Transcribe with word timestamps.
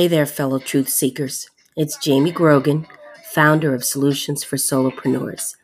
Hey 0.00 0.08
there, 0.08 0.24
fellow 0.24 0.58
truth 0.58 0.88
seekers. 0.88 1.50
It's 1.76 1.98
Jamie 1.98 2.32
Grogan, 2.32 2.86
founder 3.34 3.74
of 3.74 3.84
Solutions 3.84 4.42
for 4.42 4.56
Solopreneurs, 4.56 5.56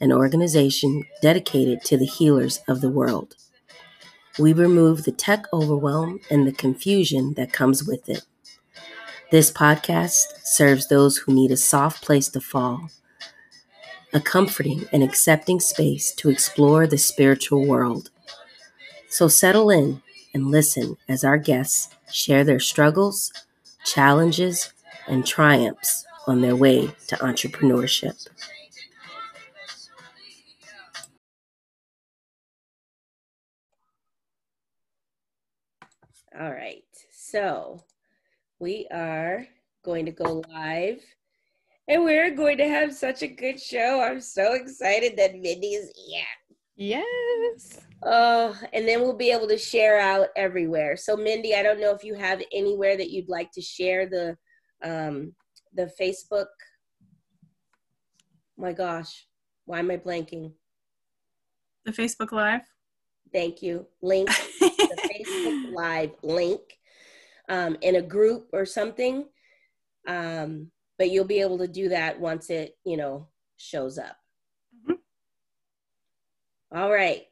an 0.00 0.12
organization 0.12 1.06
dedicated 1.20 1.82
to 1.86 1.96
the 1.96 2.06
healers 2.06 2.60
of 2.68 2.82
the 2.82 2.88
world. 2.88 3.34
We 4.38 4.52
remove 4.52 5.02
the 5.02 5.10
tech 5.10 5.46
overwhelm 5.52 6.20
and 6.30 6.46
the 6.46 6.52
confusion 6.52 7.34
that 7.34 7.52
comes 7.52 7.82
with 7.82 8.08
it. 8.08 8.22
This 9.32 9.50
podcast 9.50 10.38
serves 10.44 10.86
those 10.86 11.16
who 11.16 11.34
need 11.34 11.50
a 11.50 11.56
soft 11.56 12.00
place 12.04 12.28
to 12.28 12.40
fall, 12.40 12.90
a 14.12 14.20
comforting 14.20 14.84
and 14.92 15.02
accepting 15.02 15.58
space 15.58 16.14
to 16.14 16.30
explore 16.30 16.86
the 16.86 16.96
spiritual 16.96 17.66
world. 17.66 18.10
So 19.08 19.26
settle 19.26 19.68
in 19.68 20.00
and 20.32 20.52
listen 20.52 20.96
as 21.08 21.24
our 21.24 21.38
guests 21.38 21.92
share 22.12 22.44
their 22.44 22.60
struggles, 22.60 23.32
challenges, 23.84 24.72
and 25.08 25.26
triumphs 25.26 26.04
on 26.26 26.40
their 26.40 26.56
way 26.56 26.86
to 27.08 27.16
entrepreneurship. 27.16 28.26
All 36.38 36.52
right, 36.52 36.84
so 37.10 37.82
we 38.60 38.86
are 38.90 39.46
going 39.84 40.06
to 40.06 40.12
go 40.12 40.42
live 40.48 41.02
and 41.88 42.04
we're 42.04 42.30
going 42.30 42.56
to 42.58 42.68
have 42.68 42.94
such 42.94 43.22
a 43.22 43.26
good 43.26 43.60
show. 43.60 44.00
I'm 44.00 44.20
so 44.20 44.54
excited 44.54 45.16
that 45.16 45.34
Mindy 45.34 45.74
is 45.74 45.92
here. 45.96 46.22
Yes. 46.80 47.78
Oh, 48.02 48.58
and 48.72 48.88
then 48.88 49.02
we'll 49.02 49.12
be 49.12 49.30
able 49.30 49.46
to 49.48 49.58
share 49.58 50.00
out 50.00 50.28
everywhere. 50.34 50.96
So, 50.96 51.14
Mindy, 51.14 51.54
I 51.54 51.62
don't 51.62 51.78
know 51.78 51.94
if 51.94 52.02
you 52.02 52.14
have 52.14 52.42
anywhere 52.54 52.96
that 52.96 53.10
you'd 53.10 53.28
like 53.28 53.52
to 53.52 53.60
share 53.60 54.08
the 54.08 54.34
um, 54.82 55.34
the 55.74 55.90
Facebook. 56.00 56.46
My 58.56 58.72
gosh, 58.72 59.26
why 59.66 59.80
am 59.80 59.90
I 59.90 59.98
blanking? 59.98 60.52
The 61.84 61.92
Facebook 61.92 62.32
Live. 62.32 62.62
Thank 63.30 63.60
you. 63.60 63.86
Link 64.00 64.28
the 64.60 65.10
Facebook 65.14 65.74
Live 65.74 66.12
link 66.22 66.62
um, 67.50 67.76
in 67.82 67.96
a 67.96 68.02
group 68.02 68.48
or 68.54 68.64
something. 68.64 69.26
Um, 70.08 70.70
but 70.98 71.10
you'll 71.10 71.26
be 71.26 71.42
able 71.42 71.58
to 71.58 71.68
do 71.68 71.90
that 71.90 72.18
once 72.18 72.48
it, 72.48 72.78
you 72.86 72.96
know, 72.96 73.28
shows 73.58 73.98
up. 73.98 74.16
All 76.72 76.92
right. 76.92 77.26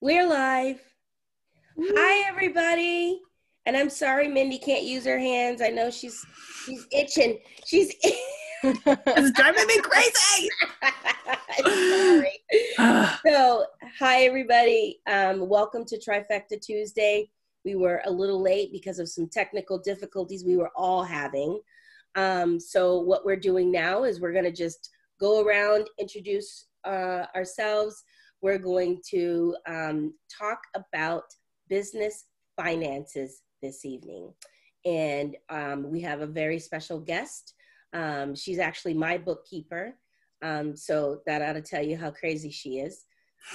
We're 0.00 0.28
live. 0.28 0.80
Hi, 1.76 2.28
everybody. 2.28 3.20
And 3.66 3.76
I'm 3.76 3.90
sorry 3.90 4.28
Mindy 4.28 4.58
can't 4.58 4.84
use 4.84 5.04
her 5.06 5.18
hands. 5.18 5.60
I 5.60 5.70
know 5.70 5.90
she's 5.90 6.24
she's 6.64 6.86
itching. 6.92 7.40
She's 7.66 7.96
it's 8.62 9.32
driving 9.32 9.66
me 9.66 9.80
crazy. 9.80 10.48
sorry. 12.78 13.18
so, 13.26 13.66
hi 13.98 14.22
everybody. 14.22 15.00
Um, 15.08 15.48
welcome 15.48 15.84
to 15.86 15.98
Trifecta 15.98 16.60
Tuesday. 16.60 17.28
We 17.64 17.74
were 17.74 18.02
a 18.04 18.10
little 18.10 18.40
late 18.42 18.72
because 18.72 18.98
of 18.98 19.08
some 19.08 19.28
technical 19.28 19.78
difficulties 19.78 20.44
we 20.44 20.56
were 20.56 20.72
all 20.76 21.02
having. 21.02 21.60
Um, 22.16 22.58
so, 22.58 23.00
what 23.00 23.24
we're 23.24 23.36
doing 23.36 23.70
now 23.70 24.04
is 24.04 24.20
we're 24.20 24.32
going 24.32 24.44
to 24.44 24.52
just 24.52 24.90
go 25.20 25.44
around, 25.44 25.88
introduce 25.98 26.66
uh, 26.84 27.26
ourselves 27.36 28.02
we're 28.42 28.58
going 28.58 29.00
to 29.10 29.56
um, 29.66 30.14
talk 30.30 30.60
about 30.74 31.24
business 31.68 32.24
finances 32.56 33.42
this 33.62 33.84
evening. 33.84 34.32
And 34.84 35.36
um, 35.50 35.90
we 35.90 36.00
have 36.00 36.20
a 36.20 36.26
very 36.26 36.58
special 36.58 36.98
guest. 36.98 37.54
Um, 37.92 38.34
she's 38.34 38.58
actually 38.58 38.94
my 38.94 39.18
bookkeeper. 39.18 39.94
Um, 40.42 40.74
so 40.74 41.20
that 41.26 41.42
ought 41.42 41.52
to 41.52 41.60
tell 41.60 41.84
you 41.84 41.98
how 41.98 42.10
crazy 42.10 42.50
she 42.50 42.78
is. 42.78 43.04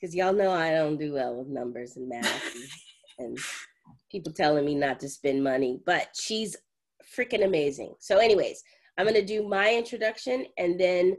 Because 0.00 0.14
y'all 0.14 0.32
know 0.32 0.50
I 0.50 0.70
don't 0.70 0.96
do 0.96 1.14
well 1.14 1.34
with 1.34 1.48
numbers 1.48 1.96
and 1.96 2.08
math 2.08 2.54
and, 2.54 2.64
and 3.18 3.38
people 4.10 4.32
telling 4.32 4.64
me 4.64 4.74
not 4.74 5.00
to 5.00 5.08
spend 5.08 5.42
money, 5.42 5.80
but 5.84 6.08
she's 6.14 6.56
freaking 7.16 7.44
amazing. 7.44 7.94
So, 7.98 8.18
anyways, 8.18 8.62
I'm 8.96 9.06
going 9.06 9.14
to 9.14 9.24
do 9.24 9.48
my 9.48 9.74
introduction 9.74 10.46
and 10.56 10.78
then 10.78 11.16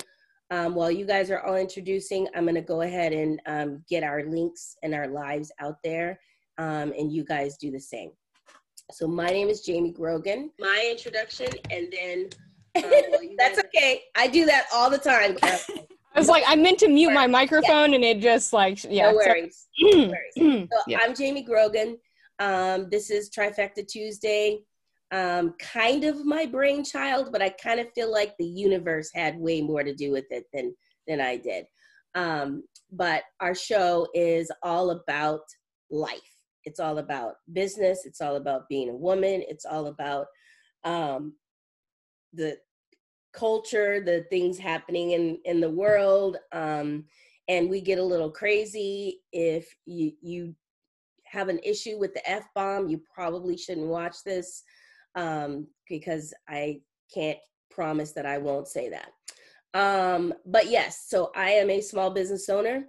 um, 0.51 0.73
while 0.73 0.89
you 0.89 1.05
guys 1.05 1.29
are 1.29 1.41
all 1.41 1.55
introducing, 1.55 2.27
I'm 2.35 2.43
going 2.43 2.55
to 2.55 2.61
go 2.61 2.81
ahead 2.81 3.13
and 3.13 3.39
um, 3.45 3.83
get 3.87 4.03
our 4.03 4.23
links 4.23 4.75
and 4.81 4.95
our 4.95 5.07
lives 5.07 5.51
out 5.59 5.75
there, 5.83 6.19
um, 6.57 6.91
and 6.97 7.11
you 7.13 7.23
guys 7.23 7.57
do 7.57 7.69
the 7.69 7.79
same. 7.79 8.11
So 8.91 9.07
my 9.07 9.27
name 9.27 9.49
is 9.49 9.61
Jamie 9.61 9.91
Grogan. 9.91 10.49
My 10.59 10.87
introduction, 10.89 11.49
and 11.69 11.93
then 11.93 12.29
um, 12.75 12.91
that's 13.37 13.59
okay. 13.59 14.01
I 14.17 14.27
do 14.27 14.45
that 14.45 14.65
all 14.73 14.89
the 14.89 14.97
time. 14.97 15.37
I 16.15 16.19
was 16.19 16.27
like, 16.27 16.43
I 16.47 16.55
meant 16.55 16.79
to 16.79 16.87
mute 16.87 17.13
my 17.13 17.27
microphone, 17.27 17.91
yeah. 17.91 17.95
and 17.95 18.03
it 18.03 18.19
just 18.19 18.51
like, 18.51 18.83
yeah. 18.83 19.11
No 19.11 19.15
worries. 19.17 19.67
no 19.79 20.11
worries. 20.37 20.67
So 20.71 20.77
yeah. 20.87 20.99
I'm 21.01 21.15
Jamie 21.15 21.43
Grogan. 21.43 21.97
Um, 22.39 22.87
this 22.89 23.09
is 23.09 23.29
Trifecta 23.29 23.87
Tuesday 23.87 24.59
um, 25.11 25.55
kind 25.59 26.03
of 26.03 26.25
my 26.25 26.45
brainchild, 26.45 27.31
but 27.31 27.41
I 27.41 27.49
kind 27.49 27.79
of 27.79 27.91
feel 27.93 28.11
like 28.11 28.35
the 28.37 28.45
universe 28.45 29.09
had 29.13 29.39
way 29.39 29.61
more 29.61 29.83
to 29.83 29.93
do 29.93 30.11
with 30.11 30.25
it 30.31 30.45
than 30.53 30.75
than 31.07 31.19
I 31.19 31.37
did. 31.37 31.65
Um, 32.15 32.63
but 32.91 33.23
our 33.39 33.55
show 33.55 34.07
is 34.13 34.51
all 34.61 34.91
about 34.91 35.41
life. 35.89 36.19
It's 36.65 36.79
all 36.79 36.99
about 36.99 37.35
business. 37.53 38.05
It's 38.05 38.21
all 38.21 38.35
about 38.35 38.69
being 38.69 38.89
a 38.89 38.95
woman. 38.95 39.43
It's 39.47 39.65
all 39.65 39.87
about 39.87 40.27
um, 40.83 41.33
the 42.33 42.57
culture, 43.33 44.01
the 44.01 44.25
things 44.29 44.57
happening 44.57 45.11
in 45.11 45.37
in 45.45 45.59
the 45.59 45.69
world. 45.69 46.37
Um, 46.51 47.05
and 47.47 47.69
we 47.69 47.81
get 47.81 47.99
a 47.99 48.03
little 48.03 48.31
crazy 48.31 49.21
if 49.31 49.73
you 49.85 50.11
you 50.21 50.55
have 51.25 51.49
an 51.49 51.59
issue 51.63 51.97
with 51.97 52.13
the 52.13 52.29
f 52.29 52.45
bomb. 52.55 52.87
You 52.87 53.01
probably 53.13 53.57
shouldn't 53.57 53.87
watch 53.87 54.17
this 54.25 54.63
um, 55.15 55.67
because 55.87 56.33
I 56.47 56.81
can't 57.13 57.39
promise 57.69 58.11
that 58.13 58.25
I 58.25 58.37
won't 58.37 58.67
say 58.67 58.89
that. 58.89 59.11
Um, 59.73 60.33
but 60.45 60.69
yes, 60.69 61.05
so 61.07 61.31
I 61.35 61.51
am 61.51 61.69
a 61.69 61.81
small 61.81 62.09
business 62.09 62.49
owner. 62.49 62.85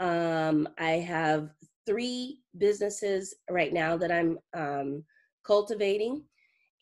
Um, 0.00 0.68
I 0.78 0.92
have 0.92 1.50
three 1.86 2.40
businesses 2.58 3.34
right 3.50 3.72
now 3.72 3.96
that 3.96 4.10
I'm 4.10 4.38
um, 4.54 5.04
cultivating. 5.44 6.24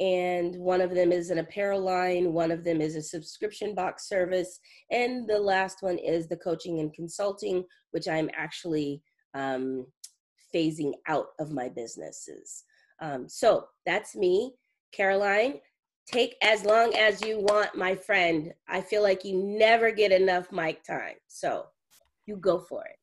And 0.00 0.56
one 0.56 0.80
of 0.80 0.94
them 0.94 1.12
is 1.12 1.30
an 1.30 1.38
apparel 1.38 1.80
line, 1.80 2.32
one 2.32 2.50
of 2.50 2.64
them 2.64 2.80
is 2.80 2.96
a 2.96 3.02
subscription 3.02 3.74
box 3.74 4.08
service, 4.08 4.58
and 4.90 5.28
the 5.28 5.38
last 5.38 5.78
one 5.82 5.98
is 5.98 6.26
the 6.26 6.38
coaching 6.38 6.80
and 6.80 6.92
consulting, 6.94 7.64
which 7.90 8.08
I'm 8.08 8.30
actually 8.34 9.02
um, 9.34 9.86
phasing 10.54 10.92
out 11.06 11.26
of 11.38 11.52
my 11.52 11.68
businesses. 11.68 12.64
Um, 13.00 13.28
so 13.28 13.66
that's 13.84 14.16
me. 14.16 14.54
Caroline, 14.92 15.60
take 16.10 16.36
as 16.42 16.64
long 16.64 16.94
as 16.94 17.22
you 17.22 17.38
want, 17.38 17.76
my 17.76 17.94
friend. 17.94 18.52
I 18.68 18.80
feel 18.80 19.02
like 19.02 19.24
you 19.24 19.36
never 19.36 19.90
get 19.90 20.12
enough 20.12 20.50
mic 20.50 20.82
time. 20.82 21.16
So 21.28 21.66
you 22.26 22.36
go 22.36 22.58
for 22.58 22.84
it. 22.84 22.99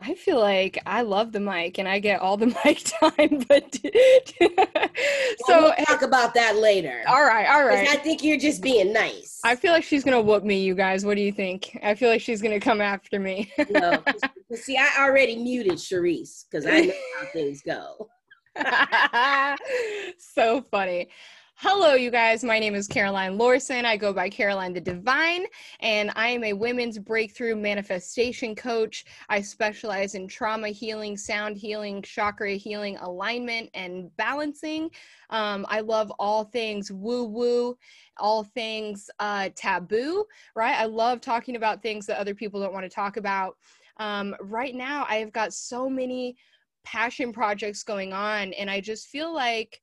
I 0.00 0.14
feel 0.14 0.38
like 0.38 0.80
I 0.86 1.02
love 1.02 1.32
the 1.32 1.40
mic 1.40 1.78
and 1.78 1.88
I 1.88 1.98
get 1.98 2.20
all 2.20 2.36
the 2.36 2.46
mic 2.64 2.84
time, 2.84 3.44
but 3.48 3.74
so 5.46 5.62
we'll 5.62 5.74
talk 5.86 6.02
about 6.02 6.34
that 6.34 6.56
later. 6.56 7.02
All 7.08 7.24
right, 7.24 7.48
all 7.48 7.64
right. 7.64 7.88
I 7.88 7.96
think 7.96 8.22
you're 8.22 8.38
just 8.38 8.62
being 8.62 8.92
nice. 8.92 9.40
I 9.44 9.56
feel 9.56 9.72
like 9.72 9.82
she's 9.82 10.04
gonna 10.04 10.20
whoop 10.20 10.44
me, 10.44 10.62
you 10.62 10.74
guys. 10.74 11.04
What 11.04 11.16
do 11.16 11.22
you 11.22 11.32
think? 11.32 11.76
I 11.82 11.96
feel 11.96 12.08
like 12.08 12.20
she's 12.20 12.40
gonna 12.40 12.60
come 12.60 12.80
after 12.80 13.18
me. 13.18 13.52
no, 13.68 14.02
see, 14.54 14.76
I 14.76 14.88
already 15.00 15.36
muted 15.36 15.74
Sharice 15.74 16.44
because 16.48 16.64
I 16.64 16.82
know 16.82 16.94
how 17.18 17.26
things 17.32 17.62
go. 17.62 18.08
so 20.18 20.62
funny. 20.70 21.08
Hello, 21.60 21.94
you 21.94 22.10
guys. 22.10 22.44
My 22.44 22.58
name 22.58 22.74
is 22.74 22.86
Caroline 22.86 23.38
Lorson. 23.38 23.86
I 23.86 23.96
go 23.96 24.12
by 24.12 24.28
Caroline 24.28 24.74
the 24.74 24.80
Divine, 24.80 25.46
and 25.80 26.12
I 26.14 26.28
am 26.28 26.44
a 26.44 26.52
women's 26.52 26.98
breakthrough 26.98 27.56
manifestation 27.56 28.54
coach. 28.54 29.06
I 29.30 29.40
specialize 29.40 30.14
in 30.14 30.28
trauma 30.28 30.68
healing, 30.68 31.16
sound 31.16 31.56
healing, 31.56 32.02
chakra 32.02 32.56
healing, 32.56 32.98
alignment, 32.98 33.70
and 33.72 34.14
balancing. 34.18 34.90
Um, 35.30 35.64
I 35.70 35.80
love 35.80 36.12
all 36.18 36.44
things 36.44 36.92
woo 36.92 37.24
woo, 37.24 37.78
all 38.18 38.44
things 38.44 39.08
uh, 39.18 39.48
taboo, 39.56 40.26
right? 40.54 40.78
I 40.78 40.84
love 40.84 41.22
talking 41.22 41.56
about 41.56 41.80
things 41.80 42.04
that 42.04 42.20
other 42.20 42.34
people 42.34 42.60
don't 42.60 42.74
want 42.74 42.84
to 42.84 42.94
talk 42.94 43.16
about. 43.16 43.56
Um, 43.96 44.36
right 44.42 44.74
now, 44.74 45.06
I 45.08 45.16
have 45.16 45.32
got 45.32 45.54
so 45.54 45.88
many 45.88 46.36
passion 46.84 47.32
projects 47.32 47.82
going 47.82 48.12
on, 48.12 48.52
and 48.52 48.70
I 48.70 48.82
just 48.82 49.06
feel 49.06 49.34
like 49.34 49.80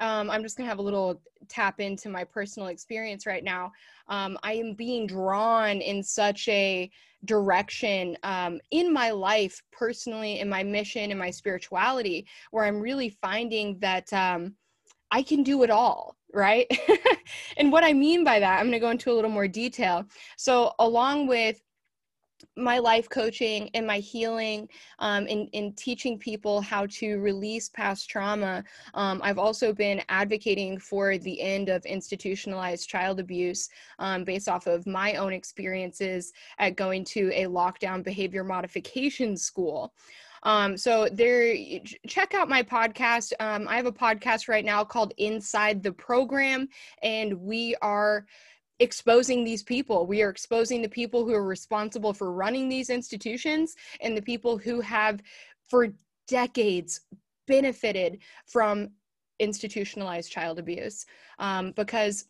um, 0.00 0.30
I'm 0.30 0.42
just 0.42 0.56
gonna 0.56 0.68
have 0.68 0.78
a 0.78 0.82
little 0.82 1.20
tap 1.48 1.80
into 1.80 2.08
my 2.08 2.24
personal 2.24 2.68
experience 2.68 3.26
right 3.26 3.44
now. 3.44 3.72
Um, 4.08 4.38
I 4.42 4.54
am 4.54 4.74
being 4.74 5.06
drawn 5.06 5.80
in 5.80 6.02
such 6.02 6.48
a 6.48 6.90
direction 7.24 8.16
um, 8.22 8.60
in 8.70 8.92
my 8.92 9.10
life 9.10 9.62
personally 9.70 10.40
in 10.40 10.48
my 10.48 10.62
mission 10.62 11.10
in 11.10 11.18
my 11.18 11.30
spirituality 11.30 12.26
where 12.50 12.64
i'm 12.64 12.80
really 12.80 13.08
finding 13.08 13.78
that 13.78 14.12
um, 14.12 14.54
i 15.10 15.22
can 15.22 15.42
do 15.42 15.62
it 15.62 15.70
all 15.70 16.16
right 16.34 16.66
and 17.56 17.70
what 17.70 17.84
i 17.84 17.92
mean 17.92 18.24
by 18.24 18.40
that 18.40 18.58
i'm 18.58 18.70
to 18.70 18.78
go 18.78 18.90
into 18.90 19.10
a 19.10 19.14
little 19.14 19.30
more 19.30 19.46
detail 19.46 20.04
so 20.36 20.72
along 20.80 21.26
with 21.26 21.60
my 22.56 22.78
life 22.78 23.08
coaching 23.08 23.70
and 23.74 23.86
my 23.86 23.98
healing 23.98 24.68
um, 24.98 25.26
in, 25.26 25.46
in 25.48 25.72
teaching 25.74 26.18
people 26.18 26.60
how 26.60 26.86
to 26.86 27.18
release 27.18 27.68
past 27.68 28.08
trauma. 28.08 28.64
Um, 28.94 29.20
I've 29.22 29.38
also 29.38 29.72
been 29.72 30.02
advocating 30.08 30.78
for 30.78 31.18
the 31.18 31.40
end 31.40 31.68
of 31.68 31.84
institutionalized 31.84 32.88
child 32.88 33.20
abuse 33.20 33.68
um, 33.98 34.24
based 34.24 34.48
off 34.48 34.66
of 34.66 34.86
my 34.86 35.14
own 35.14 35.32
experiences 35.32 36.32
at 36.58 36.76
going 36.76 37.04
to 37.04 37.30
a 37.32 37.44
lockdown 37.46 38.02
behavior 38.02 38.44
modification 38.44 39.36
school. 39.36 39.92
Um, 40.44 40.76
so 40.76 41.08
there, 41.12 41.54
check 42.08 42.34
out 42.34 42.48
my 42.48 42.62
podcast. 42.62 43.32
Um, 43.38 43.68
I 43.68 43.76
have 43.76 43.86
a 43.86 43.92
podcast 43.92 44.48
right 44.48 44.64
now 44.64 44.82
called 44.84 45.14
Inside 45.18 45.82
the 45.82 45.92
Program, 45.92 46.68
and 47.02 47.34
we 47.34 47.76
are 47.80 48.26
exposing 48.82 49.44
these 49.44 49.62
people. 49.62 50.06
We 50.06 50.22
are 50.22 50.28
exposing 50.28 50.82
the 50.82 50.88
people 50.88 51.24
who 51.24 51.34
are 51.34 51.46
responsible 51.46 52.12
for 52.12 52.32
running 52.32 52.68
these 52.68 52.90
institutions 52.90 53.74
and 54.00 54.16
the 54.16 54.22
people 54.22 54.58
who 54.58 54.80
have, 54.80 55.22
for 55.68 55.88
decades, 56.26 57.00
benefited 57.46 58.18
from 58.46 58.90
institutionalized 59.38 60.30
child 60.30 60.58
abuse. 60.58 61.06
Um, 61.38 61.72
because 61.72 62.26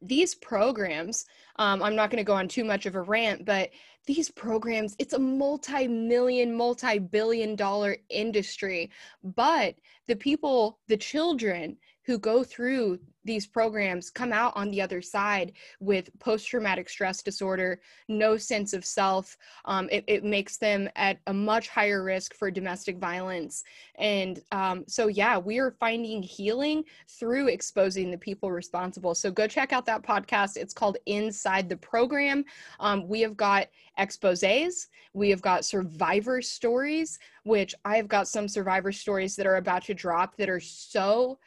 these 0.00 0.34
programs, 0.34 1.26
um, 1.56 1.82
I'm 1.82 1.94
not 1.94 2.10
going 2.10 2.24
to 2.24 2.24
go 2.24 2.34
on 2.34 2.48
too 2.48 2.64
much 2.64 2.86
of 2.86 2.94
a 2.94 3.02
rant, 3.02 3.44
but 3.44 3.70
these 4.06 4.30
programs, 4.30 4.96
it's 4.98 5.12
a 5.12 5.18
multi 5.18 5.86
million, 5.86 6.56
multi 6.56 6.98
billion 6.98 7.54
dollar 7.56 7.96
industry. 8.08 8.90
But 9.22 9.76
the 10.08 10.16
people, 10.16 10.80
the 10.88 10.96
children 10.96 11.76
who 12.04 12.18
go 12.18 12.42
through 12.42 12.98
these 13.24 13.46
programs 13.46 14.10
come 14.10 14.32
out 14.32 14.52
on 14.56 14.70
the 14.70 14.80
other 14.80 15.02
side 15.02 15.52
with 15.80 16.10
post-traumatic 16.18 16.88
stress 16.88 17.22
disorder 17.22 17.80
no 18.08 18.36
sense 18.36 18.72
of 18.72 18.84
self. 18.84 19.36
Um, 19.64 19.88
it, 19.90 20.04
it, 20.06 20.22
makes 20.24 20.56
them 20.56 20.88
at 20.96 21.18
a 21.26 21.34
much 21.34 21.68
higher 21.68 22.02
risk 22.02 22.34
for 22.34 22.50
domestic 22.50 22.98
violence. 22.98 23.64
And 23.96 24.40
um, 24.52 24.84
so 24.86 25.08
yeah 25.08 25.36
we 25.36 25.58
are 25.58 25.72
finding 25.72 26.22
healing 26.22 26.84
through 27.08 27.48
exposing 27.48 28.10
the 28.10 28.18
people 28.18 28.50
responsible. 28.50 29.14
So 29.14 29.30
go 29.30 29.46
check 29.46 29.72
out 29.72 29.84
that 29.86 30.02
podcast. 30.02 30.56
It's 30.56 30.72
called 30.72 30.96
inside 31.06 31.68
the 31.68 31.76
program. 31.76 32.44
Um, 32.80 33.08
we 33.08 33.20
have 33.20 33.36
got 33.36 33.68
exposes 33.98 34.88
we 35.12 35.28
have 35.28 35.42
got 35.42 35.64
survivor 35.64 36.40
stories 36.40 37.18
which 37.44 37.74
i've 37.84 38.08
got 38.08 38.26
some 38.26 38.48
survivor 38.48 38.90
stories 38.90 39.36
that 39.36 39.46
are 39.46 39.56
about 39.56 39.84
to 39.84 39.92
drop 39.92 40.36
that 40.36 40.48
are 40.48 40.60
so 40.60 41.38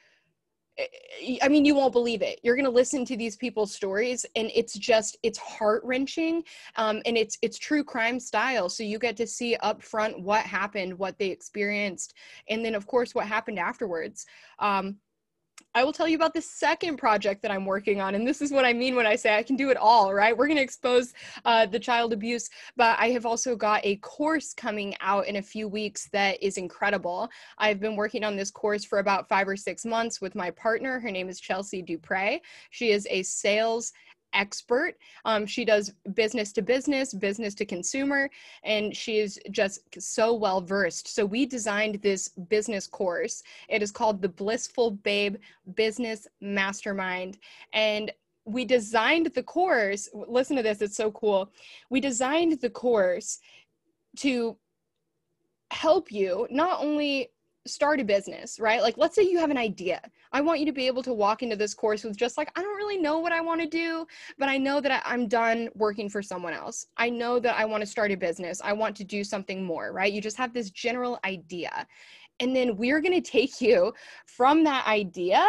I 1.42 1.48
mean, 1.48 1.64
you 1.64 1.76
won't 1.76 1.94
believe 1.94 2.22
it. 2.22 2.40
You're 2.44 2.56
going 2.56 2.66
to 2.66 2.72
listen 2.72 3.06
to 3.06 3.16
these 3.16 3.38
people's 3.38 3.74
stories, 3.74 4.26
and 4.36 4.52
it's 4.54 4.74
just 4.74 5.18
it's 5.24 5.38
heart 5.38 5.82
wrenching, 5.86 6.44
um, 6.76 7.02
and 7.06 7.18
it's 7.18 7.38
it's 7.42 7.58
true 7.58 7.84
crime 7.84 8.20
style. 8.20 8.68
So 8.68 8.84
you 8.84 9.00
get 9.00 9.16
to 9.18 9.28
see 9.28 9.56
up 9.58 9.82
front 9.82 10.20
what 10.20 10.42
happened, 10.42 11.00
what 11.00 11.18
they 11.18 11.28
experienced, 11.28 12.14
and 12.50 12.64
then 12.64 12.76
of 12.76 12.88
course 12.88 13.16
what 13.16 13.26
happened 13.26 13.58
afterwards. 13.58 14.26
Um, 14.60 14.98
I 15.76 15.84
will 15.84 15.92
tell 15.92 16.08
you 16.08 16.16
about 16.16 16.34
the 16.34 16.42
second 16.42 16.96
project 16.96 17.42
that 17.42 17.52
I'm 17.52 17.66
working 17.66 18.00
on. 18.00 18.16
And 18.16 18.26
this 18.26 18.42
is 18.42 18.50
what 18.50 18.64
I 18.64 18.72
mean 18.72 18.96
when 18.96 19.06
I 19.06 19.18
say 19.18 19.36
I 19.36 19.44
can 19.44 19.58
do 19.58 19.72
it 19.72 19.78
all, 19.78 20.14
right? 20.14 20.36
We're 20.36 20.48
going 20.48 20.56
to 20.56 20.64
expose 20.64 21.14
uh, 21.44 21.66
the 21.66 21.80
child 21.80 22.14
abuse, 22.14 22.50
but 22.78 22.98
I 22.98 23.10
have 23.10 23.26
also 23.26 23.58
got 23.58 23.82
a 23.86 23.98
course 23.98 24.54
coming 24.54 24.96
out 25.02 25.28
in 25.28 25.36
a 25.36 25.42
few 25.42 25.68
weeks 25.68 26.08
that 26.14 26.42
is 26.42 26.58
incredible. 26.58 27.30
I've 27.58 27.82
been 27.82 27.98
working 27.98 28.24
on 28.24 28.38
this 28.38 28.52
course 28.52 28.86
for 28.86 29.00
about 29.00 29.28
five 29.28 29.50
or 29.50 29.58
six 29.58 29.84
months 29.84 30.22
with 30.22 30.34
my 30.34 30.50
partner. 30.50 30.98
Her 30.98 31.12
name 31.12 31.28
is 31.28 31.42
Chelsea 31.42 31.82
Dupre. 31.82 32.40
She 32.70 32.92
is 32.92 33.06
a 33.12 33.24
sales 33.24 33.92
expert. 34.36 34.96
Um, 35.24 35.46
she 35.46 35.66
does 35.66 35.94
business 36.14 36.52
to 36.54 36.62
business, 36.62 37.14
business 37.14 37.56
to 37.56 37.66
consumer, 37.66 38.30
and 38.64 38.96
she 38.96 39.20
is 39.20 39.40
just 39.52 39.82
so 40.00 40.34
well 40.34 40.62
versed. 40.62 41.08
So 41.08 41.26
we 41.26 41.46
designed 41.46 42.02
this 42.02 42.30
business 42.30 42.86
course. 42.86 43.42
It 43.70 43.82
is 43.82 43.92
called 43.92 44.22
the 44.22 44.30
Blissful 44.30 44.92
Babe 44.92 45.38
Business 45.74 46.28
Mastermind. 46.42 47.40
And 47.74 48.12
we 48.46 48.66
designed 48.66 49.28
the 49.28 49.44
course. 49.44 50.10
Listen 50.14 50.56
to 50.58 50.64
this, 50.64 50.82
it's 50.82 50.98
so 50.98 51.12
cool. 51.12 51.52
We 51.90 52.00
designed 52.00 52.60
the 52.62 52.70
course 52.70 53.40
to 54.18 54.58
help 55.72 56.12
you 56.12 56.48
not 56.52 56.80
only 56.82 57.32
start 57.68 58.00
a 58.00 58.04
business, 58.04 58.60
right? 58.60 58.82
Like, 58.82 58.98
let's 58.98 59.16
say 59.16 59.24
you 59.24 59.40
have 59.40 59.52
an 59.52 59.58
idea. 59.58 60.02
I 60.32 60.42
want 60.42 60.60
you 60.60 60.66
to 60.66 60.72
be 60.72 60.88
able 60.88 61.04
to 61.04 61.14
walk 61.14 61.44
into 61.44 61.56
this 61.56 61.74
course 61.74 62.04
with 62.04 62.16
just 62.16 62.38
like, 62.38 62.52
I 62.56 62.62
don't 62.62 62.78
really 62.78 62.98
know 62.98 63.20
what 63.20 63.32
I 63.32 63.42
want 63.42 63.62
to 63.62 63.68
do, 63.68 64.06
but 64.38 64.50
I 64.50 64.58
know 64.58 64.80
that 64.82 65.04
I'm 65.06 65.28
done 65.28 65.70
working 65.76 66.10
for 66.10 66.22
someone 66.22 66.54
else. 66.54 66.86
I 66.98 67.10
know 67.10 67.40
that 67.40 67.58
I 67.58 67.66
want 67.66 67.82
to 67.82 67.88
start 67.88 68.12
a 68.12 68.18
business. 68.18 68.62
I 68.64 68.74
want 68.74 68.96
to 68.98 69.04
do 69.04 69.24
something 69.24 69.64
more, 69.64 69.92
right? 69.92 70.12
You 70.12 70.22
just 70.22 70.38
have 70.38 70.54
this 70.54 70.70
general 70.70 71.20
idea. 71.26 71.88
And 72.40 72.56
then 72.56 72.76
we're 72.76 73.02
going 73.02 73.20
to 73.20 73.32
take 73.32 73.62
you 73.62 73.94
from 74.26 74.64
that 74.64 74.86
idea 74.88 75.46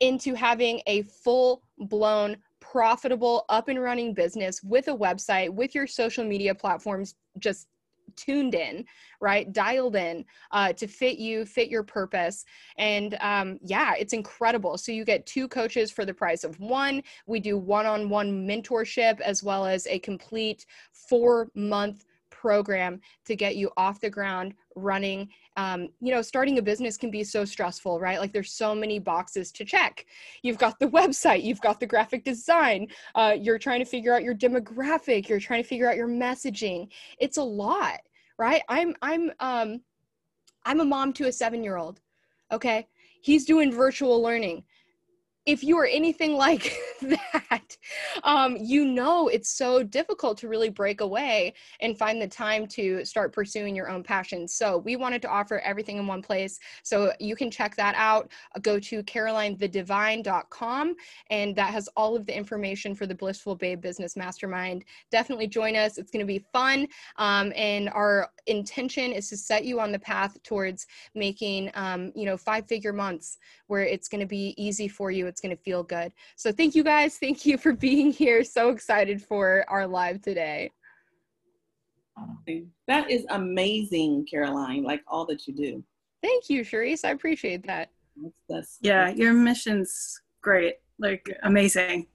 into 0.00 0.34
having 0.34 0.80
a 0.86 1.02
full 1.02 1.62
blown 1.78 2.36
profitable 2.60 3.44
up 3.50 3.68
and 3.68 3.80
running 3.80 4.14
business 4.14 4.62
with 4.62 4.88
a 4.88 4.96
website 4.96 5.50
with 5.50 5.74
your 5.74 5.86
social 5.86 6.24
media 6.24 6.54
platforms 6.54 7.14
just 7.38 7.68
tuned 8.16 8.54
in, 8.54 8.84
right? 9.20 9.52
Dialed 9.52 9.96
in 9.96 10.24
uh, 10.50 10.72
to 10.74 10.86
fit 10.86 11.18
you, 11.18 11.44
fit 11.44 11.68
your 11.68 11.82
purpose. 11.82 12.44
And 12.78 13.16
um, 13.20 13.58
yeah, 13.62 13.94
it's 13.98 14.12
incredible. 14.12 14.78
So 14.78 14.92
you 14.92 15.04
get 15.04 15.26
two 15.26 15.48
coaches 15.48 15.90
for 15.90 16.04
the 16.04 16.14
price 16.14 16.44
of 16.44 16.58
one. 16.60 17.02
We 17.26 17.40
do 17.40 17.58
one 17.58 17.86
on 17.86 18.08
one 18.08 18.46
mentorship 18.46 19.20
as 19.20 19.42
well 19.42 19.66
as 19.66 19.86
a 19.86 19.98
complete 19.98 20.66
four 20.92 21.48
month 21.54 22.04
program 22.30 23.00
to 23.24 23.36
get 23.36 23.56
you 23.56 23.70
off 23.76 24.00
the 24.00 24.10
ground 24.10 24.54
running 24.76 25.28
um, 25.56 25.88
you 26.00 26.12
know 26.12 26.22
starting 26.22 26.58
a 26.58 26.62
business 26.62 26.96
can 26.96 27.10
be 27.10 27.24
so 27.24 27.44
stressful 27.44 28.00
right? 28.00 28.18
Like 28.18 28.32
there's 28.32 28.52
so 28.52 28.74
many 28.74 28.98
boxes 28.98 29.52
to 29.52 29.64
check. 29.64 30.06
You've 30.42 30.58
got 30.58 30.78
the 30.78 30.88
website 30.88 31.42
you've 31.42 31.60
got 31.60 31.80
the 31.80 31.86
graphic 31.86 32.24
design 32.24 32.88
uh, 33.14 33.36
you're 33.38 33.58
trying 33.58 33.80
to 33.80 33.86
figure 33.86 34.14
out 34.14 34.22
your 34.22 34.34
demographic 34.34 35.28
you're 35.28 35.40
trying 35.40 35.62
to 35.62 35.68
figure 35.68 35.88
out 35.88 35.96
your 35.96 36.08
messaging. 36.08 36.88
It's 37.18 37.36
a 37.36 37.42
lot 37.42 38.00
right? 38.38 38.62
I'm 38.68 38.94
i'm 39.02 39.30
um 39.40 39.80
i'm 40.64 40.80
a 40.80 40.84
mom 40.84 41.12
to 41.14 41.26
a 41.26 41.32
seven 41.32 41.62
year 41.62 41.76
old 41.76 42.00
okay? 42.52 42.86
He's 43.22 43.44
doing 43.44 43.72
virtual 43.72 44.22
learning 44.22 44.64
if 45.46 45.62
you 45.62 45.78
are 45.78 45.86
anything 45.86 46.36
like 46.44 46.76
that, 47.02 47.76
um, 48.22 48.56
you 48.56 48.84
know 48.84 49.28
it's 49.28 49.50
so 49.50 49.82
difficult 49.82 50.38
to 50.38 50.48
really 50.48 50.68
break 50.68 51.00
away 51.00 51.54
and 51.80 51.98
find 51.98 52.20
the 52.20 52.28
time 52.28 52.66
to 52.66 53.04
start 53.04 53.32
pursuing 53.32 53.76
your 53.76 53.88
own 53.88 54.02
passions. 54.02 54.54
So 54.54 54.78
we 54.78 54.96
wanted 54.96 55.22
to 55.22 55.28
offer 55.28 55.60
everything 55.60 55.98
in 55.98 56.06
one 56.06 56.22
place. 56.22 56.58
So 56.82 57.12
you 57.20 57.36
can 57.36 57.50
check 57.50 57.76
that 57.76 57.94
out. 57.96 58.30
Go 58.62 58.78
to 58.80 59.02
carolinethedivine.com 59.02 60.94
and 61.30 61.56
that 61.56 61.72
has 61.72 61.88
all 61.96 62.16
of 62.16 62.26
the 62.26 62.36
information 62.36 62.94
for 62.94 63.06
the 63.06 63.14
Blissful 63.14 63.54
Babe 63.54 63.80
Business 63.80 64.16
Mastermind. 64.16 64.84
Definitely 65.10 65.48
join 65.48 65.76
us. 65.76 65.98
It's 65.98 66.10
going 66.10 66.24
to 66.24 66.26
be 66.26 66.44
fun. 66.52 66.86
Um, 67.16 67.52
and 67.54 67.88
our 67.90 68.30
intention 68.46 69.12
is 69.12 69.28
to 69.30 69.36
set 69.36 69.64
you 69.64 69.80
on 69.80 69.92
the 69.92 69.98
path 69.98 70.42
towards 70.42 70.86
making, 71.14 71.70
um, 71.74 72.12
you 72.14 72.24
know, 72.24 72.36
five 72.36 72.66
figure 72.66 72.92
months 72.92 73.38
where 73.66 73.82
it's 73.82 74.08
going 74.08 74.20
to 74.20 74.26
be 74.26 74.54
easy 74.56 74.88
for 74.88 75.10
you 75.10 75.26
it's 75.34 75.40
going 75.40 75.56
to 75.56 75.60
feel 75.64 75.82
good. 75.82 76.12
So 76.36 76.52
thank 76.52 76.76
you 76.76 76.84
guys. 76.84 77.18
Thank 77.18 77.44
you 77.44 77.58
for 77.58 77.72
being 77.72 78.12
here. 78.12 78.44
So 78.44 78.68
excited 78.68 79.20
for 79.20 79.64
our 79.66 79.84
live 79.84 80.22
today. 80.22 80.70
That 82.86 83.10
is 83.10 83.26
amazing, 83.30 84.28
Caroline, 84.30 84.84
like 84.84 85.02
all 85.08 85.26
that 85.26 85.48
you 85.48 85.54
do. 85.54 85.82
Thank 86.22 86.48
you, 86.48 86.62
Sharice. 86.62 87.04
I 87.04 87.10
appreciate 87.10 87.66
that. 87.66 87.88
That's, 88.16 88.40
that's, 88.48 88.78
yeah, 88.80 89.08
your 89.08 89.32
mission's 89.32 90.20
great. 90.40 90.76
Like 91.00 91.28
amazing. 91.42 92.06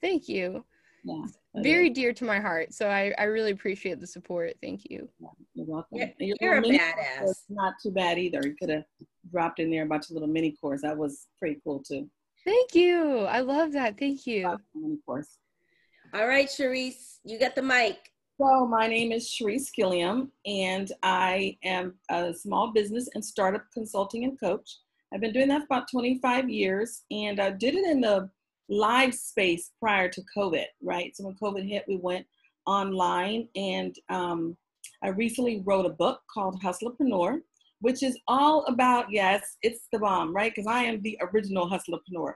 Thank 0.00 0.26
you. 0.26 0.64
Yeah. 1.04 1.26
Very 1.56 1.90
dear 1.90 2.14
to 2.14 2.24
my 2.24 2.40
heart. 2.40 2.72
So 2.72 2.88
I, 2.88 3.12
I 3.18 3.24
really 3.24 3.50
appreciate 3.50 4.00
the 4.00 4.06
support. 4.06 4.54
Thank 4.62 4.86
you. 4.88 5.06
Yeah, 5.20 5.28
you're 5.52 5.66
welcome. 5.66 5.98
You're, 6.18 6.36
you're 6.40 6.56
a 6.56 6.62
badass. 6.62 7.42
Not 7.50 7.74
too 7.82 7.90
bad 7.90 8.18
either. 8.18 8.40
You 8.42 8.56
could 8.58 8.70
have 8.70 8.84
dropped 9.30 9.60
in 9.60 9.70
there 9.70 9.84
a 9.84 9.86
bunch 9.86 10.06
of 10.06 10.12
little 10.12 10.28
mini 10.28 10.56
course. 10.58 10.80
That 10.80 10.96
was 10.96 11.26
pretty 11.38 11.60
cool 11.62 11.82
too. 11.86 12.08
Thank 12.44 12.74
you. 12.74 13.20
I 13.20 13.40
love 13.40 13.72
that. 13.72 13.98
Thank 13.98 14.26
you. 14.26 14.56
Mini 14.74 14.98
course. 15.06 15.38
All 16.12 16.28
right, 16.28 16.46
Sharice, 16.46 17.18
you 17.24 17.38
got 17.38 17.54
the 17.54 17.62
mic. 17.62 17.96
So 18.40 18.66
my 18.66 18.86
name 18.86 19.12
is 19.12 19.28
Sharice 19.28 19.72
Gilliam, 19.74 20.30
and 20.44 20.92
I 21.02 21.56
am 21.64 21.94
a 22.10 22.34
small 22.34 22.72
business 22.72 23.08
and 23.14 23.24
startup 23.24 23.64
consulting 23.72 24.24
and 24.24 24.38
coach. 24.38 24.78
I've 25.12 25.20
been 25.20 25.32
doing 25.32 25.48
that 25.48 25.60
for 25.60 25.66
about 25.66 25.90
25 25.90 26.50
years, 26.50 27.02
and 27.10 27.40
I 27.40 27.50
did 27.50 27.74
it 27.74 27.86
in 27.86 28.00
the 28.00 28.28
live 28.68 29.14
space 29.14 29.70
prior 29.80 30.08
to 30.08 30.22
COVID, 30.36 30.66
right? 30.82 31.16
So 31.16 31.24
when 31.24 31.36
COVID 31.36 31.68
hit, 31.68 31.84
we 31.88 31.96
went 31.96 32.26
online, 32.66 33.48
and 33.54 33.94
um, 34.08 34.56
I 35.02 35.08
recently 35.08 35.62
wrote 35.64 35.86
a 35.86 35.90
book 35.90 36.20
called 36.32 36.60
Hustlepreneur, 36.62 37.40
which 37.84 38.02
is 38.02 38.18
all 38.28 38.64
about 38.64 39.04
yes, 39.10 39.58
it's 39.60 39.88
the 39.92 39.98
bomb, 39.98 40.34
right? 40.34 40.50
Because 40.54 40.66
I 40.66 40.84
am 40.84 41.02
the 41.02 41.18
original 41.20 41.68
hustlepreneur. 41.68 42.32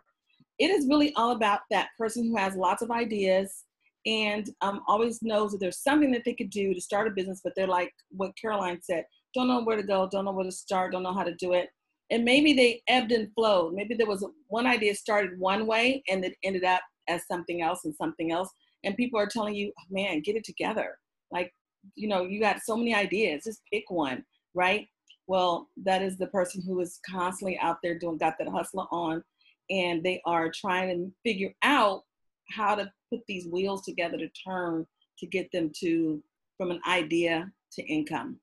It 0.58 0.66
is 0.66 0.86
really 0.86 1.14
all 1.14 1.30
about 1.32 1.60
that 1.70 1.88
person 1.96 2.28
who 2.28 2.36
has 2.36 2.54
lots 2.54 2.82
of 2.82 2.90
ideas 2.90 3.64
and 4.04 4.50
um, 4.60 4.82
always 4.86 5.22
knows 5.22 5.52
that 5.52 5.58
there's 5.60 5.82
something 5.82 6.12
that 6.12 6.26
they 6.26 6.34
could 6.34 6.50
do 6.50 6.74
to 6.74 6.80
start 6.82 7.08
a 7.08 7.12
business, 7.12 7.40
but 7.42 7.54
they're 7.56 7.66
like 7.66 7.90
what 8.10 8.32
Caroline 8.38 8.80
said, 8.82 9.06
don't 9.34 9.48
know 9.48 9.62
where 9.62 9.78
to 9.78 9.82
go, 9.82 10.06
don't 10.12 10.26
know 10.26 10.32
where 10.32 10.44
to 10.44 10.52
start, 10.52 10.92
don't 10.92 11.02
know 11.02 11.14
how 11.14 11.24
to 11.24 11.34
do 11.36 11.54
it. 11.54 11.70
And 12.10 12.26
maybe 12.26 12.52
they 12.52 12.82
ebbed 12.86 13.12
and 13.12 13.32
flowed. 13.34 13.72
Maybe 13.72 13.94
there 13.94 14.06
was 14.06 14.26
one 14.48 14.66
idea 14.66 14.94
started 14.96 15.38
one 15.38 15.66
way 15.66 16.02
and 16.10 16.26
it 16.26 16.34
ended 16.44 16.64
up 16.64 16.82
as 17.08 17.26
something 17.26 17.62
else 17.62 17.86
and 17.86 17.94
something 17.96 18.32
else. 18.32 18.50
And 18.84 18.98
people 18.98 19.18
are 19.18 19.26
telling 19.26 19.54
you, 19.54 19.72
oh, 19.80 19.84
man, 19.88 20.20
get 20.20 20.36
it 20.36 20.44
together. 20.44 20.98
Like, 21.30 21.50
you 21.94 22.06
know, 22.06 22.24
you 22.24 22.38
got 22.38 22.60
so 22.62 22.76
many 22.76 22.94
ideas, 22.94 23.44
just 23.44 23.62
pick 23.72 23.84
one, 23.88 24.22
right? 24.52 24.86
Well, 25.28 25.68
that 25.84 26.02
is 26.02 26.16
the 26.16 26.26
person 26.26 26.62
who 26.62 26.80
is 26.80 27.00
constantly 27.08 27.58
out 27.58 27.78
there 27.82 27.98
doing, 27.98 28.16
got 28.16 28.38
that 28.38 28.48
hustler 28.48 28.86
on, 28.90 29.22
and 29.70 30.02
they 30.02 30.22
are 30.24 30.50
trying 30.50 30.88
to 30.88 31.12
figure 31.22 31.54
out 31.62 32.04
how 32.50 32.74
to 32.74 32.90
put 33.10 33.20
these 33.28 33.46
wheels 33.46 33.82
together 33.82 34.16
to 34.16 34.28
turn 34.28 34.86
to 35.18 35.26
get 35.26 35.52
them 35.52 35.70
to 35.80 36.22
from 36.56 36.70
an 36.70 36.80
idea 36.88 37.52
to 37.72 37.82
income. 37.82 38.40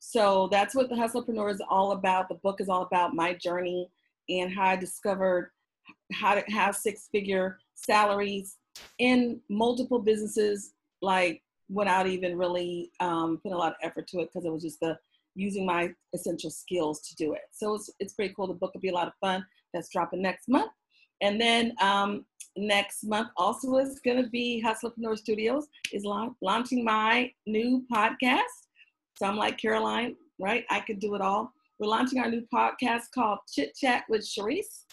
So 0.00 0.48
that's 0.50 0.74
what 0.74 0.90
the 0.90 0.96
Hustlepreneur 0.96 1.52
is 1.52 1.62
all 1.70 1.92
about. 1.92 2.28
The 2.28 2.34
book 2.34 2.60
is 2.60 2.68
all 2.68 2.82
about 2.82 3.14
my 3.14 3.32
journey 3.32 3.88
and 4.28 4.52
how 4.52 4.64
I 4.64 4.76
discovered 4.76 5.52
how 6.12 6.34
to 6.34 6.42
have 6.50 6.74
six 6.74 7.08
figure 7.12 7.58
salaries 7.74 8.58
in 8.98 9.40
multiple 9.48 10.00
businesses, 10.00 10.74
like 11.00 11.42
without 11.70 12.06
even 12.06 12.36
really 12.36 12.90
um, 13.00 13.38
putting 13.38 13.54
a 13.54 13.58
lot 13.58 13.72
of 13.72 13.78
effort 13.82 14.08
to 14.08 14.18
it 14.18 14.30
because 14.32 14.44
it 14.44 14.52
was 14.52 14.62
just 14.62 14.80
the 14.80 14.98
using 15.34 15.66
my 15.66 15.92
essential 16.14 16.50
skills 16.50 17.00
to 17.08 17.14
do 17.16 17.32
it. 17.32 17.42
So 17.52 17.74
it's, 17.74 17.90
it's 18.00 18.14
pretty 18.14 18.34
cool. 18.34 18.46
The 18.46 18.54
book 18.54 18.72
will 18.74 18.80
be 18.80 18.88
a 18.88 18.94
lot 18.94 19.08
of 19.08 19.14
fun. 19.20 19.44
That's 19.72 19.88
dropping 19.88 20.22
next 20.22 20.48
month. 20.48 20.70
And 21.20 21.40
then 21.40 21.74
um, 21.80 22.24
next 22.56 23.04
month 23.04 23.28
also 23.36 23.76
is 23.76 24.00
going 24.04 24.22
to 24.22 24.28
be 24.28 24.62
Hustlepreneur 24.64 25.16
Studios 25.16 25.66
is 25.92 26.04
la- 26.04 26.30
launching 26.40 26.84
my 26.84 27.30
new 27.46 27.84
podcast. 27.92 28.42
So 29.16 29.26
I'm 29.26 29.36
like 29.36 29.58
Caroline, 29.58 30.16
right? 30.40 30.64
I 30.70 30.80
could 30.80 30.98
do 30.98 31.14
it 31.14 31.20
all. 31.20 31.52
We're 31.78 31.88
launching 31.88 32.20
our 32.20 32.30
new 32.30 32.44
podcast 32.54 33.04
called 33.14 33.40
Chit 33.52 33.74
Chat 33.74 34.04
with 34.08 34.22
Sharice, 34.22 34.84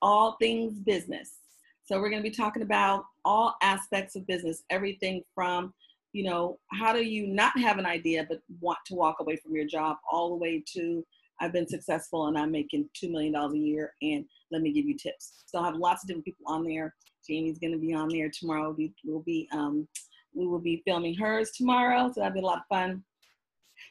all 0.00 0.36
things 0.40 0.78
business. 0.78 1.36
So 1.84 2.00
we're 2.00 2.10
going 2.10 2.22
to 2.22 2.28
be 2.28 2.34
talking 2.34 2.62
about 2.62 3.04
all 3.24 3.56
aspects 3.62 4.16
of 4.16 4.26
business, 4.26 4.62
everything 4.70 5.22
from, 5.34 5.74
you 6.12 6.24
know, 6.24 6.58
how 6.72 6.92
do 6.92 7.02
you 7.02 7.26
not 7.26 7.58
have 7.58 7.78
an 7.78 7.86
idea 7.86 8.26
but 8.28 8.40
want 8.60 8.78
to 8.86 8.94
walk 8.94 9.16
away 9.20 9.36
from 9.36 9.54
your 9.54 9.66
job, 9.66 9.96
all 10.10 10.30
the 10.30 10.36
way 10.36 10.62
to 10.74 11.04
I've 11.40 11.52
been 11.52 11.68
successful 11.68 12.26
and 12.26 12.36
I'm 12.36 12.50
making 12.50 12.88
$2 13.02 13.10
million 13.10 13.34
a 13.34 13.54
year 13.54 13.94
and 14.02 14.24
let 14.52 14.60
me 14.62 14.72
give 14.72 14.84
you 14.84 14.96
tips. 14.96 15.42
So 15.46 15.58
I 15.58 15.66
have 15.66 15.76
lots 15.76 16.04
of 16.04 16.08
different 16.08 16.26
people 16.26 16.44
on 16.46 16.64
there. 16.64 16.94
Jamie's 17.26 17.58
going 17.58 17.72
to 17.72 17.78
be 17.78 17.94
on 17.94 18.08
there 18.08 18.30
tomorrow. 18.30 18.64
We'll 18.64 18.74
be, 18.74 18.94
we'll 19.04 19.22
be, 19.22 19.48
um, 19.52 19.88
we 20.34 20.46
will 20.46 20.58
be 20.58 20.82
filming 20.86 21.14
hers 21.14 21.50
tomorrow. 21.52 22.12
So 22.12 22.20
that'll 22.20 22.34
be 22.34 22.40
a 22.40 22.44
lot 22.44 22.58
of 22.58 22.66
fun. 22.68 23.02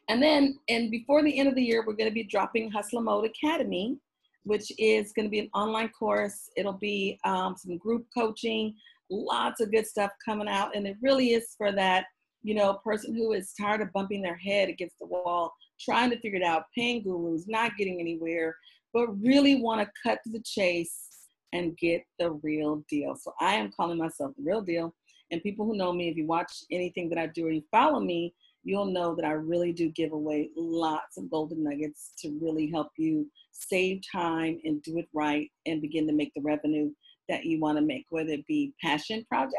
And 0.07 0.21
then, 0.21 0.59
and 0.69 0.91
before 0.91 1.23
the 1.23 1.37
end 1.37 1.49
of 1.49 1.55
the 1.55 1.63
year, 1.63 1.83
we're 1.85 1.93
going 1.93 2.09
to 2.09 2.13
be 2.13 2.23
dropping 2.23 2.69
Hustler 2.69 3.01
Mode 3.01 3.25
Academy, 3.25 3.97
which 4.43 4.71
is 4.77 5.11
going 5.11 5.25
to 5.25 5.31
be 5.31 5.39
an 5.39 5.49
online 5.53 5.89
course. 5.89 6.49
It'll 6.55 6.73
be 6.73 7.19
um, 7.25 7.55
some 7.57 7.77
group 7.77 8.05
coaching, 8.15 8.75
lots 9.09 9.61
of 9.61 9.71
good 9.71 9.87
stuff 9.87 10.11
coming 10.23 10.47
out. 10.47 10.75
And 10.75 10.87
it 10.87 10.97
really 11.01 11.33
is 11.33 11.55
for 11.57 11.71
that, 11.73 12.05
you 12.41 12.55
know, 12.55 12.79
person 12.83 13.15
who 13.15 13.33
is 13.33 13.53
tired 13.59 13.81
of 13.81 13.91
bumping 13.93 14.21
their 14.21 14.37
head 14.37 14.69
against 14.69 14.97
the 14.99 15.07
wall, 15.07 15.51
trying 15.79 16.09
to 16.11 16.19
figure 16.19 16.39
it 16.39 16.43
out, 16.43 16.63
paying 16.77 17.03
gurus, 17.03 17.45
not 17.47 17.77
getting 17.77 17.99
anywhere, 17.99 18.55
but 18.93 19.07
really 19.21 19.61
want 19.61 19.81
to 19.81 19.91
cut 20.03 20.19
to 20.23 20.31
the 20.31 20.43
chase 20.45 21.07
and 21.53 21.77
get 21.77 22.03
the 22.19 22.31
real 22.43 22.83
deal. 22.89 23.15
So 23.15 23.33
I 23.39 23.55
am 23.55 23.71
calling 23.75 23.97
myself 23.97 24.31
the 24.37 24.43
real 24.43 24.61
deal. 24.61 24.93
And 25.31 25.43
people 25.43 25.65
who 25.65 25.77
know 25.77 25.93
me, 25.93 26.09
if 26.09 26.17
you 26.17 26.25
watch 26.25 26.51
anything 26.71 27.09
that 27.09 27.19
I 27.19 27.27
do 27.27 27.47
or 27.47 27.51
you 27.51 27.63
follow 27.71 27.99
me, 27.99 28.33
you'll 28.63 28.85
know 28.85 29.15
that 29.15 29.25
I 29.25 29.31
really 29.31 29.71
do 29.71 29.89
give 29.89 30.11
away 30.11 30.49
lots 30.55 31.17
of 31.17 31.29
golden 31.29 31.63
nuggets 31.63 32.11
to 32.19 32.37
really 32.41 32.69
help 32.69 32.89
you 32.97 33.29
save 33.51 34.01
time 34.11 34.59
and 34.63 34.81
do 34.83 34.97
it 34.97 35.07
right 35.13 35.49
and 35.65 35.81
begin 35.81 36.07
to 36.07 36.13
make 36.13 36.31
the 36.35 36.41
revenue 36.41 36.91
that 37.29 37.45
you 37.45 37.59
want 37.59 37.77
to 37.77 37.83
make, 37.83 38.05
whether 38.09 38.31
it 38.31 38.45
be 38.47 38.73
passion 38.81 39.25
projects, 39.29 39.55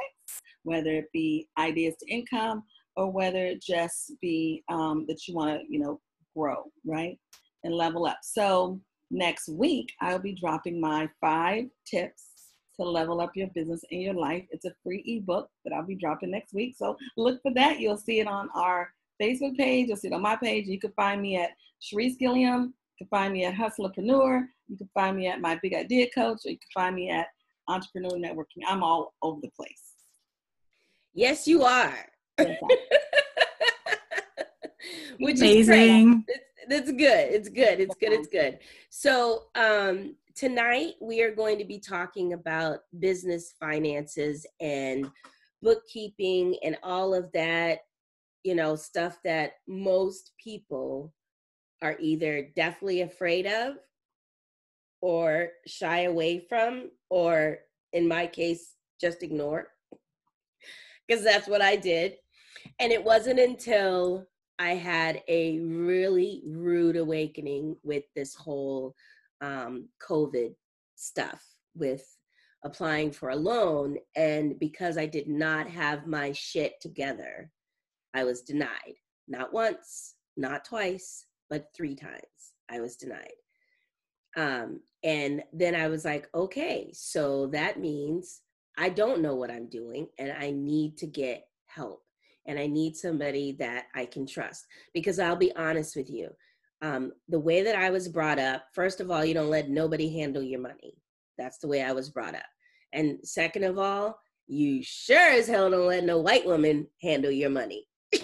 whether 0.64 0.90
it 0.90 1.06
be 1.12 1.48
ideas 1.58 1.94
to 2.00 2.12
income, 2.12 2.62
or 2.96 3.10
whether 3.10 3.46
it 3.46 3.62
just 3.62 4.12
be 4.20 4.62
um, 4.68 5.06
that 5.08 5.26
you 5.26 5.34
want 5.34 5.58
to, 5.58 5.66
you 5.72 5.78
know, 5.78 6.00
grow, 6.36 6.64
right? 6.86 7.18
And 7.64 7.74
level 7.74 8.06
up. 8.06 8.18
So 8.22 8.80
next 9.10 9.48
week, 9.48 9.92
I'll 10.00 10.18
be 10.18 10.38
dropping 10.38 10.80
my 10.80 11.08
five 11.20 11.64
tips 11.86 12.24
to 12.76 12.84
level 12.84 13.20
up 13.20 13.30
your 13.34 13.48
business 13.48 13.82
and 13.90 14.02
your 14.02 14.14
life. 14.14 14.44
It's 14.50 14.64
a 14.64 14.74
free 14.82 15.02
ebook 15.06 15.48
that 15.64 15.72
I'll 15.72 15.86
be 15.86 15.94
dropping 15.94 16.30
next 16.30 16.54
week. 16.54 16.74
So 16.76 16.96
look 17.16 17.40
for 17.42 17.52
that. 17.54 17.80
You'll 17.80 17.96
see 17.96 18.20
it 18.20 18.26
on 18.26 18.48
our 18.54 18.90
Facebook 19.20 19.56
page. 19.56 19.88
You'll 19.88 19.96
see 19.96 20.08
it 20.08 20.14
on 20.14 20.22
my 20.22 20.36
page. 20.36 20.66
You 20.66 20.80
can 20.80 20.92
find 20.92 21.20
me 21.20 21.36
at 21.36 21.50
Sharice 21.82 22.18
Gilliam. 22.18 22.74
You 22.98 23.06
can 23.06 23.08
find 23.08 23.32
me 23.32 23.44
at 23.44 23.54
Hustlepreneur. 23.54 24.46
You 24.68 24.76
can 24.76 24.88
find 24.94 25.16
me 25.16 25.26
at 25.26 25.40
My 25.40 25.58
Big 25.62 25.74
Idea 25.74 26.08
Coach. 26.14 26.40
You 26.44 26.58
can 26.58 26.68
find 26.74 26.94
me 26.94 27.10
at 27.10 27.26
Entrepreneur 27.70 28.18
Networking. 28.18 28.62
I'm 28.66 28.82
all 28.82 29.14
over 29.22 29.40
the 29.40 29.50
place. 29.50 29.94
Yes, 31.14 31.46
you 31.46 31.62
are. 31.62 31.94
Which 35.18 35.38
Amazing. 35.38 35.44
is 35.44 35.66
great. 35.66 36.06
It's, 36.68 36.90
good. 36.92 37.32
It's 37.32 37.48
good. 37.48 37.80
It's 37.80 37.94
good. 37.94 38.12
It's 38.12 38.28
good. 38.28 38.58
So 38.88 39.44
um, 39.54 40.16
tonight 40.34 40.94
we 41.00 41.22
are 41.22 41.34
going 41.34 41.58
to 41.58 41.64
be 41.64 41.78
talking 41.78 42.32
about 42.32 42.80
business 42.98 43.54
finances 43.58 44.46
and 44.60 45.10
bookkeeping 45.62 46.56
and 46.64 46.76
all 46.82 47.14
of 47.14 47.30
that, 47.32 47.80
you 48.42 48.54
know, 48.54 48.74
stuff 48.76 49.18
that 49.24 49.54
most 49.68 50.32
people 50.42 51.12
are 51.82 51.96
either 52.00 52.48
definitely 52.56 53.02
afraid 53.02 53.46
of 53.46 53.76
or 55.00 55.48
shy 55.66 56.02
away 56.02 56.46
from, 56.48 56.90
or 57.08 57.58
in 57.92 58.06
my 58.06 58.26
case, 58.26 58.74
just 59.00 59.22
ignore. 59.22 59.68
Because 61.06 61.24
that's 61.24 61.48
what 61.48 61.62
I 61.62 61.76
did. 61.76 62.16
And 62.78 62.92
it 62.92 63.02
wasn't 63.02 63.40
until 63.40 64.26
I 64.58 64.74
had 64.74 65.22
a 65.26 65.58
really 65.60 66.42
rude 66.46 66.96
awakening 66.96 67.76
with 67.82 68.04
this 68.14 68.34
whole 68.34 68.94
um, 69.40 69.88
COVID 70.06 70.54
stuff, 70.96 71.42
with 71.74 72.04
applying 72.64 73.10
for 73.10 73.30
a 73.30 73.36
loan. 73.36 73.96
And 74.16 74.58
because 74.58 74.98
I 74.98 75.06
did 75.06 75.28
not 75.28 75.66
have 75.68 76.06
my 76.06 76.32
shit 76.32 76.74
together, 76.80 77.50
I 78.12 78.24
was 78.24 78.42
denied. 78.42 78.96
Not 79.28 79.52
once, 79.52 80.14
not 80.36 80.64
twice, 80.64 81.24
but 81.48 81.68
three 81.74 81.94
times 81.94 82.20
I 82.70 82.80
was 82.80 82.96
denied. 82.96 83.32
Um, 84.36 84.80
and 85.02 85.42
then 85.52 85.74
I 85.74 85.88
was 85.88 86.04
like, 86.04 86.28
okay, 86.34 86.90
so 86.92 87.46
that 87.48 87.80
means 87.80 88.40
I 88.76 88.88
don't 88.88 89.22
know 89.22 89.34
what 89.34 89.50
I'm 89.50 89.68
doing 89.68 90.08
and 90.18 90.32
I 90.32 90.50
need 90.50 90.96
to 90.98 91.06
get 91.06 91.46
help 91.66 92.02
and 92.46 92.58
I 92.58 92.66
need 92.66 92.96
somebody 92.96 93.52
that 93.58 93.86
I 93.94 94.06
can 94.06 94.26
trust. 94.26 94.66
Because 94.92 95.18
I'll 95.18 95.36
be 95.36 95.54
honest 95.56 95.96
with 95.96 96.10
you, 96.10 96.30
um, 96.82 97.12
the 97.28 97.40
way 97.40 97.62
that 97.62 97.76
I 97.76 97.90
was 97.90 98.08
brought 98.08 98.38
up, 98.38 98.64
first 98.74 99.00
of 99.00 99.10
all, 99.10 99.24
you 99.24 99.34
don't 99.34 99.50
let 99.50 99.68
nobody 99.68 100.18
handle 100.18 100.42
your 100.42 100.60
money. 100.60 100.94
That's 101.38 101.58
the 101.58 101.68
way 101.68 101.82
I 101.82 101.92
was 101.92 102.10
brought 102.10 102.34
up. 102.34 102.46
And 102.92 103.18
second 103.22 103.64
of 103.64 103.78
all, 103.78 104.18
you 104.46 104.82
sure 104.82 105.30
as 105.30 105.46
hell 105.46 105.70
don't 105.70 105.86
let 105.86 106.04
no 106.04 106.18
white 106.18 106.44
woman 106.46 106.88
handle 107.00 107.30
your 107.30 107.50
money. 107.50 107.86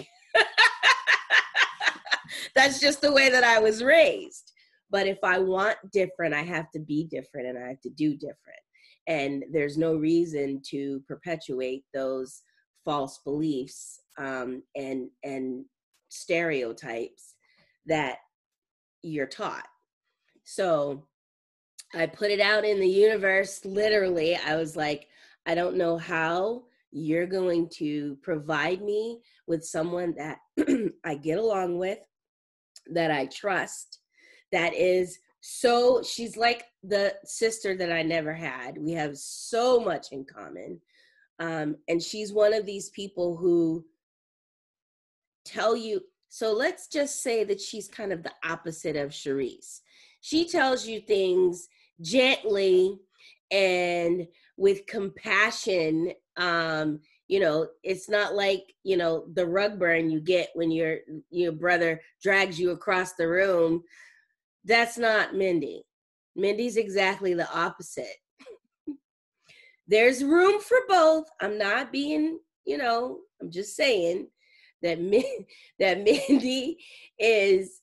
That's 2.55 2.79
just 2.79 3.01
the 3.01 3.13
way 3.13 3.29
that 3.29 3.43
I 3.43 3.59
was 3.59 3.83
raised. 3.83 4.51
But 4.89 5.07
if 5.07 5.19
I 5.23 5.39
want 5.39 5.77
different, 5.91 6.33
I 6.33 6.43
have 6.43 6.71
to 6.71 6.79
be 6.79 7.03
different 7.05 7.47
and 7.47 7.57
I 7.57 7.67
have 7.69 7.81
to 7.81 7.89
do 7.89 8.15
different. 8.15 8.59
And 9.07 9.43
there's 9.51 9.77
no 9.77 9.95
reason 9.95 10.61
to 10.69 11.01
perpetuate 11.07 11.83
those 11.93 12.41
false 12.85 13.19
beliefs 13.23 13.99
um, 14.17 14.63
and 14.75 15.09
and 15.23 15.65
stereotypes 16.09 17.35
that 17.85 18.17
you're 19.03 19.27
taught. 19.27 19.67
So 20.43 21.07
I 21.93 22.05
put 22.05 22.31
it 22.31 22.39
out 22.39 22.65
in 22.65 22.79
the 22.79 22.87
universe 22.87 23.63
literally. 23.65 24.35
I 24.35 24.55
was 24.55 24.75
like, 24.75 25.07
I 25.45 25.55
don't 25.55 25.77
know 25.77 25.97
how 25.97 26.63
you're 26.91 27.27
going 27.27 27.69
to 27.75 28.17
provide 28.21 28.81
me 28.81 29.19
with 29.45 29.63
someone 29.65 30.15
that 30.17 30.39
I 31.05 31.15
get 31.15 31.37
along 31.37 31.77
with, 31.77 31.99
that 32.87 33.11
I 33.11 33.27
trust, 33.27 33.99
that 34.51 34.73
is 34.73 35.19
so, 35.41 36.01
she's 36.03 36.35
like 36.35 36.65
the 36.83 37.15
sister 37.23 37.75
that 37.77 37.91
I 37.91 38.01
never 38.03 38.33
had. 38.33 38.77
We 38.77 38.93
have 38.93 39.17
so 39.17 39.79
much 39.79 40.07
in 40.11 40.25
common. 40.25 40.81
Um, 41.39 41.75
and 41.87 42.01
she's 42.01 42.33
one 42.33 42.53
of 42.53 42.65
these 42.65 42.89
people 42.89 43.37
who 43.37 43.85
tell 45.45 45.75
you. 45.75 46.01
So 46.29 46.53
let's 46.53 46.87
just 46.87 47.23
say 47.23 47.43
that 47.45 47.61
she's 47.61 47.87
kind 47.87 48.11
of 48.11 48.23
the 48.23 48.33
opposite 48.43 48.95
of 48.95 49.11
Sharice. 49.11 49.81
She 50.21 50.47
tells 50.47 50.85
you 50.85 50.99
things 50.99 51.67
gently 52.01 52.99
and 53.51 54.27
with 54.57 54.85
compassion. 54.87 56.11
Um, 56.35 56.99
you 57.27 57.39
know, 57.39 57.67
it's 57.83 58.09
not 58.09 58.35
like 58.35 58.73
you 58.83 58.97
know 58.97 59.25
the 59.33 59.45
rug 59.45 59.79
burn 59.79 60.09
you 60.09 60.19
get 60.19 60.49
when 60.53 60.71
your 60.71 60.99
your 61.29 61.51
brother 61.51 62.01
drags 62.21 62.59
you 62.59 62.71
across 62.71 63.13
the 63.13 63.27
room. 63.27 63.83
That's 64.67 64.97
not 64.97 65.33
Mindy. 65.33 65.85
Mindy's 66.35 66.75
exactly 66.75 67.33
the 67.33 67.49
opposite. 67.51 68.17
There's 69.87 70.23
room 70.23 70.59
for 70.59 70.77
both. 70.89 71.25
I'm 71.41 71.57
not 71.57 71.93
being, 71.93 72.39
you 72.65 72.77
know, 72.77 73.19
I'm 73.41 73.49
just 73.49 73.77
saying 73.77 74.27
that 74.83 74.99
Min- 74.99 75.45
that 75.79 76.03
Mindy 76.03 76.77
is 77.17 77.81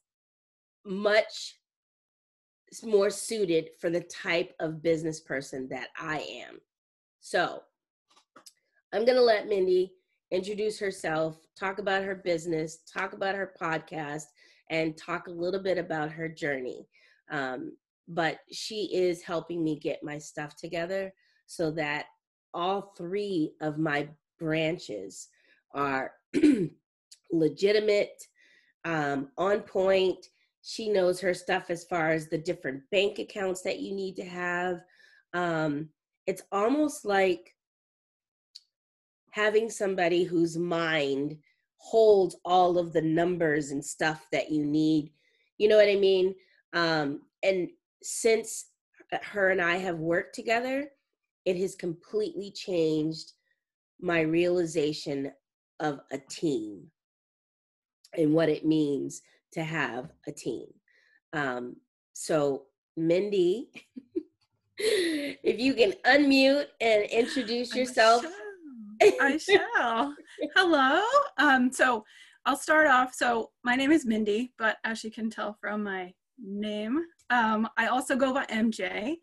much 0.85 1.57
more 2.83 3.09
suited 3.09 3.71
for 3.81 3.88
the 3.88 4.03
type 4.03 4.53
of 4.61 4.83
business 4.83 5.21
person 5.21 5.69
that 5.71 5.88
I 5.99 6.19
am. 6.19 6.61
So, 7.21 7.62
I'm 8.93 9.07
going 9.07 9.17
to 9.17 9.23
let 9.23 9.49
Mindy 9.49 9.95
introduce 10.31 10.79
herself, 10.79 11.38
talk 11.59 11.79
about 11.79 12.05
her 12.05 12.14
business, 12.14 12.79
talk 12.93 13.12
about 13.14 13.35
her 13.35 13.55
podcast, 13.61 14.25
and 14.71 14.97
talk 14.97 15.26
a 15.26 15.33
little 15.33 15.61
bit 15.61 15.78
about 15.78 16.11
her 16.11 16.28
journey. 16.28 16.87
Um, 17.30 17.76
but 18.09 18.38
she 18.52 18.90
is 18.94 19.23
helping 19.23 19.64
me 19.64 19.78
get 19.78 20.02
my 20.02 20.18
stuff 20.18 20.56
together 20.56 21.12
so 21.47 21.71
that 21.73 22.06
all 22.52 22.92
three 22.97 23.52
of 23.61 23.78
my 23.78 24.09
branches 24.38 25.28
are 25.75 26.12
legitimate, 27.33 28.23
um, 28.85 29.28
on 29.38 29.61
point. 29.61 30.26
She 30.62 30.88
knows 30.88 31.21
her 31.21 31.35
stuff 31.35 31.71
as 31.71 31.85
far 31.85 32.11
as 32.11 32.28
the 32.28 32.38
different 32.38 32.83
bank 32.90 33.18
accounts 33.18 33.62
that 33.62 33.80
you 33.80 33.94
need 33.94 34.16
to 34.16 34.25
have. 34.25 34.80
Um, 35.33 35.88
it's 36.26 36.42
almost 36.52 37.04
like 37.04 37.54
having 39.30 39.68
somebody 39.68 40.25
whose 40.25 40.56
mind 40.56 41.37
holds 41.85 42.35
all 42.47 42.79
of 42.79 42.95
the 42.95 43.03
numbers 43.03 43.71
and 43.71 43.85
stuff 43.85 44.26
that 44.33 44.50
you 44.50 44.64
need. 44.64 45.12
You 45.59 45.69
know 45.69 45.76
what 45.76 45.88
I 45.88 45.97
mean? 45.97 46.35
Um, 46.73 47.21
and 47.43 47.69
since 48.03 48.71
her 49.23 49.50
and 49.50 49.61
I 49.61 49.76
have 49.76 49.99
worked 49.99 50.35
together, 50.35 50.88
it 51.45 51.59
has 51.59 51.75
completely 51.75 52.50
changed 52.50 53.33
my 54.00 54.23
realization 54.23 55.31
of 55.79 56.00
a 56.11 56.17
team 56.17 56.87
and 58.17 58.33
what 58.33 58.49
it 58.49 58.64
means 58.64 59.21
to 59.53 59.62
have 59.62 60.09
a 60.26 60.33
team. 60.33 60.69
Um, 61.35 61.76
so, 62.14 62.62
Mindy, 62.97 63.69
if 64.79 65.61
you 65.61 65.75
can 65.75 65.93
unmute 66.07 66.67
and 66.81 67.05
introduce 67.05 67.76
yourself. 67.76 68.25
I 69.21 69.37
shall. 69.37 70.14
Hello. 70.55 71.03
Um, 71.38 71.73
so 71.73 72.05
I'll 72.45 72.57
start 72.57 72.87
off. 72.87 73.14
So 73.14 73.50
my 73.62 73.76
name 73.76 73.93
is 73.93 74.05
Mindy, 74.05 74.53
but 74.59 74.79
as 74.85 75.05
you 75.05 75.11
can 75.11 75.31
tell 75.31 75.57
from 75.61 75.85
my 75.85 76.12
name, 76.38 77.05
um, 77.31 77.69
I 77.76 77.87
also 77.87 78.17
go 78.17 78.35
by 78.35 78.45
MJ. 78.47 79.17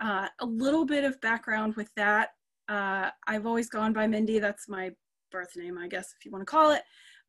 Uh, 0.00 0.28
a 0.40 0.46
little 0.46 0.84
bit 0.84 1.04
of 1.04 1.20
background 1.20 1.76
with 1.76 1.90
that. 1.96 2.30
Uh, 2.68 3.10
I've 3.26 3.46
always 3.46 3.68
gone 3.68 3.92
by 3.92 4.06
Mindy. 4.06 4.38
That's 4.38 4.68
my 4.68 4.90
birth 5.32 5.56
name, 5.56 5.78
I 5.78 5.88
guess, 5.88 6.14
if 6.18 6.24
you 6.24 6.30
want 6.30 6.42
to 6.42 6.50
call 6.50 6.72
it. 6.72 6.82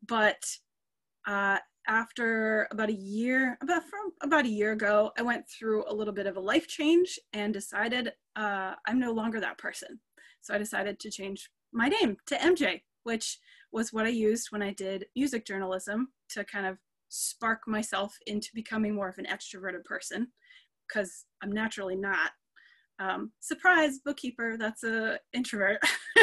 But 0.08 0.44
uh, 1.28 1.58
after 1.88 2.68
about 2.72 2.90
a 2.90 2.94
year, 2.94 3.58
about 3.62 3.84
from 3.84 4.12
about 4.22 4.46
a 4.46 4.50
year 4.50 4.72
ago, 4.72 5.12
I 5.18 5.22
went 5.22 5.46
through 5.50 5.86
a 5.88 5.94
little 5.94 6.14
bit 6.14 6.28
of 6.28 6.38
a 6.38 6.42
life 6.42 6.68
change 6.68 7.20
and 7.34 7.54
decided 7.54 8.14
uh, 8.36 8.76
I'm 8.86 9.00
no 9.00 9.12
longer 9.12 9.40
that 9.40 9.58
person. 9.58 10.00
So 10.42 10.54
I 10.54 10.58
decided 10.58 11.00
to 11.00 11.12
change 11.12 11.50
my 11.74 11.88
name 11.88 12.18
to 12.28 12.36
MJ, 12.36 12.82
which 13.04 13.40
was 13.72 13.94
what 13.94 14.06
I 14.06 14.10
used 14.10 14.48
when 14.52 14.62
I 14.62 14.74
did 14.74 15.06
music 15.16 15.46
journalism 15.46 16.10
to 16.30 16.44
kind 16.44 16.66
of 16.66 16.78
spark 17.10 17.68
myself 17.68 18.16
into 18.26 18.50
becoming 18.54 18.96
more 18.96 19.10
of 19.10 19.18
an 19.18 19.26
extroverted 19.26 19.84
person 19.84 20.28
because 20.88 21.26
I'm 21.42 21.52
naturally 21.52 21.96
not. 21.96 22.32
Um, 23.00 23.32
surprise, 23.40 24.00
bookkeeper, 24.04 24.58
that's 24.58 24.84
a 24.84 25.20
introvert. 25.34 25.80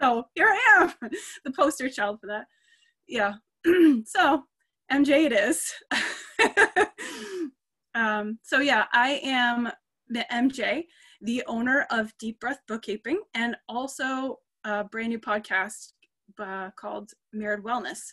so 0.00 0.24
here 0.34 0.48
I 0.48 0.80
am, 1.02 1.10
the 1.44 1.52
poster 1.52 1.88
child 1.88 2.20
for 2.20 2.26
that. 2.28 2.46
Yeah. 3.06 3.34
so 4.04 4.44
MJ 4.90 5.26
it 5.26 5.32
is. 5.32 5.72
um, 7.94 8.38
so 8.42 8.60
yeah, 8.60 8.86
I 8.92 9.20
am 9.22 9.70
the 10.08 10.24
MJ, 10.32 10.84
the 11.20 11.42
owner 11.46 11.86
of 11.90 12.12
Deep 12.18 12.40
Breath 12.40 12.60
Bookkeeping, 12.66 13.20
and 13.34 13.56
also 13.68 14.38
a 14.64 14.84
brand 14.84 15.08
new 15.08 15.18
podcast 15.18 15.92
uh, 16.38 16.70
called 16.76 17.10
Mirrored 17.32 17.64
Wellness 17.64 18.12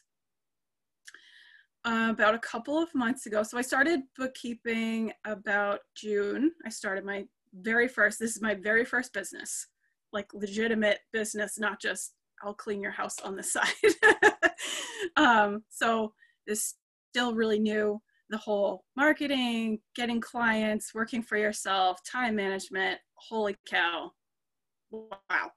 uh, 1.86 2.08
about 2.12 2.36
a 2.36 2.40
couple 2.40 2.78
of 2.82 2.94
months 2.94 3.26
ago. 3.26 3.44
So 3.44 3.58
I 3.58 3.62
started 3.62 4.02
bookkeeping 4.18 5.12
about 5.26 5.80
June. 5.96 6.52
I 6.66 6.70
started 6.70 7.06
my 7.06 7.26
very 7.54 7.88
first, 7.88 8.20
this 8.20 8.36
is 8.36 8.42
my 8.42 8.54
very 8.54 8.86
first 8.86 9.14
business, 9.14 9.68
like 10.12 10.34
legitimate 10.34 11.00
business, 11.14 11.58
not 11.58 11.82
just 11.82 12.14
I'll 12.44 12.54
clean 12.54 12.82
your 12.82 12.92
house 12.92 13.20
on 13.22 13.36
the 13.36 13.44
side. 13.44 13.66
um, 15.16 15.64
so 15.70 16.14
this 16.48 16.76
still 17.12 17.34
really 17.34 17.60
new. 17.60 18.02
The 18.30 18.38
whole 18.38 18.84
marketing, 18.96 19.80
getting 19.96 20.22
clients, 20.22 20.94
working 20.94 21.24
for 21.24 21.36
yourself, 21.38 22.00
time 22.04 22.36
management. 22.36 23.00
Holy 23.16 23.56
cow. 23.68 24.12
Wow. 24.92 25.52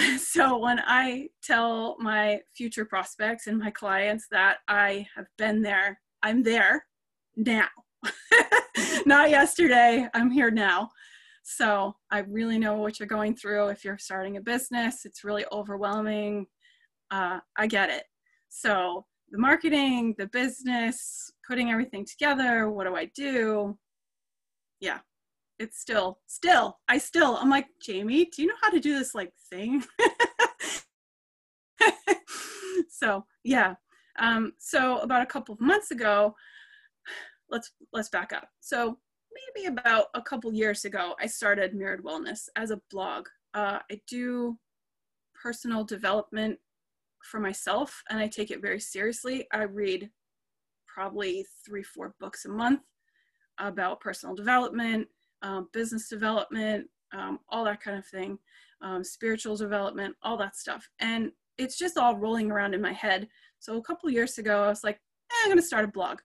so 0.18 0.58
when 0.58 0.80
I 0.80 1.28
tell 1.42 1.96
my 1.98 2.40
future 2.54 2.84
prospects 2.84 3.46
and 3.46 3.58
my 3.58 3.70
clients 3.70 4.26
that 4.30 4.58
I 4.68 5.06
have 5.16 5.26
been 5.36 5.62
there, 5.62 6.00
I'm 6.22 6.42
there 6.42 6.86
now. 7.36 7.68
Not 9.06 9.30
yesterday, 9.30 10.06
I'm 10.14 10.30
here 10.30 10.50
now. 10.50 10.90
So 11.42 11.94
I 12.10 12.20
really 12.20 12.58
know 12.58 12.74
what 12.74 12.98
you're 12.98 13.08
going 13.08 13.34
through. 13.34 13.68
If 13.68 13.84
you're 13.84 13.98
starting 13.98 14.36
a 14.36 14.40
business, 14.40 15.04
it's 15.04 15.24
really 15.24 15.44
overwhelming. 15.52 16.46
Uh, 17.10 17.40
I 17.56 17.66
get 17.66 17.90
it. 17.90 18.04
So 18.48 19.04
the 19.30 19.38
marketing, 19.38 20.14
the 20.18 20.26
business, 20.28 21.30
putting 21.46 21.70
everything 21.70 22.06
together, 22.06 22.70
what 22.70 22.86
do 22.86 22.94
I 22.94 23.10
do? 23.14 23.76
Yeah, 24.80 24.98
it's 25.60 25.78
still 25.78 26.18
still 26.26 26.78
i 26.88 26.96
still 26.98 27.36
i'm 27.36 27.50
like 27.50 27.66
jamie 27.80 28.24
do 28.24 28.42
you 28.42 28.48
know 28.48 28.54
how 28.60 28.70
to 28.70 28.80
do 28.80 28.98
this 28.98 29.14
like 29.14 29.32
thing? 29.50 29.84
So 32.88 33.24
yeah 33.44 33.76
um, 34.18 34.52
so 34.58 34.98
about 34.98 35.22
a 35.22 35.26
couple 35.26 35.54
of 35.54 35.60
months 35.60 35.90
ago 35.90 36.34
let's 37.48 37.72
let's 37.92 38.10
back 38.10 38.32
up. 38.32 38.48
So 38.60 38.98
maybe 39.54 39.66
about 39.68 40.06
a 40.14 40.20
couple 40.20 40.52
years 40.52 40.84
ago 40.84 41.14
i 41.18 41.26
started 41.26 41.74
mirrored 41.74 42.04
wellness 42.04 42.48
as 42.56 42.70
a 42.70 42.80
blog. 42.90 43.26
Uh, 43.54 43.78
i 43.90 44.00
do 44.06 44.58
personal 45.42 45.82
development 45.84 46.58
for 47.24 47.40
myself 47.40 48.02
and 48.10 48.18
i 48.18 48.26
take 48.26 48.50
it 48.50 48.60
very 48.60 48.80
seriously. 48.80 49.46
I 49.52 49.62
read 49.62 50.10
probably 50.86 51.46
three 51.64 51.82
four 51.82 52.14
books 52.20 52.44
a 52.44 52.50
month 52.50 52.80
about 53.58 54.00
personal 54.00 54.34
development 54.34 55.08
um, 55.42 55.68
business 55.72 56.08
development, 56.08 56.86
um, 57.12 57.38
all 57.48 57.64
that 57.64 57.80
kind 57.80 57.98
of 57.98 58.06
thing, 58.06 58.38
um, 58.82 59.04
spiritual 59.04 59.56
development, 59.56 60.14
all 60.22 60.36
that 60.36 60.56
stuff. 60.56 60.88
And 61.00 61.32
it's 61.58 61.78
just 61.78 61.98
all 61.98 62.16
rolling 62.16 62.50
around 62.50 62.74
in 62.74 62.80
my 62.80 62.92
head. 62.92 63.28
So 63.58 63.76
a 63.76 63.82
couple 63.82 64.10
years 64.10 64.38
ago, 64.38 64.62
I 64.62 64.68
was 64.68 64.84
like, 64.84 64.96
eh, 64.96 65.34
I'm 65.44 65.48
going 65.48 65.58
to 65.58 65.66
start 65.66 65.84
a 65.84 65.88
blog. 65.88 66.18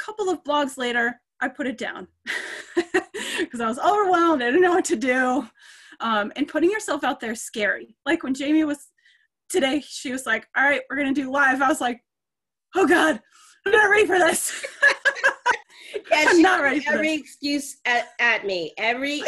A 0.00 0.04
couple 0.04 0.30
of 0.30 0.42
blogs 0.44 0.78
later, 0.78 1.20
I 1.40 1.48
put 1.48 1.66
it 1.66 1.78
down 1.78 2.08
because 3.38 3.60
I 3.60 3.68
was 3.68 3.78
overwhelmed. 3.78 4.42
I 4.42 4.46
didn't 4.46 4.62
know 4.62 4.72
what 4.72 4.84
to 4.86 4.96
do. 4.96 5.46
Um, 6.00 6.32
and 6.36 6.48
putting 6.48 6.70
yourself 6.70 7.04
out 7.04 7.20
there 7.20 7.32
is 7.32 7.42
scary. 7.42 7.96
Like 8.06 8.22
when 8.22 8.34
Jamie 8.34 8.64
was 8.64 8.88
today, 9.48 9.82
she 9.86 10.12
was 10.12 10.26
like, 10.26 10.48
All 10.56 10.64
right, 10.64 10.82
we're 10.88 10.96
going 10.96 11.12
to 11.14 11.20
do 11.20 11.30
live. 11.30 11.60
I 11.60 11.68
was 11.68 11.80
like, 11.80 12.02
Oh 12.74 12.86
God, 12.86 13.20
I'm 13.66 13.72
not 13.72 13.90
ready 13.90 14.06
for 14.06 14.18
this. 14.18 14.57
Yeah, 16.10 16.24
I'm 16.28 16.42
not 16.42 16.62
ready 16.62 16.84
every 16.88 17.16
this. 17.16 17.20
excuse 17.20 17.76
at, 17.84 18.08
at 18.20 18.46
me. 18.46 18.72
Every 18.78 19.22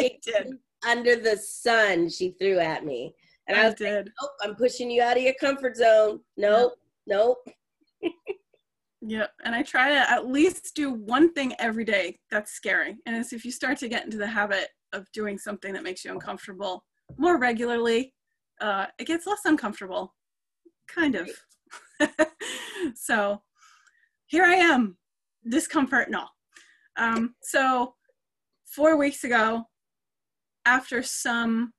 under 0.87 1.15
the 1.15 1.37
sun 1.37 2.09
she 2.09 2.35
threw 2.39 2.59
at 2.59 2.85
me. 2.85 3.13
And 3.47 3.57
I, 3.57 3.63
I 3.63 3.65
was 3.65 3.75
did. 3.75 4.05
Like, 4.05 4.13
nope, 4.21 4.31
I'm 4.43 4.55
pushing 4.55 4.89
you 4.89 5.01
out 5.01 5.17
of 5.17 5.23
your 5.23 5.33
comfort 5.39 5.75
zone. 5.75 6.19
Nope, 6.37 6.73
nope. 7.07 7.37
yeah, 9.01 9.27
and 9.43 9.55
I 9.55 9.63
try 9.63 9.89
to 9.89 10.11
at 10.11 10.27
least 10.27 10.75
do 10.75 10.91
one 10.91 11.33
thing 11.33 11.53
every 11.59 11.85
day 11.85 12.19
that's 12.29 12.51
scary. 12.51 12.97
And 13.05 13.15
it's 13.15 13.33
if 13.33 13.43
you 13.43 13.51
start 13.51 13.77
to 13.79 13.89
get 13.89 14.05
into 14.05 14.17
the 14.17 14.27
habit 14.27 14.69
of 14.93 15.11
doing 15.11 15.37
something 15.37 15.73
that 15.73 15.83
makes 15.83 16.05
you 16.05 16.11
uncomfortable 16.11 16.83
more 17.17 17.37
regularly, 17.37 18.13
uh, 18.59 18.85
it 18.99 19.07
gets 19.07 19.27
less 19.27 19.41
uncomfortable 19.45 20.15
kind 20.87 21.15
of. 21.15 21.29
so 22.95 23.41
here 24.27 24.43
I 24.43 24.55
am, 24.55 24.97
discomfort 25.49 26.07
and 26.07 26.15
all. 26.15 26.29
Um, 27.01 27.33
so 27.41 27.95
four 28.63 28.95
weeks 28.95 29.23
ago, 29.23 29.63
after 30.67 31.01
some 31.01 31.73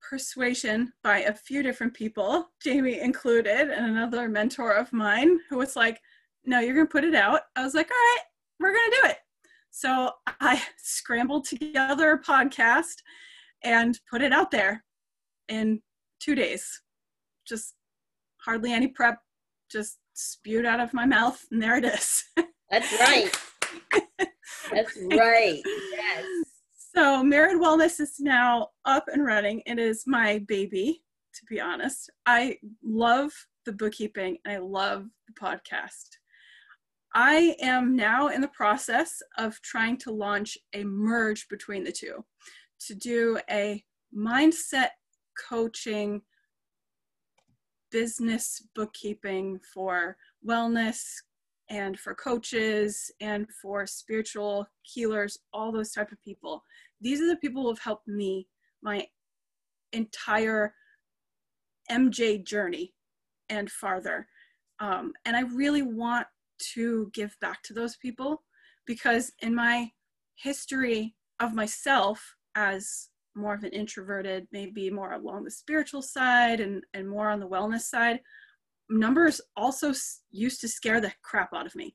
persuasion 0.00 0.94
by 1.02 1.18
a 1.18 1.34
few 1.34 1.62
different 1.62 1.92
people, 1.92 2.48
Jamie 2.62 3.00
included, 3.00 3.70
and 3.70 3.84
another 3.84 4.30
mentor 4.30 4.72
of 4.72 4.90
mine 4.94 5.38
who 5.50 5.58
was 5.58 5.76
like, 5.76 6.00
No, 6.46 6.60
you're 6.60 6.74
going 6.74 6.86
to 6.86 6.90
put 6.90 7.04
it 7.04 7.14
out. 7.14 7.42
I 7.54 7.62
was 7.62 7.74
like, 7.74 7.90
All 7.90 7.96
right, 7.96 8.24
we're 8.58 8.72
going 8.72 8.90
to 8.90 8.98
do 9.02 9.08
it. 9.10 9.18
So 9.70 10.10
I 10.40 10.62
scrambled 10.78 11.44
together 11.44 12.12
a 12.12 12.22
podcast 12.22 13.02
and 13.62 14.00
put 14.10 14.22
it 14.22 14.32
out 14.32 14.50
there 14.52 14.82
in 15.50 15.82
two 16.18 16.34
days. 16.34 16.80
Just 17.46 17.74
hardly 18.38 18.72
any 18.72 18.88
prep, 18.88 19.18
just 19.70 19.98
spewed 20.14 20.64
out 20.64 20.80
of 20.80 20.94
my 20.94 21.04
mouth, 21.04 21.44
and 21.50 21.62
there 21.62 21.76
it 21.76 21.84
is. 21.84 22.24
That's 22.70 22.92
right. 23.00 23.30
That's 24.72 24.98
right. 25.10 25.62
Yes. 25.92 26.24
So, 26.94 27.22
Mirrored 27.22 27.60
Wellness 27.60 28.00
is 28.00 28.20
now 28.20 28.68
up 28.84 29.06
and 29.12 29.24
running. 29.24 29.62
It 29.66 29.78
is 29.78 30.04
my 30.06 30.38
baby, 30.46 31.02
to 31.34 31.40
be 31.48 31.60
honest. 31.60 32.10
I 32.26 32.58
love 32.82 33.32
the 33.66 33.72
bookkeeping 33.72 34.38
and 34.44 34.54
I 34.54 34.58
love 34.58 35.06
the 35.26 35.34
podcast. 35.34 36.08
I 37.14 37.56
am 37.60 37.94
now 37.94 38.28
in 38.28 38.40
the 38.40 38.48
process 38.48 39.22
of 39.38 39.60
trying 39.62 39.98
to 39.98 40.10
launch 40.10 40.58
a 40.72 40.84
merge 40.84 41.48
between 41.48 41.84
the 41.84 41.92
two 41.92 42.24
to 42.86 42.94
do 42.94 43.38
a 43.50 43.82
mindset 44.16 44.90
coaching 45.48 46.22
business 47.90 48.66
bookkeeping 48.74 49.60
for 49.72 50.16
wellness 50.46 51.02
and 51.70 51.98
for 51.98 52.14
coaches 52.14 53.10
and 53.20 53.46
for 53.62 53.86
spiritual 53.86 54.66
healers 54.82 55.38
all 55.52 55.72
those 55.72 55.92
type 55.92 56.12
of 56.12 56.22
people. 56.22 56.62
These 57.00 57.20
are 57.20 57.28
the 57.28 57.36
people 57.36 57.62
who 57.62 57.68
have 57.68 57.78
helped 57.78 58.08
me 58.08 58.46
my 58.82 59.06
entire 59.92 60.74
mj 61.90 62.44
journey 62.44 62.92
and 63.48 63.70
farther. 63.70 64.26
Um, 64.80 65.12
and 65.24 65.36
i 65.36 65.42
really 65.42 65.82
want 65.82 66.26
to 66.74 67.10
give 67.12 67.36
back 67.40 67.62
to 67.64 67.72
those 67.72 67.96
people 67.96 68.42
because 68.86 69.32
in 69.40 69.54
my 69.54 69.90
history 70.36 71.14
of 71.40 71.54
myself 71.54 72.36
as 72.54 73.08
more 73.34 73.54
of 73.54 73.64
an 73.64 73.70
introverted, 73.70 74.46
maybe 74.52 74.90
more 74.90 75.12
along 75.12 75.44
the 75.44 75.50
spiritual 75.50 76.02
side 76.02 76.60
and, 76.60 76.84
and 76.94 77.08
more 77.08 77.30
on 77.30 77.40
the 77.40 77.48
wellness 77.48 77.82
side, 77.82 78.20
numbers 78.90 79.40
also 79.56 79.92
used 80.30 80.60
to 80.60 80.68
scare 80.68 81.00
the 81.00 81.12
crap 81.22 81.52
out 81.54 81.66
of 81.66 81.74
me. 81.74 81.94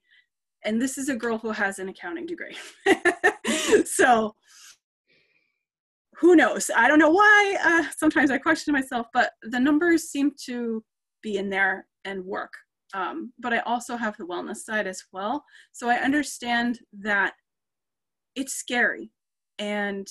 And 0.66 0.82
this 0.82 0.98
is 0.98 1.10
a 1.10 1.16
girl 1.16 1.38
who 1.38 1.52
has 1.52 1.80
an 1.80 1.90
accounting 1.90 2.26
degree. 2.26 2.58
so 3.86 4.36
who 6.20 6.36
knows? 6.36 6.70
I 6.76 6.88
don't 6.88 7.00
know 7.00 7.12
why. 7.12 7.58
Uh, 7.64 7.90
sometimes 7.96 8.30
I 8.30 8.38
question 8.38 8.74
myself, 8.74 9.08
but 9.14 9.32
the 9.44 9.60
numbers 9.60 10.10
seem 10.10 10.32
to 10.46 10.84
be 11.24 11.38
in 11.38 11.50
there 11.50 11.88
and 12.04 12.26
work. 12.26 12.52
Um, 12.94 13.32
but 13.40 13.54
I 13.54 13.60
also 13.60 13.96
have 13.96 14.18
the 14.18 14.26
wellness 14.26 14.58
side 14.58 14.88
as 14.88 15.04
well. 15.14 15.44
So 15.72 15.90
I 15.90 15.96
understand 15.98 16.80
that 17.02 17.34
it's 18.36 18.54
scary 18.54 19.12
and 19.60 20.08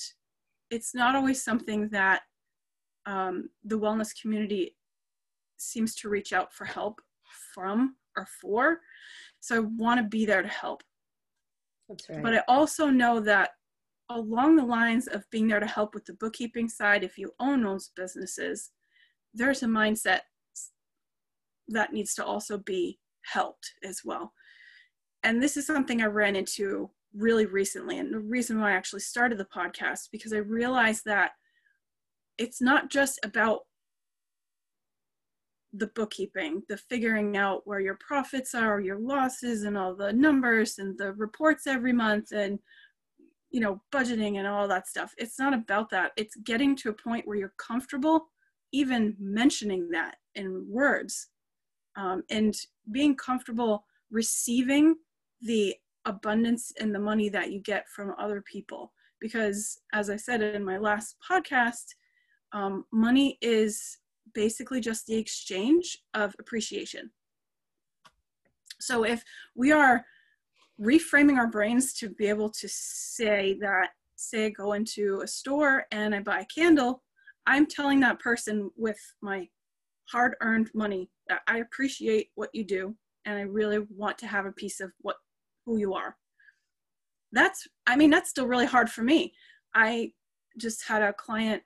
it's 0.71 0.95
not 0.95 1.15
always 1.15 1.43
something 1.43 1.89
that 1.89 2.21
um, 3.05 3.49
the 3.63 3.77
wellness 3.77 4.09
community 4.19 4.75
seems 5.61 5.95
to 5.95 6.09
reach 6.09 6.33
out 6.33 6.53
for 6.53 6.65
help 6.65 7.01
from 7.53 7.95
or 8.17 8.27
for. 8.41 8.79
So 9.39 9.55
I 9.55 9.59
want 9.59 9.99
to 9.99 10.07
be 10.07 10.25
there 10.25 10.41
to 10.41 10.47
help. 10.47 10.83
That's 11.87 12.09
right. 12.09 12.23
But 12.23 12.33
I 12.35 12.43
also 12.47 12.87
know 12.87 13.19
that 13.21 13.51
along 14.09 14.55
the 14.55 14.65
lines 14.65 15.07
of 15.07 15.29
being 15.31 15.47
there 15.47 15.59
to 15.59 15.65
help 15.65 15.93
with 15.93 16.05
the 16.05 16.13
bookkeeping 16.13 16.67
side, 16.67 17.03
if 17.03 17.17
you 17.17 17.31
own 17.39 17.63
those 17.63 17.91
businesses, 17.95 18.71
there's 19.33 19.63
a 19.63 19.67
mindset 19.67 20.21
that 21.67 21.93
needs 21.93 22.15
to 22.15 22.25
also 22.25 22.57
be 22.57 22.99
helped 23.25 23.71
as 23.83 24.01
well. 24.03 24.33
And 25.23 25.41
this 25.41 25.57
is 25.57 25.67
something 25.67 26.01
I 26.01 26.05
ran 26.05 26.35
into 26.35 26.89
really 27.13 27.45
recently 27.45 27.97
and 27.97 28.13
the 28.13 28.19
reason 28.19 28.59
why 28.59 28.71
I 28.71 28.75
actually 28.75 28.99
started 28.99 29.37
the 29.37 29.45
podcast 29.45 30.09
because 30.11 30.31
I 30.31 30.37
realized 30.37 31.05
that 31.05 31.31
it's 32.37 32.61
not 32.61 32.89
just 32.89 33.19
about 33.23 33.61
the 35.73 35.87
bookkeeping, 35.87 36.63
the 36.67 36.77
figuring 36.77 37.37
out 37.37 37.61
where 37.65 37.79
your 37.79 37.97
profits 38.05 38.55
are, 38.55 38.79
your 38.79 38.99
losses 38.99 39.63
and 39.63 39.77
all 39.77 39.95
the 39.95 40.11
numbers 40.11 40.79
and 40.79 40.97
the 40.97 41.13
reports 41.13 41.67
every 41.67 41.93
month 41.93 42.31
and 42.31 42.59
you 43.51 43.59
know 43.59 43.81
budgeting 43.91 44.37
and 44.37 44.47
all 44.47 44.67
that 44.67 44.87
stuff. 44.87 45.13
It's 45.17 45.39
not 45.39 45.53
about 45.53 45.89
that. 45.91 46.11
It's 46.17 46.35
getting 46.37 46.75
to 46.77 46.89
a 46.89 46.93
point 46.93 47.27
where 47.27 47.37
you're 47.37 47.53
comfortable 47.57 48.29
even 48.71 49.15
mentioning 49.19 49.89
that 49.89 50.15
in 50.35 50.65
words 50.69 51.29
um, 51.95 52.23
and 52.29 52.55
being 52.91 53.15
comfortable 53.15 53.83
receiving 54.11 54.95
the 55.41 55.75
abundance 56.05 56.71
and 56.79 56.93
the 56.93 56.99
money 56.99 57.29
that 57.29 57.51
you 57.51 57.59
get 57.59 57.87
from 57.89 58.13
other 58.17 58.41
people. 58.41 58.91
Because, 59.19 59.79
as 59.93 60.09
I 60.09 60.15
said 60.15 60.41
in 60.41 60.63
my 60.63 60.77
last 60.77 61.15
podcast, 61.29 61.85
um, 62.53 62.85
money 62.91 63.37
is 63.41 63.97
basically 64.39 64.79
just 64.79 65.05
the 65.05 65.17
exchange 65.17 65.97
of 66.13 66.33
appreciation. 66.39 67.11
So, 68.79 69.03
if 69.03 69.21
we 69.53 69.73
are 69.73 70.05
reframing 70.81 71.37
our 71.37 71.47
brains 71.47 71.91
to 71.95 72.11
be 72.11 72.27
able 72.27 72.49
to 72.51 72.69
say 72.69 73.57
that, 73.59 73.89
say, 74.15 74.45
I 74.45 74.49
go 74.51 74.71
into 74.73 75.19
a 75.25 75.27
store 75.27 75.83
and 75.91 76.15
I 76.15 76.21
buy 76.21 76.39
a 76.39 76.45
candle, 76.45 77.03
I'm 77.47 77.65
telling 77.65 77.99
that 77.99 78.21
person 78.21 78.71
with 78.77 79.01
my 79.21 79.49
hard 80.09 80.35
earned 80.39 80.69
money 80.73 81.09
that 81.27 81.41
I 81.45 81.57
appreciate 81.57 82.29
what 82.35 82.49
you 82.53 82.63
do 82.63 82.95
and 83.25 83.37
I 83.37 83.41
really 83.41 83.79
want 83.89 84.17
to 84.19 84.27
have 84.27 84.45
a 84.45 84.53
piece 84.53 84.79
of 84.79 84.93
what 85.01 85.17
who 85.65 85.75
you 85.75 85.93
are. 85.93 86.15
That's, 87.33 87.67
I 87.87 87.97
mean, 87.97 88.09
that's 88.09 88.29
still 88.29 88.47
really 88.47 88.65
hard 88.65 88.89
for 88.89 89.03
me. 89.03 89.33
I 89.75 90.13
just 90.57 90.87
had 90.87 91.01
a 91.01 91.11
client 91.11 91.61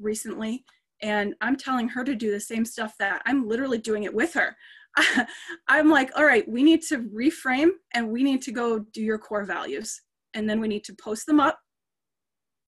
recently 0.00 0.64
and 1.06 1.36
I'm 1.40 1.56
telling 1.56 1.88
her 1.90 2.02
to 2.02 2.16
do 2.16 2.32
the 2.32 2.40
same 2.40 2.64
stuff 2.64 2.94
that 2.98 3.22
I'm 3.26 3.46
literally 3.46 3.78
doing 3.78 4.02
it 4.02 4.12
with 4.12 4.34
her. 4.34 4.56
I'm 5.68 5.88
like, 5.88 6.10
all 6.16 6.24
right, 6.24 6.48
we 6.48 6.64
need 6.64 6.82
to 6.88 6.98
reframe 6.98 7.70
and 7.94 8.10
we 8.10 8.24
need 8.24 8.42
to 8.42 8.50
go 8.50 8.80
do 8.80 9.00
your 9.00 9.16
core 9.16 9.44
values. 9.44 10.00
And 10.34 10.50
then 10.50 10.58
we 10.58 10.66
need 10.66 10.82
to 10.84 10.94
post 10.94 11.26
them 11.26 11.38
up 11.38 11.60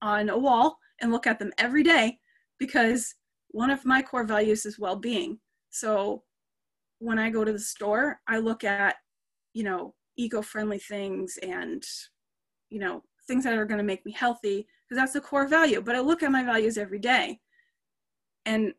on 0.01 0.29
a 0.29 0.37
wall 0.37 0.77
and 1.01 1.11
look 1.11 1.27
at 1.27 1.37
them 1.37 1.51
every 1.57 1.83
day 1.83 2.17
because 2.59 3.13
one 3.49 3.69
of 3.69 3.83
my 3.83 4.01
core 4.01 4.23
values 4.23 4.65
is 4.65 4.79
well 4.79 4.95
being. 4.95 5.37
So 5.69 6.23
when 6.99 7.19
I 7.19 7.29
go 7.29 7.43
to 7.43 7.51
the 7.51 7.59
store, 7.59 8.21
I 8.25 8.37
look 8.37 8.63
at, 8.63 8.95
you 9.53 9.63
know, 9.63 9.95
eco-friendly 10.15 10.79
things 10.79 11.37
and 11.43 11.83
you 12.69 12.79
know 12.79 13.01
things 13.25 13.43
that 13.43 13.57
are 13.57 13.65
going 13.65 13.77
to 13.77 13.83
make 13.83 14.05
me 14.05 14.11
healthy 14.11 14.67
because 14.87 15.01
that's 15.01 15.15
a 15.15 15.21
core 15.21 15.47
value 15.47 15.81
but 15.81 15.95
i 15.95 15.99
look 15.99 16.21
at 16.21 16.31
my 16.31 16.43
values 16.43 16.77
every 16.77 16.99
day 16.99 17.39
and 18.49 18.73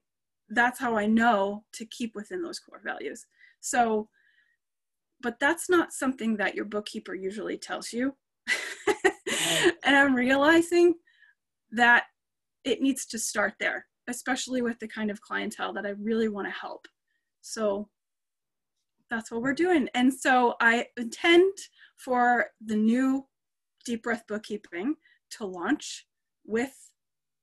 that's 0.50 0.80
how 0.80 0.96
i 0.96 1.06
know 1.06 1.64
to 1.72 1.84
keep 1.86 2.14
within 2.14 2.42
those 2.42 2.58
core 2.58 2.82
values. 2.84 3.26
So 3.60 4.08
but 5.22 5.38
that's 5.38 5.68
not 5.68 5.92
something 5.92 6.38
that 6.38 6.54
your 6.54 6.64
bookkeeper 6.64 7.14
usually 7.14 7.58
tells 7.58 7.92
you. 7.92 8.14
And 9.84 9.96
i'm 9.96 10.14
realizing 10.14 10.94
that 11.72 12.04
it 12.64 12.80
needs 12.80 13.06
to 13.06 13.18
start 13.18 13.54
there 13.58 13.86
especially 14.08 14.62
with 14.62 14.78
the 14.78 14.88
kind 14.88 15.10
of 15.10 15.20
clientele 15.20 15.72
that 15.74 15.86
i 15.86 15.90
really 16.10 16.28
want 16.28 16.46
to 16.46 16.60
help. 16.64 16.86
So 17.40 17.88
that's 19.10 19.30
what 19.30 19.42
we're 19.42 19.54
doing. 19.54 19.88
And 19.94 20.12
so 20.12 20.54
I 20.60 20.86
intend 20.96 21.52
for 21.96 22.46
the 22.64 22.76
new 22.76 23.26
Deep 23.84 24.02
Breath 24.02 24.24
Bookkeeping 24.28 24.94
to 25.32 25.44
launch 25.44 26.06
with 26.46 26.90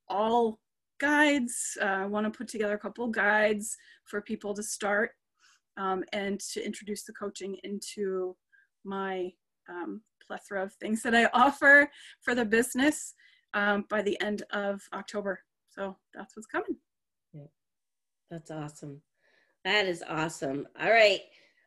all 0.07 0.59
guides. 0.99 1.77
Uh, 1.81 1.85
I 1.85 2.05
want 2.05 2.31
to 2.31 2.37
put 2.37 2.47
together 2.47 2.75
a 2.75 2.79
couple 2.79 3.07
guides 3.07 3.75
for 4.05 4.21
people 4.21 4.53
to 4.53 4.63
start 4.63 5.11
um, 5.77 6.03
and 6.13 6.39
to 6.53 6.65
introduce 6.65 7.03
the 7.03 7.13
coaching 7.13 7.57
into 7.63 8.35
my 8.83 9.31
um, 9.69 10.01
plethora 10.25 10.63
of 10.63 10.73
things 10.75 11.01
that 11.03 11.15
I 11.15 11.29
offer 11.33 11.89
for 12.21 12.35
the 12.35 12.45
business 12.45 13.13
um, 13.53 13.85
by 13.89 14.01
the 14.01 14.19
end 14.21 14.43
of 14.51 14.81
October. 14.93 15.39
So 15.69 15.97
that's 16.13 16.35
what's 16.35 16.47
coming. 16.47 16.75
Yeah. 17.33 17.47
That's 18.29 18.51
awesome. 18.51 19.01
That 19.63 19.85
is 19.85 20.03
awesome. 20.07 20.67
All 20.79 20.89
right. 20.89 21.21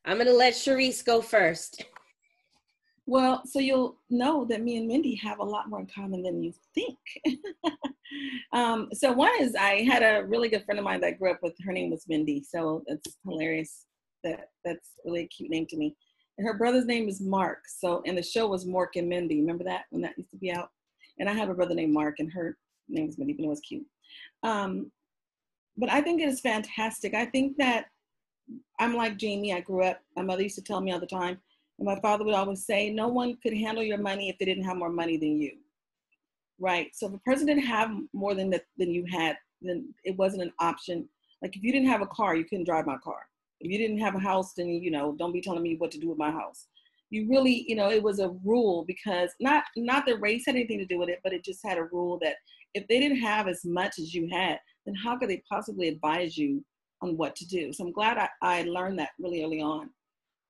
I'm 0.05 0.17
going 0.17 0.27
to 0.27 0.33
let 0.33 0.55
Sharice 0.55 1.05
go 1.05 1.21
first. 1.21 1.85
Well, 3.11 3.43
so 3.45 3.59
you'll 3.59 3.97
know 4.09 4.45
that 4.45 4.63
me 4.63 4.77
and 4.77 4.87
Mindy 4.87 5.17
have 5.17 5.41
a 5.41 5.45
lot 5.45 5.69
more 5.69 5.81
in 5.81 5.89
common 5.93 6.23
than 6.23 6.45
you 6.45 6.55
think. 6.77 6.97
um, 8.53 8.89
so 8.93 9.11
one 9.11 9.33
is 9.41 9.57
I 9.57 9.83
had 9.83 10.05
a 10.05 10.25
really 10.27 10.49
good 10.49 10.65
friend 10.65 10.79
of 10.79 10.85
mine 10.85 11.01
that 11.01 11.19
grew 11.19 11.33
up 11.33 11.41
with. 11.43 11.57
Her 11.67 11.73
name 11.73 11.91
was 11.91 12.05
Mindy, 12.07 12.41
so 12.49 12.85
it's 12.87 13.17
hilarious. 13.27 13.87
That 14.23 14.51
that's 14.65 14.91
really 15.05 15.23
a 15.23 15.27
cute 15.27 15.51
name 15.51 15.67
to 15.71 15.77
me. 15.77 15.97
And 16.39 16.47
her 16.47 16.57
brother's 16.57 16.87
name 16.87 17.09
is 17.09 17.21
Mark. 17.21 17.59
So 17.67 18.01
and 18.07 18.17
the 18.17 18.23
show 18.23 18.47
was 18.47 18.65
Mork 18.65 18.95
and 18.95 19.09
Mindy. 19.09 19.41
Remember 19.41 19.65
that 19.65 19.87
when 19.91 20.03
that 20.03 20.17
used 20.17 20.31
to 20.31 20.37
be 20.37 20.53
out? 20.53 20.69
And 21.19 21.29
I 21.29 21.33
have 21.33 21.49
a 21.49 21.55
brother 21.55 21.75
named 21.75 21.93
Mark, 21.93 22.21
and 22.21 22.33
her 22.33 22.57
name 22.89 23.09
was 23.09 23.19
Mindy, 23.19 23.33
but 23.33 23.45
it 23.45 23.49
was 23.49 23.59
cute. 23.59 23.87
Um, 24.45 24.93
but 25.77 25.91
I 25.91 26.01
think 26.01 26.23
it 26.23 26.29
is 26.29 26.41
fantastic. 26.41 27.15
I 27.15 27.27
think 27.27 27.57
that 27.57 27.87
I'm 28.79 28.95
like 28.95 29.17
Jamie. 29.17 29.53
I 29.53 29.63
grew 29.63 29.83
up. 29.83 29.99
My 30.15 30.23
mother 30.23 30.45
used 30.45 30.59
to 30.59 30.63
tell 30.63 30.81
me 30.81 30.93
all 30.93 31.01
the 31.01 31.07
time 31.07 31.41
and 31.81 31.87
my 31.87 31.99
father 32.01 32.25
would 32.25 32.35
always 32.35 32.65
say, 32.65 32.91
no 32.91 33.09
one 33.09 33.39
could 33.43 33.55
handle 33.55 33.83
your 33.83 33.99
money 33.99 34.29
if 34.29 34.39
they 34.39 34.45
didn't 34.45 34.65
have 34.65 34.77
more 34.77 34.91
money 34.91 35.17
than 35.17 35.41
you. 35.41 35.53
Right. 36.59 36.91
So 36.95 37.07
if 37.07 37.15
a 37.15 37.19
person 37.19 37.47
didn't 37.47 37.65
have 37.65 37.91
more 38.13 38.35
than 38.35 38.51
the, 38.51 38.63
than 38.77 38.91
you 38.91 39.07
had, 39.11 39.39
then 39.63 39.95
it 40.05 40.17
wasn't 40.17 40.43
an 40.43 40.53
option. 40.61 41.09
Like 41.41 41.57
if 41.57 41.63
you 41.63 41.73
didn't 41.73 41.89
have 41.89 42.03
a 42.03 42.07
car, 42.07 42.37
you 42.37 42.45
couldn't 42.45 42.67
drive 42.67 42.87
my 42.87 42.99
car. 42.99 43.27
If 43.61 43.71
you 43.71 43.79
didn't 43.79 43.99
have 43.99 44.15
a 44.15 44.19
house, 44.19 44.53
then 44.53 44.69
you 44.69 44.91
know, 44.91 45.17
don't 45.19 45.33
be 45.33 45.41
telling 45.41 45.63
me 45.63 45.77
what 45.77 45.91
to 45.93 45.99
do 45.99 46.11
with 46.11 46.19
my 46.19 46.31
house. 46.31 46.67
You 47.09 47.27
really, 47.29 47.65
you 47.67 47.77
know, 47.77 47.91
it 47.91 48.03
was 48.03 48.21
a 48.21 48.29
rule 48.45 48.85
because 48.87 49.31
not 49.41 49.65
not 49.77 50.05
that 50.07 50.21
race 50.21 50.45
had 50.47 50.55
anything 50.55 50.79
to 50.79 50.87
do 50.87 50.99
with 50.99 51.09
it, 51.09 51.21
but 51.25 51.33
it 51.33 51.45
just 51.45 51.65
had 51.65 51.79
a 51.79 51.85
rule 51.85 52.19
that 52.21 52.37
if 52.75 52.87
they 52.89 53.01
didn't 53.01 53.21
have 53.21 53.49
as 53.49 53.65
much 53.65 53.99
as 53.99 54.15
you 54.15 54.29
had, 54.31 54.61
then 54.85 54.95
how 54.95 55.17
could 55.17 55.31
they 55.31 55.43
possibly 55.49 55.89
advise 55.89 56.37
you 56.37 56.63
on 57.01 57.17
what 57.17 57.35
to 57.37 57.47
do? 57.47 57.73
So 57.73 57.85
I'm 57.85 57.93
glad 57.93 58.19
I, 58.19 58.29
I 58.43 58.63
learned 58.65 58.99
that 58.99 59.11
really 59.19 59.43
early 59.43 59.63
on 59.63 59.91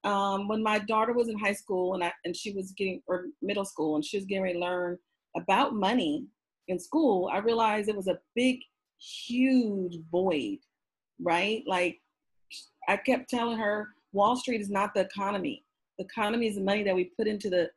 um, 0.04 0.48
when 0.48 0.62
my 0.62 0.78
daughter 0.78 1.12
was 1.12 1.28
in 1.28 1.38
high 1.38 1.52
school 1.52 1.94
and 1.94 2.02
I 2.02 2.12
and 2.24 2.34
she 2.34 2.52
was 2.52 2.72
getting 2.72 3.02
or 3.06 3.26
middle 3.42 3.64
school 3.64 3.96
and 3.96 4.04
she 4.04 4.16
was 4.16 4.26
getting 4.26 4.42
ready 4.42 4.54
to 4.54 4.60
learn 4.60 4.98
about 5.36 5.74
money 5.74 6.26
in 6.68 6.78
school, 6.78 7.30
I 7.32 7.38
realized 7.38 7.88
it 7.88 7.96
was 7.96 8.08
a 8.08 8.18
big, 8.34 8.60
huge 8.98 9.98
void, 10.10 10.58
right? 11.20 11.62
Like 11.66 12.00
I 12.88 12.96
kept 12.96 13.28
telling 13.28 13.58
her, 13.58 13.88
Wall 14.12 14.36
Street 14.36 14.60
is 14.60 14.70
not 14.70 14.94
the 14.94 15.00
economy. 15.00 15.64
The 15.98 16.04
economy 16.04 16.48
is 16.48 16.56
the 16.56 16.62
money 16.62 16.82
that 16.82 16.94
we 16.94 17.12
put 17.16 17.28
into 17.28 17.50
the, 17.50 17.70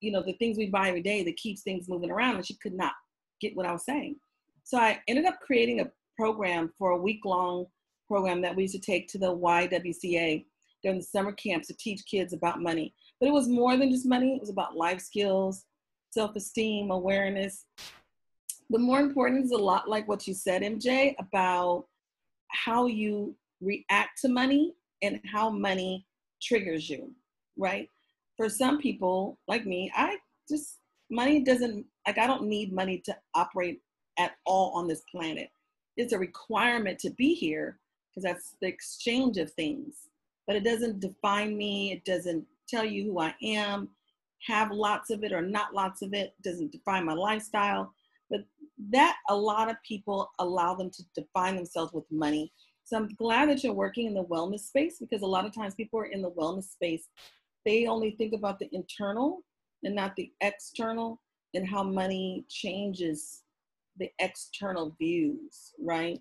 you 0.00 0.12
know, 0.12 0.22
the 0.22 0.34
things 0.34 0.58
we 0.58 0.70
buy 0.70 0.88
every 0.88 1.02
day 1.02 1.24
that 1.24 1.36
keeps 1.36 1.62
things 1.62 1.88
moving 1.88 2.10
around. 2.10 2.36
And 2.36 2.46
she 2.46 2.54
could 2.62 2.74
not 2.74 2.92
get 3.40 3.56
what 3.56 3.66
I 3.66 3.72
was 3.72 3.84
saying. 3.84 4.16
So 4.64 4.78
I 4.78 5.00
ended 5.08 5.24
up 5.24 5.40
creating 5.40 5.80
a 5.80 5.90
program 6.16 6.72
for 6.78 6.90
a 6.90 7.00
week 7.00 7.24
long 7.24 7.66
program 8.06 8.42
that 8.42 8.54
we 8.54 8.62
used 8.62 8.74
to 8.74 8.80
take 8.80 9.08
to 9.08 9.18
the 9.18 9.34
YWCA 9.34 10.44
during 10.84 10.98
the 10.98 11.04
summer 11.04 11.32
camps 11.32 11.66
to 11.66 11.74
teach 11.74 12.04
kids 12.06 12.32
about 12.32 12.62
money. 12.62 12.94
But 13.18 13.28
it 13.28 13.32
was 13.32 13.48
more 13.48 13.76
than 13.76 13.90
just 13.90 14.06
money, 14.06 14.34
it 14.34 14.40
was 14.40 14.50
about 14.50 14.76
life 14.76 15.00
skills, 15.00 15.64
self 16.10 16.36
esteem, 16.36 16.90
awareness. 16.92 17.64
But 18.70 18.80
more 18.80 19.00
important 19.00 19.44
is 19.44 19.50
a 19.50 19.56
lot 19.56 19.88
like 19.88 20.06
what 20.06 20.28
you 20.28 20.34
said, 20.34 20.62
MJ, 20.62 21.14
about 21.18 21.86
how 22.48 22.86
you 22.86 23.34
react 23.60 24.20
to 24.20 24.28
money 24.28 24.74
and 25.02 25.20
how 25.24 25.50
money 25.50 26.06
triggers 26.40 26.88
you, 26.88 27.10
right? 27.56 27.88
For 28.36 28.48
some 28.48 28.78
people 28.78 29.38
like 29.48 29.66
me, 29.66 29.90
I 29.94 30.18
just, 30.48 30.78
money 31.10 31.40
doesn't, 31.40 31.84
like, 32.06 32.18
I 32.18 32.26
don't 32.26 32.44
need 32.44 32.72
money 32.72 32.98
to 33.06 33.16
operate 33.34 33.80
at 34.18 34.32
all 34.44 34.72
on 34.74 34.86
this 34.86 35.02
planet. 35.10 35.50
It's 35.96 36.12
a 36.12 36.18
requirement 36.18 36.98
to 37.00 37.10
be 37.10 37.34
here 37.34 37.78
because 38.10 38.24
that's 38.24 38.56
the 38.60 38.68
exchange 38.68 39.38
of 39.38 39.52
things 39.52 40.08
but 40.46 40.56
it 40.56 40.64
doesn't 40.64 41.00
define 41.00 41.56
me. 41.56 41.92
It 41.92 42.04
doesn't 42.04 42.44
tell 42.68 42.84
you 42.84 43.04
who 43.04 43.20
I 43.20 43.34
am. 43.42 43.88
Have 44.46 44.70
lots 44.70 45.10
of 45.10 45.24
it 45.24 45.32
or 45.32 45.42
not 45.42 45.74
lots 45.74 46.02
of 46.02 46.12
it 46.12 46.34
doesn't 46.42 46.72
define 46.72 47.04
my 47.04 47.14
lifestyle. 47.14 47.92
But 48.30 48.44
that 48.90 49.16
a 49.28 49.36
lot 49.36 49.70
of 49.70 49.76
people 49.86 50.30
allow 50.38 50.74
them 50.74 50.90
to 50.90 51.02
define 51.14 51.56
themselves 51.56 51.92
with 51.92 52.04
money. 52.10 52.52
So 52.84 52.96
I'm 52.96 53.08
glad 53.08 53.48
that 53.48 53.64
you're 53.64 53.72
working 53.72 54.06
in 54.06 54.14
the 54.14 54.24
wellness 54.24 54.60
space 54.60 54.98
because 54.98 55.22
a 55.22 55.26
lot 55.26 55.46
of 55.46 55.54
times 55.54 55.74
people 55.74 55.98
are 56.00 56.06
in 56.06 56.20
the 56.20 56.30
wellness 56.32 56.64
space. 56.64 57.08
They 57.64 57.86
only 57.86 58.10
think 58.12 58.34
about 58.34 58.58
the 58.58 58.68
internal 58.72 59.42
and 59.84 59.94
not 59.94 60.16
the 60.16 60.30
external 60.42 61.20
and 61.54 61.66
how 61.66 61.82
money 61.82 62.44
changes 62.50 63.42
the 63.96 64.10
external 64.18 64.94
views, 64.98 65.72
right? 65.80 66.20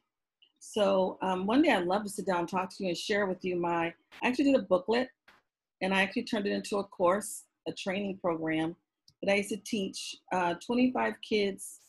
So 0.65 1.17
um, 1.21 1.45
one 1.45 1.61
day 1.61 1.71
I'd 1.71 1.85
love 1.87 2.03
to 2.03 2.09
sit 2.09 2.25
down 2.25 2.39
and 2.39 2.47
talk 2.47 2.69
to 2.69 2.83
you 2.83 2.89
and 2.89 2.97
share 2.97 3.25
with 3.25 3.43
you 3.43 3.57
my, 3.57 3.87
I 3.87 3.93
actually 4.27 4.45
did 4.45 4.55
a 4.55 4.63
booklet 4.63 5.09
and 5.81 5.93
I 5.93 6.01
actually 6.01 6.23
turned 6.23 6.47
it 6.47 6.53
into 6.53 6.77
a 6.77 6.85
course, 6.85 7.43
a 7.67 7.73
training 7.73 8.17
program 8.17 8.73
that 9.21 9.31
I 9.31 9.35
used 9.35 9.49
to 9.49 9.57
teach 9.57 10.15
uh, 10.31 10.53
25 10.65 11.15
kids 11.21 11.81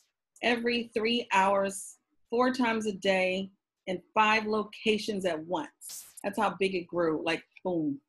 every 0.42 0.90
three 0.92 1.28
hours, 1.32 1.98
four 2.28 2.52
times 2.52 2.86
a 2.86 2.92
day 2.92 3.48
in 3.86 4.02
five 4.12 4.44
locations 4.44 5.24
at 5.24 5.38
once. 5.46 6.04
That's 6.24 6.38
how 6.38 6.56
big 6.58 6.74
it 6.74 6.88
grew, 6.88 7.22
like 7.24 7.44
boom. 7.64 8.00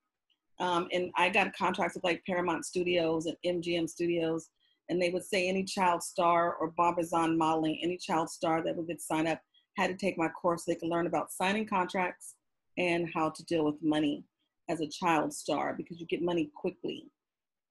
Um, 0.59 0.87
and 0.91 1.11
I 1.15 1.29
got 1.29 1.55
contracts 1.55 1.93
with 1.93 2.03
like 2.03 2.25
Paramount 2.25 2.65
Studios 2.65 3.27
and 3.27 3.37
MGM 3.45 3.87
Studios, 3.87 4.49
and 4.89 4.99
they 4.99 5.11
would 5.11 5.25
say 5.25 5.47
any 5.47 5.63
child 5.63 6.01
star 6.01 6.55
or 6.55 6.71
Barbizon 6.71 7.37
modeling, 7.37 7.79
any 7.83 7.97
child 7.97 8.31
star 8.31 8.63
that 8.63 8.75
would 8.75 8.99
sign 8.99 9.27
up 9.27 9.39
had 9.75 9.87
to 9.87 9.95
take 9.95 10.17
my 10.17 10.29
course 10.29 10.65
so 10.65 10.71
they 10.71 10.79
could 10.79 10.89
learn 10.89 11.07
about 11.07 11.31
signing 11.31 11.65
contracts 11.65 12.35
and 12.77 13.09
how 13.13 13.29
to 13.29 13.43
deal 13.45 13.65
with 13.65 13.81
money 13.81 14.23
as 14.69 14.81
a 14.81 14.87
child 14.87 15.33
star 15.33 15.73
because 15.77 15.99
you 15.99 16.05
get 16.07 16.21
money 16.21 16.51
quickly 16.55 17.11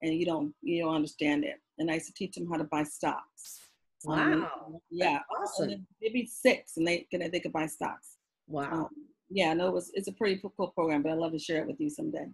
and 0.02 0.14
you 0.14 0.24
don't 0.24 0.54
you 0.62 0.82
don't 0.82 0.94
understand 0.94 1.44
it. 1.44 1.60
And 1.78 1.90
I 1.90 1.94
used 1.94 2.06
to 2.06 2.14
teach 2.14 2.34
them 2.34 2.48
how 2.48 2.56
to 2.56 2.64
buy 2.64 2.84
stocks. 2.84 3.60
Um, 4.06 4.42
wow. 4.42 4.50
Um, 4.66 4.78
yeah. 4.90 5.18
Awesome. 5.40 5.86
Maybe 6.00 6.26
six 6.26 6.76
and 6.76 6.86
they 6.86 7.06
can 7.10 7.28
they 7.30 7.40
could 7.40 7.52
buy 7.52 7.66
stocks. 7.66 8.16
Wow. 8.46 8.72
Um, 8.72 8.88
yeah, 9.30 9.52
no, 9.54 9.68
it 9.68 9.72
was 9.72 9.90
it's 9.94 10.08
a 10.08 10.12
pretty 10.12 10.40
cool 10.56 10.68
program, 10.68 11.02
but 11.02 11.12
I'd 11.12 11.18
love 11.18 11.32
to 11.32 11.38
share 11.38 11.62
it 11.62 11.66
with 11.66 11.80
you 11.80 11.90
someday. 11.90 12.26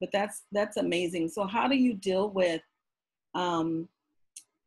But 0.00 0.10
that's 0.12 0.42
that's 0.52 0.76
amazing. 0.76 1.28
So 1.28 1.46
how 1.46 1.66
do 1.66 1.76
you 1.76 1.94
deal 1.94 2.30
with 2.30 2.60
um, 3.34 3.88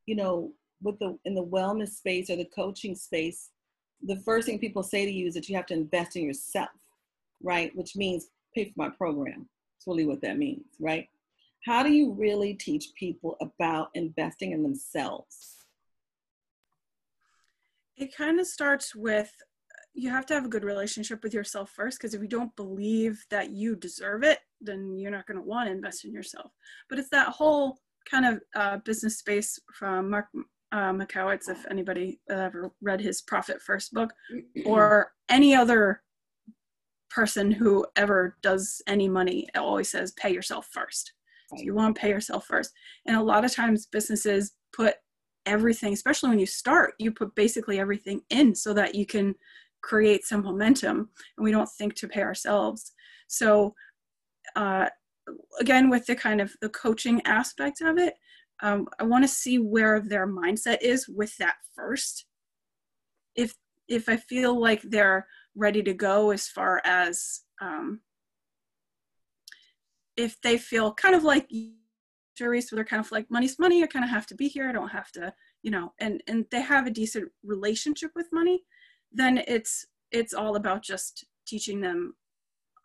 you 0.06 0.16
know, 0.16 0.52
with 0.82 1.00
the 1.00 1.18
in 1.26 1.36
the 1.36 1.46
wellness 1.46 1.90
space 1.90 2.30
or 2.30 2.36
the 2.36 2.46
coaching 2.46 2.96
space 2.96 3.50
the 4.04 4.18
first 4.18 4.48
thing 4.48 4.60
people 4.60 4.84
say 4.84 5.06
to 5.06 5.12
you 5.12 5.28
is 5.28 5.34
that 5.34 5.50
you 5.50 5.56
have 5.56 5.66
to 5.68 5.74
invest 5.74 6.16
in 6.16 6.24
yourself, 6.24 6.70
right? 7.42 7.76
Which 7.76 7.96
means 7.96 8.28
pay 8.56 8.66
for 8.66 8.74
my 8.76 8.90
program. 8.90 9.48
That's 9.76 9.88
really 9.88 10.06
what 10.06 10.22
that 10.22 10.38
means, 10.38 10.66
right? 10.80 11.08
How 11.66 11.84
do 11.84 11.92
you 11.92 12.14
really 12.14 12.54
teach 12.54 12.94
people 12.98 13.36
about 13.42 13.90
investing 13.94 14.52
in 14.52 14.64
themselves? 14.64 15.66
It 17.98 18.16
kind 18.16 18.40
of 18.40 18.48
starts 18.48 18.96
with 18.96 19.32
you 19.98 20.12
have 20.12 20.28
to 20.28 20.36
have 20.36 20.46
a 20.46 20.50
good 20.50 20.64
relationship 20.64 21.24
with 21.24 21.34
yourself 21.34 21.72
first 21.72 21.98
because 21.98 22.14
if 22.14 22.22
you 22.22 22.28
don't 22.28 22.56
believe 22.56 23.26
that 23.32 23.50
you 23.50 23.76
deserve 23.76 24.22
it, 24.22 24.38
then 24.62 24.96
you're 25.00 25.10
not 25.10 25.26
going 25.26 25.40
to 25.40 25.44
want 25.44 25.68
to 25.68 25.72
invest 25.72 26.06
in 26.06 26.14
yourself. 26.14 26.52
But 26.88 27.00
it's 27.00 27.10
that 27.10 27.30
whole 27.30 27.80
kind 28.10 28.26
of 28.26 28.42
uh, 28.56 28.78
business 28.86 29.18
space 29.18 29.60
from 29.74 30.12
Mark 30.12 30.28
uh, 30.72 30.92
Michalowicz, 30.92 31.50
if 31.50 31.66
anybody 31.70 32.20
ever 32.30 32.72
read 32.82 33.02
his 33.02 33.22
Profit 33.22 33.62
First 33.62 33.94
book, 33.94 34.14
or 34.66 35.12
any 35.30 35.56
other 35.56 36.02
person 37.10 37.52
who 37.52 37.86
ever 37.96 38.38
does 38.42 38.82
any 38.88 39.08
money 39.08 39.48
always 39.56 39.90
says 39.90 40.12
pay 40.14 40.32
yourself 40.32 40.68
first. 40.72 41.14
So 41.56 41.64
you 41.64 41.74
want 41.74 41.96
to 41.96 42.02
pay 42.02 42.10
yourself 42.10 42.46
first. 42.46 42.74
And 43.06 43.16
a 43.16 43.24
lot 43.24 43.46
of 43.46 43.54
times 43.54 43.86
businesses 43.86 44.54
put 44.74 44.96
everything, 45.46 45.94
especially 45.94 46.30
when 46.30 46.40
you 46.40 46.46
start, 46.46 46.94
you 47.00 47.12
put 47.12 47.34
basically 47.36 47.80
everything 47.80 48.22
in 48.30 48.54
so 48.54 48.74
that 48.74 48.96
you 48.96 49.06
can 49.06 49.34
create 49.82 50.26
some 50.26 50.44
momentum 50.44 51.10
and 51.38 51.44
we 51.44 51.52
don't 51.52 51.70
think 51.78 51.96
to 51.96 52.08
pay 52.08 52.22
ourselves. 52.22 52.92
So 53.28 53.74
uh, 54.56 54.88
again, 55.60 55.90
with 55.90 56.06
the 56.06 56.16
kind 56.16 56.42
of 56.42 56.54
the 56.62 56.70
coaching 56.70 57.22
aspect 57.26 57.82
of 57.82 57.98
it, 57.98 58.16
um, 58.62 58.88
I 59.00 59.04
want 59.04 59.24
to 59.24 59.28
see 59.28 59.60
where 59.60 60.00
their 60.00 60.28
mindset 60.28 60.78
is 60.82 61.08
with 61.08 61.36
that 61.38 61.56
first. 61.76 62.26
If 63.36 63.56
if 63.88 64.10
I 64.10 64.18
feel 64.18 64.60
like 64.60 64.82
they're 64.82 65.28
ready 65.56 65.82
to 65.84 65.94
go 65.94 66.32
as 66.32 66.48
far 66.48 66.82
as 66.84 67.42
um, 67.62 68.02
if 70.16 70.40
they 70.42 70.58
feel 70.58 70.94
kind 70.94 71.16
of 71.16 71.24
like 71.24 71.50
juries, 72.36 72.70
so 72.70 72.76
they're 72.76 72.86
kind 72.86 73.04
of 73.04 73.12
like 73.12 73.30
money's 73.30 73.60
money. 73.60 73.84
I 73.84 73.88
kind 73.88 74.06
of 74.06 74.12
have 74.12 74.28
to 74.28 74.36
be 74.36 74.48
here. 74.48 74.68
I 74.68 74.74
don't 74.74 74.90
have 74.90 75.12
to, 75.14 75.34
you 75.62 75.72
know, 75.72 75.94
and 76.00 76.22
and 76.28 76.46
they 76.52 76.62
have 76.62 76.88
a 76.88 76.92
decent 76.92 77.30
relationship 77.44 78.12
with 78.16 78.28
money. 78.34 78.64
Then 79.12 79.44
it's 79.48 79.86
it's 80.12 80.34
all 80.34 80.56
about 80.56 80.84
just 80.84 81.26
teaching 81.46 81.82
them 81.82 82.16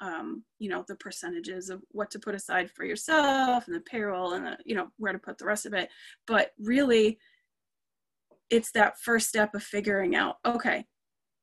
um, 0.03 0.45
you 0.59 0.69
know 0.69 0.85
the 0.87 0.97
percentages 0.97 1.71
of 1.71 1.81
what 1.93 2.11
to 2.11 2.19
put 2.19 2.35
aside 2.35 2.71
for 2.71 2.85
yourself 2.85 3.67
and 3.67 3.75
the 3.75 3.81
payroll 3.81 4.35
and 4.35 4.45
the, 4.45 4.59
you 4.67 4.75
know 4.75 4.89
where 4.99 5.13
to 5.13 5.19
put 5.19 5.39
the 5.39 5.47
rest 5.47 5.65
of 5.65 5.73
it. 5.73 5.89
But 6.27 6.51
really 6.59 7.19
it's 8.51 8.73
that 8.73 8.99
first 8.99 9.29
step 9.29 9.55
of 9.55 9.63
figuring 9.63 10.15
out 10.15 10.37
okay 10.45 10.85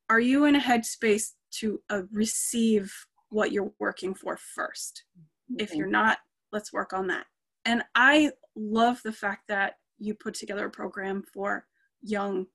are 0.08 0.20
you 0.20 0.44
in 0.44 0.54
a 0.54 0.60
headspace 0.60 1.30
to 1.50 1.80
uh, 1.90 2.02
receive 2.12 2.92
what 3.30 3.50
you're 3.50 3.72
working 3.80 4.14
for 4.14 4.36
1st 4.36 4.92
mm-hmm. 5.18 5.56
if 5.58 5.74
you're 5.74 5.88
not 5.88 6.18
let's 6.52 6.72
work 6.72 6.92
on 6.92 7.06
that. 7.08 7.26
And 7.64 7.82
I 7.94 8.32
love 8.56 9.00
the 9.04 9.12
fact 9.12 9.44
that 9.48 9.74
you 9.98 10.14
put 10.14 10.34
together 10.34 10.66
a 10.66 10.70
program 10.70 11.22
for 11.32 11.66
young 12.02 12.46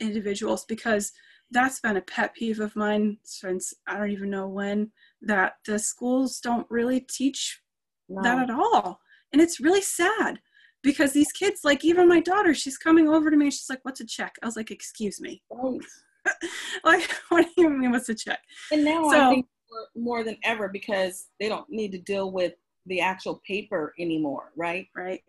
individuals 0.00 0.64
because 0.64 1.12
that's 1.50 1.80
been 1.80 1.96
a 1.96 2.02
pet 2.02 2.34
peeve 2.34 2.60
of 2.60 2.74
mine 2.74 3.18
since 3.22 3.72
I 3.86 3.98
don't 3.98 4.10
even 4.10 4.30
know 4.30 4.48
when 4.48 4.90
that 5.22 5.54
the 5.66 5.78
schools 5.78 6.40
don't 6.40 6.66
really 6.70 7.00
teach 7.00 7.60
no. 8.08 8.22
that 8.22 8.38
at 8.38 8.50
all. 8.50 9.00
And 9.32 9.42
it's 9.42 9.60
really 9.60 9.82
sad 9.82 10.40
because 10.82 11.12
these 11.12 11.32
kids, 11.32 11.60
like 11.64 11.84
even 11.84 12.08
my 12.08 12.20
daughter, 12.20 12.54
she's 12.54 12.78
coming 12.78 13.08
over 13.08 13.30
to 13.30 13.36
me 13.36 13.50
she's 13.50 13.68
like, 13.68 13.80
What's 13.82 14.00
a 14.00 14.06
check? 14.06 14.36
I 14.42 14.46
was 14.46 14.56
like, 14.56 14.70
Excuse 14.70 15.20
me. 15.20 15.42
like, 16.84 17.10
what 17.28 17.46
do 17.46 17.62
you 17.62 17.70
mean, 17.70 17.90
what's 17.90 18.08
a 18.08 18.14
check? 18.14 18.40
And 18.72 18.84
now 18.84 19.10
so, 19.10 19.20
I 19.20 19.30
think 19.30 19.46
more, 19.70 19.88
more 20.18 20.24
than 20.24 20.36
ever 20.44 20.68
because 20.68 21.26
they 21.40 21.48
don't 21.48 21.68
need 21.68 21.92
to 21.92 21.98
deal 21.98 22.30
with 22.30 22.54
the 22.86 23.00
actual 23.00 23.40
paper 23.46 23.94
anymore, 23.98 24.52
right? 24.56 24.86
Right. 24.94 25.20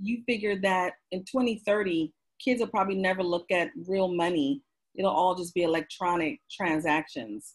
You 0.00 0.22
figure 0.26 0.60
that 0.60 0.94
in 1.12 1.20
2030, 1.20 2.12
kids 2.44 2.60
will 2.60 2.68
probably 2.68 2.96
never 2.96 3.22
look 3.22 3.50
at 3.50 3.70
real 3.86 4.08
money. 4.08 4.62
It'll 4.96 5.10
all 5.10 5.34
just 5.34 5.54
be 5.54 5.62
electronic 5.62 6.40
transactions, 6.50 7.54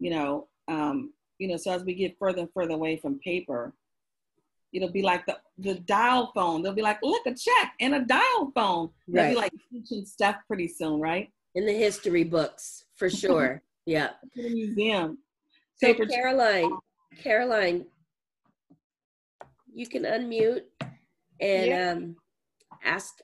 you 0.00 0.10
know. 0.10 0.48
Um, 0.68 1.12
you 1.38 1.48
know, 1.48 1.56
so 1.56 1.72
as 1.72 1.84
we 1.84 1.94
get 1.94 2.18
further 2.18 2.40
and 2.40 2.52
further 2.52 2.74
away 2.74 2.96
from 2.96 3.18
paper, 3.18 3.72
it'll 4.72 4.92
be 4.92 5.02
like 5.02 5.26
the, 5.26 5.38
the 5.58 5.74
dial 5.74 6.32
phone. 6.34 6.62
They'll 6.62 6.72
be 6.72 6.82
like, 6.82 6.98
look, 7.02 7.26
a 7.26 7.34
check 7.34 7.72
and 7.80 7.94
a 7.94 8.04
dial 8.04 8.52
phone. 8.54 8.90
Right. 9.08 9.22
They'll 9.22 9.30
be 9.30 9.36
like 9.36 9.52
teaching 9.70 10.04
stuff 10.04 10.36
pretty 10.46 10.68
soon, 10.68 11.00
right? 11.00 11.30
In 11.54 11.66
the 11.66 11.72
history 11.72 12.24
books, 12.24 12.84
for 12.96 13.08
sure. 13.08 13.62
yeah. 13.86 14.10
To 14.34 14.42
the 14.42 14.50
museum. 14.50 15.18
So 15.76 15.88
Paper 15.88 16.06
Caroline, 16.06 16.70
Caroline, 17.22 17.86
you 19.74 19.86
can 19.86 20.02
unmute 20.04 20.62
and 21.40 21.66
yeah. 21.66 21.92
um, 21.92 22.16
ask 22.82 23.18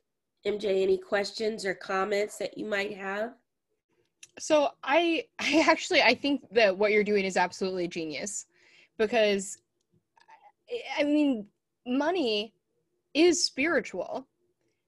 MJ 0.46 0.82
any 0.82 0.98
questions 0.98 1.64
or 1.64 1.74
comments 1.74 2.36
that 2.38 2.58
you 2.58 2.66
might 2.66 2.96
have. 2.96 3.32
So 4.38 4.70
I 4.82 5.24
I 5.38 5.64
actually 5.68 6.02
I 6.02 6.14
think 6.14 6.42
that 6.52 6.76
what 6.76 6.92
you're 6.92 7.04
doing 7.04 7.24
is 7.24 7.36
absolutely 7.36 7.88
genius 7.88 8.46
because 8.98 9.58
I 10.98 11.04
mean 11.04 11.46
money 11.86 12.54
is 13.14 13.44
spiritual 13.44 14.26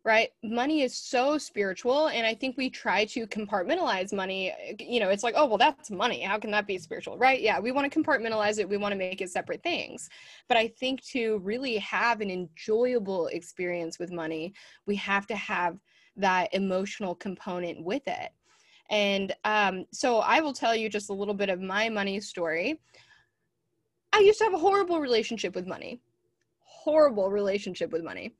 right? 0.06 0.28
Money 0.42 0.82
is 0.82 0.94
so 0.94 1.38
spiritual 1.38 2.08
and 2.08 2.26
i 2.26 2.34
think 2.34 2.58
we 2.58 2.68
try 2.68 3.06
to 3.06 3.26
compartmentalize 3.26 4.12
money. 4.12 4.52
You 4.78 5.00
know 5.00 5.08
it's 5.08 5.22
like 5.22 5.34
oh 5.36 5.46
well 5.46 5.58
that's 5.58 5.90
money. 5.90 6.20
How 6.20 6.38
can 6.38 6.50
that 6.50 6.66
be 6.66 6.78
spiritual 6.78 7.16
right? 7.18 7.40
Yeah 7.40 7.58
we 7.58 7.72
want 7.72 7.90
to 7.90 7.98
compartmentalize 7.98 8.58
it. 8.58 8.68
We 8.68 8.76
want 8.76 8.92
to 8.92 8.98
make 8.98 9.20
it 9.22 9.30
separate 9.30 9.62
things. 9.62 10.08
But 10.48 10.58
i 10.58 10.68
think 10.68 11.02
to 11.06 11.38
really 11.38 11.76
have 11.78 12.20
an 12.20 12.30
enjoyable 12.30 13.28
experience 13.28 13.98
with 13.98 14.12
money 14.12 14.52
we 14.86 14.96
have 14.96 15.26
to 15.28 15.36
have 15.36 15.78
that 16.16 16.52
emotional 16.54 17.14
component 17.14 17.82
with 17.82 18.02
it 18.06 18.30
and 18.90 19.34
um, 19.44 19.84
so 19.92 20.18
i 20.18 20.40
will 20.40 20.52
tell 20.52 20.74
you 20.74 20.88
just 20.88 21.10
a 21.10 21.12
little 21.12 21.34
bit 21.34 21.48
of 21.48 21.60
my 21.60 21.88
money 21.88 22.20
story 22.20 22.80
i 24.12 24.18
used 24.18 24.38
to 24.38 24.44
have 24.44 24.54
a 24.54 24.58
horrible 24.58 25.00
relationship 25.00 25.54
with 25.54 25.66
money 25.66 26.00
horrible 26.60 27.30
relationship 27.30 27.90
with 27.90 28.02
money 28.02 28.34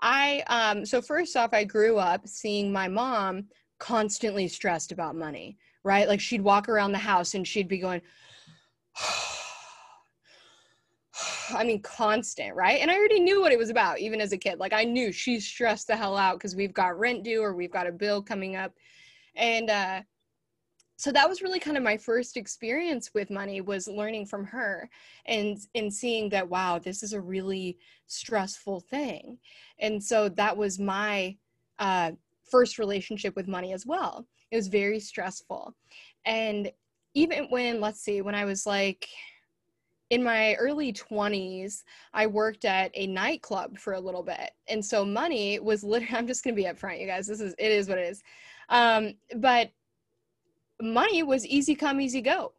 I 0.00 0.44
um 0.46 0.86
so 0.86 1.02
first 1.02 1.36
off 1.36 1.52
I 1.52 1.64
grew 1.64 1.98
up 1.98 2.26
seeing 2.28 2.72
my 2.72 2.88
mom 2.88 3.46
constantly 3.78 4.48
stressed 4.48 4.92
about 4.92 5.14
money, 5.16 5.56
right? 5.84 6.08
Like 6.08 6.20
she'd 6.20 6.42
walk 6.42 6.68
around 6.68 6.92
the 6.92 6.98
house 6.98 7.34
and 7.34 7.46
she'd 7.46 7.68
be 7.68 7.78
going 7.78 8.00
I 11.50 11.64
mean 11.64 11.80
constant, 11.82 12.54
right? 12.54 12.80
And 12.80 12.90
I 12.90 12.96
already 12.96 13.20
knew 13.20 13.40
what 13.40 13.52
it 13.52 13.58
was 13.58 13.70
about 13.70 13.98
even 13.98 14.20
as 14.20 14.32
a 14.32 14.38
kid. 14.38 14.58
Like 14.58 14.72
I 14.72 14.84
knew 14.84 15.10
she's 15.10 15.46
stressed 15.46 15.86
the 15.88 15.96
hell 15.96 16.16
out 16.16 16.38
cuz 16.38 16.54
we've 16.54 16.74
got 16.74 16.98
rent 16.98 17.24
due 17.24 17.42
or 17.42 17.54
we've 17.54 17.72
got 17.72 17.86
a 17.86 17.92
bill 17.92 18.22
coming 18.22 18.54
up. 18.54 18.72
And 19.38 19.70
uh 19.70 20.02
so 21.00 21.12
that 21.12 21.28
was 21.28 21.42
really 21.42 21.60
kind 21.60 21.76
of 21.76 21.84
my 21.84 21.96
first 21.96 22.36
experience 22.36 23.12
with 23.14 23.30
money 23.30 23.60
was 23.60 23.86
learning 23.86 24.26
from 24.26 24.44
her 24.44 24.90
and 25.26 25.58
and 25.74 25.94
seeing 25.94 26.28
that 26.30 26.48
wow 26.48 26.78
this 26.78 27.02
is 27.02 27.12
a 27.12 27.20
really 27.20 27.78
stressful 28.08 28.80
thing. 28.80 29.38
And 29.78 30.02
so 30.02 30.28
that 30.30 30.56
was 30.56 30.78
my 30.78 31.36
uh, 31.78 32.12
first 32.50 32.78
relationship 32.78 33.36
with 33.36 33.46
money 33.46 33.72
as 33.72 33.86
well. 33.86 34.26
It 34.50 34.56
was 34.56 34.68
very 34.68 34.98
stressful. 34.98 35.74
And 36.24 36.72
even 37.14 37.46
when 37.50 37.80
let's 37.80 38.00
see 38.00 38.20
when 38.20 38.34
i 38.34 38.44
was 38.44 38.66
like 38.66 39.08
in 40.10 40.22
my 40.22 40.54
early 40.54 40.92
20s 40.92 41.82
i 42.12 42.26
worked 42.26 42.64
at 42.64 42.90
a 42.94 43.06
nightclub 43.06 43.78
for 43.78 43.94
a 43.94 44.00
little 44.00 44.22
bit. 44.22 44.50
And 44.68 44.84
so 44.84 45.04
money 45.04 45.58
was 45.58 45.82
literally 45.82 46.14
i'm 46.18 46.26
just 46.26 46.44
going 46.44 46.54
to 46.54 46.62
be 46.62 46.68
upfront 46.68 47.00
you 47.00 47.06
guys 47.06 47.26
this 47.26 47.40
is 47.40 47.54
it 47.58 47.72
is 47.72 47.88
what 47.88 47.98
it 47.98 48.08
is 48.08 48.22
um, 48.68 49.14
but 49.36 49.70
money 50.80 51.22
was 51.22 51.46
easy 51.46 51.74
come, 51.74 52.00
easy 52.00 52.20
go, 52.20 52.52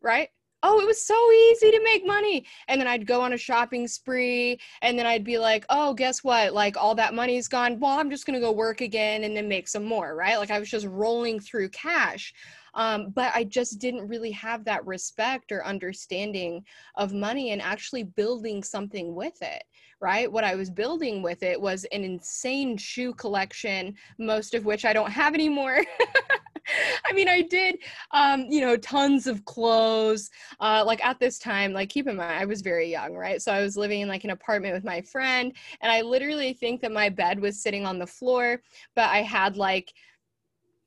right? 0.00 0.28
Oh, 0.62 0.78
it 0.78 0.86
was 0.86 1.02
so 1.02 1.32
easy 1.32 1.70
to 1.70 1.82
make 1.82 2.06
money. 2.06 2.44
And 2.68 2.78
then 2.78 2.86
I'd 2.86 3.06
go 3.06 3.22
on 3.22 3.32
a 3.32 3.38
shopping 3.38 3.88
spree 3.88 4.60
and 4.82 4.98
then 4.98 5.06
I'd 5.06 5.24
be 5.24 5.38
like, 5.38 5.64
oh, 5.70 5.94
guess 5.94 6.22
what? 6.22 6.52
Like 6.52 6.76
all 6.76 6.94
that 6.96 7.14
money's 7.14 7.48
gone. 7.48 7.80
Well, 7.80 7.98
I'm 7.98 8.10
just 8.10 8.26
going 8.26 8.38
to 8.38 8.46
go 8.46 8.52
work 8.52 8.82
again 8.82 9.24
and 9.24 9.34
then 9.34 9.48
make 9.48 9.68
some 9.68 9.86
more, 9.86 10.14
right? 10.14 10.38
Like 10.38 10.50
I 10.50 10.58
was 10.58 10.68
just 10.68 10.86
rolling 10.86 11.40
through 11.40 11.70
cash. 11.70 12.34
Um, 12.74 13.10
but 13.10 13.32
I 13.34 13.44
just 13.44 13.78
didn't 13.78 14.08
really 14.08 14.30
have 14.32 14.64
that 14.64 14.86
respect 14.86 15.52
or 15.52 15.64
understanding 15.64 16.64
of 16.96 17.12
money 17.12 17.50
and 17.50 17.62
actually 17.62 18.04
building 18.04 18.62
something 18.62 19.14
with 19.14 19.40
it, 19.42 19.62
right? 20.00 20.30
What 20.30 20.44
I 20.44 20.54
was 20.54 20.70
building 20.70 21.22
with 21.22 21.42
it 21.42 21.60
was 21.60 21.84
an 21.92 22.04
insane 22.04 22.76
shoe 22.76 23.12
collection, 23.14 23.94
most 24.18 24.54
of 24.54 24.64
which 24.64 24.84
I 24.84 24.92
don't 24.92 25.10
have 25.10 25.34
anymore. 25.34 25.84
I 27.04 27.12
mean, 27.12 27.28
I 27.28 27.42
did, 27.42 27.78
um, 28.12 28.46
you 28.48 28.60
know, 28.60 28.76
tons 28.76 29.26
of 29.26 29.44
clothes. 29.44 30.30
Uh, 30.60 30.84
like 30.86 31.04
at 31.04 31.18
this 31.18 31.38
time, 31.38 31.72
like 31.72 31.88
keep 31.88 32.06
in 32.06 32.16
mind, 32.16 32.32
I 32.32 32.44
was 32.44 32.60
very 32.60 32.90
young, 32.90 33.14
right? 33.14 33.40
So 33.40 33.52
I 33.52 33.60
was 33.60 33.76
living 33.76 34.00
in 34.00 34.08
like 34.08 34.24
an 34.24 34.30
apartment 34.30 34.74
with 34.74 34.84
my 34.84 35.00
friend, 35.00 35.52
and 35.80 35.90
I 35.90 36.02
literally 36.02 36.52
think 36.52 36.80
that 36.82 36.92
my 36.92 37.08
bed 37.08 37.40
was 37.40 37.62
sitting 37.62 37.86
on 37.86 37.98
the 37.98 38.06
floor, 38.06 38.60
but 38.94 39.08
I 39.08 39.22
had 39.22 39.56
like 39.56 39.92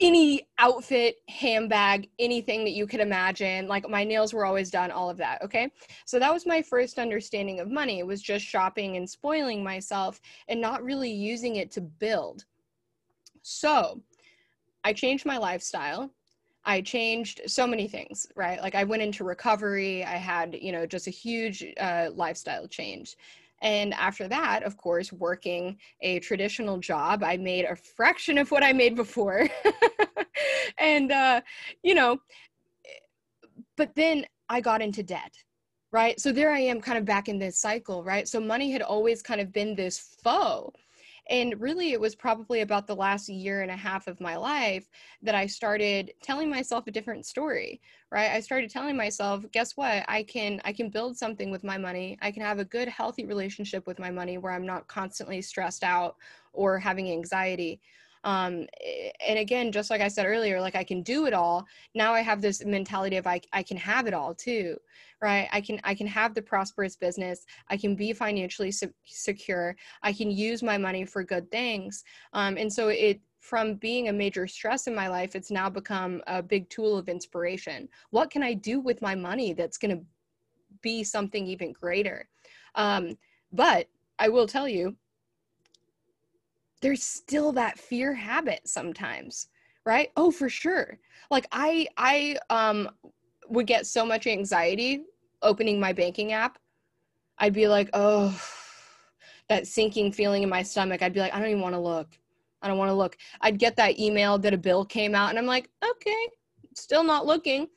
any 0.04 0.48
outfit, 0.60 1.18
handbag, 1.30 2.10
anything 2.20 2.66
that 2.66 2.74
you 2.74 2.86
could 2.86 3.00
imagine. 3.00 3.68
Like 3.68 3.88
my 3.90 4.04
nails 4.04 4.34
were 4.34 4.46
always 4.46 4.70
done, 4.70 4.92
all 4.92 5.10
of 5.10 5.18
that. 5.18 5.42
Okay. 5.42 5.72
So 6.06 6.20
that 6.20 6.34
was 6.34 6.46
my 6.46 6.62
first 6.62 7.00
understanding 7.00 7.60
of 7.60 7.72
money. 7.72 8.00
It 8.00 8.08
was 8.08 8.22
just 8.22 8.46
shopping 8.46 8.98
and 8.98 9.10
spoiling 9.10 9.64
myself 9.64 10.20
and 10.50 10.60
not 10.60 10.84
really 10.84 11.12
using 11.12 11.56
it 11.56 11.72
to 11.72 11.82
build. 11.82 12.46
So 13.42 14.02
I 14.84 14.94
changed 14.94 15.26
my 15.26 15.38
lifestyle. 15.38 16.12
I 16.66 16.82
changed 16.82 17.42
so 17.46 17.66
many 17.68 17.88
things, 17.88 18.28
right? 18.36 18.62
Like 18.62 18.76
I 18.76 18.84
went 18.84 19.02
into 19.02 19.24
recovery. 19.24 20.04
I 20.04 20.16
had, 20.16 20.58
you 20.62 20.72
know, 20.72 20.86
just 20.86 21.08
a 21.08 21.12
huge 21.12 21.66
uh, 21.80 22.10
lifestyle 22.14 22.68
change. 22.68 23.16
And 23.64 23.94
after 23.94 24.28
that, 24.28 24.64
of 24.64 24.76
course, 24.78 25.12
working 25.14 25.78
a 26.02 26.20
traditional 26.20 26.78
job, 26.78 27.24
I 27.24 27.38
made 27.38 27.64
a 27.64 27.76
fraction 27.78 28.38
of 28.38 28.52
what 28.52 28.62
I 28.62 28.74
made 28.74 28.96
before. 28.96 29.48
and, 30.78 31.12
uh, 31.12 31.42
you 31.82 31.96
know, 31.96 32.20
but 33.78 33.96
then 33.96 34.26
I 34.50 34.60
got 34.60 34.82
into 34.82 35.02
debt, 35.02 35.34
right? 35.94 36.20
So 36.20 36.34
there 36.34 36.52
I 36.52 36.60
am 36.60 36.82
kind 36.82 36.98
of 36.98 37.06
back 37.06 37.30
in 37.30 37.40
this 37.40 37.58
cycle, 37.58 38.04
right? 38.04 38.28
So 38.28 38.42
money 38.42 38.70
had 38.70 38.82
always 38.82 39.22
kind 39.22 39.40
of 39.40 39.54
been 39.54 39.76
this 39.76 40.18
foe 40.22 40.74
and 41.30 41.60
really, 41.62 41.94
it 41.94 42.02
was 42.02 42.16
probably 42.16 42.62
about 42.62 42.86
the 42.86 42.96
last 42.96 43.30
year 43.30 43.62
and 43.62 43.72
a 43.72 43.78
half 43.78 44.08
of 44.08 44.20
my 44.20 44.36
life 44.36 44.90
that 45.22 45.36
I 45.36 45.48
started 45.48 46.14
telling 46.22 46.50
myself 46.50 46.86
a 46.88 46.92
different 46.92 47.26
story, 47.26 47.82
right? 48.12 48.32
I 48.32 48.42
started 48.42 48.70
telling 48.70 48.98
myself, 48.98 49.46
guess 49.52 49.78
what? 49.78 50.04
I 50.08 50.24
can 50.24 50.60
I 50.66 50.74
can 50.74 50.90
build 50.90 51.18
something 51.18 51.50
with 51.50 51.64
my 51.64 51.78
money. 51.78 52.18
I 52.22 52.32
can 52.32 52.42
have 52.44 52.60
a 52.60 52.66
good 52.66 52.90
healthy 52.90 53.26
relationship 53.26 53.88
with 53.88 54.00
my 54.00 54.12
money 54.12 54.38
where 54.38 54.52
I'm 54.52 54.66
not 54.66 54.88
constantly 54.88 55.42
stressed 55.42 55.84
out 55.84 56.18
or 56.52 56.78
having 56.78 57.10
anxiety 57.10 57.80
um, 58.24 58.66
and 59.28 59.40
again 59.40 59.72
just 59.72 59.90
like 59.90 60.02
i 60.02 60.08
said 60.08 60.26
earlier 60.26 60.60
like 60.62 60.76
i 60.76 60.84
can 60.84 61.02
do 61.02 61.26
it 61.26 61.34
all. 61.34 61.66
Now 61.96 62.14
i 62.14 62.22
have 62.22 62.42
this 62.42 62.64
mentality 62.66 63.18
of 63.18 63.28
I, 63.28 63.42
I 63.52 63.64
can 63.64 63.78
have 63.78 64.08
it 64.08 64.14
all 64.14 64.34
too 64.34 64.78
right? 65.24 65.48
I 65.54 65.62
can 65.62 65.80
i 65.86 65.96
can 65.96 66.06
have 66.08 66.36
the 66.36 66.42
prosperous 66.42 66.96
business. 66.98 67.46
I 67.70 67.78
can 67.78 67.96
be 67.96 68.12
financially 68.14 68.72
se- 68.72 68.90
secure. 69.06 69.76
I 70.04 70.12
can 70.12 70.30
use 70.30 70.62
my 70.62 70.78
money 70.78 71.06
for 71.06 71.24
good 71.24 71.50
things. 71.50 72.04
Um, 72.34 72.58
and 72.58 72.72
so 72.72 72.90
it 72.90 73.22
from 73.40 73.76
being 73.76 74.10
a 74.10 74.14
major 74.14 74.48
stress 74.48 74.88
in 74.88 74.94
my 74.96 75.08
life 75.08 75.36
it's 75.36 75.52
now 75.52 75.70
become 75.70 76.22
a 76.28 76.44
big 76.44 76.70
tool 76.70 76.98
of 76.98 77.08
inspiration. 77.10 77.88
What 78.12 78.30
can 78.30 78.44
i 78.44 78.54
do 78.54 78.80
with 78.82 79.02
my 79.02 79.16
money 79.16 79.54
that's 79.54 79.78
going 79.78 79.98
to 79.98 80.04
be 80.82 81.04
something 81.04 81.48
even 81.48 81.72
greater? 81.72 82.28
Um, 82.76 83.18
but 83.52 83.88
i 84.20 84.28
will 84.30 84.48
tell 84.48 84.68
you 84.68 84.96
there's 86.84 87.04
still 87.04 87.52
that 87.52 87.80
fear 87.80 88.14
habit 88.14 88.62
sometimes 88.66 89.48
right 89.86 90.10
oh 90.18 90.30
for 90.30 90.50
sure 90.50 91.00
like 91.32 91.48
i 91.52 91.88
i 91.98 92.38
um 92.52 92.88
would 93.50 93.66
get 93.66 93.88
so 93.88 94.06
much 94.06 94.28
anxiety 94.28 95.04
opening 95.42 95.80
my 95.80 95.92
banking 95.92 96.32
app 96.32 96.60
i'd 97.40 97.54
be 97.54 97.68
like 97.68 97.90
oh 97.94 98.40
that 99.50 99.68
sinking 99.68 100.12
feeling 100.12 100.44
in 100.44 100.50
my 100.50 100.64
stomach, 100.64 101.02
I'd 101.02 101.14
be 101.14 101.20
like, 101.20 101.34
I 101.34 101.40
don't 101.40 101.50
even 101.50 101.62
want 101.62 101.76
to 101.76 101.80
look. 101.80 102.18
I 102.62 102.68
don't 102.68 102.78
want 102.78 102.90
to 102.90 102.96
look. 102.96 103.18
I'd 103.42 103.60
get 103.60 103.76
that 103.76 104.00
email 104.00 104.38
that 104.40 104.54
a 104.54 104.58
bill 104.58 104.86
came 104.86 105.16
out, 105.16 105.30
and 105.30 105.38
I'm 105.38 105.46
like, 105.46 105.70
okay, 105.84 106.28
still 106.76 107.04
not 107.04 107.26
looking. 107.26 107.68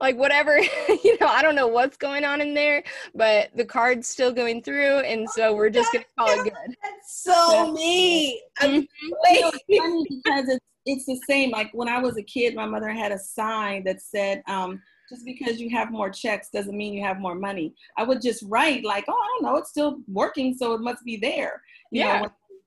Like 0.00 0.16
whatever, 0.16 0.58
you 1.04 1.16
know, 1.20 1.26
I 1.26 1.42
don't 1.42 1.54
know 1.54 1.66
what's 1.66 1.96
going 1.96 2.24
on 2.24 2.40
in 2.40 2.54
there, 2.54 2.82
but 3.14 3.50
the 3.54 3.64
card's 3.64 4.08
still 4.08 4.32
going 4.32 4.62
through, 4.62 4.98
and 5.00 5.28
so 5.30 5.54
we're 5.54 5.70
just 5.70 5.92
gonna 5.92 6.04
call 6.18 6.28
it 6.28 6.44
good. 6.44 6.76
That's 6.82 7.22
so 7.22 7.72
me. 7.72 8.42
Mm-hmm. 8.60 8.80
because 10.08 10.48
it's 10.48 10.64
it's 10.86 11.04
the 11.04 11.20
same. 11.28 11.50
Like 11.50 11.70
when 11.72 11.88
I 11.88 11.98
was 11.98 12.16
a 12.16 12.22
kid, 12.22 12.54
my 12.54 12.64
mother 12.64 12.90
had 12.90 13.12
a 13.12 13.18
sign 13.18 13.84
that 13.84 14.00
said, 14.00 14.42
um, 14.46 14.80
just 15.10 15.24
because 15.24 15.60
you 15.60 15.68
have 15.70 15.90
more 15.90 16.10
checks 16.10 16.48
doesn't 16.50 16.76
mean 16.76 16.94
you 16.94 17.02
have 17.02 17.18
more 17.18 17.34
money. 17.34 17.74
I 17.98 18.04
would 18.04 18.22
just 18.22 18.44
write 18.46 18.84
like, 18.84 19.04
oh, 19.08 19.12
I 19.12 19.26
don't 19.26 19.42
know, 19.42 19.58
it's 19.58 19.70
still 19.70 19.98
working, 20.08 20.56
so 20.56 20.74
it 20.74 20.80
must 20.80 21.04
be 21.04 21.16
there. 21.16 21.60
You 21.90 22.00
yeah. 22.00 22.26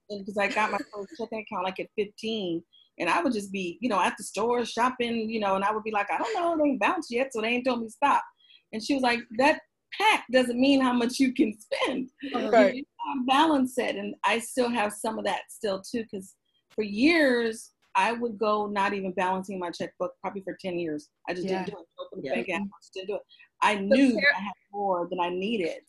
Because 0.10 0.38
I 0.38 0.48
got 0.48 0.72
my 0.72 0.80
first 0.94 1.10
checking 1.20 1.40
account 1.40 1.66
like 1.66 1.80
at 1.80 1.88
15, 1.96 2.64
and 3.00 3.10
I 3.10 3.22
would 3.22 3.34
just 3.34 3.52
be, 3.52 3.78
you 3.82 3.90
know, 3.90 4.02
at 4.02 4.16
the 4.18 4.24
store 4.24 4.66
shopping, 4.66 5.30
you 5.30 5.40
know, 5.40 5.56
and 5.56 5.64
I 5.64 5.72
would 5.72 5.84
be 5.84 5.92
like, 5.92 6.08
I 6.12 6.18
don't 6.18 6.34
know, 6.36 6.58
they 6.58 6.72
ain't 6.72 6.80
bounced 6.80 7.12
yet, 7.12 7.34
so 7.34 7.42
they 7.42 7.50
ain't 7.50 7.66
told 7.66 7.82
me 7.82 7.90
stop. 7.90 8.24
And 8.74 8.84
she 8.84 8.94
was 8.94 9.04
like, 9.04 9.20
that 9.38 9.60
pack 10.00 10.26
doesn't 10.32 10.60
mean 10.60 10.82
how 10.82 10.94
much 10.94 11.20
you 11.20 11.34
can 11.34 11.54
spend. 11.60 12.10
Right. 12.52 12.76
You 12.76 12.84
balance 13.28 13.78
it, 13.78 13.96
and 13.96 14.16
I 14.24 14.40
still 14.40 14.70
have 14.70 14.94
some 14.94 15.18
of 15.18 15.26
that 15.26 15.44
still 15.50 15.82
too, 15.82 16.04
because 16.04 16.36
for 16.76 16.84
years 16.84 17.72
I 17.96 18.14
would 18.14 18.38
go 18.38 18.68
not 18.68 18.94
even 18.94 19.12
balancing 19.14 19.60
my 19.60 19.72
checkbook 19.72 20.14
probably 20.22 20.42
for 20.42 20.58
10 20.62 20.80
years. 20.80 21.10
I 21.28 21.34
just 21.34 21.48
yeah. 21.48 21.66
didn't 21.66 21.76
do 21.76 21.82
it. 21.82 21.88
Open 22.00 22.22
the 22.22 22.28
yeah. 22.28 22.36
bank 22.36 22.48
account, 22.48 22.70
didn't 22.94 23.08
do 23.08 23.16
it. 23.16 23.22
I 23.62 23.76
knew 23.76 24.14
Car- 24.14 24.24
I 24.38 24.42
had 24.42 24.54
more 24.72 25.08
than 25.10 25.20
I 25.20 25.30
needed. 25.30 25.82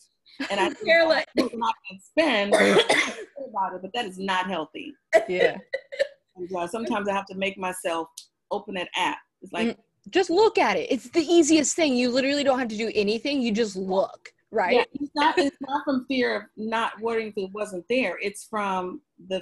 And 0.49 0.59
I 0.59 0.67
was 1.37 1.51
not 1.53 1.75
to 1.89 1.97
spend 1.99 2.53
about 2.55 3.75
it, 3.75 3.81
but 3.81 3.91
that 3.93 4.05
is 4.05 4.17
not 4.17 4.47
healthy. 4.47 4.93
Yeah. 5.27 5.57
And, 6.49 6.69
sometimes 6.69 7.07
I 7.07 7.13
have 7.13 7.25
to 7.27 7.35
make 7.35 7.57
myself 7.57 8.07
open 8.49 8.77
an 8.77 8.87
app. 8.95 9.17
It's 9.41 9.53
like, 9.53 9.69
mm, 9.69 9.77
just 10.09 10.29
look 10.29 10.57
at 10.57 10.77
it. 10.77 10.91
It's 10.91 11.09
the 11.09 11.21
easiest 11.21 11.75
thing. 11.75 11.95
You 11.95 12.09
literally 12.09 12.43
don't 12.43 12.59
have 12.59 12.67
to 12.69 12.77
do 12.77 12.91
anything. 12.95 13.41
You 13.41 13.51
just 13.51 13.75
look, 13.75 14.29
right? 14.51 14.75
Yeah, 14.75 14.83
it's 14.93 15.11
not, 15.15 15.37
it's 15.37 15.57
not 15.61 15.83
from 15.85 16.05
fear 16.07 16.35
of 16.35 16.43
not 16.57 16.99
worrying 17.01 17.29
if 17.29 17.37
it 17.37 17.51
wasn't 17.53 17.85
there. 17.89 18.17
It's 18.21 18.45
from 18.45 19.01
the 19.27 19.41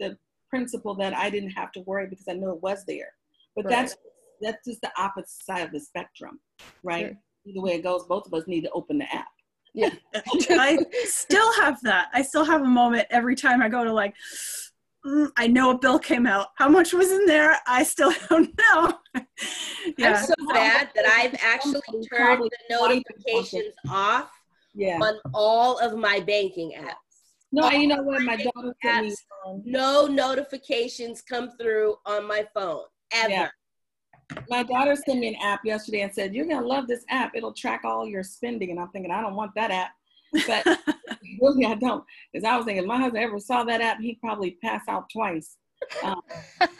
the 0.00 0.16
principle 0.48 0.94
that 0.94 1.14
I 1.14 1.30
didn't 1.30 1.50
have 1.50 1.72
to 1.72 1.80
worry 1.80 2.06
because 2.06 2.26
I 2.28 2.32
knew 2.32 2.50
it 2.50 2.62
was 2.62 2.84
there. 2.86 3.12
But 3.54 3.66
right. 3.66 3.70
that's 3.70 3.96
that's 4.40 4.64
just 4.66 4.80
the 4.80 4.90
opposite 4.96 5.42
side 5.44 5.62
of 5.62 5.72
the 5.72 5.80
spectrum, 5.80 6.40
right? 6.82 7.06
Sure. 7.06 7.18
Either 7.46 7.60
way 7.60 7.72
it 7.74 7.82
goes, 7.82 8.04
both 8.04 8.26
of 8.26 8.34
us 8.34 8.46
need 8.46 8.62
to 8.62 8.70
open 8.70 8.98
the 8.98 9.14
app. 9.14 9.26
Yeah. 9.74 9.90
I 10.50 10.78
still 11.04 11.52
have 11.54 11.80
that. 11.82 12.08
I 12.12 12.22
still 12.22 12.44
have 12.44 12.62
a 12.62 12.66
moment 12.66 13.06
every 13.10 13.36
time 13.36 13.62
I 13.62 13.68
go 13.68 13.84
to 13.84 13.92
like 13.92 14.14
mm, 15.06 15.30
I 15.36 15.46
know 15.46 15.70
a 15.70 15.78
bill 15.78 15.98
came 15.98 16.26
out. 16.26 16.48
How 16.56 16.68
much 16.68 16.92
was 16.92 17.10
in 17.10 17.26
there? 17.26 17.58
I 17.66 17.82
still 17.82 18.12
don't 18.28 18.50
know. 18.58 18.92
yeah. 19.96 20.10
I'm 20.10 20.24
so 20.24 20.34
bad 20.52 20.90
that 20.94 21.06
I've 21.06 21.34
actually 21.42 21.80
turned 22.10 22.42
the 22.42 22.50
notifications 22.70 23.74
off 23.88 24.30
yeah. 24.74 24.98
on 25.00 25.18
all 25.34 25.78
of 25.78 25.96
my 25.96 26.20
banking 26.20 26.72
apps. 26.78 26.94
No, 27.50 27.70
you 27.70 27.86
know 27.86 28.02
what? 28.02 28.22
My 28.22 28.36
daughter 28.36 28.74
sent 28.84 29.06
me. 29.06 29.14
No 29.64 30.06
notifications 30.06 31.22
come 31.22 31.50
through 31.58 31.96
on 32.04 32.26
my 32.26 32.46
phone 32.54 32.82
ever. 33.12 33.30
Yeah. 33.30 33.48
My 34.50 34.62
daughter 34.62 34.94
sent 34.94 35.20
me 35.20 35.28
an 35.28 35.36
app 35.36 35.64
yesterday 35.64 36.02
and 36.02 36.12
said, 36.12 36.34
"You're 36.34 36.44
gonna 36.44 36.66
love 36.66 36.86
this 36.86 37.04
app. 37.08 37.34
It'll 37.34 37.54
track 37.54 37.84
all 37.84 38.06
your 38.06 38.22
spending." 38.22 38.70
And 38.70 38.78
I'm 38.78 38.90
thinking, 38.90 39.10
I 39.10 39.22
don't 39.22 39.34
want 39.34 39.54
that 39.54 39.70
app, 39.70 39.92
but 40.46 40.66
really, 41.40 41.64
I 41.64 41.74
don't, 41.74 42.04
because 42.32 42.44
I 42.44 42.56
was 42.56 42.64
thinking, 42.64 42.82
if 42.82 42.88
my 42.88 42.98
husband 42.98 43.24
ever 43.24 43.38
saw 43.38 43.64
that 43.64 43.80
app, 43.80 44.00
he'd 44.00 44.20
probably 44.20 44.52
pass 44.62 44.82
out 44.88 45.08
twice. 45.10 45.56
Um, 46.02 46.20
and, 46.60 46.70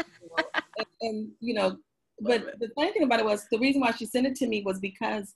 and 1.03 1.28
you 1.40 1.55
know, 1.55 1.76
but 2.20 2.59
the 2.59 2.68
funny 2.74 2.92
thing 2.92 3.05
about 3.05 3.20
it 3.20 3.26
was 3.26 3.46
the 3.51 3.59
reason 3.59 3.80
why 3.80 3.92
she 3.92 4.07
sent 4.07 4.26
it 4.26 4.34
to 4.36 4.49
me 4.49 4.62
was 4.64 4.80
because 4.80 5.34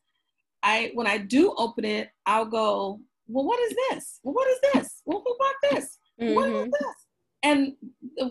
I, 0.62 0.90
when 0.94 1.06
I 1.06 1.18
do 1.18 1.54
open 1.56 1.84
it, 1.84 2.10
I'll 2.26 2.46
go, 2.46 3.00
well, 3.28 3.44
what 3.44 3.60
is 3.60 3.74
this? 3.90 4.20
Well, 4.22 4.34
what 4.34 4.48
is 4.48 4.58
this? 4.74 5.02
Well, 5.04 5.22
who 5.24 5.36
bought 5.38 5.70
this? 5.70 5.98
Mm-hmm. 6.20 6.34
What 6.34 6.48
is 6.48 6.54
mm-hmm. 6.56 6.70
this? 6.70 7.06
And 7.44 7.72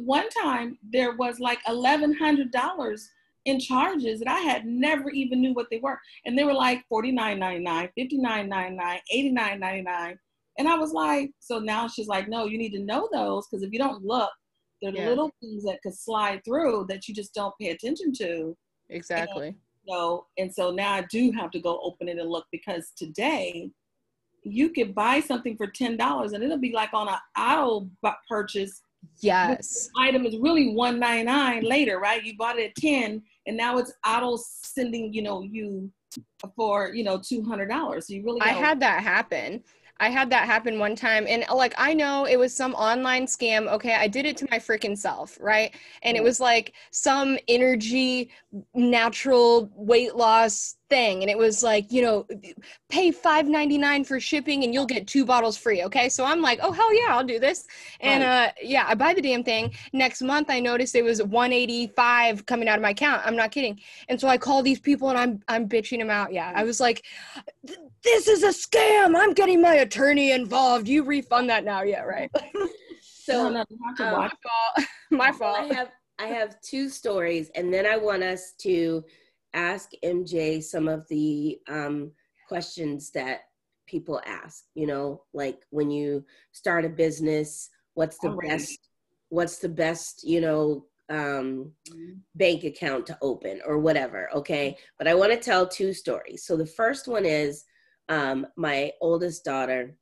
one 0.05 0.29
time 0.29 0.77
there 0.89 1.15
was 1.15 1.39
like 1.39 1.59
eleven 1.67 2.13
hundred 2.13 2.51
dollars 2.51 3.09
in 3.45 3.59
charges 3.59 4.19
that 4.19 4.29
I 4.29 4.39
had 4.39 4.65
never 4.65 5.09
even 5.09 5.41
knew 5.41 5.53
what 5.53 5.67
they 5.71 5.79
were. 5.79 5.99
And 6.25 6.37
they 6.37 6.43
were 6.43 6.53
like 6.53 6.83
$49.99, 6.91 7.89
$59.99, 7.97 8.99
$89.99. 9.13 10.17
And 10.57 10.67
I 10.67 10.75
was 10.75 10.91
like, 10.91 11.31
so 11.39 11.59
now 11.59 11.87
she's 11.87 12.07
like, 12.07 12.27
no, 12.27 12.45
you 12.45 12.57
need 12.57 12.73
to 12.73 12.83
know 12.83 13.09
those 13.11 13.47
because 13.47 13.63
if 13.63 13.71
you 13.71 13.79
don't 13.79 14.03
look, 14.03 14.31
there 14.81 14.91
are 14.91 14.95
yeah. 14.95 15.09
little 15.09 15.31
things 15.41 15.63
that 15.63 15.81
could 15.81 15.95
slide 15.95 16.43
through 16.43 16.85
that 16.89 17.07
you 17.07 17.13
just 17.13 17.33
don't 17.33 17.53
pay 17.59 17.69
attention 17.69 18.11
to. 18.13 18.55
Exactly. 18.89 19.47
And, 19.47 19.55
you 19.85 19.93
know, 19.95 20.25
and 20.37 20.53
so 20.53 20.71
now 20.71 20.93
I 20.93 21.01
do 21.09 21.31
have 21.31 21.51
to 21.51 21.59
go 21.59 21.79
open 21.83 22.09
it 22.09 22.17
and 22.17 22.29
look 22.29 22.45
because 22.51 22.91
today 22.97 23.71
you 24.43 24.69
could 24.69 24.95
buy 24.95 25.19
something 25.19 25.55
for 25.55 25.67
ten 25.67 25.97
dollars 25.97 26.33
and 26.33 26.43
it'll 26.43 26.57
be 26.57 26.73
like 26.73 26.93
on 26.93 27.07
an 27.07 27.17
auto 27.37 27.89
purchase. 28.27 28.81
Yes. 29.19 29.89
item 29.97 30.25
is 30.25 30.37
really 30.37 30.73
one 30.73 30.99
ninety 30.99 31.23
nine 31.23 31.63
later, 31.63 31.99
right? 31.99 32.23
You 32.23 32.35
bought 32.37 32.59
it 32.59 32.69
at 32.69 32.75
ten, 32.75 33.21
and 33.51 33.57
now 33.57 33.77
it's 33.77 33.91
auto 34.07 34.37
sending, 34.63 35.13
you 35.13 35.21
know, 35.21 35.41
you 35.41 35.91
for 36.55 36.93
you 36.93 37.03
know 37.03 37.19
two 37.21 37.43
hundred 37.43 37.67
dollars. 37.67 38.07
So 38.07 38.13
you 38.13 38.23
really. 38.23 38.39
I 38.39 38.53
had 38.53 38.79
that 38.79 39.03
happen. 39.03 39.61
I 39.99 40.09
had 40.09 40.29
that 40.29 40.45
happen 40.45 40.79
one 40.79 40.95
time 40.95 41.27
and 41.27 41.43
uh, 41.47 41.55
like 41.55 41.75
I 41.77 41.93
know 41.93 42.25
it 42.25 42.37
was 42.37 42.55
some 42.55 42.73
online 42.75 43.25
scam. 43.25 43.67
Okay, 43.73 43.93
I 43.93 44.07
did 44.07 44.25
it 44.25 44.37
to 44.37 44.47
my 44.49 44.57
freaking 44.57 44.97
self, 44.97 45.37
right? 45.41 45.75
And 46.01 46.15
it 46.15 46.21
mm. 46.21 46.23
was 46.23 46.39
like 46.39 46.73
some 46.91 47.37
energy 47.49 48.29
natural 48.73 49.69
weight 49.75 50.15
loss 50.15 50.77
thing 50.91 51.21
and 51.21 51.29
it 51.29 51.37
was 51.37 51.63
like 51.63 51.89
you 51.91 52.01
know 52.01 52.27
pay 52.89 53.11
5.99 53.11 54.05
for 54.05 54.19
shipping 54.19 54.65
and 54.65 54.73
you'll 54.73 54.85
get 54.85 55.07
two 55.07 55.25
bottles 55.25 55.57
free 55.57 55.83
okay? 55.83 56.09
So 56.09 56.25
i'm 56.25 56.41
like 56.41 56.59
oh 56.61 56.71
hell 56.71 56.93
yeah 56.93 57.15
i'll 57.15 57.23
do 57.23 57.39
this. 57.39 57.65
And 58.01 58.23
uh 58.23 58.51
yeah 58.61 58.85
i 58.87 58.93
buy 58.93 59.13
the 59.13 59.21
damn 59.21 59.43
thing. 59.43 59.73
Next 59.93 60.21
month 60.21 60.49
i 60.49 60.59
noticed 60.59 60.93
it 60.95 61.03
was 61.03 61.23
185 61.23 62.45
coming 62.45 62.67
out 62.67 62.77
of 62.77 62.81
my 62.81 62.91
account. 62.91 63.21
I'm 63.25 63.37
not 63.37 63.51
kidding. 63.51 63.79
And 64.09 64.19
so 64.19 64.27
i 64.27 64.37
call 64.37 64.61
these 64.61 64.79
people 64.79 65.09
and 65.09 65.17
i'm 65.17 65.41
i'm 65.47 65.67
bitching 65.67 65.99
them 65.99 66.09
out 66.09 66.33
yeah. 66.33 66.51
I 66.53 66.63
was 66.63 66.79
like 66.79 67.05
this 68.03 68.27
is 68.27 68.43
a 68.43 68.49
scam. 68.49 69.15
I'm 69.15 69.33
getting 69.33 69.61
my 69.61 69.75
attorney 69.75 70.31
involved. 70.31 70.87
You 70.87 71.03
refund 71.03 71.49
that 71.49 71.63
now. 71.63 71.83
Yeah 71.83 72.03
right. 72.03 72.29
So 73.23 73.49
no, 73.49 73.63
no, 73.99 74.05
um, 74.05 74.13
my 74.13 74.29
fault. 74.29 74.87
My 75.11 75.31
fault 75.31 75.59
i 75.59 75.73
have 75.73 75.91
i 76.19 76.27
have 76.27 76.59
two 76.61 76.89
stories 76.89 77.51
and 77.55 77.73
then 77.73 77.85
i 77.85 77.97
want 77.97 78.23
us 78.23 78.53
to 78.59 79.03
ask 79.53 79.91
MJ 80.03 80.63
some 80.63 80.87
of 80.87 81.07
the 81.09 81.59
um, 81.67 82.11
questions 82.47 83.11
that 83.11 83.41
people 83.87 84.21
ask. 84.25 84.65
You 84.75 84.87
know, 84.87 85.23
like 85.33 85.61
when 85.69 85.91
you 85.91 86.25
start 86.51 86.85
a 86.85 86.89
business, 86.89 87.69
what's 87.93 88.17
the 88.19 88.37
best? 88.47 88.79
What's 89.29 89.59
the 89.59 89.69
best? 89.69 90.23
You 90.23 90.41
know, 90.41 90.85
um, 91.09 91.71
mm-hmm. 91.89 92.13
bank 92.35 92.63
account 92.63 93.05
to 93.07 93.17
open 93.21 93.61
or 93.65 93.79
whatever. 93.79 94.29
Okay, 94.33 94.77
but 94.97 95.07
I 95.07 95.13
want 95.13 95.31
to 95.31 95.37
tell 95.37 95.67
two 95.67 95.93
stories. 95.93 96.45
So 96.45 96.55
the 96.55 96.65
first 96.65 97.07
one 97.07 97.25
is 97.25 97.65
um, 98.09 98.47
my 98.55 98.91
oldest 99.01 99.43
daughter 99.43 99.95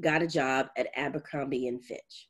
got 0.00 0.22
a 0.22 0.26
job 0.26 0.68
at 0.76 0.88
Abercrombie 0.96 1.68
and 1.68 1.82
Fitch. 1.82 2.28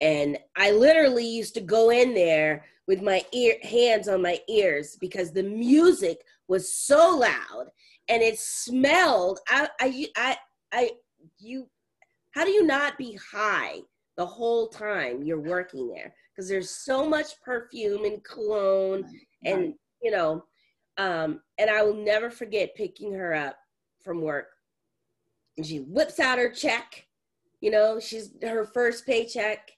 And 0.00 0.38
I 0.56 0.70
literally 0.70 1.26
used 1.26 1.54
to 1.54 1.60
go 1.60 1.90
in 1.90 2.14
there 2.14 2.64
with 2.88 3.02
my 3.02 3.22
ear 3.32 3.56
hands 3.62 4.08
on 4.08 4.22
my 4.22 4.40
ears 4.48 4.96
because 4.98 5.30
the 5.30 5.42
music 5.42 6.24
was 6.48 6.74
so 6.74 7.18
loud 7.18 7.66
and 8.08 8.22
it 8.22 8.38
smelled 8.38 9.38
I 9.48 9.68
I 9.78 10.06
I, 10.16 10.36
I 10.72 10.90
you 11.38 11.68
how 12.32 12.44
do 12.44 12.50
you 12.50 12.64
not 12.64 12.98
be 12.98 13.16
high 13.30 13.80
the 14.16 14.26
whole 14.26 14.68
time 14.68 15.22
you're 15.22 15.40
working 15.40 15.88
there? 15.88 16.14
Because 16.34 16.48
there's 16.48 16.70
so 16.70 17.08
much 17.08 17.40
perfume 17.44 18.04
and 18.04 18.24
cologne 18.24 19.04
and 19.44 19.74
you 20.02 20.10
know 20.10 20.42
um 20.96 21.42
and 21.58 21.70
I 21.70 21.82
will 21.82 21.94
never 21.94 22.30
forget 22.30 22.74
picking 22.74 23.12
her 23.12 23.34
up 23.34 23.56
from 24.02 24.22
work. 24.22 24.48
And 25.58 25.66
she 25.66 25.80
whips 25.80 26.18
out 26.18 26.38
her 26.38 26.50
check 26.50 27.04
you 27.60 27.70
know 27.70 28.00
she's 28.00 28.30
her 28.42 28.64
first 28.64 29.04
paycheck 29.04 29.72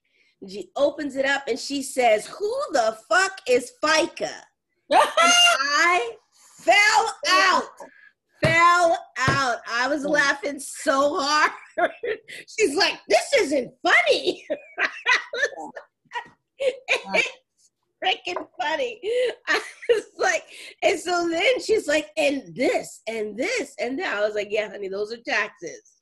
she 0.48 0.70
opens 0.76 1.16
it 1.16 1.26
up 1.26 1.42
and 1.48 1.58
she 1.58 1.82
says, 1.82 2.26
Who 2.26 2.54
the 2.72 2.96
fuck 3.08 3.40
is 3.48 3.72
FICA? 3.82 4.30
I 4.92 6.12
fell 6.58 7.14
out. 7.28 7.68
Fell 8.42 8.98
out. 9.18 9.58
I 9.70 9.86
was 9.88 10.04
oh. 10.04 10.10
laughing 10.10 10.58
so 10.58 11.20
hard. 11.20 11.52
She's 12.58 12.74
like, 12.74 12.94
This 13.08 13.32
isn't 13.38 13.72
funny. 13.82 14.46
it's 16.58 17.70
freaking 18.02 18.46
funny. 18.58 19.00
I 19.48 19.60
was 19.88 20.04
like, 20.18 20.44
and 20.82 20.98
so 20.98 21.28
then 21.28 21.60
she's 21.60 21.86
like, 21.86 22.08
and 22.16 22.54
this, 22.54 23.02
and 23.06 23.36
this, 23.36 23.74
and 23.78 23.98
that. 23.98 24.16
I 24.16 24.20
was 24.20 24.34
like, 24.34 24.48
yeah, 24.50 24.70
honey, 24.70 24.88
those 24.88 25.12
are 25.12 25.18
taxes. 25.18 26.00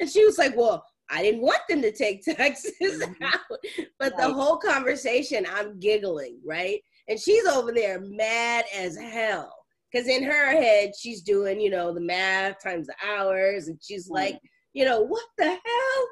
and 0.00 0.08
she 0.08 0.24
was 0.24 0.38
like, 0.38 0.56
well, 0.56 0.84
I 1.10 1.22
didn't 1.22 1.40
want 1.42 1.60
them 1.68 1.80
to 1.82 1.92
take 1.92 2.22
taxes 2.36 2.72
Mhm. 2.80 3.14
out. 3.22 3.58
But 3.98 4.16
the 4.16 4.32
whole 4.32 4.58
conversation, 4.58 5.46
I'm 5.50 5.78
giggling, 5.80 6.40
right? 6.44 6.80
And 7.08 7.18
she's 7.18 7.46
over 7.46 7.72
there 7.72 8.00
mad 8.00 8.64
as 8.74 8.96
hell. 8.96 9.54
Because 9.90 10.06
in 10.08 10.22
her 10.22 10.50
head, 10.50 10.92
she's 10.98 11.22
doing, 11.22 11.60
you 11.60 11.70
know, 11.70 11.94
the 11.94 12.00
math 12.00 12.62
times 12.62 12.88
the 12.88 12.94
hours. 13.06 13.68
And 13.68 13.78
she's 13.82 14.10
like, 14.10 14.38
you 14.74 14.84
know, 14.84 15.00
what 15.00 15.24
the 15.38 15.46
hell? 15.46 16.08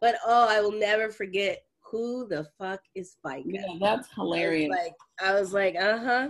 But 0.00 0.16
oh, 0.26 0.46
I 0.48 0.62
will 0.62 0.72
never 0.72 1.10
forget 1.10 1.58
who 1.84 2.26
the 2.28 2.46
fuck 2.58 2.80
is 2.94 3.16
FICA. 3.26 3.42
Yeah, 3.44 3.62
that's 3.80 3.82
I 3.82 3.96
was 3.96 4.06
hilarious. 4.14 4.70
like, 4.70 4.94
I 5.22 5.34
was 5.38 5.52
like, 5.52 5.76
uh 5.76 5.98
huh. 5.98 6.28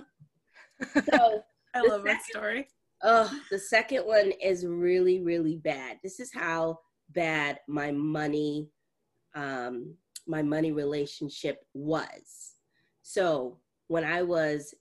So, 1.12 1.42
I 1.74 1.80
love 1.82 2.02
that 2.04 2.22
story. 2.24 2.66
oh, 3.04 3.32
the 3.52 3.58
second 3.58 4.02
one 4.04 4.32
is 4.42 4.66
really, 4.66 5.20
really 5.20 5.56
bad. 5.56 5.98
This 6.02 6.18
is 6.18 6.32
how 6.34 6.78
bad 7.12 7.61
my 7.68 7.90
money, 7.90 8.68
um, 9.34 9.94
my 10.26 10.42
money 10.42 10.72
relationship 10.72 11.64
was. 11.74 12.54
So 13.02 13.58
when 13.88 14.04
I 14.04 14.22
was 14.22 14.74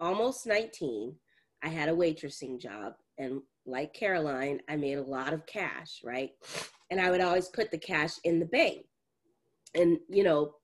almost 0.00 0.46
19, 0.46 1.14
I 1.62 1.68
had 1.68 1.88
a 1.88 1.94
waitressing 1.94 2.60
job, 2.60 2.94
and 3.18 3.42
like 3.66 3.92
Caroline, 3.92 4.60
I 4.68 4.76
made 4.76 4.98
a 4.98 5.02
lot 5.02 5.32
of 5.32 5.44
cash, 5.46 6.00
right? 6.04 6.30
And 6.90 7.00
I 7.00 7.10
would 7.10 7.20
always 7.20 7.48
put 7.48 7.70
the 7.70 7.78
cash 7.78 8.12
in 8.24 8.38
the 8.38 8.46
bank. 8.46 8.86
And 9.74 9.98
you 10.08 10.22
know, 10.22 10.54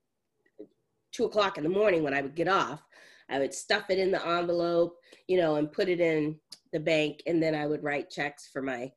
two 1.11 1.25
o'clock 1.25 1.57
in 1.57 1.63
the 1.63 1.69
morning 1.69 2.03
when 2.03 2.13
I 2.13 2.21
would 2.21 2.35
get 2.35 2.47
off, 2.47 2.81
I 3.29 3.39
would 3.39 3.53
stuff 3.53 3.89
it 3.89 3.99
in 3.99 4.11
the 4.11 4.25
envelope, 4.25 4.97
you 5.27 5.37
know, 5.37 5.55
and 5.55 5.71
put 5.71 5.89
it 5.89 5.99
in 5.99 6.39
the 6.73 6.79
bank, 6.79 7.21
and 7.25 7.41
then 7.41 7.55
I 7.55 7.67
would 7.67 7.83
write 7.83 8.09
checks 8.09 8.49
for 8.51 8.61
my. 8.61 8.91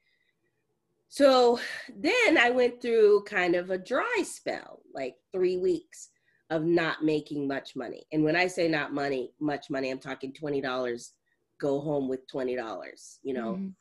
So 1.09 1.59
then 1.96 2.36
I 2.38 2.50
went 2.50 2.82
through 2.82 3.24
kind 3.24 3.54
of 3.54 3.70
a 3.70 3.78
dry 3.78 4.22
spell, 4.24 4.82
like 4.94 5.16
three 5.32 5.56
weeks 5.56 6.11
of 6.50 6.64
not 6.64 7.02
making 7.02 7.46
much 7.48 7.74
money. 7.76 8.06
And 8.12 8.24
when 8.24 8.36
I 8.36 8.46
say 8.46 8.68
not 8.68 8.92
money, 8.92 9.32
much 9.40 9.70
money, 9.70 9.90
I'm 9.90 9.98
talking 9.98 10.32
twenty 10.32 10.61
dollars. 10.61 11.12
Go 11.61 11.80
home 11.80 12.09
with 12.09 12.26
twenty 12.28 12.56
dollars, 12.56 13.18
you 13.22 13.34
know. 13.34 13.54
Mhm. 13.54 13.72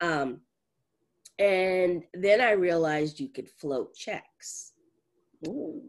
Um, 0.00 0.40
and 1.38 2.04
then 2.14 2.40
I 2.40 2.52
realized 2.52 3.18
you 3.18 3.28
could 3.28 3.48
float 3.50 3.94
checks. 3.94 4.72
Ooh. 5.48 5.82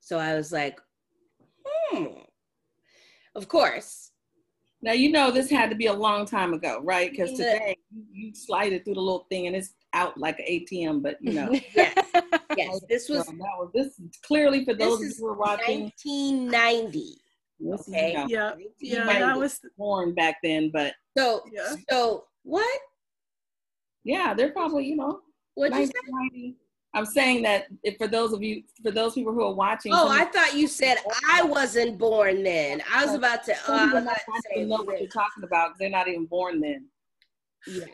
So 0.00 0.18
I 0.18 0.34
was 0.34 0.50
like, 0.52 0.80
hmm. 1.64 2.06
Of 3.36 3.46
course, 3.46 4.09
Now 4.82 4.92
you 4.92 5.12
know 5.12 5.30
this 5.30 5.50
had 5.50 5.70
to 5.70 5.76
be 5.76 5.86
a 5.86 5.92
long 5.92 6.24
time 6.24 6.54
ago, 6.54 6.80
right? 6.82 7.10
Because 7.10 7.32
today 7.32 7.76
you, 7.90 8.04
you 8.12 8.34
slide 8.34 8.72
it 8.72 8.84
through 8.84 8.94
the 8.94 9.00
little 9.00 9.26
thing 9.28 9.46
and 9.46 9.54
it's 9.54 9.74
out 9.92 10.16
like 10.16 10.38
an 10.38 10.46
ATM. 10.48 11.02
But 11.02 11.18
you 11.20 11.34
know, 11.34 11.50
yes, 11.74 11.94
yes. 12.56 12.80
This 12.88 13.06
so 13.08 13.14
was 13.14 13.26
that 13.26 13.36
was 13.36 13.70
this 13.74 13.86
is 13.98 14.16
clearly 14.22 14.64
for 14.64 14.74
those 14.74 15.00
this 15.00 15.18
who 15.18 15.26
were 15.26 15.34
watching. 15.34 15.92
1990. 16.04 17.16
This 17.62 17.88
is, 17.88 17.88
okay. 17.88 18.10
you 18.10 18.14
know, 18.14 18.26
Yeah, 18.28 18.54
yeah, 18.80 19.18
that 19.18 19.36
was 19.38 19.60
born 19.76 20.14
back 20.14 20.38
then, 20.42 20.70
but 20.72 20.94
So, 21.16 21.42
Yeah. 21.52 21.74
so 21.90 22.24
what? 22.42 22.80
yeah, 24.04 24.32
they're 24.32 24.52
probably 24.52 24.86
you 24.86 24.96
know. 24.96 25.20
What'd 25.54 25.76
you 25.76 25.86
say? 25.86 26.54
1990. 26.92 26.94
I'm 26.94 27.06
saying 27.06 27.42
that 27.42 27.66
if 27.82 27.96
for 27.98 28.08
those 28.08 28.32
of 28.32 28.42
you, 28.42 28.62
for 28.82 28.90
those 28.90 29.14
people 29.14 29.32
who 29.32 29.42
are 29.42 29.54
watching, 29.54 29.92
Oh, 29.94 30.08
I 30.08 30.24
thought 30.24 30.54
you 30.54 30.66
said 30.66 30.98
I 31.28 31.42
wasn't 31.42 31.98
born 31.98 32.42
then. 32.42 32.82
I 32.92 33.04
was 33.04 33.14
about 33.14 33.44
to. 33.44 33.54
Some 33.56 33.90
I 33.90 33.94
was 33.94 34.02
about 34.02 34.16
to 34.16 34.42
say 34.54 34.64
know 34.64 34.82
what 34.82 35.00
you're 35.00 35.08
talking 35.08 35.44
about 35.44 35.72
they're 35.78 35.90
not 35.90 36.08
even 36.08 36.26
born 36.26 36.60
then, 36.60 36.86
Yeah. 37.66 37.84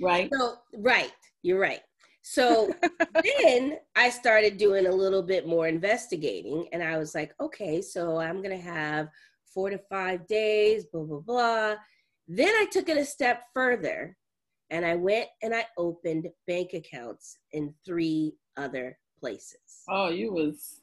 right? 0.00 0.30
So 0.32 0.54
right, 0.78 1.12
you're 1.42 1.60
right. 1.60 1.80
So 2.22 2.72
then 3.46 3.78
I 3.94 4.10
started 4.10 4.56
doing 4.56 4.86
a 4.86 4.92
little 4.92 5.22
bit 5.22 5.46
more 5.46 5.68
investigating, 5.68 6.66
and 6.72 6.82
I 6.82 6.98
was 6.98 7.14
like, 7.14 7.34
okay, 7.40 7.82
so 7.82 8.18
I'm 8.18 8.42
gonna 8.42 8.56
have 8.56 9.08
four 9.52 9.70
to 9.70 9.78
five 9.90 10.26
days, 10.26 10.86
blah 10.86 11.04
blah 11.04 11.20
blah. 11.20 11.74
Then 12.26 12.48
I 12.48 12.66
took 12.72 12.88
it 12.88 12.96
a 12.96 13.04
step 13.04 13.42
further, 13.54 14.16
and 14.70 14.84
I 14.84 14.96
went 14.96 15.28
and 15.42 15.54
I 15.54 15.66
opened 15.76 16.28
bank 16.46 16.72
accounts 16.72 17.36
in 17.52 17.72
three 17.84 18.34
other 18.56 18.98
places. 19.20 19.82
Oh, 19.88 20.08
you 20.08 20.32
was, 20.32 20.80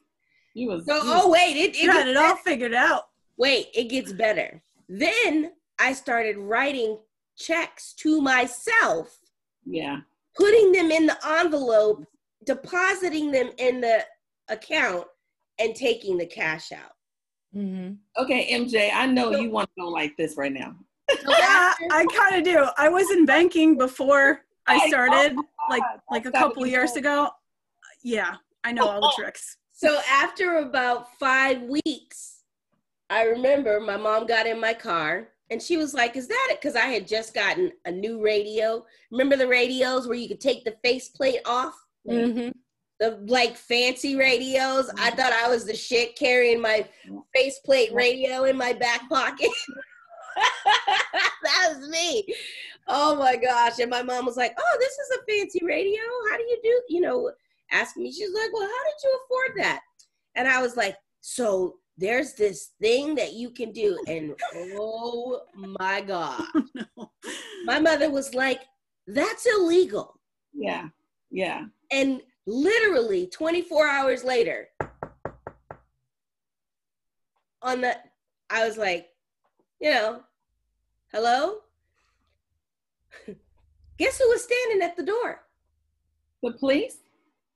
you 0.54 0.68
was. 0.68 0.86
So 0.86 0.94
you 0.96 1.02
oh 1.04 1.30
wait, 1.30 1.56
it, 1.56 1.76
it 1.76 1.82
you 1.82 1.90
had 1.90 2.06
gets 2.06 2.10
it 2.10 2.16
all 2.16 2.36
figured 2.36 2.74
out. 2.74 3.04
wait, 3.36 3.68
it 3.74 3.88
gets 3.88 4.12
better. 4.12 4.62
Then 4.88 5.52
I 5.78 5.92
started 5.92 6.36
writing 6.38 6.98
checks 7.36 7.94
to 7.94 8.20
myself 8.20 9.18
yeah. 9.66 10.00
putting 10.36 10.72
them 10.72 10.90
in 10.90 11.06
the 11.06 11.16
envelope, 11.26 12.04
depositing 12.46 13.32
them 13.32 13.50
in 13.58 13.80
the 13.80 14.04
account, 14.48 15.06
and 15.58 15.74
taking 15.74 16.16
the 16.16 16.26
cash 16.26 16.70
out. 16.72 16.92
Mhm. 17.56 17.96
Okay, 18.18 18.52
MJ, 18.52 18.90
I 18.92 19.06
know 19.06 19.32
So- 19.32 19.40
you 19.40 19.50
want 19.50 19.68
to 19.76 19.82
go 19.82 19.88
like 19.88 20.16
this 20.16 20.36
right 20.36 20.52
now. 20.52 20.76
So 21.10 21.30
Yeah, 21.30 21.72
I 21.90 22.06
kind 22.16 22.36
of 22.36 22.44
do. 22.44 22.66
I 22.78 22.88
was 22.88 23.10
in 23.10 23.26
banking 23.26 23.76
before 23.76 24.40
I 24.66 24.76
I 24.76 24.88
started, 24.88 25.36
like 25.68 25.82
like 26.10 26.24
a 26.26 26.32
couple 26.32 26.66
years 26.66 26.96
ago. 26.96 27.30
Yeah, 28.04 28.34
I 28.62 28.70
know 28.72 28.86
all 28.86 29.00
the 29.00 29.12
tricks. 29.16 29.56
so 29.72 29.98
after 30.08 30.58
about 30.58 31.12
five 31.18 31.62
weeks, 31.62 32.42
I 33.10 33.24
remember 33.24 33.80
my 33.80 33.96
mom 33.96 34.26
got 34.26 34.46
in 34.46 34.60
my 34.60 34.74
car 34.74 35.28
and 35.50 35.60
she 35.60 35.76
was 35.76 35.94
like, 35.94 36.14
Is 36.16 36.28
that 36.28 36.48
it? 36.50 36.60
Because 36.60 36.76
I 36.76 36.86
had 36.86 37.08
just 37.08 37.34
gotten 37.34 37.72
a 37.86 37.90
new 37.90 38.22
radio. 38.22 38.84
Remember 39.10 39.36
the 39.36 39.48
radios 39.48 40.06
where 40.06 40.16
you 40.16 40.28
could 40.28 40.40
take 40.40 40.64
the 40.64 40.76
faceplate 40.84 41.40
off? 41.46 41.74
Mhm. 42.08 42.52
The 43.00 43.18
like 43.26 43.56
fancy 43.56 44.16
radios. 44.16 44.88
I 44.98 45.10
thought 45.10 45.32
I 45.32 45.48
was 45.48 45.64
the 45.64 45.74
shit 45.74 46.16
carrying 46.16 46.60
my 46.60 46.86
faceplate 47.34 47.92
radio 47.92 48.44
in 48.44 48.56
my 48.56 48.72
back 48.72 49.08
pocket. 49.08 49.50
that 51.42 51.74
was 51.76 51.88
me. 51.88 52.24
Oh 52.86 53.16
my 53.16 53.36
gosh. 53.36 53.78
And 53.78 53.90
my 53.90 54.02
mom 54.02 54.26
was 54.26 54.36
like, 54.36 54.54
Oh, 54.58 54.76
this 54.78 54.92
is 54.92 55.18
a 55.18 55.24
fancy 55.30 55.60
radio. 55.64 56.02
How 56.30 56.36
do 56.36 56.42
you 56.44 56.58
do, 56.62 56.82
you 56.88 57.00
know, 57.00 57.30
ask 57.74 57.96
me. 57.96 58.10
She's 58.10 58.32
like, 58.32 58.52
Well, 58.52 58.62
how 58.62 58.68
did 58.68 59.02
you 59.02 59.18
afford 59.24 59.52
that? 59.58 59.80
And 60.36 60.48
I 60.48 60.62
was 60.62 60.76
like, 60.76 60.96
So 61.20 61.76
there's 61.98 62.34
this 62.34 62.70
thing 62.80 63.14
that 63.16 63.34
you 63.34 63.50
can 63.50 63.72
do. 63.72 63.98
And 64.08 64.34
oh 64.54 65.42
my 65.54 66.00
God. 66.00 66.42
no. 66.74 67.10
My 67.64 67.78
mother 67.80 68.10
was 68.10 68.34
like, 68.34 68.60
That's 69.06 69.46
illegal. 69.46 70.18
Yeah, 70.52 70.88
yeah. 71.30 71.64
And 71.90 72.20
literally 72.46 73.26
24 73.26 73.88
hours 73.88 74.24
later, 74.24 74.68
on 77.62 77.80
the, 77.80 77.96
I 78.50 78.66
was 78.66 78.76
like, 78.76 79.08
you 79.80 79.90
know, 79.90 80.20
hello? 81.12 81.56
Guess 83.98 84.18
who 84.18 84.28
was 84.28 84.44
standing 84.44 84.82
at 84.82 84.96
the 84.96 85.02
door? 85.02 85.40
The 86.42 86.52
police? 86.52 86.98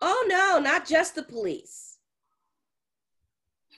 Oh 0.01 0.25
no, 0.29 0.59
not 0.61 0.87
just 0.87 1.15
the 1.15 1.23
police. 1.23 1.99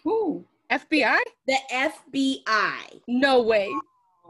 Who? 0.04 0.44
FBI? 0.70 1.18
The 1.46 1.56
FBI. 1.72 3.00
No 3.08 3.42
way. 3.42 3.70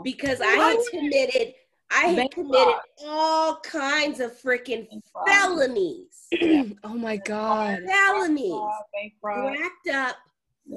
Because 0.02 0.40
I 0.40 0.46
had 0.46 0.78
committed, 0.90 1.54
I 1.90 2.04
had 2.06 2.30
committed 2.30 2.74
all 3.04 3.56
kinds 3.60 4.20
of 4.20 4.32
freaking 4.40 4.86
felonies. 5.26 6.28
oh 6.84 6.94
my 6.94 7.16
god. 7.18 7.80
Felonies. 7.86 8.54
Fraud, 9.20 9.52
Racked 9.58 9.88
up 9.94 10.16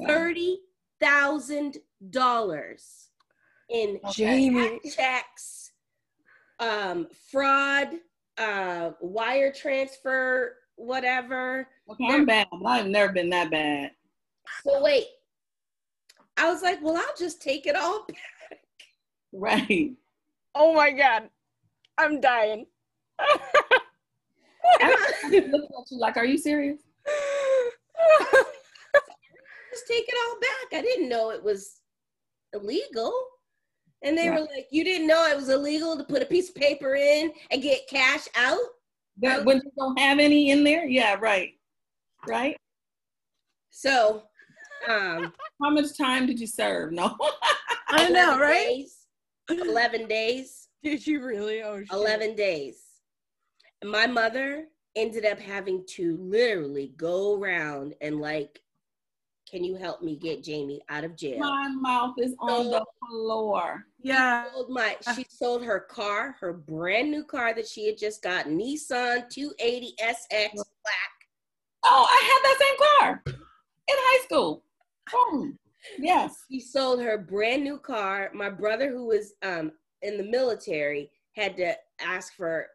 thirty 0.07 0.59
thousand 0.99 1.77
dollars 2.09 3.09
in 3.69 3.99
Okay. 4.05 4.11
Jamie. 4.13 4.79
checks, 4.95 5.71
um, 6.59 7.07
fraud, 7.31 7.89
uh, 8.37 8.91
wire 8.99 9.51
transfer, 9.53 10.57
whatever. 10.75 11.67
Okay, 11.89 12.05
I'm 12.09 12.25
bad. 12.25 12.47
I've 12.65 12.87
never 12.87 13.11
been 13.13 13.29
that 13.29 13.49
bad. 13.51 13.91
So 14.63 14.81
wait, 14.83 15.05
I 16.37 16.51
was 16.51 16.61
like, 16.61 16.79
well, 16.81 16.97
I'll 16.97 17.15
just 17.17 17.41
take 17.41 17.65
it 17.67 17.75
all. 17.75 18.05
back. 18.07 18.17
Right. 19.31 19.91
Oh 20.55 20.73
my 20.73 20.91
god. 20.91 21.29
I'm 21.97 22.19
dying. 22.21 22.65
I 23.19 24.89
looked 25.29 25.33
at 25.53 25.91
you 25.91 25.99
like, 25.99 26.17
are 26.17 26.25
you 26.25 26.37
serious? 26.37 26.79
Just 29.71 29.87
take 29.87 30.05
it 30.07 30.15
all 30.27 30.39
back. 30.39 30.79
I 30.79 30.81
didn't 30.81 31.09
know 31.09 31.31
it 31.31 31.43
was 31.43 31.81
illegal. 32.53 33.11
And 34.03 34.17
they 34.17 34.25
Yeah. 34.25 34.35
were 34.39 34.41
like, 34.53 34.67
you 34.71 34.83
didn't 34.83 35.07
know 35.07 35.25
it 35.27 35.35
was 35.35 35.49
illegal 35.49 35.97
to 35.97 36.03
put 36.03 36.21
a 36.21 36.25
piece 36.25 36.49
of 36.49 36.55
paper 36.55 36.95
in 36.95 37.31
and 37.51 37.61
get 37.61 37.87
cash 37.89 38.27
out? 38.35 38.59
That 39.21 39.45
when 39.45 39.57
you 39.57 39.71
don't 39.77 39.99
have 39.99 40.19
any 40.19 40.51
in 40.51 40.63
there? 40.63 40.85
Yeah, 40.85 41.15
right. 41.19 41.51
Right? 42.27 42.57
So, 43.69 44.23
um, 44.87 45.33
How 45.61 45.69
much 45.69 45.97
time 45.97 46.25
did 46.25 46.39
you 46.39 46.47
serve? 46.47 46.91
No. 46.91 47.15
I 47.89 48.09
know, 48.09 48.35
11 48.35 48.39
right? 48.39 48.67
days, 48.67 48.97
11 49.49 50.07
days. 50.07 50.67
Did 50.83 51.05
you 51.07 51.23
really? 51.23 51.63
Oh 51.63 51.79
shit. 51.79 51.91
11 51.91 52.35
days. 52.35 52.81
And 53.81 53.89
my 53.89 54.07
mother 54.07 54.65
ended 54.95 55.25
up 55.25 55.39
having 55.39 55.85
to 55.87 56.17
literally 56.17 56.93
go 56.97 57.39
around 57.39 57.95
and 58.01 58.19
like 58.19 58.59
can 59.49 59.63
you 59.63 59.75
help 59.75 60.01
me 60.01 60.15
get 60.15 60.43
Jamie 60.43 60.81
out 60.89 61.03
of 61.03 61.15
jail? 61.15 61.37
My 61.37 61.69
mouth 61.69 62.15
is 62.17 62.33
on 62.39 62.63
so, 62.63 62.69
the 62.71 62.85
floor. 63.07 63.85
Yeah. 64.03 64.43
She 64.43 64.51
sold, 64.51 64.69
my, 64.69 64.97
she 65.15 65.25
sold 65.29 65.63
her 65.63 65.79
car, 65.79 66.35
her 66.39 66.53
brand 66.53 67.09
new 67.09 67.23
car 67.23 67.53
that 67.55 67.67
she 67.67 67.87
had 67.87 67.97
just 67.97 68.21
got, 68.21 68.45
Nissan 68.45 69.29
280 69.29 69.95
SX 70.01 70.53
black. 70.53 71.13
Oh, 71.85 72.05
I 72.09 72.21
had 72.29 72.41
that 72.43 72.57
same 72.59 72.77
car 72.99 73.23
in 73.25 73.95
high 73.97 74.23
school. 74.25 74.63
Oh, 75.13 75.49
yes. 75.97 76.45
She 76.51 76.59
sold 76.59 77.01
her 77.01 77.17
brand 77.17 77.63
new 77.63 77.77
car. 77.77 78.29
My 78.33 78.49
brother, 78.49 78.91
who 78.91 79.07
was 79.07 79.33
um, 79.41 79.71
in 80.01 80.17
the 80.17 80.23
military, 80.23 81.09
had 81.35 81.57
to 81.57 81.73
ask 81.99 82.35
for 82.35 82.67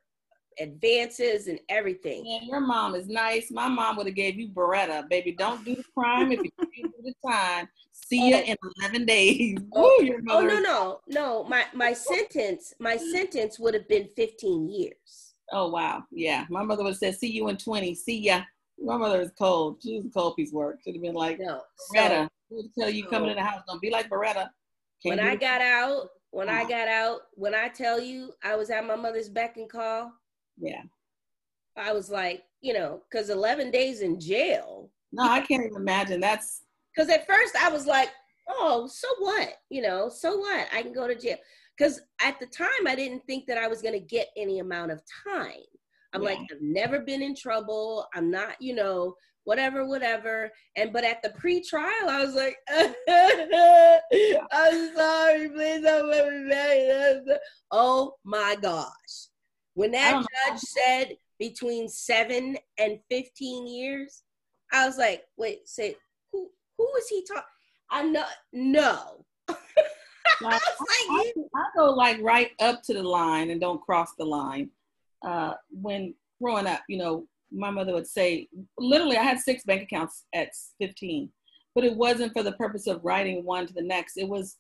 advances 0.61 1.47
and 1.47 1.59
everything. 1.69 2.27
And 2.27 2.49
your 2.49 2.61
mom 2.61 2.95
is 2.95 3.09
nice. 3.09 3.51
My 3.51 3.69
mom 3.69 3.97
would 3.97 4.07
have 4.07 4.15
gave 4.15 4.39
you 4.39 4.49
Baretta, 4.49 5.09
baby. 5.09 5.33
Don't 5.33 5.65
do 5.65 5.77
the 5.77 5.85
crime 5.97 6.33
if 6.33 6.41
you 6.43 6.51
do 6.59 6.93
the 7.03 7.15
time. 7.27 7.69
See 7.93 8.23
oh. 8.23 8.39
you 8.39 8.45
in 8.45 8.57
eleven 8.79 9.07
days. 9.07 9.59
Oh, 9.75 10.09
oh 10.29 10.41
no 10.41 10.61
no 10.61 11.01
no! 11.09 11.45
My 11.45 11.65
my 11.75 11.93
sentence 11.93 12.75
my 12.79 12.97
sentence 12.97 13.59
would 13.59 13.75
have 13.75 13.89
been 13.89 14.09
fifteen 14.17 14.69
years. 14.69 15.35
Oh 15.53 15.69
wow, 15.69 16.05
yeah. 16.11 16.47
My 16.49 16.63
mother 16.63 16.83
would 16.85 16.91
have 16.91 16.99
said, 16.99 17.17
"See 17.17 17.31
you 17.31 17.49
in 17.49 17.57
20. 17.57 17.95
See 17.95 18.21
ya." 18.21 18.43
My 18.81 18.97
mother 18.97 19.21
is 19.21 19.33
cold. 19.37 19.79
She 19.83 19.97
was 19.97 20.07
a 20.07 20.11
cold 20.11 20.37
piece 20.37 20.51
of 20.51 20.55
work. 20.55 20.79
Should 20.83 20.95
have 20.95 21.03
been 21.03 21.15
like 21.15 21.41
no, 21.41 21.61
Baretta. 21.95 22.29
So, 22.51 22.63
tell 22.79 22.91
you 22.91 23.05
so, 23.05 23.11
coming 23.11 23.31
in 23.31 23.37
the 23.37 23.43
house, 23.43 23.63
don't 23.67 23.81
be 23.81 23.91
like 23.91 24.09
Baretta. 24.09 24.49
Can't 25.03 25.17
when 25.17 25.21
I 25.21 25.37
got 25.37 25.61
out, 25.61 26.09
when 26.31 26.49
I 26.49 26.65
mm. 26.65 26.69
got 26.69 26.89
out, 26.89 27.21
when 27.35 27.55
I 27.55 27.69
tell 27.69 28.01
you 28.01 28.33
I 28.43 28.57
was 28.57 28.71
at 28.71 28.87
my 28.87 28.97
mother's 28.97 29.29
beck 29.29 29.57
and 29.57 29.69
call, 29.69 30.13
yeah. 30.61 30.83
I 31.77 31.93
was 31.93 32.11
like, 32.11 32.43
you 32.61 32.73
know, 32.73 33.03
because 33.11 33.31
11 33.31 33.71
days 33.71 34.01
in 34.01 34.19
jail. 34.19 34.91
No, 35.13 35.23
I 35.23 35.41
can't 35.41 35.65
even 35.65 35.77
imagine. 35.77 36.21
That's 36.21 36.63
because 36.95 37.09
at 37.11 37.27
first 37.27 37.55
I 37.57 37.71
was 37.71 37.87
like, 37.87 38.11
oh, 38.49 38.89
so 38.93 39.09
what? 39.21 39.55
You 39.71 39.83
know, 39.83 40.09
so 40.09 40.37
what? 40.39 40.67
I 40.73 40.83
can 40.83 40.93
go 40.93 41.07
to 41.07 41.15
jail. 41.15 41.37
Because 41.77 42.01
at 42.21 42.41
the 42.41 42.47
time, 42.47 42.87
I 42.89 42.97
didn't 42.97 43.25
think 43.27 43.47
that 43.47 43.59
I 43.59 43.69
was 43.69 43.81
going 43.81 43.95
to 43.95 44.01
get 44.01 44.29
any 44.37 44.59
amount 44.59 44.91
of 44.91 45.01
time. 45.25 45.63
I'm 46.13 46.23
yeah. 46.23 46.31
like, 46.31 46.39
I've 46.51 46.61
never 46.61 47.01
been 47.01 47.23
in 47.23 47.37
trouble. 47.37 48.07
I'm 48.15 48.31
not, 48.31 48.61
you 48.61 48.75
know, 48.75 49.15
whatever, 49.45 49.87
whatever. 49.87 50.51
And 50.77 50.93
but 50.93 51.05
at 51.05 51.23
the 51.23 51.31
pre-trial, 51.31 52.09
I 52.09 52.25
was 52.25 52.35
like, 52.35 52.57
I'm 54.53 54.95
sorry, 54.97 55.49
please 55.51 55.83
don't 55.83 56.11
let 56.11 56.33
me 56.33 56.51
back. 56.51 57.39
Oh 57.71 58.15
my 58.25 58.57
gosh. 58.61 59.28
When 59.79 59.93
that 59.93 60.25
judge 60.49 60.59
said 60.59 61.17
between 61.39 61.89
seven 61.89 62.59
and 62.81 62.99
15 63.13 63.69
years, 63.69 64.25
I 64.73 64.85
was 64.85 64.99
like, 64.99 65.23
wait, 65.37 65.69
say 65.69 65.95
who 66.33 66.51
who 66.77 66.91
is 66.99 67.07
he 67.07 67.25
talking? 67.25 67.45
I 67.89 68.03
know 68.03 68.25
no. 68.53 69.25
like, 69.49 70.61
I, 70.61 71.33
I, 71.55 71.65
go 71.77 71.91
like 71.91 72.21
right 72.21 72.51
up 72.61 72.83
to 72.87 72.93
the 72.93 73.05
line 73.05 73.51
and 73.51 73.61
don't 73.61 73.81
cross 73.81 74.09
the 74.19 74.25
line. 74.25 74.71
Uh, 75.25 75.53
when 75.71 76.13
growing 76.43 76.67
up, 76.67 76.81
you 76.89 76.99
know, 76.99 77.29
my 77.53 77.71
mother 77.71 77.93
would 77.93 78.09
say, 78.09 78.49
literally, 78.79 79.17
I 79.17 79.23
had 79.23 79.39
six 79.39 79.63
bank 79.63 79.83
accounts 79.83 80.25
at 80.35 80.51
15, 80.81 81.31
but 81.77 81.85
it 81.85 81.95
wasn't 81.95 82.33
for 82.33 82.43
the 82.43 82.53
purpose 82.53 82.89
of 82.89 83.05
writing 83.05 83.45
one 83.45 83.69
to 83.69 83.73
the 83.73 83.83
next. 83.83 84.17
It 84.17 84.29
was 84.29 84.57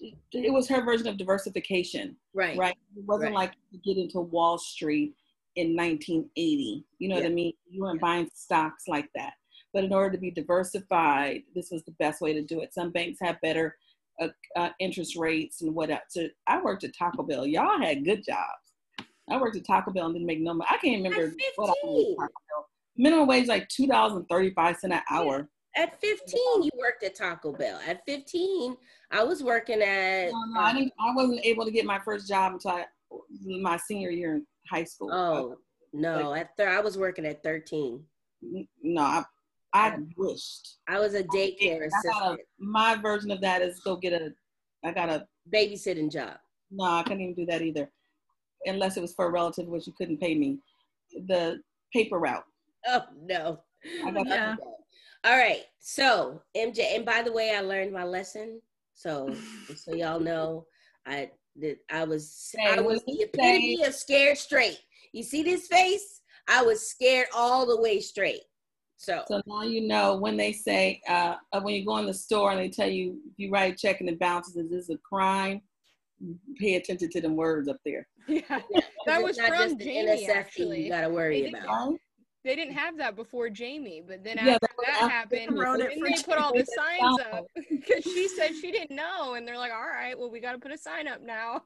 it 0.00 0.52
was 0.52 0.68
her 0.68 0.84
version 0.84 1.08
of 1.08 1.16
diversification. 1.16 2.16
Right. 2.34 2.56
Right. 2.56 2.76
It 2.96 3.04
wasn't 3.04 3.34
right. 3.34 3.48
like 3.48 3.52
to 3.72 3.78
get 3.78 3.96
into 3.96 4.20
Wall 4.20 4.58
Street 4.58 5.14
in 5.56 5.76
1980. 5.76 6.84
You 6.98 7.08
know 7.08 7.16
yeah. 7.16 7.22
what 7.22 7.30
I 7.30 7.34
mean? 7.34 7.52
You 7.68 7.82
weren't 7.82 7.96
yeah. 7.96 8.06
buying 8.06 8.30
stocks 8.34 8.84
like 8.88 9.08
that. 9.14 9.34
But 9.72 9.84
in 9.84 9.92
order 9.92 10.10
to 10.10 10.18
be 10.18 10.30
diversified, 10.30 11.42
this 11.54 11.70
was 11.70 11.84
the 11.84 11.94
best 11.98 12.20
way 12.20 12.32
to 12.32 12.42
do 12.42 12.60
it. 12.60 12.72
Some 12.72 12.90
banks 12.90 13.18
have 13.20 13.40
better 13.42 13.76
uh, 14.20 14.28
uh, 14.56 14.70
interest 14.80 15.16
rates 15.16 15.62
and 15.62 15.74
what 15.74 15.90
else. 15.90 16.02
So 16.08 16.28
I 16.46 16.60
worked 16.60 16.84
at 16.84 16.96
Taco 16.96 17.22
Bell. 17.22 17.46
Y'all 17.46 17.80
had 17.80 18.04
good 18.04 18.24
jobs. 18.24 19.08
I 19.30 19.38
worked 19.38 19.56
at 19.56 19.66
Taco 19.66 19.90
Bell 19.90 20.06
and 20.06 20.14
didn't 20.14 20.26
make 20.26 20.40
no 20.40 20.54
money. 20.54 20.68
I 20.70 20.78
can't 20.78 21.04
remember 21.04 21.34
what 21.56 21.70
I 21.70 21.86
did 21.86 22.16
Taco 22.16 22.16
Bell. 22.16 22.66
Minimum 22.96 23.28
wage 23.28 23.46
like 23.46 23.68
two 23.68 23.86
dollars 23.86 24.14
and 24.14 24.28
thirty 24.28 24.50
five 24.54 24.76
cent 24.78 24.92
an 24.92 25.02
hour. 25.10 25.48
At 25.76 26.00
15, 26.00 26.62
you 26.62 26.70
worked 26.78 27.04
at 27.04 27.14
Taco 27.14 27.52
Bell. 27.52 27.78
At 27.86 28.04
15, 28.06 28.76
I 29.10 29.22
was 29.22 29.42
working 29.42 29.80
at. 29.80 30.30
No, 30.30 30.44
no, 30.52 30.60
I, 30.60 30.72
didn't, 30.72 30.92
I 30.98 31.14
wasn't 31.14 31.44
able 31.44 31.64
to 31.64 31.70
get 31.70 31.84
my 31.84 31.98
first 31.98 32.26
job 32.28 32.54
until 32.54 32.72
I, 32.72 32.84
my 33.44 33.76
senior 33.76 34.10
year 34.10 34.36
in 34.36 34.46
high 34.68 34.84
school. 34.84 35.12
Oh, 35.12 35.56
no. 35.92 36.30
Like, 36.30 36.42
at 36.42 36.56
thir- 36.56 36.68
I 36.68 36.80
was 36.80 36.98
working 36.98 37.26
at 37.26 37.42
13. 37.42 38.02
No, 38.82 39.02
I, 39.02 39.24
I 39.72 39.96
wished. 40.16 40.78
I 40.88 40.98
was 40.98 41.14
a 41.14 41.22
daycare 41.24 41.86
assistant. 41.86 42.14
A, 42.16 42.36
my 42.58 42.96
version 42.96 43.30
of 43.30 43.40
that 43.42 43.62
is 43.62 43.80
go 43.80 43.96
get 43.96 44.12
a, 44.12 44.32
I 44.84 44.92
got 44.92 45.10
a 45.10 45.26
babysitting 45.52 46.10
job. 46.10 46.34
No, 46.70 46.84
I 46.84 47.02
couldn't 47.02 47.20
even 47.22 47.34
do 47.34 47.46
that 47.46 47.62
either, 47.62 47.90
unless 48.66 48.96
it 48.96 49.00
was 49.00 49.14
for 49.14 49.26
a 49.26 49.30
relative, 49.30 49.66
which 49.66 49.86
you 49.86 49.94
couldn't 49.96 50.18
pay 50.20 50.34
me. 50.34 50.58
The 51.26 51.60
paper 51.92 52.18
route. 52.18 52.44
Oh 52.86 53.02
no. 53.22 53.60
I 54.04 54.10
got 54.10 54.26
yeah. 54.26 54.56
All 55.24 55.36
right. 55.36 55.62
So 55.80 56.42
MJ, 56.56 56.96
and 56.96 57.04
by 57.04 57.22
the 57.22 57.32
way, 57.32 57.54
I 57.56 57.60
learned 57.60 57.92
my 57.92 58.04
lesson. 58.04 58.60
So 58.94 59.34
so 59.74 59.94
y'all 59.94 60.20
know, 60.20 60.66
I 61.06 61.30
that 61.56 61.78
I 61.90 62.04
was 62.04 62.54
hey, 62.56 62.76
I 62.76 62.80
was 62.80 63.02
the 63.04 63.22
epitome 63.22 63.82
of 63.84 63.94
scared 63.94 64.38
straight. 64.38 64.78
You 65.12 65.22
see 65.22 65.42
this 65.42 65.66
face? 65.66 66.22
I 66.48 66.62
was 66.62 66.88
scared 66.88 67.28
all 67.34 67.66
the 67.66 67.80
way 67.80 68.00
straight. 68.00 68.42
So 68.96 69.22
so 69.28 69.40
now 69.46 69.62
you 69.62 69.86
know 69.86 70.16
when 70.16 70.36
they 70.36 70.52
say 70.52 71.00
uh, 71.08 71.36
uh 71.52 71.60
when 71.60 71.74
you 71.74 71.84
go 71.84 71.98
in 71.98 72.06
the 72.06 72.14
store 72.14 72.50
and 72.50 72.60
they 72.60 72.68
tell 72.68 72.88
you 72.88 73.18
if 73.30 73.34
you 73.38 73.50
write 73.50 73.74
a 73.74 73.76
check 73.76 74.00
and 74.00 74.08
it 74.08 74.18
bounces, 74.18 74.56
is 74.56 74.70
this 74.70 74.90
a 74.90 74.98
crime? 74.98 75.62
Pay 76.58 76.74
attention 76.74 77.08
to 77.10 77.20
them 77.20 77.36
words 77.36 77.68
up 77.68 77.78
there. 77.84 78.06
Yeah, 78.28 78.42
that 79.06 79.22
was 79.22 79.38
from 79.38 79.78
Jamie. 79.78 80.26
NSF 80.26 80.28
actually, 80.28 80.84
you 80.84 80.90
got 80.90 81.00
to 81.00 81.08
worry 81.08 81.48
about 81.48 81.96
they 82.44 82.54
didn't 82.54 82.74
have 82.74 82.96
that 82.98 83.16
before 83.16 83.50
Jamie, 83.50 84.02
but 84.06 84.22
then 84.22 84.36
yeah, 84.36 84.54
after 84.54 84.68
that, 84.86 85.00
that 85.00 85.10
happened, 85.10 85.58
then 85.58 86.02
they 86.02 86.22
put 86.22 86.38
all 86.38 86.52
the 86.52 86.64
signs 86.64 87.20
up 87.32 87.46
because 87.68 88.04
she 88.04 88.28
said 88.28 88.54
she 88.54 88.70
didn't 88.70 88.94
know, 88.94 89.34
and 89.34 89.46
they're 89.46 89.58
like, 89.58 89.72
"All 89.72 89.80
right, 89.80 90.18
well, 90.18 90.30
we 90.30 90.40
got 90.40 90.52
to 90.52 90.58
put 90.58 90.70
a 90.70 90.78
sign 90.78 91.08
up 91.08 91.20
now." 91.20 91.62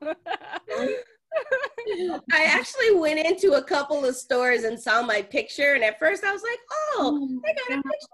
I 2.32 2.44
actually 2.44 2.94
went 2.94 3.18
into 3.18 3.54
a 3.54 3.62
couple 3.62 4.04
of 4.04 4.16
stores 4.16 4.64
and 4.64 4.78
saw 4.80 5.02
my 5.02 5.22
picture, 5.22 5.74
and 5.74 5.84
at 5.84 5.98
first 5.98 6.24
I 6.24 6.32
was 6.32 6.42
like, 6.42 6.58
"Oh, 6.70 7.18
oh 7.20 7.40
they 7.44 7.54
got 7.54 7.78
a 7.78 7.82
picture." 7.82 8.06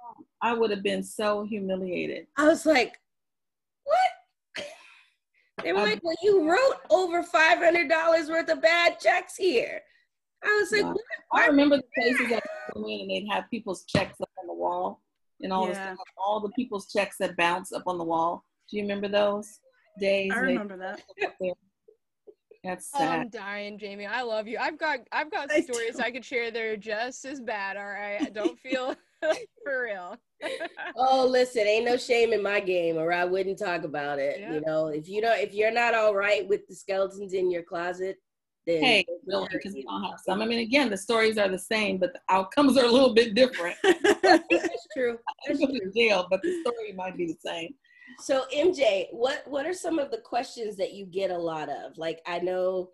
I 0.42 0.54
would 0.54 0.70
have 0.70 0.82
been 0.82 1.02
so 1.02 1.44
humiliated. 1.44 2.26
I 2.36 2.48
was 2.48 2.66
like, 2.66 2.98
"What?" 3.84 4.66
They 5.62 5.72
were 5.72 5.80
like, 5.80 6.00
"Well, 6.02 6.14
you 6.22 6.48
wrote 6.48 6.80
over 6.90 7.22
five 7.22 7.58
hundred 7.58 7.88
dollars 7.88 8.28
worth 8.28 8.48
of 8.48 8.60
bad 8.62 8.98
checks 8.98 9.36
here." 9.36 9.82
I 10.44 10.58
was 10.60 10.72
like, 10.72 10.82
yeah. 10.82 10.94
I 11.32 11.46
remember 11.46 11.76
the 11.78 11.84
places 11.96 12.28
that 12.30 12.44
come 12.72 12.84
in 12.84 13.00
and 13.02 13.10
they'd 13.10 13.28
have 13.30 13.50
people's 13.50 13.84
checks 13.84 14.20
up 14.20 14.30
on 14.40 14.46
the 14.46 14.54
wall 14.54 15.02
and 15.40 15.52
all 15.52 15.68
yeah. 15.68 15.92
the 15.92 15.98
all 16.16 16.40
the 16.40 16.50
people's 16.50 16.90
checks 16.90 17.16
that 17.18 17.36
bounce 17.36 17.72
up 17.72 17.84
on 17.86 17.98
the 17.98 18.04
wall. 18.04 18.44
Do 18.70 18.76
you 18.76 18.82
remember 18.82 19.08
those 19.08 19.60
days? 19.98 20.32
I 20.34 20.40
remember 20.40 20.76
that. 20.76 21.02
That's 22.64 22.90
sad. 22.90 23.00
Oh, 23.00 23.20
I'm 23.20 23.28
dying, 23.28 23.78
Jamie. 23.78 24.06
I 24.06 24.22
love 24.22 24.48
you. 24.48 24.58
I've 24.58 24.78
got 24.78 24.98
I've 25.12 25.30
got 25.30 25.50
I 25.50 25.60
stories 25.60 25.96
do. 25.96 26.02
I 26.02 26.10
could 26.10 26.24
share 26.24 26.50
that 26.50 26.60
are 26.60 26.76
just 26.76 27.24
as 27.24 27.40
bad. 27.40 27.76
All 27.76 27.86
right, 27.86 28.32
don't 28.32 28.58
feel 28.60 28.94
for 29.64 29.84
real. 29.84 30.16
oh, 30.96 31.26
listen, 31.26 31.66
ain't 31.66 31.84
no 31.84 31.96
shame 31.96 32.32
in 32.32 32.42
my 32.42 32.60
game, 32.60 32.96
or 32.96 33.12
I 33.12 33.24
wouldn't 33.24 33.58
talk 33.58 33.84
about 33.84 34.18
it. 34.18 34.40
Yep. 34.40 34.52
You 34.52 34.60
know, 34.60 34.88
if 34.88 35.08
you 35.08 35.20
don't, 35.20 35.38
if 35.38 35.54
you're 35.54 35.72
not 35.72 35.94
all 35.94 36.14
right 36.14 36.46
with 36.48 36.66
the 36.68 36.74
skeletons 36.74 37.32
in 37.32 37.50
your 37.50 37.62
closet, 37.62 38.16
then 38.68 38.82
hey, 38.82 39.06
really, 39.26 39.48
because 39.50 39.72
we 39.72 39.82
don't 39.82 40.04
have 40.04 40.20
some. 40.20 40.42
I 40.42 40.46
mean, 40.46 40.58
again, 40.58 40.90
the 40.90 40.96
stories 40.96 41.38
are 41.38 41.48
the 41.48 41.58
same, 41.58 41.96
but 41.96 42.12
the 42.12 42.20
outcomes 42.28 42.76
are 42.76 42.84
a 42.84 42.90
little 42.90 43.14
bit 43.14 43.34
different. 43.34 43.76
That's 43.82 44.86
true. 44.94 45.18
That's 45.46 45.58
true. 45.58 45.92
jail, 45.96 46.26
but 46.30 46.42
the 46.42 46.60
story 46.60 46.92
might 46.92 47.16
be 47.16 47.26
the 47.26 47.38
same. 47.42 47.74
So, 48.18 48.44
MJ, 48.54 49.06
what 49.10 49.42
what 49.46 49.64
are 49.64 49.72
some 49.72 49.98
of 49.98 50.10
the 50.10 50.18
questions 50.18 50.76
that 50.76 50.92
you 50.92 51.06
get 51.06 51.30
a 51.30 51.38
lot 51.38 51.70
of? 51.70 51.96
Like, 51.96 52.20
I 52.26 52.40
know 52.40 52.90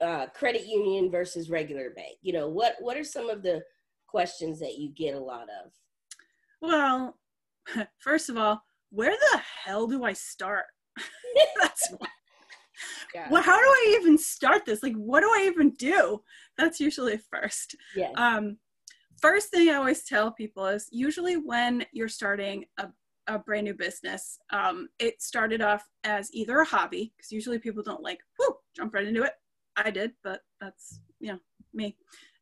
uh, 0.00 0.26
credit 0.28 0.66
union 0.66 1.10
versus 1.10 1.50
regular 1.50 1.90
bank. 1.90 2.18
You 2.22 2.32
know, 2.32 2.48
what 2.48 2.76
what 2.78 2.96
are 2.96 3.04
some 3.04 3.28
of 3.28 3.42
the 3.42 3.62
questions 4.06 4.60
that 4.60 4.78
you 4.78 4.90
get 4.90 5.14
a 5.14 5.20
lot 5.20 5.48
of? 5.64 5.72
Well, 6.62 7.18
first 7.98 8.30
of 8.30 8.36
all, 8.36 8.62
where 8.90 9.16
the 9.32 9.40
hell 9.64 9.88
do 9.88 10.04
I 10.04 10.12
start? 10.12 10.66
That's 11.60 11.92
yeah. 13.14 13.28
well, 13.30 13.42
how 13.42 13.56
do 13.58 13.66
I 13.66 13.98
even 14.00 14.18
start 14.18 14.64
this? 14.64 14.82
Like, 14.82 14.94
what 14.94 15.20
do 15.20 15.26
I 15.28 15.44
even 15.46 15.70
do? 15.74 16.22
That's 16.56 16.80
usually 16.80 17.18
first. 17.32 17.76
Yeah. 17.94 18.10
Um, 18.16 18.58
first 19.20 19.50
thing 19.50 19.68
I 19.68 19.74
always 19.74 20.04
tell 20.04 20.32
people 20.32 20.66
is 20.66 20.88
usually 20.90 21.36
when 21.36 21.84
you're 21.92 22.08
starting 22.08 22.64
a, 22.78 22.88
a 23.26 23.38
brand 23.38 23.64
new 23.64 23.74
business, 23.74 24.38
um, 24.52 24.88
it 24.98 25.20
started 25.22 25.60
off 25.60 25.84
as 26.04 26.32
either 26.32 26.60
a 26.60 26.64
hobby, 26.64 27.12
because 27.16 27.32
usually 27.32 27.58
people 27.58 27.82
don't 27.82 28.02
like, 28.02 28.20
whoo, 28.38 28.54
jump 28.76 28.94
right 28.94 29.06
into 29.06 29.22
it. 29.24 29.32
I 29.76 29.90
did, 29.90 30.12
but 30.24 30.40
that's, 30.60 31.00
you 31.20 31.32
know, 31.32 31.38
me. 31.74 31.96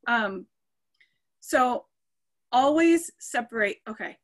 Um, 0.06 0.46
So 1.40 1.86
always 2.52 3.10
separate, 3.18 3.78
okay. 3.88 4.16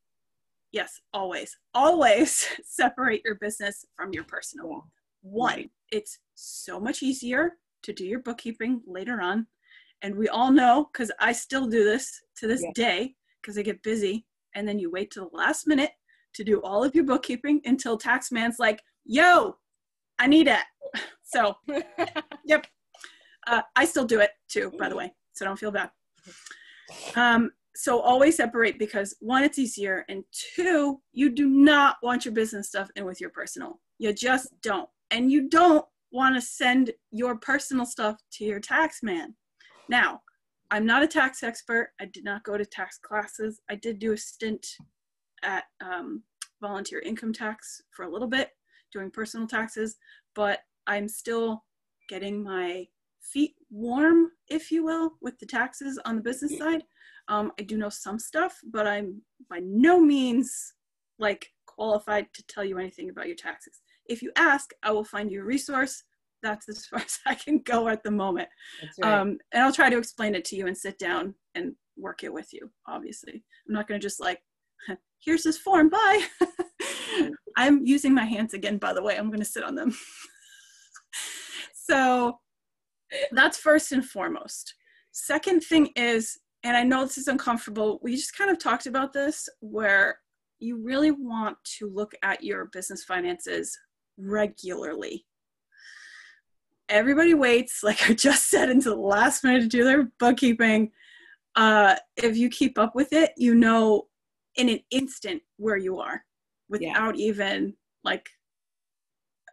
Yes, 0.73 1.01
always, 1.13 1.57
always 1.75 2.47
separate 2.65 3.23
your 3.25 3.35
business 3.37 3.85
from 3.95 4.13
your 4.13 4.25
personal. 4.25 4.89
One, 5.21 5.69
it's 5.93 6.19
so 6.35 6.81
much 6.81 7.03
easier 7.03 7.53
to 7.83 7.93
do 7.93 8.05
your 8.05 8.21
bookkeeping 8.21 8.83
later 8.87 9.21
on. 9.21 9.47
And 10.03 10.17
we 10.17 10.29
all 10.29 10.51
know, 10.51 10.89
because 10.93 11.13
I 11.21 11.33
still 11.33 11.67
do 11.67 11.85
this 11.85 12.21
to 12.39 12.49
this 12.49 12.63
yeah. 12.63 12.71
day, 12.75 13.15
because 13.41 13.57
I 13.57 13.63
get 13.63 13.83
busy. 13.83 14.27
And 14.55 14.67
then 14.67 14.79
you 14.79 14.91
wait 14.91 15.13
till 15.13 15.31
the 15.31 15.37
last 15.37 15.69
minute 15.69 15.93
to 16.35 16.43
do 16.43 16.61
all 16.63 16.83
of 16.83 16.95
your 16.95 17.05
bookkeeping 17.05 17.61
until 17.65 17.97
taxman's 17.97 18.59
like, 18.59 18.81
yo, 19.05 19.57
I 20.19 20.27
need 20.27 20.49
it. 20.49 20.63
So, 21.25 21.57
yep. 22.45 22.67
Uh, 23.47 23.63
I 23.75 23.87
still 23.87 24.05
do 24.05 24.21
it 24.21 24.33
too, 24.49 24.71
by 24.79 24.91
the 24.91 24.97
way. 24.97 25.15
So 25.33 25.47
don't 25.47 25.59
feel 25.59 25.71
bad. 25.71 25.91
Um, 27.17 27.53
so 27.75 28.01
always 28.01 28.37
separate 28.37 28.79
because 28.79 29.17
one, 29.21 29.43
it's 29.43 29.59
easier, 29.59 30.05
and 30.11 30.25
two, 30.55 31.01
you 31.13 31.31
do 31.31 31.49
not 31.49 31.97
want 32.03 32.27
your 32.27 32.35
business 32.35 32.69
stuff 32.69 32.91
in 32.97 33.07
with 33.07 33.19
your 33.19 33.31
personal. 33.31 33.81
You 33.99 34.13
just 34.13 34.49
don't. 34.63 34.89
And 35.13 35.31
you 35.31 35.49
don't 35.49 35.85
want 36.11 36.35
to 36.35 36.41
send 36.41 36.91
your 37.11 37.37
personal 37.37 37.87
stuff 37.87 38.17
to 38.33 38.45
your 38.45 38.61
tax 38.61 39.03
man. 39.03 39.35
Now, 39.89 40.21
I'm 40.71 40.87
not 40.87 41.03
a 41.03 41.07
tax 41.07 41.43
expert. 41.43 41.91
I 42.01 42.07
did 42.07 42.25
not 42.25 42.45
go 42.45 42.57
to 42.57 42.65
tax 42.65 42.99
classes. 42.99 43.61
I 43.71 43.75
did 43.75 43.99
do 43.99 44.13
a 44.13 44.17
stint 44.17 44.67
at 45.43 45.65
um, 45.85 46.23
volunteer 46.63 47.01
income 47.01 47.33
tax 47.33 47.83
for 47.91 48.05
a 48.05 48.11
little 48.11 48.27
bit 48.27 48.51
doing 48.91 49.11
personal 49.11 49.47
taxes, 49.47 49.97
but 50.35 50.61
I'm 50.87 51.09
still 51.09 51.63
getting 52.09 52.43
my 52.43 52.87
feet 53.21 53.55
warm, 53.71 54.31
if 54.49 54.71
you 54.71 54.83
will, 54.83 55.13
with 55.21 55.39
the 55.39 55.47
taxes 55.47 55.99
on 56.07 56.17
the 56.17 56.23
business 56.23 56.57
side. 56.57 56.85
Um, 57.29 57.53
I 57.59 57.65
do 57.65 57.77
know 57.77 57.91
some 57.91 58.19
stuff, 58.19 58.59
but 58.73 58.87
I'm 58.87 59.21
by 59.51 59.61
no 59.63 60.01
means 60.01 60.73
like 61.19 61.49
qualified 61.67 62.27
to 62.35 62.43
tell 62.47 62.65
you 62.65 62.79
anything 62.79 63.11
about 63.11 63.27
your 63.27 63.37
taxes. 63.37 63.82
If 64.13 64.23
you 64.23 64.31
ask, 64.37 64.71
I 64.83 64.93
will 64.93 65.05
find 65.05 65.31
you 65.31 65.41
a 65.41 65.45
resource. 65.45 66.05
That's 66.43 66.69
as 66.69 66.87
far 66.87 67.01
as 67.01 67.19
I 67.27 67.35
can 67.35 67.59
go 67.59 67.89
at 67.89 68.03
the 68.03 68.11
moment. 68.11 68.49
Right. 69.03 69.13
Um, 69.21 69.39
and 69.53 69.63
I'll 69.63 69.73
try 69.73 69.91
to 69.91 69.99
explain 69.99 70.35
it 70.35 70.45
to 70.47 70.57
you 70.57 70.67
and 70.67 70.77
sit 70.77 70.99
down 70.99 71.35
and 71.55 71.75
work 71.97 72.25
it 72.25 72.33
with 72.33 72.53
you, 72.53 72.71
obviously. 72.87 73.45
I'm 73.69 73.75
not 73.75 73.89
going 73.89 74.01
to 74.01 74.05
just 74.05 74.21
like, 74.21 74.41
here's 75.25 75.43
this 75.43 75.59
form, 75.59 75.89
bye. 75.89 76.23
I'm 77.57 77.85
using 77.85 78.15
my 78.15 78.25
hands 78.25 78.55
again, 78.55 78.79
by 78.79 78.93
the 78.93 79.03
way. 79.03 79.17
I'm 79.17 79.29
going 79.29 79.39
to 79.39 79.45
sit 79.45 79.65
on 79.65 79.75
them. 79.75 79.95
so 81.75 82.39
that's 83.33 83.59
first 83.59 83.93
and 83.93 84.05
foremost. 84.05 84.75
Second 85.13 85.61
thing 85.61 85.91
is, 85.97 86.39
and 86.65 86.77
I 86.77 86.85
know 86.85 87.05
this 87.05 87.19
is 87.19 87.29
uncomfortable, 87.29 87.99
we 88.03 88.17
just 88.17 88.37
kind 88.37 88.51
of 88.51 88.59
talked 88.59 88.87
about 88.87 89.13
this 89.13 89.49
where 89.61 90.19
you 90.59 90.83
really 90.83 91.11
want 91.11 91.57
to 91.79 91.91
look 91.93 92.13
at 92.23 92.43
your 92.43 92.67
business 92.67 93.05
finances 93.05 93.77
regularly. 94.17 95.27
Everybody 96.89 97.35
waits, 97.35 97.81
like 97.83 98.09
I 98.09 98.15
just 98.15 98.49
said, 98.49 98.69
until 98.69 98.97
the 98.97 99.03
last 99.03 99.45
minute 99.45 99.63
to 99.63 99.69
do 99.69 99.85
their 99.85 100.11
bookkeeping. 100.19 100.91
Uh, 101.55 101.97
if 102.17 102.37
you 102.37 102.49
keep 102.49 102.79
up 102.79 102.95
with 102.95 103.13
it, 103.13 103.33
you 103.37 103.55
know 103.55 104.07
in 104.57 104.69
an 104.69 104.81
instant 104.91 105.43
where 105.57 105.77
you 105.77 105.99
are 105.99 106.25
without 106.69 107.17
yeah. 107.17 107.27
even 107.27 107.75
like 108.05 108.29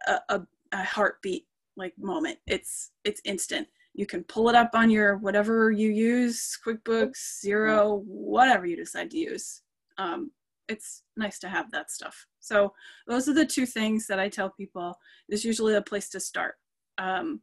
a, 0.06 0.18
a, 0.28 0.40
a 0.72 0.84
heartbeat 0.84 1.46
like 1.76 1.94
moment. 1.98 2.38
It's 2.46 2.90
it's 3.04 3.20
instant. 3.24 3.68
You 3.94 4.06
can 4.06 4.24
pull 4.24 4.48
it 4.48 4.54
up 4.54 4.70
on 4.74 4.90
your 4.90 5.16
whatever 5.18 5.70
you 5.70 5.90
use, 5.90 6.56
QuickBooks, 6.64 7.44
Xero, 7.44 8.02
whatever 8.04 8.66
you 8.66 8.76
decide 8.76 9.10
to 9.10 9.18
use. 9.18 9.62
Um, 9.98 10.30
it's 10.70 11.02
nice 11.16 11.38
to 11.40 11.48
have 11.48 11.70
that 11.72 11.90
stuff. 11.90 12.26
So 12.38 12.72
those 13.06 13.28
are 13.28 13.34
the 13.34 13.44
two 13.44 13.66
things 13.66 14.06
that 14.06 14.20
I 14.20 14.28
tell 14.28 14.50
people 14.50 14.96
is 15.28 15.44
usually 15.44 15.74
a 15.74 15.82
place 15.82 16.08
to 16.10 16.20
start. 16.20 16.54
Um, 16.96 17.40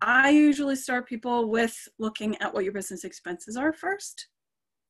I 0.00 0.30
usually 0.30 0.76
start 0.76 1.08
people 1.08 1.50
with 1.50 1.76
looking 1.98 2.36
at 2.40 2.54
what 2.54 2.64
your 2.64 2.72
business 2.72 3.04
expenses 3.04 3.56
are 3.56 3.72
first. 3.72 4.28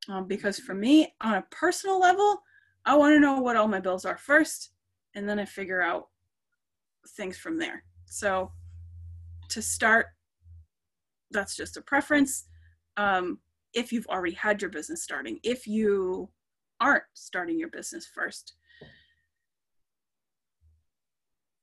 Um, 0.08 0.28
because 0.28 0.58
for 0.58 0.74
me, 0.74 1.12
on 1.20 1.34
a 1.34 1.44
personal 1.50 1.98
level, 1.98 2.42
I 2.84 2.94
want 2.96 3.14
to 3.14 3.20
know 3.20 3.40
what 3.40 3.56
all 3.56 3.68
my 3.68 3.80
bills 3.80 4.04
are 4.04 4.16
first, 4.16 4.70
and 5.14 5.28
then 5.28 5.38
I 5.38 5.44
figure 5.44 5.82
out 5.82 6.08
things 7.16 7.36
from 7.36 7.58
there. 7.58 7.84
So 8.06 8.52
to 9.50 9.60
start, 9.62 10.06
that's 11.30 11.56
just 11.56 11.76
a 11.76 11.82
preference. 11.82 12.46
Um, 12.96 13.38
if 13.74 13.92
you've 13.92 14.06
already 14.06 14.34
had 14.34 14.62
your 14.62 14.70
business 14.70 15.02
starting, 15.02 15.38
if 15.42 15.66
you 15.66 16.28
aren't 16.80 17.04
starting 17.14 17.58
your 17.58 17.68
business 17.68 18.06
first, 18.06 18.54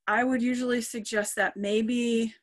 I 0.07 0.24
would 0.24 0.41
usually 0.41 0.82
suggest 0.82 1.36
that 1.36 1.57
maybe 1.57 2.34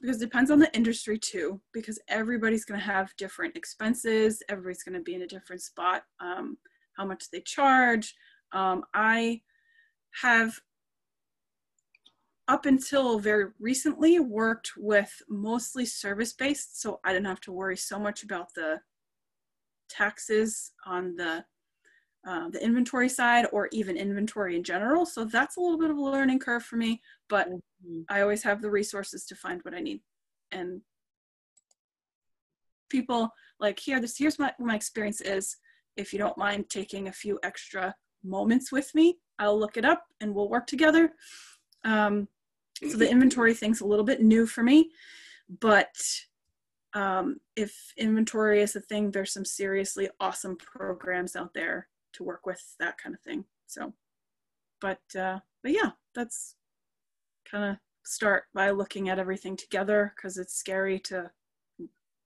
because 0.00 0.20
it 0.20 0.26
depends 0.26 0.50
on 0.50 0.58
the 0.58 0.74
industry 0.76 1.18
too, 1.18 1.58
because 1.72 1.98
everybody's 2.08 2.66
going 2.66 2.78
to 2.78 2.86
have 2.86 3.16
different 3.16 3.56
expenses, 3.56 4.42
everybody's 4.50 4.82
going 4.82 4.98
to 4.98 5.02
be 5.02 5.14
in 5.14 5.22
a 5.22 5.26
different 5.26 5.62
spot, 5.62 6.04
um, 6.20 6.58
how 6.98 7.06
much 7.06 7.30
they 7.30 7.40
charge. 7.40 8.14
Um, 8.52 8.84
I 8.92 9.40
have 10.22 10.60
up 12.48 12.66
until 12.66 13.18
very 13.18 13.46
recently 13.58 14.20
worked 14.20 14.72
with 14.76 15.22
mostly 15.28 15.84
service 15.84 16.32
based 16.32 16.80
so 16.80 17.00
i 17.04 17.12
didn't 17.12 17.26
have 17.26 17.40
to 17.40 17.52
worry 17.52 17.76
so 17.76 17.98
much 17.98 18.22
about 18.22 18.54
the 18.54 18.78
taxes 19.88 20.72
on 20.84 21.16
the 21.16 21.44
uh, 22.26 22.48
the 22.48 22.62
inventory 22.62 23.08
side 23.08 23.46
or 23.52 23.68
even 23.72 23.96
inventory 23.96 24.56
in 24.56 24.64
general. 24.64 25.06
So 25.06 25.24
that's 25.24 25.56
a 25.56 25.60
little 25.60 25.78
bit 25.78 25.90
of 25.90 25.96
a 25.96 26.02
learning 26.02 26.40
curve 26.40 26.64
for 26.64 26.76
me 26.76 27.00
but 27.28 27.48
mm-hmm. 27.48 28.00
i 28.08 28.20
always 28.20 28.42
have 28.42 28.62
the 28.62 28.70
resources 28.70 29.24
to 29.26 29.34
find 29.34 29.60
what 29.62 29.74
i 29.74 29.80
need. 29.80 30.00
And 30.52 30.80
people 32.88 33.30
like 33.58 33.78
here 33.78 34.00
this 34.00 34.16
here's 34.18 34.38
my, 34.38 34.52
my 34.58 34.74
experience 34.74 35.20
is. 35.20 35.56
If 35.96 36.12
you 36.12 36.18
don't 36.18 36.36
mind 36.36 36.68
taking 36.68 37.08
a 37.08 37.12
few 37.12 37.38
extra 37.42 37.94
moments 38.22 38.70
with 38.70 38.94
me 38.94 39.18
i'll 39.38 39.58
look 39.58 39.76
it 39.76 39.84
up 39.84 40.04
and 40.20 40.34
we'll 40.34 40.48
work 40.48 40.66
together. 40.66 41.12
Um, 41.84 42.28
so 42.90 42.98
the 42.98 43.10
inventory 43.10 43.54
thing's 43.54 43.80
a 43.80 43.86
little 43.86 44.04
bit 44.04 44.20
new 44.20 44.46
for 44.46 44.62
me, 44.62 44.90
but 45.60 45.94
um, 46.92 47.36
if 47.54 47.92
inventory 47.96 48.60
is 48.60 48.76
a 48.76 48.80
thing, 48.80 49.10
there's 49.10 49.32
some 49.32 49.44
seriously 49.44 50.08
awesome 50.20 50.56
programs 50.56 51.36
out 51.36 51.54
there 51.54 51.88
to 52.16 52.24
work 52.24 52.46
with 52.46 52.62
that 52.80 52.98
kind 52.98 53.14
of 53.14 53.20
thing. 53.20 53.44
So, 53.66 53.92
but 54.80 55.00
uh, 55.18 55.40
but 55.62 55.72
yeah, 55.72 55.90
that's 56.14 56.54
kind 57.50 57.64
of 57.64 57.76
start 58.04 58.44
by 58.54 58.70
looking 58.70 59.08
at 59.08 59.18
everything 59.18 59.56
together 59.56 60.12
because 60.16 60.38
it's 60.38 60.54
scary 60.54 60.98
to 61.00 61.30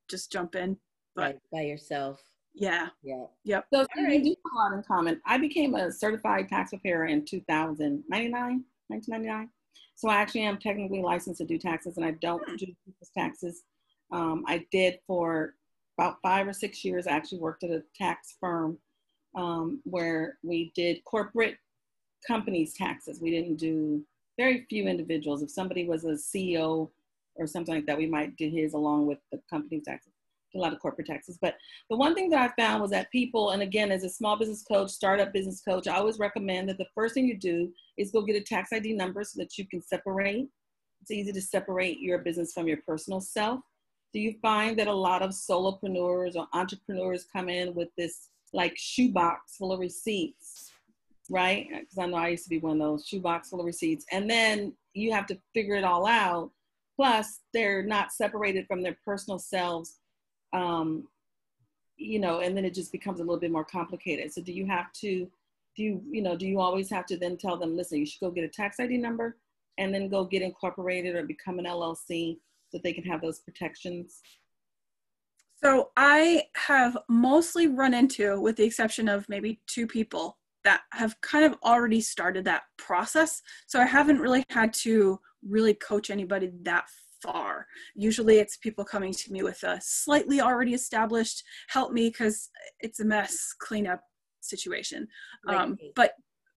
just 0.08 0.30
jump 0.32 0.54
in. 0.54 0.76
But 1.14 1.22
right, 1.22 1.38
by 1.52 1.60
yourself. 1.62 2.20
Yeah. 2.54 2.88
Yeah. 3.02 3.24
Yep. 3.44 3.66
So 3.72 3.86
we 3.96 4.18
do 4.22 4.30
a 4.30 4.56
lot 4.56 4.72
in 4.72 4.82
common. 4.82 5.20
I 5.26 5.38
became 5.38 5.74
a 5.74 5.90
certified 5.90 6.48
tax 6.48 6.70
preparer 6.70 7.06
in 7.06 7.24
2099, 7.24 8.64
1999. 8.88 9.48
So 9.94 10.08
I 10.08 10.16
actually 10.16 10.42
am 10.42 10.58
technically 10.58 11.02
licensed 11.02 11.38
to 11.38 11.46
do 11.46 11.58
taxes 11.58 11.96
and 11.96 12.04
I 12.06 12.12
don't 12.22 12.44
do 12.58 12.66
people's 12.84 13.10
taxes. 13.16 13.62
Um, 14.12 14.44
I 14.46 14.66
did 14.72 14.98
for 15.06 15.54
about 15.98 16.16
five 16.22 16.48
or 16.48 16.52
six 16.52 16.84
years. 16.84 17.06
I 17.06 17.12
actually 17.12 17.40
worked 17.40 17.62
at 17.64 17.70
a 17.70 17.82
tax 17.94 18.36
firm 18.40 18.78
um, 19.34 19.80
where 19.84 20.38
we 20.42 20.72
did 20.74 21.04
corporate 21.04 21.56
companies 22.26 22.74
taxes. 22.74 23.20
We 23.20 23.30
didn't 23.30 23.56
do 23.56 24.04
very 24.36 24.66
few 24.68 24.86
individuals. 24.86 25.42
If 25.42 25.50
somebody 25.50 25.86
was 25.86 26.04
a 26.04 26.12
CEO 26.12 26.90
or 27.36 27.46
something 27.46 27.74
like 27.74 27.86
that, 27.86 27.98
we 27.98 28.06
might 28.06 28.36
do 28.36 28.48
his 28.48 28.74
along 28.74 29.06
with 29.06 29.18
the 29.32 29.40
company 29.50 29.80
taxes 29.80 30.12
a 30.54 30.58
lot 30.58 30.72
of 30.72 30.80
corporate 30.80 31.06
taxes. 31.06 31.38
But 31.40 31.56
the 31.88 31.96
one 31.96 32.14
thing 32.14 32.30
that 32.30 32.40
I 32.40 32.60
found 32.60 32.82
was 32.82 32.90
that 32.90 33.10
people, 33.10 33.50
and 33.50 33.62
again, 33.62 33.90
as 33.90 34.04
a 34.04 34.08
small 34.08 34.36
business 34.36 34.62
coach, 34.62 34.90
startup 34.90 35.32
business 35.32 35.60
coach, 35.60 35.86
I 35.86 35.96
always 35.96 36.18
recommend 36.18 36.68
that 36.68 36.78
the 36.78 36.86
first 36.94 37.14
thing 37.14 37.26
you 37.26 37.38
do 37.38 37.72
is 37.96 38.10
go 38.10 38.22
get 38.22 38.36
a 38.36 38.40
tax 38.40 38.72
ID 38.72 38.94
number 38.94 39.22
so 39.24 39.38
that 39.38 39.56
you 39.58 39.66
can 39.66 39.82
separate. 39.82 40.48
It's 41.02 41.10
easy 41.10 41.32
to 41.32 41.40
separate 41.40 42.00
your 42.00 42.18
business 42.18 42.52
from 42.52 42.68
your 42.68 42.78
personal 42.86 43.20
self. 43.20 43.60
Do 44.12 44.20
you 44.20 44.34
find 44.42 44.78
that 44.78 44.88
a 44.88 44.92
lot 44.92 45.22
of 45.22 45.30
solopreneurs 45.30 46.34
or 46.34 46.48
entrepreneurs 46.52 47.26
come 47.32 47.48
in 47.48 47.74
with 47.74 47.88
this 47.96 48.28
like 48.52 48.74
shoebox 48.76 49.56
full 49.56 49.72
of 49.72 49.80
receipts, 49.80 50.70
right? 51.30 51.68
Because 51.70 51.98
I 51.98 52.06
know 52.06 52.16
I 52.16 52.28
used 52.28 52.44
to 52.44 52.50
be 52.50 52.58
one 52.58 52.80
of 52.80 52.86
those 52.86 53.06
shoebox 53.06 53.50
full 53.50 53.60
of 53.60 53.66
receipts. 53.66 54.04
And 54.10 54.28
then 54.28 54.74
you 54.94 55.12
have 55.12 55.26
to 55.26 55.38
figure 55.54 55.76
it 55.76 55.84
all 55.84 56.06
out. 56.06 56.50
Plus, 56.96 57.40
they're 57.54 57.82
not 57.82 58.12
separated 58.12 58.66
from 58.66 58.82
their 58.82 58.96
personal 59.04 59.38
selves 59.38 60.00
um, 60.52 61.06
you 61.96 62.18
know, 62.18 62.40
and 62.40 62.56
then 62.56 62.64
it 62.64 62.74
just 62.74 62.92
becomes 62.92 63.20
a 63.20 63.22
little 63.22 63.38
bit 63.38 63.52
more 63.52 63.64
complicated. 63.64 64.32
So 64.32 64.40
do 64.40 64.52
you 64.52 64.66
have 64.66 64.92
to, 64.94 65.28
do 65.76 65.82
you, 65.82 66.02
you 66.10 66.22
know, 66.22 66.36
do 66.36 66.46
you 66.46 66.58
always 66.58 66.88
have 66.90 67.06
to 67.06 67.16
then 67.16 67.36
tell 67.36 67.56
them, 67.56 67.76
listen, 67.76 67.98
you 67.98 68.06
should 68.06 68.20
go 68.20 68.30
get 68.30 68.44
a 68.44 68.48
tax 68.48 68.80
ID 68.80 68.96
number 68.96 69.36
and 69.78 69.94
then 69.94 70.08
go 70.08 70.24
get 70.24 70.42
incorporated 70.42 71.14
or 71.14 71.24
become 71.24 71.58
an 71.58 71.66
LLC 71.66 72.38
so 72.70 72.78
they 72.82 72.92
can 72.92 73.04
have 73.04 73.20
those 73.20 73.40
protections? 73.40 74.22
So 75.62 75.90
I 75.96 76.44
have 76.56 76.96
mostly 77.08 77.66
run 77.66 77.92
into, 77.92 78.40
with 78.40 78.56
the 78.56 78.64
exception 78.64 79.08
of 79.08 79.28
maybe 79.28 79.60
two 79.66 79.86
people, 79.86 80.38
that 80.64 80.82
have 80.92 81.18
kind 81.22 81.44
of 81.44 81.56
already 81.64 82.00
started 82.00 82.44
that 82.44 82.62
process. 82.78 83.40
So 83.66 83.80
I 83.80 83.86
haven't 83.86 84.20
really 84.20 84.44
had 84.50 84.72
to 84.74 85.18
really 85.46 85.74
coach 85.74 86.10
anybody 86.10 86.50
that 86.62 86.84
far. 87.22 87.66
Usually 87.94 88.38
it's 88.38 88.56
people 88.56 88.84
coming 88.84 89.12
to 89.12 89.32
me 89.32 89.42
with 89.42 89.62
a 89.62 89.78
slightly 89.82 90.40
already 90.40 90.74
established 90.74 91.42
help 91.68 91.92
me 91.92 92.08
because 92.08 92.50
it's 92.80 93.00
a 93.00 93.04
mess 93.04 93.54
cleanup 93.58 94.00
situation. 94.40 95.06
Um, 95.48 95.76
but 95.94 96.12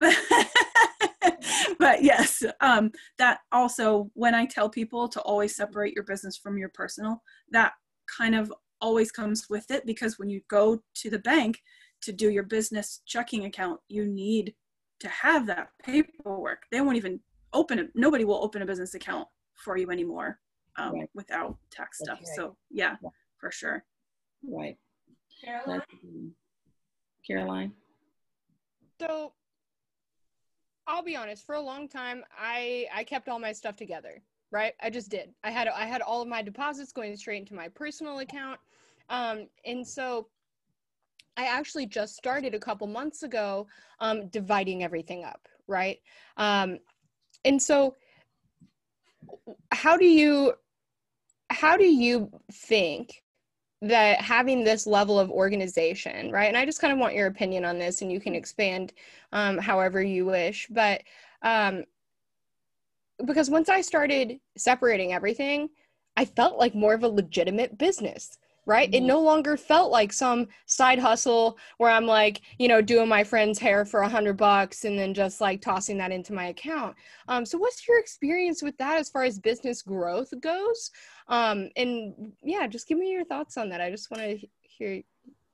but 1.78 2.02
yes, 2.02 2.42
um, 2.60 2.90
that 3.18 3.38
also 3.52 4.10
when 4.14 4.34
I 4.34 4.46
tell 4.46 4.68
people 4.68 5.08
to 5.08 5.20
always 5.22 5.56
separate 5.56 5.94
your 5.94 6.04
business 6.04 6.36
from 6.36 6.58
your 6.58 6.70
personal, 6.70 7.22
that 7.50 7.72
kind 8.18 8.34
of 8.34 8.52
always 8.84 9.10
comes 9.10 9.48
with 9.48 9.70
it 9.70 9.86
because 9.86 10.18
when 10.18 10.28
you 10.28 10.42
go 10.48 10.78
to 10.94 11.08
the 11.08 11.18
bank 11.20 11.62
to 12.02 12.12
do 12.12 12.28
your 12.28 12.42
business 12.42 13.00
checking 13.06 13.46
account, 13.46 13.80
you 13.88 14.04
need 14.06 14.54
to 15.00 15.08
have 15.08 15.46
that 15.46 15.68
paperwork. 15.82 16.64
They 16.70 16.82
won't 16.82 16.98
even 16.98 17.18
open 17.54 17.78
it. 17.78 17.88
Nobody 17.94 18.26
will 18.26 18.44
open 18.44 18.60
a 18.60 18.66
business 18.66 18.94
account 18.94 19.26
for 19.54 19.78
you 19.78 19.90
anymore 19.90 20.38
um, 20.76 20.92
right. 20.92 21.10
without 21.14 21.56
tax 21.70 22.00
stuff. 22.00 22.18
Right. 22.18 22.36
So 22.36 22.56
yeah, 22.70 22.96
yeah, 23.02 23.08
for 23.40 23.50
sure. 23.50 23.84
Right. 24.46 24.76
Caroline. 25.42 25.80
Caroline. 27.26 27.72
So 29.00 29.32
I'll 30.86 31.02
be 31.02 31.16
honest, 31.16 31.46
for 31.46 31.54
a 31.54 31.60
long 31.60 31.88
time 31.88 32.22
I 32.38 32.86
I 32.94 33.02
kept 33.04 33.30
all 33.30 33.38
my 33.38 33.52
stuff 33.52 33.76
together, 33.76 34.20
right? 34.50 34.74
I 34.82 34.90
just 34.90 35.10
did. 35.10 35.30
I 35.42 35.50
had 35.50 35.68
I 35.68 35.86
had 35.86 36.02
all 36.02 36.20
of 36.20 36.28
my 36.28 36.42
deposits 36.42 36.92
going 36.92 37.16
straight 37.16 37.40
into 37.40 37.54
my 37.54 37.68
personal 37.68 38.18
account. 38.18 38.60
Um 39.08 39.48
and 39.64 39.86
so 39.86 40.28
I 41.36 41.46
actually 41.46 41.86
just 41.86 42.16
started 42.16 42.54
a 42.54 42.60
couple 42.60 42.86
months 42.86 43.22
ago 43.22 43.66
um 44.00 44.28
dividing 44.28 44.82
everything 44.82 45.24
up, 45.24 45.48
right? 45.66 45.98
Um 46.36 46.78
and 47.44 47.60
so 47.60 47.94
how 49.72 49.96
do 49.96 50.06
you 50.06 50.54
how 51.50 51.76
do 51.76 51.84
you 51.84 52.30
think 52.52 53.22
that 53.82 54.20
having 54.20 54.64
this 54.64 54.86
level 54.86 55.18
of 55.18 55.30
organization, 55.30 56.30
right? 56.30 56.48
And 56.48 56.56
I 56.56 56.64
just 56.64 56.80
kind 56.80 56.92
of 56.92 56.98
want 56.98 57.14
your 57.14 57.26
opinion 57.26 57.64
on 57.64 57.78
this, 57.78 58.00
and 58.00 58.10
you 58.10 58.18
can 58.18 58.34
expand 58.34 58.92
um, 59.32 59.58
however 59.58 60.02
you 60.02 60.24
wish. 60.24 60.66
But 60.70 61.02
um, 61.42 61.84
because 63.26 63.50
once 63.50 63.68
I 63.68 63.82
started 63.82 64.40
separating 64.56 65.12
everything, 65.12 65.68
I 66.16 66.24
felt 66.24 66.58
like 66.58 66.74
more 66.74 66.94
of 66.94 67.02
a 67.02 67.08
legitimate 67.08 67.76
business 67.76 68.38
right? 68.66 68.88
Mm-hmm. 68.88 69.04
It 69.04 69.06
no 69.06 69.20
longer 69.20 69.56
felt 69.56 69.90
like 69.90 70.12
some 70.12 70.48
side 70.66 70.98
hustle 70.98 71.58
where 71.78 71.90
I'm 71.90 72.06
like, 72.06 72.42
you 72.58 72.68
know, 72.68 72.80
doing 72.80 73.08
my 73.08 73.24
friend's 73.24 73.58
hair 73.58 73.84
for 73.84 74.00
a 74.00 74.08
hundred 74.08 74.36
bucks 74.36 74.84
and 74.84 74.98
then 74.98 75.14
just 75.14 75.40
like 75.40 75.60
tossing 75.60 75.98
that 75.98 76.12
into 76.12 76.32
my 76.32 76.46
account. 76.46 76.96
Um, 77.28 77.44
so 77.44 77.58
what's 77.58 77.86
your 77.86 77.98
experience 77.98 78.62
with 78.62 78.76
that 78.78 78.98
as 78.98 79.08
far 79.08 79.24
as 79.24 79.38
business 79.38 79.82
growth 79.82 80.32
goes? 80.40 80.90
Um, 81.28 81.70
and 81.76 82.32
yeah, 82.42 82.66
just 82.66 82.88
give 82.88 82.98
me 82.98 83.10
your 83.10 83.24
thoughts 83.24 83.56
on 83.56 83.68
that. 83.70 83.80
I 83.80 83.90
just 83.90 84.10
want 84.10 84.22
to 84.22 84.46
hear 84.62 85.02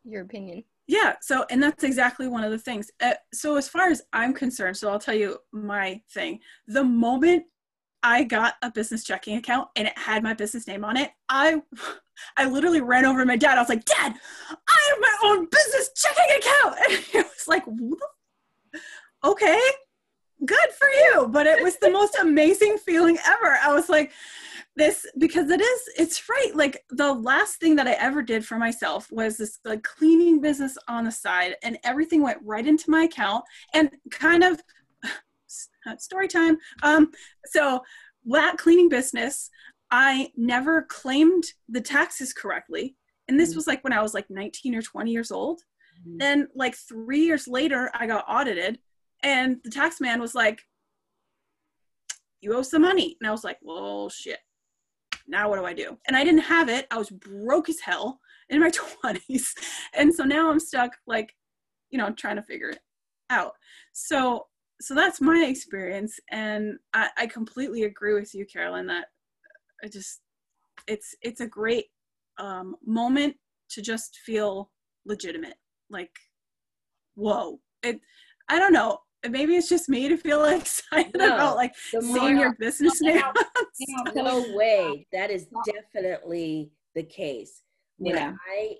your 0.04 0.22
opinion. 0.22 0.64
Yeah, 0.86 1.14
so 1.20 1.44
and 1.50 1.62
that's 1.62 1.84
exactly 1.84 2.26
one 2.26 2.42
of 2.42 2.50
the 2.50 2.58
things. 2.58 2.90
Uh, 3.00 3.14
so 3.32 3.56
as 3.56 3.68
far 3.68 3.90
as 3.90 4.02
I'm 4.12 4.34
concerned, 4.34 4.76
so 4.76 4.90
I'll 4.90 4.98
tell 4.98 5.14
you 5.14 5.38
my 5.52 6.00
thing. 6.10 6.40
The 6.66 6.82
moment 6.82 7.44
I 8.02 8.24
got 8.24 8.54
a 8.62 8.70
business 8.70 9.04
checking 9.04 9.36
account 9.36 9.68
and 9.76 9.88
it 9.88 9.98
had 9.98 10.22
my 10.22 10.34
business 10.34 10.66
name 10.66 10.84
on 10.84 10.96
it, 10.96 11.10
I 11.28 11.62
I 12.36 12.46
literally 12.46 12.80
ran 12.82 13.06
over 13.06 13.20
to 13.20 13.26
my 13.26 13.36
dad. 13.36 13.56
I 13.56 13.62
was 13.62 13.68
like, 13.68 13.84
Dad, 13.84 14.14
I 14.50 14.90
have 14.90 14.98
my 15.00 15.16
own 15.24 15.48
business 15.50 15.90
checking 15.94 16.36
account. 16.36 16.76
And 16.90 17.04
he 17.04 17.18
was 17.18 17.48
like, 17.48 17.64
okay, 19.24 19.60
good 20.44 20.70
for 20.78 20.88
you. 20.88 21.28
But 21.28 21.46
it 21.46 21.62
was 21.62 21.78
the 21.78 21.90
most 21.90 22.16
amazing 22.20 22.76
feeling 22.76 23.16
ever. 23.26 23.58
I 23.62 23.72
was 23.72 23.88
like, 23.88 24.12
this 24.76 25.04
because 25.18 25.50
it 25.50 25.60
is 25.60 25.80
it's 25.98 26.28
right 26.28 26.52
like 26.54 26.84
the 26.90 27.12
last 27.12 27.56
thing 27.56 27.74
that 27.74 27.88
i 27.88 27.92
ever 27.94 28.22
did 28.22 28.46
for 28.46 28.56
myself 28.56 29.10
was 29.10 29.36
this 29.36 29.58
like 29.64 29.82
cleaning 29.82 30.40
business 30.40 30.78
on 30.86 31.04
the 31.04 31.10
side 31.10 31.56
and 31.62 31.76
everything 31.82 32.22
went 32.22 32.38
right 32.44 32.66
into 32.66 32.88
my 32.90 33.02
account 33.02 33.44
and 33.74 33.90
kind 34.10 34.44
of 34.44 34.62
story 35.98 36.28
time 36.28 36.56
um 36.82 37.10
so 37.46 37.80
that 38.24 38.56
cleaning 38.58 38.88
business 38.88 39.50
I 39.90 40.30
never 40.36 40.82
claimed 40.82 41.44
the 41.68 41.80
taxes 41.80 42.32
correctly. 42.32 42.96
And 43.28 43.38
this 43.38 43.50
mm-hmm. 43.50 43.58
was 43.58 43.66
like 43.66 43.82
when 43.82 43.92
I 43.92 44.02
was 44.02 44.14
like 44.14 44.30
19 44.30 44.74
or 44.74 44.82
20 44.82 45.10
years 45.10 45.30
old. 45.30 45.60
Mm-hmm. 46.00 46.18
Then, 46.18 46.48
like 46.54 46.76
three 46.76 47.24
years 47.24 47.48
later, 47.48 47.90
I 47.94 48.06
got 48.06 48.24
audited, 48.28 48.78
and 49.22 49.58
the 49.64 49.70
tax 49.70 50.00
man 50.00 50.20
was 50.20 50.34
like, 50.34 50.62
You 52.40 52.54
owe 52.54 52.62
some 52.62 52.82
money. 52.82 53.16
And 53.20 53.28
I 53.28 53.32
was 53.32 53.44
like, 53.44 53.58
Well, 53.62 54.08
shit. 54.08 54.38
Now 55.26 55.48
what 55.48 55.58
do 55.58 55.64
I 55.64 55.74
do? 55.74 55.98
And 56.06 56.16
I 56.16 56.24
didn't 56.24 56.40
have 56.40 56.68
it. 56.68 56.86
I 56.90 56.98
was 56.98 57.10
broke 57.10 57.68
as 57.68 57.80
hell 57.80 58.20
in 58.48 58.60
my 58.60 58.70
20s. 59.04 59.48
And 59.94 60.14
so 60.14 60.24
now 60.24 60.50
I'm 60.50 60.60
stuck, 60.60 60.96
like, 61.06 61.34
you 61.90 61.98
know, 61.98 62.10
trying 62.10 62.36
to 62.36 62.42
figure 62.42 62.70
it 62.70 62.80
out. 63.28 63.54
So, 63.92 64.46
so 64.80 64.94
that's 64.94 65.20
my 65.20 65.44
experience. 65.48 66.18
And 66.30 66.78
I, 66.94 67.08
I 67.18 67.26
completely 67.26 67.84
agree 67.84 68.14
with 68.14 68.34
you, 68.34 68.46
Carolyn, 68.46 68.86
that 68.86 69.06
I 69.84 69.88
just 69.88 70.20
it's 70.86 71.14
it's 71.22 71.40
a 71.40 71.46
great 71.46 71.86
um, 72.38 72.76
moment 72.84 73.36
to 73.70 73.82
just 73.82 74.18
feel 74.24 74.70
legitimate. 75.04 75.56
Like, 75.90 76.12
whoa! 77.14 77.60
It 77.82 78.00
I 78.48 78.58
don't 78.58 78.72
know. 78.72 78.98
Maybe 79.28 79.54
it's 79.56 79.68
just 79.68 79.88
me 79.88 80.08
to 80.08 80.16
feel 80.16 80.44
excited 80.46 81.14
no, 81.16 81.34
about 81.34 81.56
like 81.56 81.74
seeing 81.76 82.38
your 82.38 82.54
business 82.58 83.00
name. 83.02 83.22
no 84.14 84.44
way. 84.54 85.06
That 85.12 85.30
is 85.30 85.46
definitely 85.66 86.70
the 86.94 87.02
case. 87.02 87.62
When 87.98 88.14
yeah. 88.14 88.32
I 88.50 88.76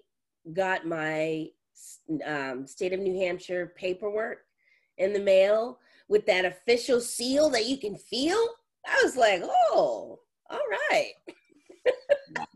got 0.55 0.87
my 0.87 1.49
um, 2.25 2.67
state 2.67 2.95
of 2.95 3.01
New 3.01 3.19
Hampshire 3.21 3.75
paperwork 3.77 4.39
in 4.97 5.13
the 5.13 5.21
mail 5.21 5.79
with 6.11 6.27
that 6.27 6.45
official 6.45 7.01
seal 7.01 7.49
that 7.49 7.67
you 7.67 7.79
can 7.79 7.97
feel, 7.97 8.37
I 8.87 9.01
was 9.03 9.17
like, 9.17 9.43
oh, 9.45 10.19
all 10.51 10.61
right. 10.91 11.13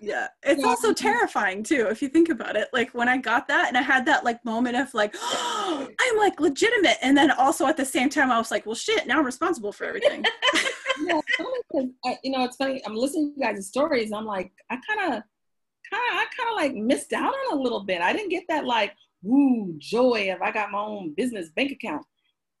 yeah 0.00 0.26
it's 0.42 0.64
also 0.64 0.92
terrifying 0.92 1.62
too 1.62 1.86
if 1.88 2.02
you 2.02 2.08
think 2.08 2.28
about 2.30 2.56
it. 2.56 2.68
Like 2.72 2.90
when 2.94 3.08
i 3.08 3.16
got 3.16 3.46
that 3.46 3.68
and 3.68 3.78
i 3.78 3.82
had 3.82 4.04
that 4.06 4.24
like 4.24 4.44
moment 4.44 4.76
of 4.76 4.92
like 4.92 5.14
oh, 5.16 5.88
i'm 6.00 6.16
like 6.18 6.40
legitimate 6.40 6.96
and 7.00 7.16
then 7.16 7.30
also 7.30 7.68
at 7.68 7.76
the 7.76 7.84
same 7.84 8.08
time 8.10 8.32
i 8.32 8.38
was 8.38 8.50
like 8.50 8.66
well 8.66 8.74
shit 8.74 9.06
now 9.06 9.20
i'm 9.20 9.24
responsible 9.24 9.72
for 9.72 9.84
everything. 9.84 10.24
Yeah, 11.04 11.20
you 12.22 12.30
know 12.30 12.44
it's 12.44 12.56
funny 12.56 12.82
i'm 12.84 12.94
listening 12.94 13.32
to 13.32 13.40
you 13.40 13.46
guys' 13.46 13.66
stories 13.66 14.12
i'm 14.12 14.26
like 14.26 14.52
i 14.70 14.76
kind 14.76 15.00
of 15.00 15.22
kind 15.90 16.02
of 16.10 16.16
i 16.16 16.26
kind 16.36 16.50
of 16.50 16.56
like 16.56 16.74
missed 16.74 17.12
out 17.12 17.32
on 17.32 17.58
a 17.58 17.60
little 17.60 17.84
bit. 17.84 18.02
I 18.02 18.12
didn't 18.12 18.28
get 18.28 18.44
that 18.48 18.66
like 18.66 18.92
woo 19.22 19.74
joy 19.78 20.32
of 20.32 20.42
i 20.42 20.50
got 20.50 20.70
my 20.70 20.78
own 20.78 21.14
business 21.14 21.50
bank 21.50 21.72
account 21.72 22.04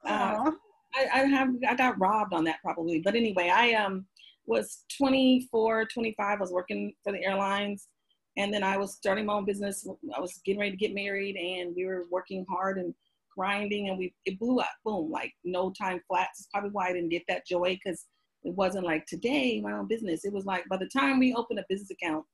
uh, 0.06 0.50
I, 0.94 1.06
I 1.12 1.18
have 1.24 1.50
i 1.68 1.74
got 1.74 2.00
robbed 2.00 2.34
on 2.34 2.44
that 2.44 2.60
probably 2.62 3.00
but 3.00 3.14
anyway 3.14 3.50
i 3.52 3.72
um 3.74 4.06
was 4.46 4.84
24, 4.96 5.86
25. 5.86 6.16
I 6.18 6.40
was 6.40 6.52
working 6.52 6.92
for 7.02 7.12
the 7.12 7.24
airlines. 7.24 7.88
And 8.36 8.52
then 8.52 8.62
I 8.62 8.78
was 8.78 8.94
starting 8.94 9.26
my 9.26 9.34
own 9.34 9.44
business. 9.44 9.86
I 10.16 10.20
was 10.20 10.40
getting 10.44 10.60
ready 10.60 10.72
to 10.72 10.76
get 10.76 10.94
married 10.94 11.36
and 11.36 11.74
we 11.76 11.84
were 11.84 12.06
working 12.10 12.46
hard 12.48 12.78
and 12.78 12.94
grinding 13.36 13.88
and 13.88 13.98
we 13.98 14.14
it 14.24 14.38
blew 14.38 14.60
up, 14.60 14.70
boom, 14.84 15.10
like 15.10 15.32
no 15.44 15.70
time 15.70 16.00
flats. 16.08 16.40
It's 16.40 16.48
probably 16.52 16.70
why 16.70 16.88
I 16.88 16.92
didn't 16.94 17.10
get 17.10 17.24
that 17.28 17.46
joy 17.46 17.78
because 17.82 18.06
it 18.44 18.54
wasn't 18.54 18.86
like 18.86 19.04
today, 19.06 19.60
my 19.60 19.72
own 19.72 19.86
business. 19.86 20.24
It 20.24 20.32
was 20.32 20.46
like 20.46 20.66
by 20.68 20.78
the 20.78 20.88
time 20.88 21.18
we 21.18 21.34
opened 21.34 21.58
a 21.58 21.64
business 21.68 21.90
account, 21.90 22.24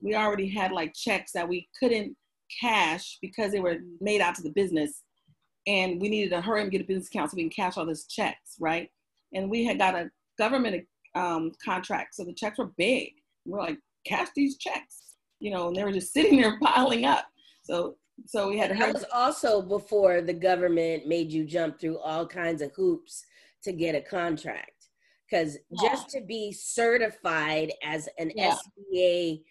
we 0.00 0.14
already 0.14 0.48
had 0.48 0.70
like 0.70 0.94
checks 0.94 1.32
that 1.32 1.48
we 1.48 1.68
couldn't 1.78 2.16
cash 2.60 3.18
because 3.20 3.50
they 3.50 3.60
were 3.60 3.78
made 4.00 4.20
out 4.20 4.36
to 4.36 4.42
the 4.42 4.52
business. 4.52 5.02
And 5.68 6.00
we 6.00 6.08
needed 6.08 6.30
to 6.30 6.40
hurry 6.40 6.62
and 6.62 6.70
get 6.70 6.80
a 6.80 6.84
business 6.84 7.08
account 7.08 7.30
so 7.30 7.36
we 7.36 7.42
can 7.42 7.50
cash 7.50 7.76
all 7.76 7.86
these 7.86 8.06
checks, 8.06 8.56
right? 8.58 8.90
And 9.34 9.48
we 9.50 9.64
had 9.64 9.78
got 9.78 9.94
a 9.94 10.10
government 10.38 10.84
um, 11.14 11.52
contract. 11.64 12.14
So 12.14 12.24
the 12.24 12.32
checks 12.32 12.58
were 12.58 12.72
big. 12.76 13.12
We're 13.44 13.60
like, 13.60 13.78
cash 14.06 14.28
these 14.34 14.56
checks, 14.56 15.16
you 15.38 15.50
know, 15.50 15.68
and 15.68 15.76
they 15.76 15.84
were 15.84 15.92
just 15.92 16.12
sitting 16.14 16.40
there 16.40 16.58
piling 16.60 17.04
up. 17.04 17.26
So 17.62 17.96
so 18.26 18.48
we 18.48 18.58
had 18.58 18.70
and 18.70 18.80
to. 18.80 18.86
That 18.86 18.94
was 18.94 19.04
also 19.12 19.62
before 19.62 20.20
the 20.20 20.32
government 20.32 21.06
made 21.06 21.30
you 21.30 21.44
jump 21.44 21.78
through 21.80 21.98
all 21.98 22.26
kinds 22.26 22.62
of 22.62 22.72
hoops 22.74 23.24
to 23.62 23.72
get 23.72 23.94
a 23.94 24.00
contract. 24.00 24.72
Because 25.30 25.58
yeah. 25.70 25.90
just 25.90 26.08
to 26.10 26.22
be 26.22 26.52
certified 26.52 27.72
as 27.84 28.08
an 28.18 28.32
yeah. 28.34 28.56
SBA, 28.94 29.42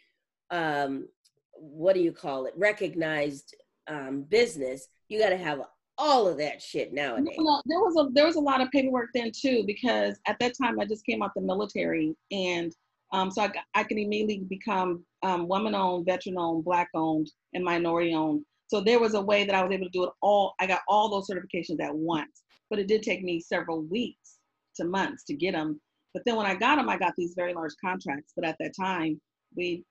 um, 0.49 1.07
what 1.53 1.93
do 1.93 2.01
you 2.01 2.11
call 2.11 2.45
it? 2.45 2.53
Recognized 2.57 3.55
um, 3.87 4.23
business, 4.27 4.87
you 5.07 5.19
got 5.19 5.29
to 5.29 5.37
have 5.37 5.61
all 5.97 6.27
of 6.27 6.37
that 6.37 6.61
shit 6.61 6.93
nowadays. 6.93 7.35
No, 7.37 7.61
there 7.65 7.79
was 7.79 7.95
a 7.97 8.11
there 8.13 8.25
was 8.25 8.35
a 8.35 8.39
lot 8.39 8.61
of 8.61 8.69
paperwork 8.71 9.09
then 9.13 9.31
too 9.31 9.63
because 9.65 10.19
at 10.27 10.37
that 10.39 10.53
time 10.61 10.79
I 10.79 10.85
just 10.85 11.05
came 11.05 11.23
out 11.23 11.31
the 11.35 11.41
military 11.41 12.15
and 12.31 12.71
Um, 13.13 13.31
so 13.31 13.43
I, 13.43 13.51
I 13.73 13.83
can 13.83 13.97
immediately 13.97 14.45
become 14.49 15.05
um, 15.23 15.47
woman-owned, 15.47 16.05
veteran-owned, 16.05 16.65
black-owned, 16.65 17.31
and 17.53 17.63
minority-owned. 17.63 18.43
So 18.67 18.81
there 18.81 18.99
was 18.99 19.13
a 19.13 19.21
way 19.21 19.45
that 19.45 19.55
I 19.55 19.63
was 19.63 19.71
able 19.71 19.85
to 19.85 19.97
do 19.97 20.03
it 20.03 20.11
all. 20.21 20.53
I 20.59 20.67
got 20.67 20.81
all 20.89 21.09
those 21.09 21.27
certifications 21.29 21.81
at 21.81 21.95
once, 21.95 22.43
but 22.69 22.79
it 22.79 22.87
did 22.89 23.03
take 23.03 23.23
me 23.23 23.39
several 23.39 23.81
weeks 23.83 24.39
to 24.75 24.83
months 24.83 25.23
to 25.25 25.33
get 25.33 25.53
them. 25.53 25.79
But 26.13 26.23
then 26.25 26.35
when 26.35 26.45
I 26.45 26.55
got 26.55 26.75
them, 26.75 26.89
I 26.89 26.97
got 26.97 27.13
these 27.17 27.33
very 27.33 27.53
large 27.53 27.75
contracts. 27.79 28.33
But 28.35 28.45
at 28.45 28.57
that 28.59 28.73
time, 28.75 29.21
we 29.55 29.85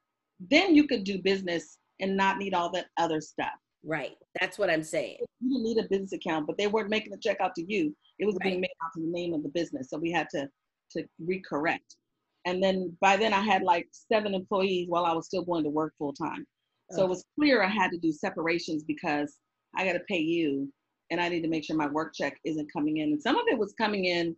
then 0.50 0.74
you 0.74 0.86
could 0.86 1.04
do 1.04 1.22
business 1.22 1.78
and 2.00 2.14
not 2.16 2.36
need 2.36 2.52
all 2.52 2.70
that 2.72 2.88
other 2.98 3.22
stuff. 3.22 3.59
Right. 3.87 4.16
That's 4.41 4.59
what 4.59 4.68
I'm 4.68 4.82
saying. 4.82 5.18
You 5.41 5.49
didn't 5.49 5.62
need 5.62 5.78
a 5.78 5.89
business 5.89 6.12
account, 6.12 6.47
but 6.47 6.59
they 6.59 6.66
weren't 6.66 6.91
making 6.91 7.12
the 7.12 7.18
check 7.18 7.41
out 7.41 7.55
to 7.55 7.64
you. 7.72 7.95
It 8.18 8.26
was 8.26 8.34
Right. 8.41 8.51
being 8.51 8.61
made 8.61 8.70
out 8.84 8.91
to 8.95 9.01
the 9.01 9.07
name 9.11 9.32
of 9.32 9.43
the 9.45 9.49
business. 9.51 9.89
So 9.89 9.99
we 9.99 10.11
had 10.11 10.28
to 10.30 10.51
to 10.91 11.05
recorrect. 11.20 11.97
And 12.45 12.62
then 12.62 12.97
by 13.01 13.16
then 13.16 13.32
I 13.32 13.41
had 13.41 13.62
like 13.64 13.89
seven 13.91 14.34
employees 14.34 14.89
while 14.89 15.05
I 15.05 15.12
was 15.12 15.26
still 15.26 15.45
going 15.45 15.64
to 15.64 15.70
work 15.70 15.95
full 15.99 16.12
time. 16.12 16.47
So 16.93 17.03
it 17.05 17.09
was 17.09 17.24
clear 17.37 17.61
I 17.64 17.66
had 17.68 17.91
to 17.91 17.99
do 17.99 18.12
separations 18.12 18.84
because 18.84 19.37
I 19.74 19.84
got 19.84 19.95
to 19.95 20.05
pay 20.09 20.20
you 20.20 20.72
and 21.11 21.20
I 21.20 21.28
need 21.28 21.43
to 21.43 21.49
make 21.49 21.64
sure 21.64 21.74
my 21.76 21.89
work 21.89 22.14
check 22.14 22.39
isn't 22.45 22.72
coming 22.72 22.99
in. 22.99 23.11
And 23.11 23.20
some 23.20 23.37
of 23.37 23.49
it 23.49 23.59
was 23.59 23.72
coming 23.72 24.05
in 24.05 24.37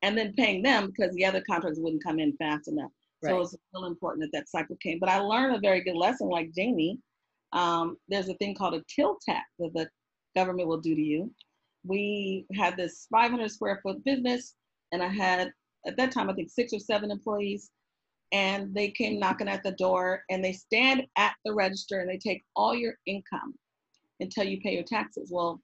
and 0.00 0.16
then 0.16 0.32
paying 0.38 0.62
them 0.62 0.86
because 0.86 1.14
the 1.14 1.26
other 1.26 1.42
contracts 1.42 1.78
wouldn't 1.78 2.02
come 2.02 2.18
in 2.18 2.34
fast 2.38 2.66
enough. 2.68 2.90
So 3.22 3.28
Right. 3.28 3.36
it 3.36 3.40
was 3.40 3.58
real 3.74 3.84
important 3.84 4.22
that 4.22 4.32
that 4.38 4.48
cycle 4.48 4.76
came. 4.76 4.98
But 4.98 5.10
I 5.10 5.18
learned 5.18 5.54
a 5.54 5.60
very 5.60 5.82
good 5.82 5.96
lesson 5.96 6.28
like 6.28 6.52
Jamie. 6.54 6.98
Um, 7.52 7.96
there's 8.08 8.28
a 8.28 8.34
thing 8.34 8.54
called 8.54 8.74
a 8.74 8.84
till 8.94 9.18
tap 9.26 9.44
that 9.58 9.72
the 9.74 9.88
government 10.36 10.68
will 10.68 10.80
do 10.80 10.94
to 10.94 11.00
you. 11.00 11.32
We 11.84 12.46
had 12.54 12.76
this 12.76 13.06
500 13.10 13.50
square 13.50 13.80
foot 13.82 14.04
business, 14.04 14.54
and 14.92 15.02
I 15.02 15.08
had 15.08 15.52
at 15.86 15.96
that 15.96 16.12
time 16.12 16.28
I 16.28 16.34
think 16.34 16.50
six 16.50 16.72
or 16.72 16.78
seven 16.78 17.10
employees, 17.10 17.70
and 18.32 18.74
they 18.74 18.90
came 18.90 19.18
knocking 19.18 19.48
at 19.48 19.62
the 19.62 19.72
door, 19.72 20.22
and 20.30 20.44
they 20.44 20.52
stand 20.52 21.06
at 21.16 21.34
the 21.44 21.52
register 21.52 22.00
and 22.00 22.08
they 22.08 22.18
take 22.18 22.42
all 22.54 22.74
your 22.74 22.94
income 23.06 23.54
until 24.20 24.44
you 24.44 24.60
pay 24.60 24.74
your 24.74 24.84
taxes. 24.84 25.30
Well, 25.32 25.60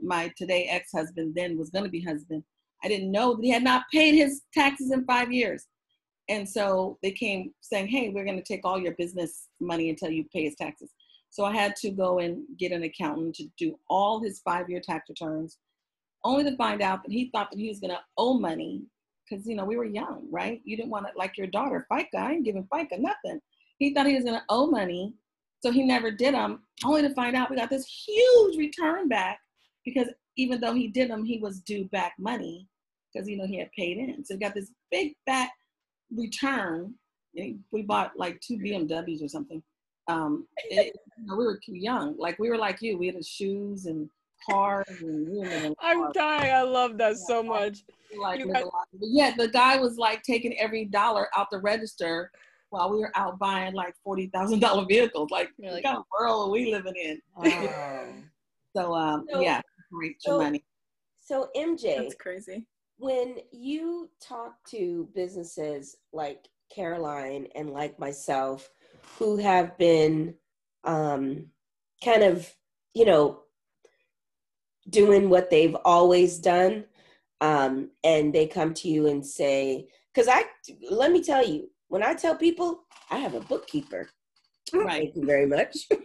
my 0.00 0.32
today 0.36 0.66
ex-husband 0.70 1.34
then 1.34 1.58
was 1.58 1.70
going 1.70 1.84
to 1.84 1.90
be 1.90 2.00
husband. 2.00 2.42
I 2.84 2.88
didn't 2.88 3.10
know 3.10 3.34
that 3.34 3.42
he 3.42 3.50
had 3.50 3.64
not 3.64 3.84
paid 3.92 4.14
his 4.14 4.42
taxes 4.54 4.92
in 4.92 5.04
five 5.04 5.32
years. 5.32 5.66
And 6.28 6.48
so 6.48 6.98
they 7.02 7.12
came 7.12 7.52
saying, 7.60 7.88
hey, 7.88 8.10
we're 8.10 8.24
going 8.24 8.36
to 8.36 8.42
take 8.42 8.64
all 8.64 8.78
your 8.78 8.94
business 8.94 9.48
money 9.60 9.90
until 9.90 10.10
you 10.10 10.24
pay 10.32 10.44
his 10.44 10.56
taxes. 10.56 10.90
So 11.30 11.44
I 11.44 11.52
had 11.52 11.76
to 11.76 11.90
go 11.90 12.18
and 12.18 12.42
get 12.58 12.72
an 12.72 12.82
accountant 12.82 13.34
to 13.36 13.44
do 13.58 13.78
all 13.88 14.20
his 14.20 14.40
five 14.40 14.68
year 14.68 14.80
tax 14.80 15.08
returns, 15.08 15.58
only 16.24 16.44
to 16.44 16.56
find 16.56 16.82
out 16.82 17.02
that 17.04 17.12
he 17.12 17.30
thought 17.30 17.50
that 17.50 17.60
he 17.60 17.68
was 17.68 17.80
going 17.80 17.92
to 17.92 18.00
owe 18.16 18.38
money 18.38 18.82
because, 19.28 19.46
you 19.46 19.54
know, 19.54 19.64
we 19.64 19.76
were 19.76 19.84
young, 19.84 20.26
right? 20.30 20.60
You 20.64 20.76
didn't 20.76 20.90
want 20.90 21.06
to, 21.06 21.12
like 21.16 21.36
your 21.36 21.48
daughter, 21.48 21.86
FICA, 21.90 22.16
I 22.16 22.32
ain't 22.32 22.44
giving 22.44 22.66
FICA 22.72 22.98
nothing. 22.98 23.40
He 23.78 23.92
thought 23.92 24.06
he 24.06 24.14
was 24.14 24.24
going 24.24 24.38
to 24.38 24.44
owe 24.48 24.66
money. 24.66 25.14
So 25.60 25.70
he 25.72 25.84
never 25.84 26.10
did 26.10 26.34
them, 26.34 26.62
only 26.84 27.02
to 27.02 27.14
find 27.14 27.34
out 27.34 27.50
we 27.50 27.56
got 27.56 27.70
this 27.70 27.86
huge 27.86 28.56
return 28.56 29.08
back 29.08 29.40
because 29.84 30.08
even 30.36 30.60
though 30.60 30.74
he 30.74 30.88
did 30.88 31.10
them, 31.10 31.24
he 31.24 31.38
was 31.38 31.60
due 31.60 31.86
back 31.86 32.14
money 32.18 32.68
because, 33.12 33.28
you 33.28 33.36
know, 33.36 33.46
he 33.46 33.58
had 33.58 33.72
paid 33.72 33.96
in. 33.96 34.24
So 34.24 34.34
he 34.34 34.40
got 34.40 34.54
this 34.54 34.70
big 34.90 35.14
fat 35.26 35.50
return. 36.14 36.94
We 37.70 37.82
bought 37.82 38.12
like 38.16 38.40
two 38.40 38.56
BMWs 38.56 39.22
or 39.22 39.28
something. 39.28 39.62
Um, 40.08 40.46
it, 40.70 40.94
you 41.18 41.26
know, 41.26 41.36
we 41.36 41.44
were 41.44 41.58
too 41.64 41.74
young. 41.76 42.16
Like 42.18 42.38
we 42.38 42.48
were 42.50 42.56
like 42.58 42.80
you. 42.82 42.96
We 42.98 43.06
had 43.06 43.16
the 43.16 43.22
shoes 43.22 43.86
and 43.86 44.08
cars, 44.48 44.86
and 45.00 45.28
we 45.28 45.38
were 45.38 45.74
I'm 45.80 46.00
large. 46.00 46.14
dying. 46.14 46.52
I 46.54 46.62
love 46.62 46.96
that 46.98 47.16
so 47.16 47.42
much. 47.42 47.78
Like 48.18 48.38
you 48.38 48.46
lived 48.46 48.60
got- 48.64 48.72
But 48.92 49.08
yeah, 49.10 49.32
the 49.36 49.48
guy 49.48 49.76
was 49.78 49.96
like 49.98 50.22
taking 50.22 50.56
every 50.58 50.84
dollar 50.86 51.28
out 51.36 51.48
the 51.50 51.58
register 51.58 52.30
while 52.70 52.90
we 52.90 52.98
were 52.98 53.12
out 53.16 53.38
buying 53.38 53.74
like 53.74 53.94
forty 54.04 54.28
thousand 54.28 54.60
dollar 54.60 54.86
vehicles. 54.86 55.30
Like, 55.30 55.50
You're 55.58 55.70
what 55.72 55.74
like- 55.76 55.84
kind 55.84 55.96
of 55.98 56.04
world 56.18 56.48
are 56.48 56.52
we 56.52 56.70
living 56.72 56.94
in? 56.96 57.20
Wow. 57.36 58.06
So 58.76 58.92
um, 58.94 59.26
So- 59.32 59.40
yeah, 59.40 59.60
great 59.92 60.16
so- 60.20 60.38
money. 60.38 60.62
So 61.22 61.48
MJ, 61.56 61.96
That's 61.96 62.14
crazy. 62.14 62.66
When 62.98 63.36
you 63.52 64.10
talk 64.20 64.54
to 64.70 65.08
businesses 65.14 65.96
like 66.12 66.48
Caroline 66.74 67.48
and 67.54 67.70
like 67.70 67.98
myself 67.98 68.70
who 69.18 69.36
have 69.36 69.76
been 69.78 70.34
um, 70.84 71.46
kind 72.04 72.22
of, 72.22 72.52
you 72.94 73.04
know, 73.04 73.40
doing 74.88 75.28
what 75.28 75.50
they've 75.50 75.76
always 75.84 76.38
done, 76.38 76.84
um, 77.40 77.90
and 78.04 78.34
they 78.34 78.46
come 78.46 78.72
to 78.72 78.88
you 78.88 79.08
and 79.08 79.26
say, 79.26 79.88
because 80.14 80.28
I, 80.28 80.44
let 80.90 81.12
me 81.12 81.22
tell 81.22 81.46
you, 81.46 81.68
when 81.88 82.02
I 82.02 82.14
tell 82.14 82.34
people 82.34 82.84
I 83.10 83.18
have 83.18 83.34
a 83.34 83.40
bookkeeper, 83.40 84.08
Right. 84.72 85.12
Thank 85.12 85.16
you 85.16 85.24
very 85.24 85.46
much. 85.46 85.88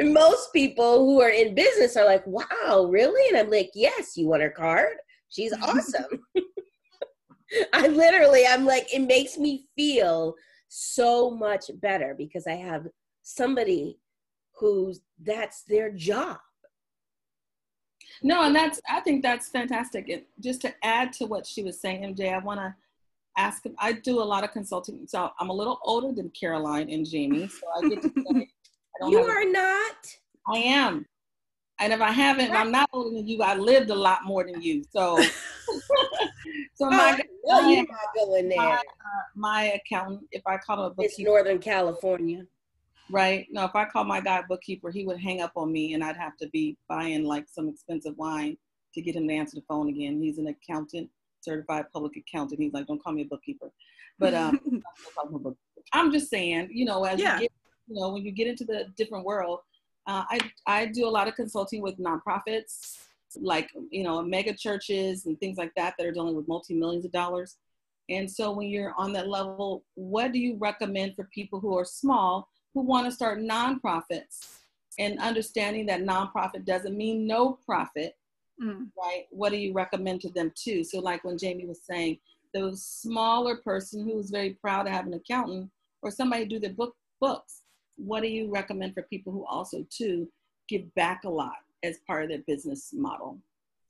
Most 0.00 0.52
people 0.52 1.04
who 1.04 1.20
are 1.20 1.30
in 1.30 1.54
business 1.54 1.96
are 1.96 2.04
like, 2.04 2.26
wow, 2.26 2.88
really? 2.90 3.28
And 3.28 3.38
I'm 3.38 3.50
like, 3.50 3.70
yes, 3.74 4.16
you 4.16 4.26
want 4.26 4.42
her 4.42 4.50
card? 4.50 4.96
She's 5.28 5.52
awesome. 5.62 6.20
I 7.72 7.88
literally, 7.88 8.44
I'm 8.46 8.64
like, 8.64 8.92
it 8.92 9.00
makes 9.00 9.38
me 9.38 9.66
feel 9.76 10.34
so 10.68 11.30
much 11.30 11.70
better 11.80 12.14
because 12.16 12.46
I 12.46 12.54
have 12.54 12.86
somebody 13.22 13.98
who's 14.58 15.00
that's 15.22 15.62
their 15.64 15.90
job. 15.90 16.38
No, 18.22 18.44
and 18.44 18.54
that's 18.54 18.80
I 18.88 19.00
think 19.00 19.22
that's 19.22 19.48
fantastic. 19.48 20.08
And 20.08 20.22
just 20.40 20.60
to 20.62 20.74
add 20.82 21.12
to 21.14 21.26
what 21.26 21.46
she 21.46 21.62
was 21.62 21.80
saying, 21.80 22.14
MJ, 22.14 22.32
I 22.32 22.38
want 22.38 22.60
to 22.60 22.74
ask. 23.36 23.62
I 23.78 23.92
do 23.92 24.20
a 24.20 24.24
lot 24.24 24.44
of 24.44 24.52
consulting, 24.52 25.06
so 25.06 25.30
I'm 25.38 25.50
a 25.50 25.52
little 25.52 25.78
older 25.82 26.12
than 26.12 26.30
Caroline 26.30 26.90
and 26.90 27.08
Jamie, 27.08 27.48
so 27.48 27.66
I 27.76 27.88
get 27.88 28.02
to 28.02 28.12
say 28.32 28.48
You 29.08 29.18
are 29.20 29.44
not. 29.44 30.16
I 30.52 30.58
am. 30.58 31.06
And 31.80 31.92
if 31.92 32.00
I 32.00 32.10
haven't, 32.12 32.46
if 32.46 32.52
I'm 32.54 32.70
not 32.70 32.88
older 32.92 33.16
than 33.16 33.26
you, 33.26 33.42
I 33.42 33.54
lived 33.56 33.90
a 33.90 33.94
lot 33.94 34.24
more 34.24 34.44
than 34.44 34.62
you. 34.62 34.84
So, 34.90 35.16
so 36.74 36.86
Oh, 36.86 36.90
my, 36.90 37.20
no, 37.46 37.58
I 37.58 37.70
you're 37.70 37.78
not 37.82 38.14
going 38.14 38.48
there. 38.48 38.58
my, 38.58 38.72
uh, 38.74 39.22
my 39.34 39.64
accountant, 39.84 40.22
if 40.30 40.42
I 40.46 40.56
call 40.58 40.78
him 40.78 40.84
a 40.84 40.90
bookkeeper, 40.90 41.04
It's 41.06 41.18
Northern 41.20 41.58
California. 41.58 42.46
right? 43.10 43.46
No, 43.50 43.64
if 43.64 43.74
I 43.74 43.84
call 43.86 44.04
my 44.04 44.20
guy 44.20 44.38
a 44.38 44.42
bookkeeper, 44.46 44.90
he 44.90 45.04
would 45.04 45.18
hang 45.18 45.40
up 45.40 45.52
on 45.56 45.72
me 45.72 45.94
and 45.94 46.04
I'd 46.04 46.16
have 46.16 46.36
to 46.38 46.48
be 46.50 46.76
buying 46.88 47.24
like 47.24 47.46
some 47.50 47.68
expensive 47.68 48.16
wine 48.16 48.56
to 48.94 49.02
get 49.02 49.16
him 49.16 49.26
to 49.28 49.34
answer 49.34 49.56
the 49.56 49.64
phone 49.68 49.88
again. 49.88 50.22
He's 50.22 50.38
an 50.38 50.46
accountant, 50.46 51.10
certified 51.40 51.86
public 51.92 52.12
accountant. 52.16 52.60
He's 52.60 52.72
like, 52.72 52.86
don't 52.86 53.02
call 53.02 53.12
me 53.14 53.22
a 53.22 53.26
bookkeeper. 53.26 53.72
But 54.20 54.34
um, 54.34 54.60
I'm 55.92 56.12
just 56.12 56.30
saying, 56.30 56.68
you 56.72 56.84
know, 56.84 57.04
as 57.04 57.18
Yeah. 57.18 57.34
you 57.34 57.40
get, 57.40 57.52
you 57.88 58.00
know, 58.00 58.12
when 58.12 58.24
you 58.24 58.32
get 58.32 58.46
into 58.46 58.64
the 58.64 58.86
different 58.96 59.24
world, 59.24 59.60
uh, 60.06 60.24
I 60.28 60.38
I 60.66 60.86
do 60.86 61.06
a 61.06 61.10
lot 61.10 61.28
of 61.28 61.34
consulting 61.34 61.82
with 61.82 61.98
nonprofits, 61.98 62.98
like 63.40 63.70
you 63.90 64.02
know, 64.04 64.22
mega 64.22 64.54
churches 64.54 65.26
and 65.26 65.38
things 65.38 65.58
like 65.58 65.72
that 65.76 65.94
that 65.98 66.06
are 66.06 66.12
dealing 66.12 66.36
with 66.36 66.48
multi 66.48 66.74
millions 66.74 67.04
of 67.04 67.12
dollars. 67.12 67.56
And 68.10 68.30
so, 68.30 68.52
when 68.52 68.68
you're 68.68 68.94
on 68.96 69.12
that 69.14 69.28
level, 69.28 69.84
what 69.94 70.32
do 70.32 70.38
you 70.38 70.56
recommend 70.58 71.16
for 71.16 71.24
people 71.24 71.60
who 71.60 71.76
are 71.78 71.84
small 71.84 72.48
who 72.74 72.82
want 72.82 73.06
to 73.06 73.12
start 73.12 73.38
nonprofits 73.38 74.58
and 74.98 75.18
understanding 75.20 75.86
that 75.86 76.02
nonprofit 76.02 76.64
doesn't 76.64 76.96
mean 76.96 77.26
no 77.26 77.58
profit, 77.64 78.16
Mm. 78.60 78.90
right? 78.96 79.26
What 79.30 79.50
do 79.50 79.56
you 79.58 79.72
recommend 79.72 80.20
to 80.20 80.28
them 80.28 80.52
too? 80.54 80.84
So, 80.84 81.00
like 81.00 81.24
when 81.24 81.36
Jamie 81.38 81.66
was 81.66 81.82
saying, 81.82 82.18
the 82.52 82.72
smaller 82.76 83.56
person 83.56 84.04
who's 84.04 84.30
very 84.30 84.50
proud 84.54 84.84
to 84.84 84.90
have 84.92 85.06
an 85.08 85.14
accountant 85.14 85.70
or 86.02 86.12
somebody 86.12 86.44
do 86.44 86.60
their 86.60 86.72
book 86.72 86.94
books, 87.20 87.62
what 87.96 88.22
do 88.22 88.28
you 88.28 88.50
recommend 88.50 88.94
for 88.94 89.02
people 89.02 89.32
who 89.32 89.44
also 89.46 89.86
too 89.90 90.28
give 90.68 90.92
back 90.94 91.24
a 91.24 91.30
lot 91.30 91.56
as 91.82 91.98
part 92.06 92.22
of 92.22 92.28
their 92.28 92.42
business 92.46 92.90
model? 92.92 93.38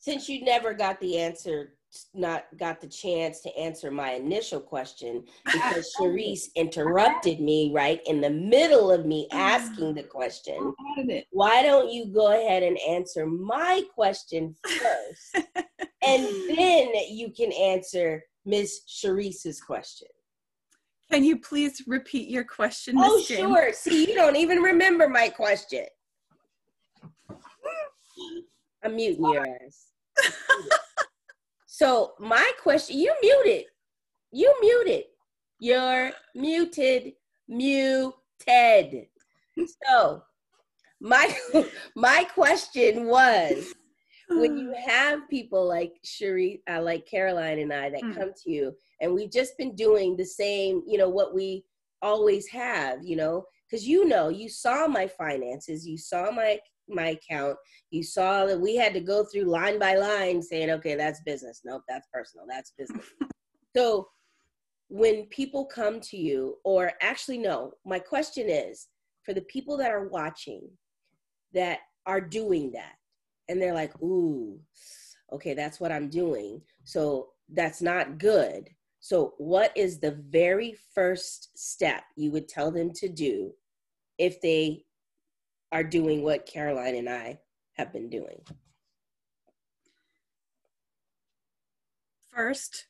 since 0.05 0.29
you 0.29 0.45
never 0.45 0.75
got 0.75 1.01
the 1.01 1.19
answer 1.19 1.73
not 2.13 2.47
got 2.59 2.81
the 2.81 2.89
chance 2.89 3.41
to 3.41 3.57
answer 3.57 3.91
my 3.91 4.13
initial 4.13 4.61
question 4.61 5.25
because 5.45 5.95
Sharice 6.01 6.53
interrupted 6.57 7.41
me 7.41 7.71
right 7.73 8.01
in 8.07 8.21
the 8.21 8.31
middle 8.31 8.91
of 8.91 9.07
me 9.07 9.29
ah, 9.33 9.55
asking 9.55 9.95
the 9.95 10.03
question. 10.03 10.57
How 10.57 11.03
did 11.03 11.11
it? 11.11 11.27
Why 11.31 11.63
don't 11.63 11.93
you 11.93 12.07
go 12.07 12.33
ahead 12.33 12.65
and 12.65 12.77
answer 12.81 13.27
my 13.27 13.83
question 13.95 14.57
first? 14.67 15.47
and 16.03 16.27
then 16.57 16.89
you 17.09 17.31
can 17.31 17.53
answer 17.53 18.25
Miss 18.45 18.81
Sharice's 18.89 19.61
question. 19.61 20.09
Can 21.15 21.23
you 21.23 21.39
please 21.39 21.81
repeat 21.87 22.29
your 22.29 22.43
question, 22.43 22.97
Miss 22.97 23.07
Oh, 23.09 23.21
sure. 23.21 23.73
See, 23.73 24.09
you 24.09 24.17
don't 24.17 24.35
even 24.35 24.59
remember 24.59 25.09
my 25.09 25.29
question. 25.29 25.85
I'm 28.83 28.97
muting 28.97 29.25
your 29.25 29.47
ass. 29.47 29.93
so 31.67 32.15
my 32.19 32.51
question, 32.61 32.99
you 32.99 33.15
muted. 33.23 33.67
You 34.33 34.53
muted. 34.61 35.05
You're 35.61 36.11
muted. 36.35 37.13
Muted. 37.47 39.07
So 39.87 40.25
my 41.01 41.33
my 41.95 42.25
question 42.35 43.07
was 43.07 43.73
when 44.41 44.57
you 44.57 44.75
have 44.87 45.29
people 45.29 45.67
like 45.67 45.95
Cherie, 46.03 46.63
uh, 46.71 46.83
like 46.83 47.07
Caroline 47.07 47.59
and 47.59 47.73
I 47.73 47.91
that 47.91 48.03
mm. 48.03 48.17
come 48.17 48.33
to 48.45 48.51
you, 48.51 48.75
and 49.01 49.15
we've 49.15 49.33
just 49.33 49.57
been 49.59 49.75
doing 49.75 50.17
the 50.17 50.27
same, 50.27 50.83
you 50.87 50.99
know, 50.99 51.09
what 51.09 51.35
we 51.35 51.65
always 52.03 52.47
have, 52.49 53.05
you 53.05 53.17
know, 53.17 53.45
because 53.69 53.87
you 53.87 54.07
know, 54.07 54.29
you 54.29 54.49
saw 54.49 54.87
my 54.87 55.07
finances, 55.07 55.87
you 55.87 55.99
saw 55.99 56.31
my 56.31 56.59
my 56.89 57.19
account, 57.19 57.57
you 57.91 58.03
saw 58.03 58.45
that 58.45 58.61
we 58.61 58.77
had 58.77 58.93
to 58.93 59.01
go 59.01 59.25
through 59.25 59.45
line 59.45 59.79
by 59.79 59.97
line 59.97 60.43
saying, 60.43 60.71
okay, 60.71 60.95
that's 60.95 61.21
business. 61.23 61.63
Nope, 61.65 61.83
that's 61.89 62.07
personal. 62.13 62.47
That's 62.49 62.73
business. 62.77 63.07
so 63.77 64.09
when 64.89 65.25
people 65.27 65.65
come 65.65 66.01
to 66.01 66.17
you, 66.17 66.59
or 66.63 66.93
actually, 67.01 67.39
no, 67.39 67.73
my 67.87 67.99
question 67.99 68.49
is 68.49 68.89
for 69.23 69.33
the 69.33 69.41
people 69.43 69.77
that 69.79 69.91
are 69.91 70.09
watching 70.09 70.69
that 71.55 71.79
are 72.07 72.21
doing 72.21 72.71
that, 72.73 72.93
and 73.49 73.61
they're 73.61 73.75
like, 73.75 73.93
ooh, 74.03 74.59
okay, 75.33 75.55
that's 75.55 75.81
what 75.81 75.93
I'm 75.93 76.09
doing. 76.09 76.63
So 76.85 77.31
that's 77.49 77.83
not 77.83 78.19
good. 78.19 78.71
So, 79.01 79.35
what 79.37 79.71
is 79.77 79.99
the 79.99 80.13
very 80.13 80.75
first 80.95 81.51
step 81.59 82.05
you 82.17 82.31
would 82.31 82.49
tell 82.49 82.71
them 82.71 82.91
to 82.95 83.09
do 83.09 83.53
if 84.17 84.41
they 84.41 84.87
are 85.73 85.85
doing 85.85 86.23
what 86.23 86.47
Caroline 86.47 86.95
and 86.95 87.11
I 87.11 87.39
have 87.75 87.93
been 87.93 88.09
doing? 88.09 88.41
First, 92.33 92.87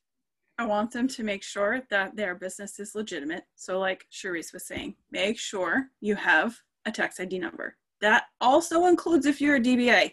I 0.57 0.67
want 0.67 0.93
them 0.93 1.09
to 1.09 1.25
make 1.25 1.43
sure 1.43 1.83
that 1.91 2.15
their 2.15 2.37
business 2.37 2.79
is 2.79 2.95
legitimate. 2.95 3.47
So, 3.57 3.81
like 3.81 4.07
Sharice 4.13 4.53
was 4.53 4.69
saying, 4.69 4.95
make 5.11 5.37
sure 5.37 5.89
you 6.01 6.15
have 6.15 6.57
a 6.87 6.93
tax 6.93 7.19
ID 7.19 7.41
number. 7.41 7.77
That 8.01 8.27
also 8.41 8.87
includes 8.87 9.27
if 9.27 9.41
you're 9.41 9.57
a 9.57 9.61
DBA. 9.61 10.13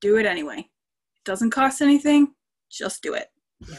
Do 0.00 0.16
it 0.16 0.26
anyway. 0.26 0.58
It 0.58 1.24
doesn't 1.24 1.50
cost 1.50 1.82
anything. 1.82 2.34
Just 2.70 3.02
do 3.02 3.14
it. 3.14 3.28
Yeah. 3.68 3.78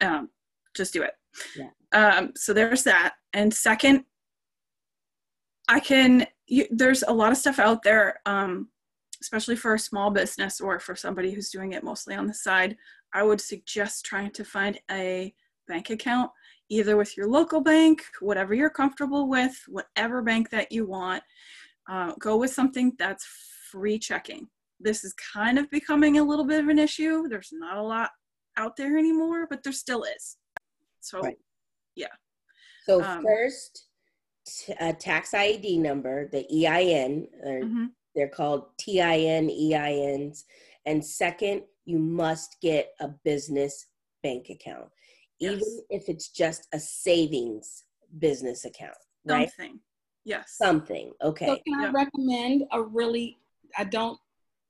Um, 0.00 0.30
just 0.74 0.92
do 0.92 1.02
it. 1.02 1.12
Yeah. 1.56 1.70
Um, 1.92 2.32
so 2.34 2.52
there's 2.52 2.82
that. 2.84 3.14
And 3.32 3.52
second, 3.52 4.04
I 5.68 5.80
can. 5.80 6.26
You, 6.46 6.66
there's 6.70 7.02
a 7.02 7.12
lot 7.12 7.32
of 7.32 7.38
stuff 7.38 7.58
out 7.58 7.82
there, 7.82 8.20
um, 8.24 8.68
especially 9.20 9.56
for 9.56 9.74
a 9.74 9.78
small 9.78 10.10
business 10.10 10.60
or 10.60 10.78
for 10.78 10.94
somebody 10.94 11.32
who's 11.32 11.50
doing 11.50 11.72
it 11.72 11.82
mostly 11.82 12.14
on 12.14 12.26
the 12.26 12.34
side. 12.34 12.76
I 13.12 13.22
would 13.22 13.40
suggest 13.40 14.04
trying 14.04 14.30
to 14.32 14.44
find 14.44 14.78
a 14.90 15.34
bank 15.66 15.90
account, 15.90 16.30
either 16.68 16.96
with 16.96 17.16
your 17.16 17.28
local 17.28 17.60
bank, 17.60 18.02
whatever 18.20 18.54
you're 18.54 18.70
comfortable 18.70 19.28
with, 19.28 19.56
whatever 19.68 20.22
bank 20.22 20.50
that 20.50 20.70
you 20.70 20.86
want. 20.86 21.22
Uh, 21.88 22.12
go 22.18 22.36
with 22.36 22.52
something 22.52 22.92
that's 22.98 23.26
free 23.70 23.98
checking. 23.98 24.48
This 24.80 25.04
is 25.04 25.14
kind 25.34 25.58
of 25.58 25.70
becoming 25.70 26.18
a 26.18 26.24
little 26.24 26.44
bit 26.44 26.60
of 26.60 26.68
an 26.68 26.78
issue. 26.78 27.28
There's 27.28 27.50
not 27.52 27.76
a 27.76 27.82
lot 27.82 28.10
out 28.56 28.76
there 28.76 28.98
anymore, 28.98 29.46
but 29.48 29.62
there 29.62 29.72
still 29.72 30.04
is. 30.04 30.36
So, 31.00 31.20
right. 31.20 31.36
yeah. 31.94 32.08
So 32.84 33.02
um, 33.02 33.22
first, 33.24 33.86
t- 34.46 34.74
a 34.80 34.92
tax 34.92 35.34
ID 35.34 35.78
number, 35.78 36.28
the 36.28 36.46
EIN, 36.66 37.26
mm-hmm. 37.46 37.86
they're 38.14 38.28
called 38.28 38.66
TIN, 38.78 39.48
EINs. 39.48 40.44
And 40.84 41.04
second, 41.04 41.62
you 41.84 41.98
must 41.98 42.56
get 42.60 42.92
a 43.00 43.08
business 43.24 43.86
bank 44.22 44.50
account, 44.50 44.88
yes. 45.38 45.54
even 45.54 45.80
if 45.90 46.08
it's 46.08 46.28
just 46.28 46.66
a 46.72 46.80
savings 46.80 47.84
business 48.18 48.64
account. 48.64 48.96
Right? 49.24 49.50
Something. 49.56 49.80
Yes. 50.24 50.54
Something. 50.56 51.12
Okay. 51.22 51.46
So 51.46 51.58
can 51.66 51.84
I 51.84 51.90
recommend 51.90 52.64
a 52.72 52.82
really? 52.82 53.38
I 53.78 53.84
don't. 53.84 54.18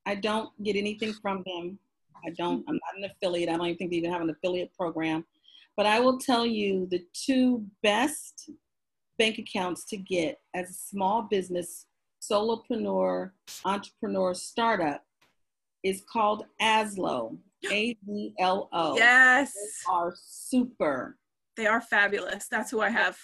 I 0.07 0.15
don't 0.15 0.51
get 0.63 0.77
anything 0.77 1.13
from 1.13 1.43
them. 1.45 1.79
I 2.25 2.31
don't. 2.31 2.65
I'm 2.69 2.75
not 2.75 2.97
an 2.97 3.11
affiliate. 3.11 3.49
I 3.49 3.57
don't 3.57 3.67
even 3.67 3.79
think 3.79 3.91
they 3.91 3.99
even 3.99 4.13
have 4.13 4.23
an 4.23 4.31
affiliate 4.31 4.73
program. 4.75 5.25
But 5.77 5.87
I 5.87 6.01
will 6.01 6.19
tell 6.19 6.47
you 6.47 6.87
the 6.91 7.05
two 7.13 7.67
best 7.83 8.51
bank 9.19 9.39
accounts 9.39 9.85
to 9.87 9.97
get 9.97 10.39
as 10.55 10.71
a 10.71 10.75
small 10.75 11.23
business 11.23 11.87
solopreneur 12.23 13.31
entrepreneur 13.65 14.35
startup 14.35 15.03
is 15.83 16.03
called 16.11 16.45
Azlo. 16.61 17.37
A 17.73 17.97
Z 18.07 18.35
L 18.39 18.69
O. 18.73 18.97
Yes. 18.97 19.53
They 19.55 19.93
are 19.93 20.15
super. 20.17 21.17
They 21.57 21.67
are 21.67 21.81
fabulous. 21.81 22.49
That's 22.49 22.71
who 22.71 22.81
I 22.81 22.91
have. 22.91 23.19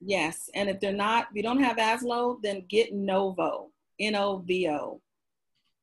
Yes. 0.00 0.50
And 0.54 0.68
if 0.68 0.80
they're 0.80 0.92
not, 0.92 1.28
if 1.30 1.36
you 1.36 1.42
don't 1.42 1.62
have 1.62 1.76
Azlo, 1.76 2.38
then 2.42 2.64
get 2.68 2.92
Novo. 2.92 3.70
N 4.00 4.14
O 4.14 4.38
V 4.46 4.68
O. 4.68 5.00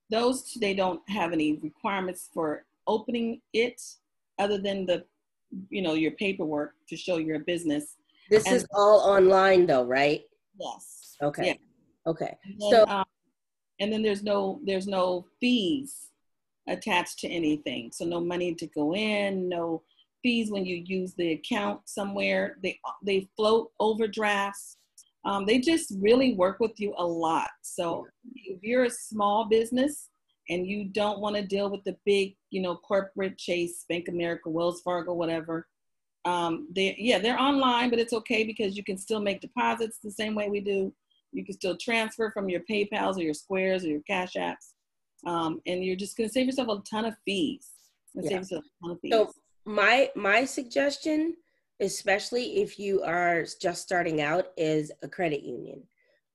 Those 0.09 0.53
they 0.61 0.73
don't 0.73 1.01
have 1.09 1.33
any 1.33 1.57
requirements 1.57 2.29
for 2.33 2.65
opening 2.87 3.41
it 3.53 3.81
other 4.37 4.57
than 4.57 4.85
the 4.85 5.05
you 5.69 5.81
know 5.81 5.93
your 5.93 6.11
paperwork 6.11 6.73
to 6.89 6.95
show 6.95 7.17
your 7.17 7.39
business. 7.39 7.95
This 8.29 8.45
and, 8.45 8.55
is 8.55 8.67
all 8.73 8.99
online 8.99 9.65
though 9.65 9.85
right? 9.85 10.21
Yes. 10.59 11.17
Okay. 11.21 11.47
Yeah. 11.47 11.53
okay. 12.11 12.37
And 12.43 12.61
then, 12.61 12.71
so 12.71 12.85
um, 12.87 13.05
and 13.79 13.91
then 13.91 14.01
there's 14.03 14.23
no 14.23 14.59
there's 14.63 14.87
no 14.87 15.25
fees 15.39 16.11
attached 16.67 17.19
to 17.19 17.27
anything. 17.27 17.91
So 17.91 18.05
no 18.05 18.19
money 18.19 18.53
to 18.55 18.67
go 18.67 18.95
in 18.95 19.49
no 19.49 19.83
fees 20.23 20.49
when 20.49 20.65
you 20.65 20.83
use 20.85 21.13
the 21.13 21.33
account 21.33 21.81
somewhere. 21.85 22.57
They 22.63 22.79
they 23.03 23.29
float 23.35 23.71
overdrafts 23.79 24.77
um, 25.25 25.45
they 25.45 25.59
just 25.59 25.93
really 25.99 26.33
work 26.35 26.59
with 26.59 26.79
you 26.79 26.93
a 26.97 27.05
lot 27.05 27.49
so 27.61 28.07
if 28.35 28.61
you're 28.61 28.85
a 28.85 28.89
small 28.89 29.45
business 29.45 30.09
and 30.49 30.67
you 30.67 30.85
don't 30.85 31.19
want 31.19 31.35
to 31.35 31.41
deal 31.41 31.69
with 31.69 31.83
the 31.83 31.95
big, 32.05 32.35
you 32.51 32.61
know, 32.61 32.75
corporate 32.75 33.37
Chase, 33.37 33.85
Bank 33.89 34.07
America, 34.07 34.49
Wells 34.49 34.81
Fargo, 34.81 35.13
whatever. 35.13 35.67
Um, 36.25 36.67
they 36.75 36.95
yeah, 36.97 37.19
they're 37.19 37.39
online, 37.39 37.89
but 37.89 37.99
it's 37.99 38.13
okay 38.13 38.43
because 38.43 38.75
you 38.75 38.83
can 38.83 38.97
still 38.97 39.19
make 39.19 39.41
deposits 39.41 39.99
the 40.03 40.11
same 40.11 40.35
way 40.35 40.49
we 40.49 40.59
do. 40.59 40.93
You 41.31 41.45
can 41.45 41.53
still 41.53 41.77
transfer 41.77 42.31
from 42.31 42.49
your 42.49 42.61
PayPal's 42.61 43.17
or 43.17 43.21
your 43.21 43.33
Squares 43.33 43.83
or 43.83 43.89
your 43.89 44.01
Cash 44.01 44.33
Apps, 44.33 44.73
um, 45.27 45.61
and 45.67 45.83
you're 45.83 45.95
just 45.95 46.17
going 46.17 46.27
to 46.27 46.33
save 46.33 46.47
yourself 46.47 46.67
a 46.69 46.89
ton 46.89 47.05
of 47.05 47.15
fees. 47.25 47.69
Yeah. 48.15 48.29
Save 48.29 48.37
yourself 48.37 48.63
a 48.65 48.85
ton 48.85 48.91
of 48.91 49.01
fees. 49.01 49.11
So 49.11 49.33
my 49.65 50.09
my 50.15 50.45
suggestion, 50.45 51.35
especially 51.79 52.61
if 52.61 52.79
you 52.79 53.01
are 53.03 53.45
just 53.61 53.81
starting 53.81 54.21
out, 54.21 54.47
is 54.57 54.91
a 55.03 55.07
credit 55.07 55.43
union. 55.43 55.83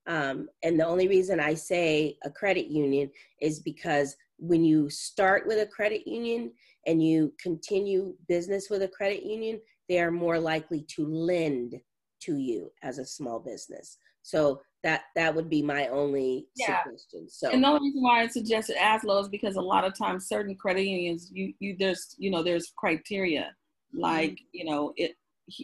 Um, 0.07 0.49
and 0.63 0.79
the 0.79 0.85
only 0.85 1.07
reason 1.07 1.39
I 1.39 1.53
say 1.53 2.17
a 2.23 2.29
credit 2.29 2.67
union 2.67 3.11
is 3.39 3.59
because 3.59 4.15
when 4.37 4.63
you 4.63 4.89
start 4.89 5.45
with 5.45 5.59
a 5.59 5.67
credit 5.67 6.07
union 6.07 6.51
and 6.87 7.03
you 7.03 7.33
continue 7.39 8.15
business 8.27 8.69
with 8.69 8.81
a 8.81 8.87
credit 8.87 9.23
union, 9.23 9.61
they 9.87 9.99
are 9.99 10.11
more 10.11 10.39
likely 10.39 10.85
to 10.95 11.05
lend 11.05 11.79
to 12.21 12.37
you 12.37 12.71
as 12.81 12.97
a 12.97 13.05
small 13.05 13.39
business. 13.39 13.97
So 14.23 14.61
that 14.83 15.03
that 15.15 15.33
would 15.35 15.49
be 15.49 15.61
my 15.61 15.87
only 15.87 16.47
yeah. 16.55 16.83
suggestion. 16.83 17.29
So 17.29 17.51
and 17.51 17.63
the 17.63 17.67
only 17.67 17.89
reason 17.89 18.01
why 18.01 18.21
I 18.21 18.27
suggested 18.27 18.77
Azlo 18.77 19.21
is 19.21 19.29
because 19.29 19.55
a 19.55 19.61
lot 19.61 19.85
of 19.85 19.97
times 19.97 20.27
certain 20.27 20.55
credit 20.55 20.83
unions 20.83 21.29
you 21.31 21.53
you 21.59 21.75
there's 21.77 22.15
you 22.17 22.31
know 22.31 22.41
there's 22.41 22.73
criteria 22.77 23.55
like 23.93 24.31
mm-hmm. 24.31 24.45
you 24.53 24.65
know 24.65 24.93
it 24.95 25.15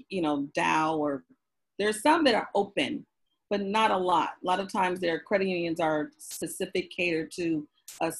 you 0.09 0.21
know 0.21 0.47
Dow 0.53 0.97
or 0.97 1.23
there's 1.79 2.01
some 2.01 2.23
that 2.23 2.35
are 2.35 2.49
open 2.55 3.05
but 3.49 3.61
not 3.61 3.91
a 3.91 3.97
lot. 3.97 4.31
A 4.43 4.45
lot 4.45 4.59
of 4.59 4.71
times 4.71 4.99
their 4.99 5.19
credit 5.19 5.47
unions 5.47 5.79
are 5.79 6.11
specific 6.17 6.91
catered 6.91 7.31
to 7.31 7.67
a 8.01 8.13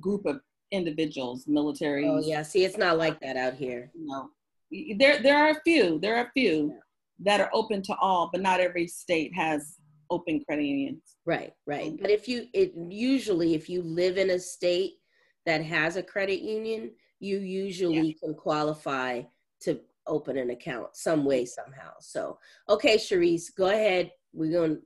group 0.00 0.26
of 0.26 0.40
individuals, 0.70 1.46
military. 1.46 2.06
Oh 2.06 2.20
yeah, 2.20 2.42
see, 2.42 2.64
it's 2.64 2.76
not 2.76 2.98
like 2.98 3.20
that 3.20 3.36
out 3.36 3.54
here. 3.54 3.90
No, 3.94 4.30
there 4.98 5.22
there 5.22 5.38
are 5.38 5.50
a 5.50 5.60
few. 5.64 5.98
There 6.00 6.16
are 6.16 6.26
a 6.26 6.32
few 6.32 6.68
yeah. 6.68 6.78
that 7.20 7.40
are 7.40 7.50
open 7.52 7.82
to 7.82 7.96
all, 7.96 8.28
but 8.32 8.42
not 8.42 8.60
every 8.60 8.86
state 8.86 9.34
has 9.34 9.76
open 10.10 10.42
credit 10.44 10.64
unions. 10.64 11.16
Right, 11.24 11.52
right. 11.66 11.92
Mm-hmm. 11.92 12.02
But 12.02 12.10
if 12.10 12.28
you, 12.28 12.46
it 12.54 12.72
usually 12.74 13.54
if 13.54 13.68
you 13.68 13.82
live 13.82 14.18
in 14.18 14.30
a 14.30 14.38
state 14.38 14.94
that 15.46 15.62
has 15.62 15.96
a 15.96 16.02
credit 16.02 16.40
union, 16.40 16.92
you 17.20 17.38
usually 17.38 18.08
yeah. 18.08 18.14
can 18.22 18.34
qualify 18.34 19.22
to 19.62 19.80
open 20.08 20.36
an 20.36 20.50
account 20.50 20.96
some 20.96 21.24
way 21.24 21.44
somehow. 21.44 21.92
So, 22.00 22.38
okay, 22.68 22.96
Sharice, 22.96 23.54
go 23.54 23.68
ahead 23.68 24.10
we're 24.32 24.52
going 24.52 24.78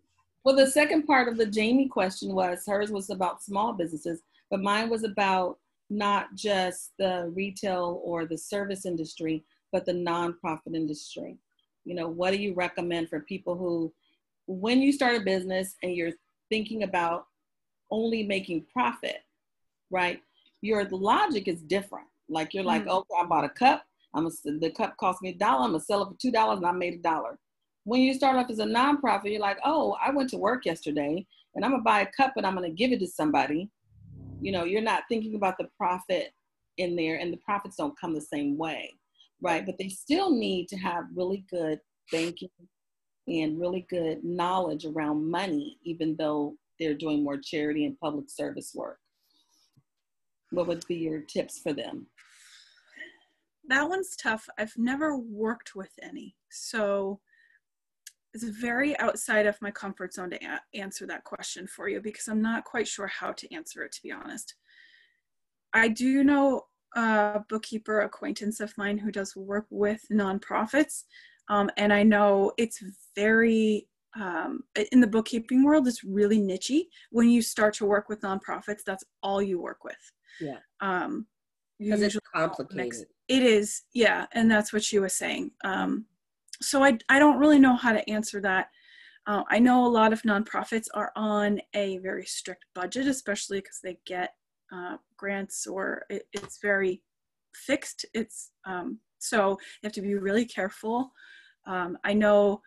well 0.44 0.56
the 0.56 0.66
second 0.66 1.04
part 1.04 1.28
of 1.28 1.36
the 1.36 1.46
jamie 1.46 1.88
question 1.88 2.34
was 2.34 2.64
hers 2.66 2.90
was 2.90 3.10
about 3.10 3.42
small 3.42 3.72
businesses 3.72 4.22
but 4.50 4.62
mine 4.62 4.88
was 4.88 5.04
about 5.04 5.58
not 5.90 6.34
just 6.34 6.92
the 6.98 7.30
retail 7.34 8.00
or 8.04 8.24
the 8.24 8.38
service 8.38 8.86
industry 8.86 9.44
but 9.72 9.84
the 9.84 9.92
nonprofit 9.92 10.74
industry 10.74 11.36
you 11.84 11.94
know 11.94 12.08
what 12.08 12.30
do 12.30 12.38
you 12.38 12.54
recommend 12.54 13.08
for 13.08 13.20
people 13.20 13.56
who 13.56 13.92
when 14.46 14.80
you 14.80 14.92
start 14.92 15.16
a 15.16 15.24
business 15.24 15.76
and 15.82 15.94
you're 15.94 16.12
thinking 16.48 16.82
about 16.82 17.26
only 17.90 18.22
making 18.22 18.64
profit 18.72 19.18
right 19.90 20.20
your 20.60 20.84
logic 20.90 21.48
is 21.48 21.62
different 21.62 22.06
like 22.28 22.54
you're 22.54 22.64
like 22.64 22.82
mm-hmm. 22.82 22.90
okay 22.90 23.14
i 23.20 23.24
bought 23.26 23.44
a 23.44 23.48
cup 23.48 23.84
i'm 24.14 24.26
a, 24.26 24.30
the 24.58 24.70
cup 24.70 24.96
cost 24.96 25.22
me 25.22 25.30
a 25.30 25.34
dollar 25.34 25.64
i'm 25.64 25.72
gonna 25.72 25.80
sell 25.80 26.02
it 26.02 26.08
for 26.08 26.16
two 26.20 26.32
dollars 26.32 26.58
and 26.58 26.66
i 26.66 26.72
made 26.72 26.94
a 26.94 26.98
dollar 26.98 27.38
when 27.84 28.00
you 28.00 28.14
start 28.14 28.36
off 28.36 28.50
as 28.50 28.60
a 28.60 28.64
nonprofit, 28.64 29.32
you're 29.32 29.40
like, 29.40 29.58
oh, 29.64 29.96
I 30.04 30.10
went 30.10 30.30
to 30.30 30.38
work 30.38 30.64
yesterday 30.64 31.26
and 31.54 31.64
I'm 31.64 31.72
gonna 31.72 31.82
buy 31.82 32.00
a 32.00 32.06
cup 32.06 32.34
and 32.36 32.46
I'm 32.46 32.54
gonna 32.54 32.70
give 32.70 32.92
it 32.92 33.00
to 33.00 33.06
somebody. 33.06 33.68
You 34.40 34.52
know, 34.52 34.64
you're 34.64 34.82
not 34.82 35.04
thinking 35.08 35.34
about 35.34 35.58
the 35.58 35.68
profit 35.76 36.32
in 36.78 36.96
there, 36.96 37.16
and 37.16 37.32
the 37.32 37.38
profits 37.38 37.76
don't 37.76 37.98
come 37.98 38.14
the 38.14 38.20
same 38.20 38.56
way, 38.56 38.94
right? 39.40 39.64
But 39.64 39.76
they 39.78 39.88
still 39.88 40.30
need 40.30 40.68
to 40.68 40.76
have 40.76 41.04
really 41.14 41.44
good 41.50 41.80
banking 42.10 42.48
and 43.28 43.60
really 43.60 43.86
good 43.90 44.24
knowledge 44.24 44.84
around 44.84 45.30
money, 45.30 45.78
even 45.84 46.16
though 46.16 46.56
they're 46.80 46.94
doing 46.94 47.22
more 47.22 47.36
charity 47.36 47.84
and 47.84 47.98
public 48.00 48.30
service 48.30 48.72
work. 48.74 48.98
What 50.50 50.66
would 50.66 50.86
be 50.88 50.96
your 50.96 51.20
tips 51.20 51.58
for 51.58 51.72
them? 51.72 52.06
That 53.68 53.88
one's 53.88 54.16
tough. 54.16 54.48
I've 54.58 54.76
never 54.76 55.16
worked 55.16 55.74
with 55.74 55.92
any. 56.02 56.36
So 56.50 57.20
it's 58.34 58.44
very 58.44 58.98
outside 58.98 59.46
of 59.46 59.60
my 59.60 59.70
comfort 59.70 60.14
zone 60.14 60.30
to 60.30 60.44
a- 60.44 60.60
answer 60.74 61.06
that 61.06 61.24
question 61.24 61.66
for 61.66 61.88
you 61.88 62.00
because 62.00 62.28
I'm 62.28 62.42
not 62.42 62.64
quite 62.64 62.88
sure 62.88 63.06
how 63.06 63.32
to 63.32 63.54
answer 63.54 63.82
it, 63.82 63.92
to 63.92 64.02
be 64.02 64.12
honest. 64.12 64.54
I 65.72 65.88
do 65.88 66.24
know 66.24 66.62
a 66.94 67.40
bookkeeper 67.48 68.00
acquaintance 68.00 68.60
of 68.60 68.76
mine 68.76 68.98
who 68.98 69.10
does 69.10 69.36
work 69.36 69.66
with 69.70 70.04
nonprofits, 70.10 71.04
um, 71.48 71.70
and 71.76 71.92
I 71.92 72.02
know 72.02 72.52
it's 72.58 72.82
very 73.14 73.88
um, 74.14 74.60
in 74.92 75.00
the 75.00 75.06
bookkeeping 75.06 75.64
world. 75.64 75.88
It's 75.88 76.04
really 76.04 76.38
nichey. 76.38 76.84
When 77.10 77.30
you 77.30 77.40
start 77.40 77.74
to 77.74 77.86
work 77.86 78.08
with 78.10 78.20
nonprofits, 78.20 78.84
that's 78.84 79.04
all 79.22 79.40
you 79.40 79.58
work 79.58 79.84
with. 79.84 79.96
Yeah. 80.40 80.58
Um, 80.80 81.26
because 81.78 82.02
it's 82.02 82.18
complicated. 82.34 83.06
It 83.32 83.42
is, 83.42 83.84
yeah, 83.94 84.26
and 84.32 84.50
that's 84.50 84.74
what 84.74 84.84
she 84.84 84.98
was 84.98 85.14
saying. 85.14 85.52
Um, 85.64 86.04
so 86.60 86.84
I 86.84 86.98
I 87.08 87.18
don't 87.18 87.38
really 87.38 87.58
know 87.58 87.76
how 87.76 87.94
to 87.94 88.10
answer 88.10 88.42
that. 88.42 88.68
Uh, 89.26 89.42
I 89.48 89.58
know 89.58 89.86
a 89.86 89.88
lot 89.88 90.12
of 90.12 90.20
nonprofits 90.20 90.88
are 90.92 91.12
on 91.16 91.58
a 91.72 91.96
very 91.98 92.26
strict 92.26 92.66
budget, 92.74 93.06
especially 93.06 93.60
because 93.60 93.80
they 93.82 93.96
get 94.04 94.34
uh, 94.70 94.98
grants 95.16 95.66
or 95.66 96.04
it, 96.10 96.24
it's 96.34 96.58
very 96.60 97.00
fixed. 97.54 98.04
It's 98.12 98.50
um, 98.66 98.98
so 99.18 99.52
you 99.52 99.84
have 99.84 99.92
to 99.92 100.02
be 100.02 100.14
really 100.14 100.44
careful. 100.44 101.10
Um, 101.66 101.96
I 102.04 102.12
know 102.12 102.60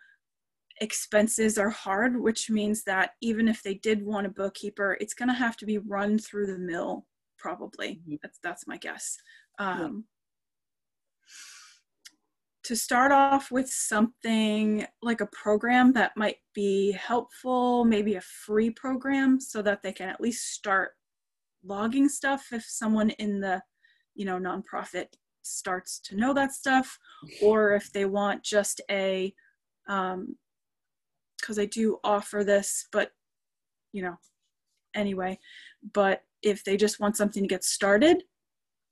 expenses 0.80 1.58
are 1.58 1.70
hard, 1.70 2.20
which 2.20 2.50
means 2.50 2.82
that 2.84 3.10
even 3.20 3.46
if 3.46 3.62
they 3.62 3.74
did 3.74 4.04
want 4.04 4.26
a 4.26 4.30
bookkeeper, 4.30 4.98
it's 5.00 5.14
going 5.14 5.28
to 5.28 5.34
have 5.34 5.56
to 5.58 5.66
be 5.66 5.78
run 5.78 6.18
through 6.18 6.48
the 6.48 6.58
mill. 6.58 7.06
Probably 7.38 8.00
mm-hmm. 8.02 8.16
that's 8.20 8.40
that's 8.42 8.66
my 8.66 8.78
guess. 8.78 9.16
Um, 9.60 10.06
to 12.66 12.74
start 12.74 13.12
off 13.12 13.52
with 13.52 13.70
something 13.70 14.84
like 15.00 15.20
a 15.20 15.26
program 15.26 15.92
that 15.92 16.16
might 16.16 16.38
be 16.52 16.90
helpful, 16.90 17.84
maybe 17.84 18.16
a 18.16 18.20
free 18.20 18.70
program 18.70 19.38
so 19.38 19.62
that 19.62 19.84
they 19.84 19.92
can 19.92 20.08
at 20.08 20.20
least 20.20 20.52
start 20.52 20.90
logging 21.64 22.08
stuff 22.08 22.48
if 22.50 22.64
someone 22.64 23.10
in 23.10 23.40
the, 23.40 23.62
you 24.16 24.24
know, 24.24 24.36
nonprofit 24.36 25.06
starts 25.42 26.00
to 26.00 26.16
know 26.16 26.34
that 26.34 26.52
stuff 26.52 26.98
or 27.40 27.74
if 27.76 27.92
they 27.92 28.04
want 28.04 28.42
just 28.42 28.80
a 28.90 29.32
um 29.88 30.34
because 31.38 31.60
I 31.60 31.66
do 31.66 31.98
offer 32.02 32.42
this, 32.42 32.88
but 32.90 33.12
you 33.92 34.02
know, 34.02 34.16
anyway, 34.96 35.38
but 35.94 36.22
if 36.42 36.64
they 36.64 36.76
just 36.76 36.98
want 36.98 37.16
something 37.16 37.44
to 37.44 37.48
get 37.48 37.62
started, 37.62 38.24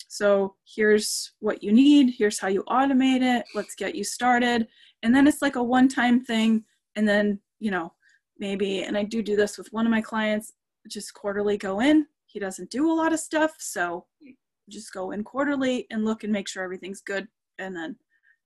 so 0.09 0.55
here's 0.65 1.33
what 1.41 1.63
you 1.63 1.73
need, 1.73 2.15
here's 2.17 2.39
how 2.39 2.49
you 2.49 2.63
automate 2.65 3.23
it, 3.23 3.45
let's 3.55 3.75
get 3.75 3.95
you 3.95 4.05
started. 4.05 4.69
And 5.03 5.15
then 5.15 5.27
it's 5.27 5.43
like 5.43 5.57
a 5.57 5.63
one 5.63 5.89
time 5.89 6.25
thing. 6.25 6.65
And 6.97 7.09
then, 7.09 7.41
you 7.61 7.71
know, 7.71 7.93
maybe, 8.39 8.83
and 8.83 8.97
I 8.97 9.05
do 9.05 9.23
do 9.23 9.37
this 9.37 9.59
with 9.59 9.73
one 9.73 9.87
of 9.87 9.91
my 9.91 10.01
clients, 10.01 10.53
just 10.89 11.15
quarterly 11.15 11.57
go 11.57 11.81
in. 11.81 12.07
He 12.27 12.39
doesn't 12.39 12.71
do 12.71 12.91
a 12.91 12.95
lot 12.95 13.13
of 13.13 13.21
stuff. 13.21 13.55
So 13.59 14.07
just 14.69 14.93
go 14.93 15.11
in 15.11 15.25
quarterly 15.25 15.87
and 15.91 16.05
look 16.05 16.25
and 16.25 16.33
make 16.33 16.49
sure 16.49 16.63
everything's 16.63 17.01
good 17.01 17.29
and 17.59 17.77
then 17.77 17.97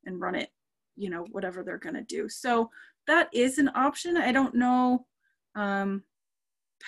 and 0.04 0.20
run 0.20 0.34
it, 0.34 0.50
you 0.96 1.10
know, 1.10 1.26
whatever 1.32 1.62
they're 1.62 1.78
going 1.78 1.94
to 1.94 2.02
do. 2.02 2.28
So 2.28 2.70
that 3.06 3.28
is 3.32 3.58
an 3.58 3.70
option. 3.74 4.16
I 4.16 4.32
don't 4.32 4.54
know 4.54 5.06
um, 5.54 6.02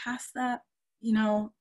past 0.04 0.30
that, 0.34 0.62
you 1.00 1.12
know, 1.12 1.52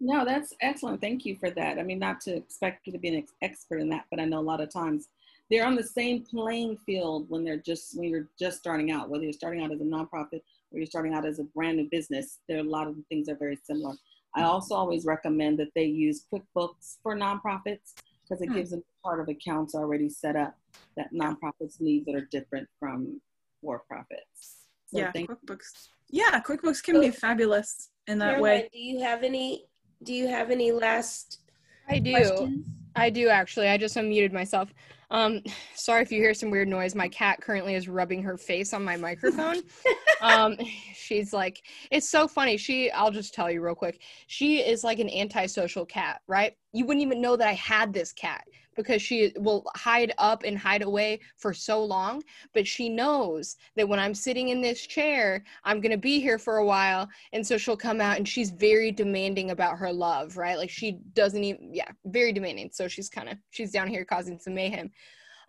no, 0.00 0.24
that's 0.24 0.52
excellent. 0.60 1.00
Thank 1.00 1.24
you 1.24 1.36
for 1.36 1.50
that. 1.50 1.78
I 1.78 1.82
mean, 1.82 1.98
not 1.98 2.20
to 2.22 2.36
expect 2.36 2.86
you 2.86 2.92
to 2.92 2.98
be 2.98 3.08
an 3.08 3.16
ex- 3.16 3.32
expert 3.42 3.78
in 3.78 3.88
that, 3.90 4.04
but 4.10 4.20
I 4.20 4.24
know 4.24 4.40
a 4.40 4.40
lot 4.40 4.60
of 4.60 4.70
times 4.70 5.08
they're 5.50 5.66
on 5.66 5.76
the 5.76 5.82
same 5.82 6.22
playing 6.22 6.76
field 6.84 7.26
when 7.30 7.44
they're 7.44 7.56
just 7.56 7.96
when 7.96 8.08
you're 8.08 8.28
just 8.38 8.58
starting 8.58 8.90
out. 8.90 9.08
Whether 9.08 9.24
you're 9.24 9.32
starting 9.32 9.62
out 9.62 9.72
as 9.72 9.80
a 9.80 9.84
nonprofit 9.84 10.42
or 10.70 10.78
you're 10.78 10.86
starting 10.86 11.14
out 11.14 11.24
as 11.24 11.38
a 11.38 11.44
brand 11.44 11.78
new 11.78 11.88
business, 11.90 12.38
there 12.48 12.58
are 12.58 12.60
a 12.60 12.64
lot 12.64 12.88
of 12.88 12.96
things 13.08 13.28
are 13.28 13.36
very 13.36 13.58
similar. 13.62 13.94
I 14.34 14.42
also 14.42 14.74
always 14.74 15.06
recommend 15.06 15.58
that 15.60 15.72
they 15.74 15.84
use 15.84 16.26
QuickBooks 16.32 16.98
for 17.02 17.16
nonprofits 17.16 17.94
because 18.22 18.42
it 18.42 18.48
hmm. 18.48 18.54
gives 18.54 18.70
them 18.70 18.84
part 19.02 19.20
of 19.20 19.28
accounts 19.28 19.74
already 19.74 20.10
set 20.10 20.36
up 20.36 20.58
that 20.96 21.12
nonprofits 21.14 21.80
need 21.80 22.04
that 22.06 22.14
are 22.14 22.28
different 22.30 22.68
from 22.78 23.20
for 23.62 23.82
profits. 23.88 24.66
So 24.86 24.98
yeah, 24.98 25.12
QuickBooks. 25.12 25.88
Yeah, 26.10 26.40
QuickBooks 26.40 26.82
can 26.82 26.96
so, 26.96 27.00
be 27.00 27.10
fabulous 27.10 27.90
in 28.06 28.18
that 28.18 28.36
Caroline, 28.36 28.42
way. 28.42 28.68
Do 28.72 28.78
you 28.78 29.00
have 29.00 29.22
any 29.22 29.64
do 30.06 30.14
you 30.14 30.28
have 30.28 30.50
any 30.50 30.72
last 30.72 31.40
I 31.88 31.98
do. 31.98 32.12
Questions? 32.12 32.66
I 32.94 33.10
do 33.10 33.28
actually. 33.28 33.68
I 33.68 33.76
just 33.76 33.96
unmuted 33.96 34.32
myself. 34.32 34.72
Um, 35.10 35.42
sorry 35.74 36.02
if 36.02 36.10
you 36.10 36.20
hear 36.20 36.32
some 36.32 36.50
weird 36.50 36.68
noise. 36.68 36.94
My 36.94 37.08
cat 37.08 37.40
currently 37.42 37.74
is 37.74 37.88
rubbing 37.88 38.22
her 38.22 38.38
face 38.38 38.72
on 38.72 38.82
my 38.84 38.96
microphone. 38.96 39.62
um, 40.22 40.56
she's 40.94 41.32
like, 41.32 41.60
it's 41.90 42.08
so 42.08 42.26
funny. 42.26 42.56
She, 42.56 42.90
I'll 42.92 43.10
just 43.10 43.34
tell 43.34 43.50
you 43.50 43.60
real 43.62 43.74
quick. 43.74 44.00
She 44.28 44.60
is 44.60 44.84
like 44.84 45.00
an 45.00 45.10
antisocial 45.10 45.84
cat, 45.84 46.22
right? 46.26 46.54
You 46.72 46.86
wouldn't 46.86 47.04
even 47.04 47.20
know 47.20 47.36
that 47.36 47.48
I 47.48 47.54
had 47.54 47.92
this 47.92 48.12
cat 48.12 48.44
because 48.76 49.02
she 49.02 49.32
will 49.36 49.64
hide 49.74 50.12
up 50.18 50.42
and 50.44 50.56
hide 50.56 50.82
away 50.82 51.20
for 51.36 51.52
so 51.52 51.82
long. 51.84 52.22
But 52.54 52.66
she 52.66 52.88
knows 52.88 53.56
that 53.76 53.88
when 53.88 53.98
I'm 53.98 54.14
sitting 54.14 54.48
in 54.48 54.60
this 54.60 54.86
chair, 54.86 55.44
I'm 55.64 55.80
going 55.80 55.92
to 55.92 55.98
be 55.98 56.20
here 56.20 56.38
for 56.38 56.58
a 56.58 56.64
while. 56.64 57.08
And 57.32 57.46
so 57.46 57.58
she'll 57.58 57.76
come 57.76 58.00
out 58.00 58.18
and 58.18 58.28
she's 58.28 58.50
very 58.50 58.92
demanding 58.92 59.50
about 59.50 59.78
her 59.78 59.92
love, 59.92 60.36
right? 60.36 60.58
Like 60.58 60.70
she 60.70 60.98
doesn't 61.14 61.42
even, 61.42 61.74
yeah, 61.74 61.88
very 62.04 62.32
demanding. 62.32 62.70
So 62.72 62.88
she's 62.88 63.08
kind 63.08 63.28
of, 63.28 63.38
she's 63.50 63.72
down 63.72 63.88
here 63.88 64.04
causing 64.04 64.38
some 64.38 64.54
mayhem. 64.54 64.90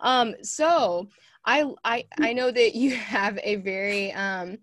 Um, 0.00 0.34
so 0.42 1.08
I, 1.44 1.64
I, 1.84 2.04
I 2.20 2.32
know 2.32 2.50
that 2.50 2.74
you 2.74 2.90
have 2.96 3.38
a 3.42 3.56
very, 3.56 4.12
um, 4.12 4.58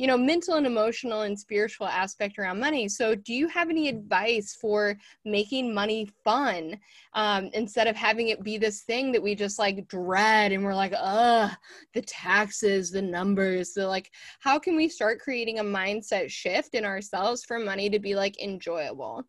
you 0.00 0.06
know 0.06 0.16
mental 0.16 0.54
and 0.54 0.66
emotional 0.66 1.22
and 1.22 1.38
spiritual 1.38 1.86
aspect 1.86 2.38
around 2.38 2.58
money. 2.58 2.88
So 2.88 3.14
do 3.14 3.34
you 3.34 3.48
have 3.48 3.68
any 3.68 3.86
advice 3.86 4.56
for 4.58 4.96
making 5.26 5.74
money 5.74 6.08
fun 6.24 6.80
um, 7.12 7.50
instead 7.52 7.86
of 7.86 7.96
having 7.96 8.28
it 8.28 8.42
be 8.42 8.56
this 8.56 8.80
thing 8.80 9.12
that 9.12 9.22
we 9.22 9.34
just 9.34 9.58
like 9.58 9.86
dread 9.88 10.52
and 10.52 10.64
we're 10.64 10.74
like 10.74 10.94
ugh 10.96 11.50
the 11.92 12.00
taxes 12.00 12.90
the 12.90 13.02
numbers 13.02 13.74
the 13.74 13.86
like 13.86 14.10
how 14.38 14.58
can 14.58 14.74
we 14.74 14.88
start 14.88 15.20
creating 15.20 15.58
a 15.58 15.62
mindset 15.62 16.30
shift 16.30 16.74
in 16.74 16.86
ourselves 16.86 17.44
for 17.44 17.58
money 17.58 17.90
to 17.90 17.98
be 17.98 18.14
like 18.14 18.40
enjoyable? 18.40 19.22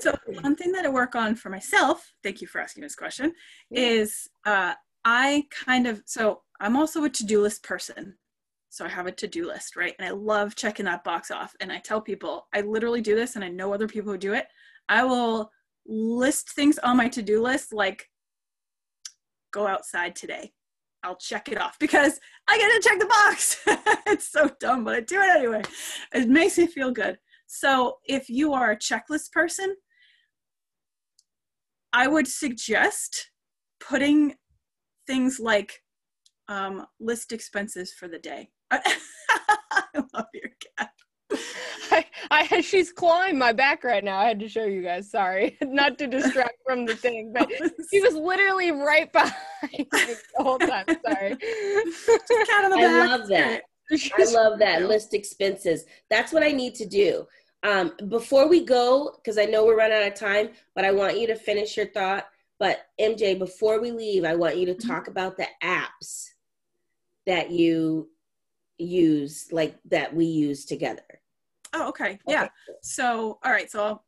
So 0.00 0.14
one 0.40 0.56
thing 0.56 0.72
that 0.72 0.86
i 0.86 0.88
work 0.88 1.14
on 1.14 1.34
for 1.34 1.50
myself 1.50 2.14
thank 2.22 2.40
you 2.40 2.46
for 2.46 2.62
asking 2.62 2.82
this 2.82 2.94
question 2.94 3.34
yeah. 3.68 3.80
is 3.82 4.26
uh, 4.46 4.72
i 5.04 5.44
kind 5.50 5.86
of 5.86 6.02
so 6.06 6.40
i'm 6.60 6.76
also 6.78 7.04
a 7.04 7.10
to-do 7.10 7.42
list 7.42 7.62
person 7.62 8.14
so 8.74 8.84
I 8.84 8.88
have 8.88 9.06
a 9.06 9.12
to 9.12 9.28
do 9.28 9.46
list, 9.46 9.76
right? 9.76 9.94
And 10.00 10.08
I 10.08 10.10
love 10.10 10.56
checking 10.56 10.86
that 10.86 11.04
box 11.04 11.30
off. 11.30 11.54
And 11.60 11.70
I 11.70 11.78
tell 11.78 12.00
people, 12.00 12.48
I 12.52 12.62
literally 12.62 13.00
do 13.00 13.14
this 13.14 13.36
and 13.36 13.44
I 13.44 13.48
know 13.48 13.72
other 13.72 13.86
people 13.86 14.10
who 14.10 14.18
do 14.18 14.34
it. 14.34 14.48
I 14.88 15.04
will 15.04 15.48
list 15.86 16.50
things 16.56 16.76
on 16.78 16.96
my 16.96 17.06
to 17.10 17.22
do 17.22 17.40
list 17.40 17.72
like 17.72 18.10
go 19.52 19.68
outside 19.68 20.16
today. 20.16 20.50
I'll 21.04 21.14
check 21.14 21.48
it 21.52 21.60
off 21.60 21.78
because 21.78 22.18
I 22.48 22.58
get 22.58 22.82
to 22.82 22.88
check 22.88 22.98
the 22.98 23.06
box. 23.06 23.60
it's 24.08 24.32
so 24.32 24.50
dumb, 24.58 24.82
but 24.82 24.96
I 24.96 25.00
do 25.02 25.20
it 25.20 25.36
anyway. 25.36 25.62
It 26.12 26.28
makes 26.28 26.58
me 26.58 26.66
feel 26.66 26.90
good. 26.90 27.16
So 27.46 27.98
if 28.06 28.28
you 28.28 28.54
are 28.54 28.72
a 28.72 28.76
checklist 28.76 29.30
person, 29.30 29.76
I 31.92 32.08
would 32.08 32.26
suggest 32.26 33.30
putting 33.78 34.34
things 35.06 35.38
like 35.38 35.80
um, 36.48 36.86
list 36.98 37.30
expenses 37.30 37.92
for 37.92 38.08
the 38.08 38.18
day. 38.18 38.50
I 39.28 40.04
love 40.12 40.26
your 40.32 40.50
cat. 40.78 40.90
I, 41.90 42.04
I, 42.30 42.60
she's 42.60 42.92
clawing 42.92 43.38
my 43.38 43.52
back 43.52 43.84
right 43.84 44.02
now. 44.02 44.18
I 44.18 44.26
had 44.26 44.40
to 44.40 44.48
show 44.48 44.64
you 44.64 44.82
guys. 44.82 45.10
Sorry, 45.10 45.56
not 45.62 45.98
to 45.98 46.06
distract 46.06 46.58
from 46.66 46.84
the 46.84 46.96
thing, 46.96 47.32
but 47.32 47.50
she 47.90 48.00
was 48.00 48.14
literally 48.14 48.72
right 48.72 49.12
behind 49.12 49.34
me 49.62 49.88
the 49.92 50.18
whole 50.38 50.58
time. 50.58 50.86
Sorry. 50.88 51.36
cat 51.36 52.64
on 52.64 52.70
the 52.70 52.78
I 52.78 53.06
love 53.06 53.28
that. 53.28 53.62
I 53.90 54.24
love 54.32 54.58
that 54.60 54.88
list 54.88 55.12
expenses. 55.12 55.84
That's 56.10 56.32
what 56.32 56.42
I 56.42 56.52
need 56.52 56.74
to 56.76 56.86
do. 56.86 57.26
Um, 57.62 57.92
before 58.08 58.48
we 58.48 58.64
go, 58.64 59.12
because 59.16 59.38
I 59.38 59.44
know 59.44 59.64
we're 59.64 59.76
running 59.76 59.96
out 59.96 60.06
of 60.06 60.14
time, 60.14 60.50
but 60.74 60.84
I 60.84 60.92
want 60.92 61.18
you 61.18 61.26
to 61.28 61.34
finish 61.34 61.76
your 61.76 61.86
thought. 61.86 62.26
But 62.58 62.86
MJ, 63.00 63.38
before 63.38 63.80
we 63.80 63.90
leave, 63.90 64.24
I 64.24 64.34
want 64.34 64.56
you 64.56 64.66
to 64.66 64.74
mm-hmm. 64.74 64.88
talk 64.88 65.08
about 65.08 65.36
the 65.36 65.48
apps 65.62 66.28
that 67.26 67.50
you 67.50 68.08
use 68.78 69.48
like 69.52 69.76
that 69.84 70.14
we 70.14 70.24
use 70.24 70.64
together 70.64 71.20
oh 71.74 71.88
okay 71.88 72.18
yeah 72.28 72.48
so 72.82 73.38
all 73.44 73.52
right 73.52 73.70
so 73.70 73.84
I'll, 73.84 74.04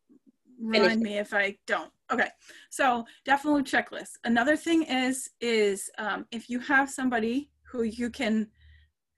remind 0.60 1.00
me 1.00 1.18
if 1.18 1.34
I 1.34 1.56
don't. 1.66 1.90
Okay, 2.12 2.28
so 2.70 3.04
definitely 3.24 3.62
checklist. 3.62 4.12
Another 4.24 4.56
thing 4.56 4.82
is 4.84 5.30
is 5.40 5.90
um, 5.98 6.26
if 6.30 6.48
you 6.48 6.60
have 6.60 6.90
somebody 6.90 7.50
who 7.70 7.82
you 7.82 8.10
can 8.10 8.48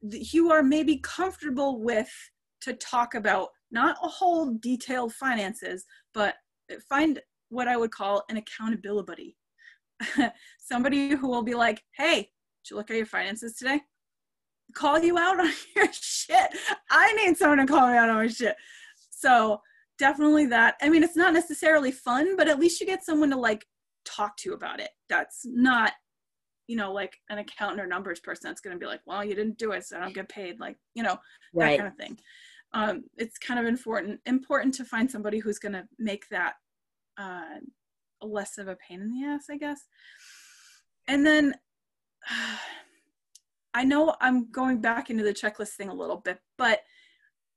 you 0.03 0.51
are 0.51 0.63
maybe 0.63 0.99
comfortable 0.99 1.81
with 1.81 2.11
to 2.61 2.73
talk 2.75 3.15
about 3.15 3.49
not 3.71 3.97
a 4.03 4.09
whole 4.09 4.57
detailed 4.61 5.13
finances, 5.15 5.85
but 6.15 6.37
find 6.89 7.21
what 7.51 7.69
I 7.69 7.77
would 7.77 7.91
call 7.91 8.25
an 8.29 8.37
accountability 8.37 9.37
buddy. 10.07 10.33
somebody 10.59 11.11
who 11.11 11.29
will 11.29 11.43
be 11.43 11.55
like, 11.55 11.83
"Hey, 11.97 12.17
did 12.17 12.71
you 12.71 12.77
look 12.77 12.91
at 12.91 12.97
your 12.97 13.07
finances 13.07 13.57
today?" 13.57 13.81
Call 14.75 14.99
you 15.01 15.19
out 15.19 15.41
on 15.41 15.51
your 15.77 15.93
shit. 15.93 16.51
I 16.91 17.13
need 17.15 17.37
someone 17.37 17.59
to 17.59 17.67
call 17.67 17.89
me 17.89 17.97
out 17.97 18.11
on 18.11 18.17
my 18.17 18.29
shit. 18.29 18.57
So 19.11 19.61
definitely 19.99 20.47
that. 20.47 20.77
I 20.81 20.89
mean, 20.89 21.03
it's 21.03 21.17
not 21.17 21.35
necessarily 21.35 21.93
fun, 21.93 22.37
but 22.37 22.49
at 22.49 22.61
least 22.61 22.81
you 22.81 22.87
get 22.87 23.05
someone 23.05 23.31
to 23.31 23.37
like 23.37 23.67
talk 24.05 24.37
to 24.39 24.53
about 24.53 24.81
it. 24.81 24.91
That's 25.09 25.41
not, 25.45 25.93
you 26.67 26.77
know, 26.77 26.93
like 26.93 27.17
an 27.29 27.39
accountant 27.39 27.81
or 27.81 27.87
numbers 27.87 28.21
person 28.21 28.49
that's 28.49 28.61
going 28.61 28.75
to 28.75 28.81
be 28.81 28.87
like, 28.87 29.01
well, 29.07 29.25
you 29.25 29.35
didn't 29.35 29.59
do 29.59 29.73
it, 29.73 29.85
so 29.85 29.97
I 29.97 30.01
don't 30.01 30.15
get 30.15 30.29
paid. 30.29 30.61
Like, 30.61 30.77
you 30.95 31.03
know, 31.03 31.19
right. 31.53 31.71
that 31.71 31.79
kind 31.79 31.93
of 31.93 31.97
thing. 31.97 32.19
Um, 32.75 33.05
it's 33.17 33.39
kind 33.39 33.59
of 33.59 33.67
important 33.67 34.21
important 34.27 34.75
to 34.75 34.85
find 34.85 35.11
somebody 35.11 35.39
who's 35.39 35.59
going 35.59 35.73
to 35.73 35.85
make 35.99 36.29
that 36.31 36.55
uh, 37.17 37.59
less 38.23 38.59
of 38.59 38.69
a 38.69 38.77
pain 38.77 39.01
in 39.01 39.09
the 39.09 39.27
ass, 39.27 39.47
I 39.51 39.57
guess. 39.57 39.81
And 41.07 41.27
then 41.27 41.55
uh, 42.31 42.57
I 43.79 43.85
know 43.85 44.17
I'm 44.21 44.51
going 44.51 44.81
back 44.81 45.09
into 45.09 45.23
the 45.23 45.33
checklist 45.33 45.77
thing 45.77 45.89
a 45.89 45.95
little 45.95 46.17
bit, 46.17 46.41
but 46.57 46.81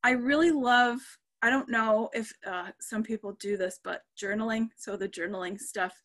I 0.04 0.12
really 0.12 0.52
love 0.52 1.00
I 1.42 1.50
don't 1.50 1.70
know 1.70 2.12
if 2.14 2.32
uh, 2.46 2.70
some 2.80 3.02
people 3.02 3.36
do 3.40 3.58
this, 3.58 3.80
but 3.84 4.04
journaling. 4.16 4.70
So 4.78 4.96
the 4.96 5.10
journaling 5.10 5.60
stuff. 5.60 5.96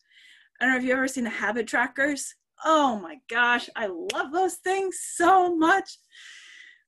I 0.59 0.65
don't 0.65 0.73
know 0.73 0.79
if 0.79 0.83
you've 0.83 0.97
ever 0.97 1.07
seen 1.07 1.25
the 1.25 1.29
habit 1.29 1.67
trackers. 1.67 2.33
Oh 2.65 2.97
my 2.97 3.17
gosh, 3.29 3.69
I 3.75 3.85
love 3.85 4.31
those 4.33 4.55
things 4.55 4.97
so 5.13 5.55
much. 5.55 5.99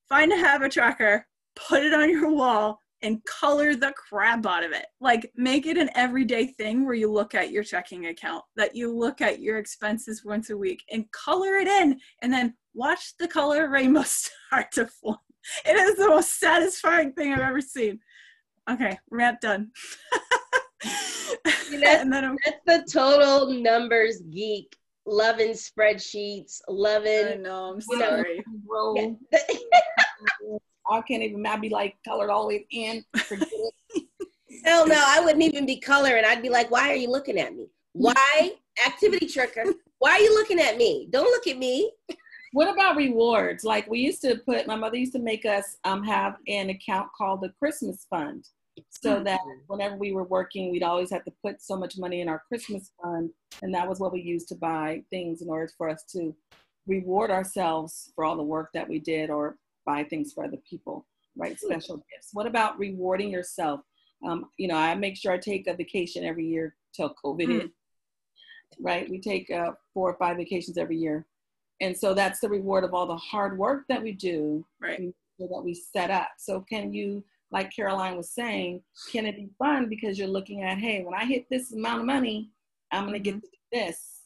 Find 0.08 0.34
a 0.34 0.38
habit 0.38 0.72
tracker, 0.72 1.28
put 1.56 1.84
it 1.84 1.94
on 1.94 2.10
your 2.10 2.34
wall, 2.34 2.80
and 3.04 3.24
color 3.26 3.76
the 3.76 3.94
crap 3.94 4.48
out 4.48 4.64
of 4.64 4.72
it. 4.72 4.88
Like 5.00 5.32
make 5.36 5.68
it 5.68 5.78
an 5.78 5.92
everyday 5.94 6.48
thing 6.48 6.84
where 6.84 6.96
you 6.96 7.12
look 7.12 7.36
at 7.36 7.52
your 7.52 7.64
checking 7.64 8.08
account, 8.08 8.44
that 8.56 8.76
you 8.76 8.92
look 8.92 9.22
at 9.22 9.40
your 9.40 9.60
expenses 9.60 10.26
once 10.26 10.50
a 10.50 10.58
week 10.58 10.84
and 10.92 11.10
color 11.12 11.58
it 11.58 11.68
in 11.68 12.00
and 12.24 12.34
then 12.34 12.56
watch 12.80 13.14
the 13.20 13.28
color 13.28 13.70
rainbow 13.70 14.04
start 14.06 14.72
to 14.72 14.88
form. 14.88 15.18
It 15.66 15.76
is 15.76 15.98
the 15.98 16.08
most 16.08 16.40
satisfying 16.40 17.14
thing 17.14 17.34
I've 17.34 17.40
ever 17.40 17.62
seen. 17.62 18.00
Okay, 18.70 18.98
rant 19.12 19.42
done. 19.42 19.72
that's, 20.84 21.70
that's 21.74 22.06
the 22.66 22.88
total 22.92 23.52
numbers 23.52 24.22
geek. 24.32 24.76
Loving 25.06 25.52
spreadsheets, 25.52 26.62
loving. 26.68 27.28
I 27.28 27.34
know. 27.36 27.74
I'm 27.74 27.82
sorry. 27.82 28.44
Know, 28.68 29.18
I 30.92 31.02
can't 31.02 31.24
even. 31.24 31.44
I'd 31.48 31.62
be 31.62 31.70
like 31.70 31.96
colored 32.06 32.30
all 32.30 32.48
the 32.48 32.58
way 32.58 32.68
in. 32.70 33.04
Hell 34.66 34.88
no, 34.88 35.04
I 35.08 35.20
wouldn't 35.24 35.42
even 35.42 35.66
be 35.66 35.80
coloring. 35.80 36.26
I'd 36.28 36.44
be 36.44 36.50
like, 36.50 36.70
"Why 36.70 36.90
are 36.90 36.96
you 36.96 37.10
looking 37.10 37.40
at 37.40 37.56
me? 37.56 37.70
Why 37.94 38.52
activity 38.86 39.26
tracker? 39.26 39.64
Why 39.98 40.12
are 40.12 40.20
you 40.20 40.34
looking 40.36 40.60
at 40.60 40.78
me? 40.78 41.08
Don't 41.10 41.26
look 41.26 41.48
at 41.48 41.58
me." 41.58 41.92
What 42.54 42.74
about 42.74 42.96
rewards? 42.96 43.64
Like 43.64 43.90
we 43.90 44.00
used 44.00 44.22
to 44.22 44.38
put. 44.46 44.68
My 44.68 44.76
mother 44.76 44.98
used 44.98 45.14
to 45.14 45.20
make 45.20 45.46
us 45.46 45.78
um, 45.84 46.04
have 46.04 46.38
an 46.48 46.70
account 46.70 47.10
called 47.18 47.42
the 47.42 47.54
Christmas 47.60 48.06
Fund 48.10 48.46
so 48.90 49.16
mm-hmm. 49.16 49.24
that 49.26 49.40
whenever 49.68 49.96
we 49.96 50.12
were 50.12 50.24
working, 50.24 50.72
we'd 50.72 50.84
always 50.84 51.12
have 51.12 51.24
to 51.26 51.34
put 51.44 51.62
so 51.62 51.78
much 51.78 51.98
money 51.98 52.22
in 52.22 52.30
our 52.30 52.44
Christmas 52.48 52.92
fund, 53.02 53.32
and 53.62 53.74
that 53.74 53.88
was 53.88 54.00
what 54.00 54.14
we 54.14 54.22
used 54.22 54.48
to 54.50 54.56
buy 54.56 55.04
things 55.10 55.42
in 55.42 55.50
order 55.50 55.70
for 55.78 55.90
us 55.90 56.04
to 56.12 56.36
reward 56.88 57.32
ourselves 57.32 58.12
for 58.16 58.24
all 58.24 58.36
the 58.36 58.44
work 58.44 58.70
that 58.74 58.88
we 58.88 59.00
did 59.00 59.30
or 59.30 59.58
buy 59.86 60.04
things 60.04 60.34
for 60.34 60.44
other 60.44 60.58
people, 60.70 61.06
right? 61.38 61.58
Hmm. 61.62 61.72
Special 61.72 61.98
gifts. 61.98 62.30
What 62.34 62.48
about 62.48 62.80
rewarding 62.80 63.32
yourself? 63.32 63.82
Um, 64.28 64.50
you 64.58 64.68
know, 64.68 64.76
I 64.76 64.96
make 64.96 65.16
sure 65.16 65.32
I 65.32 65.38
take 65.38 65.68
a 65.68 65.74
vacation 65.74 66.26
every 66.26 66.46
year 66.46 66.76
till 66.94 67.14
COVID 67.24 67.48
mm. 67.48 67.62
hit, 67.62 67.72
right? 68.80 69.10
We 69.10 69.22
take 69.22 69.50
uh, 69.50 69.72
four 69.94 70.12
or 70.12 70.18
five 70.18 70.36
vacations 70.36 70.78
every 70.78 70.98
year. 70.98 71.26
And 71.82 71.98
so 71.98 72.14
that's 72.14 72.40
the 72.40 72.50
reward 72.50 72.84
of 72.84 72.94
all 72.94 73.08
the 73.08 73.16
hard 73.16 73.58
work 73.58 73.86
that 73.90 74.04
we 74.04 74.12
do, 74.12 74.66
right? 74.82 75.14
That 75.40 75.64
we 75.64 75.74
set 75.74 76.12
up. 76.12 76.30
So 76.38 76.66
can 76.70 76.94
you 76.94 77.24
like 77.52 77.74
Caroline 77.76 78.18
was 78.18 78.30
saying, 78.30 78.82
can 79.12 79.26
it 79.26 79.36
be 79.36 79.50
fun 79.58 79.90
because 79.90 80.20
you're 80.20 80.28
looking 80.28 80.64
at, 80.64 80.78
hey, 80.78 81.04
when 81.04 81.16
I 81.16 81.26
hit 81.26 81.46
this 81.50 81.72
amount 81.74 82.02
of 82.02 82.06
money, 82.06 82.52
I'm 82.92 83.06
gonna 83.06 83.20
get 83.20 83.36
mm-hmm. 83.36 83.80
this, 83.80 84.22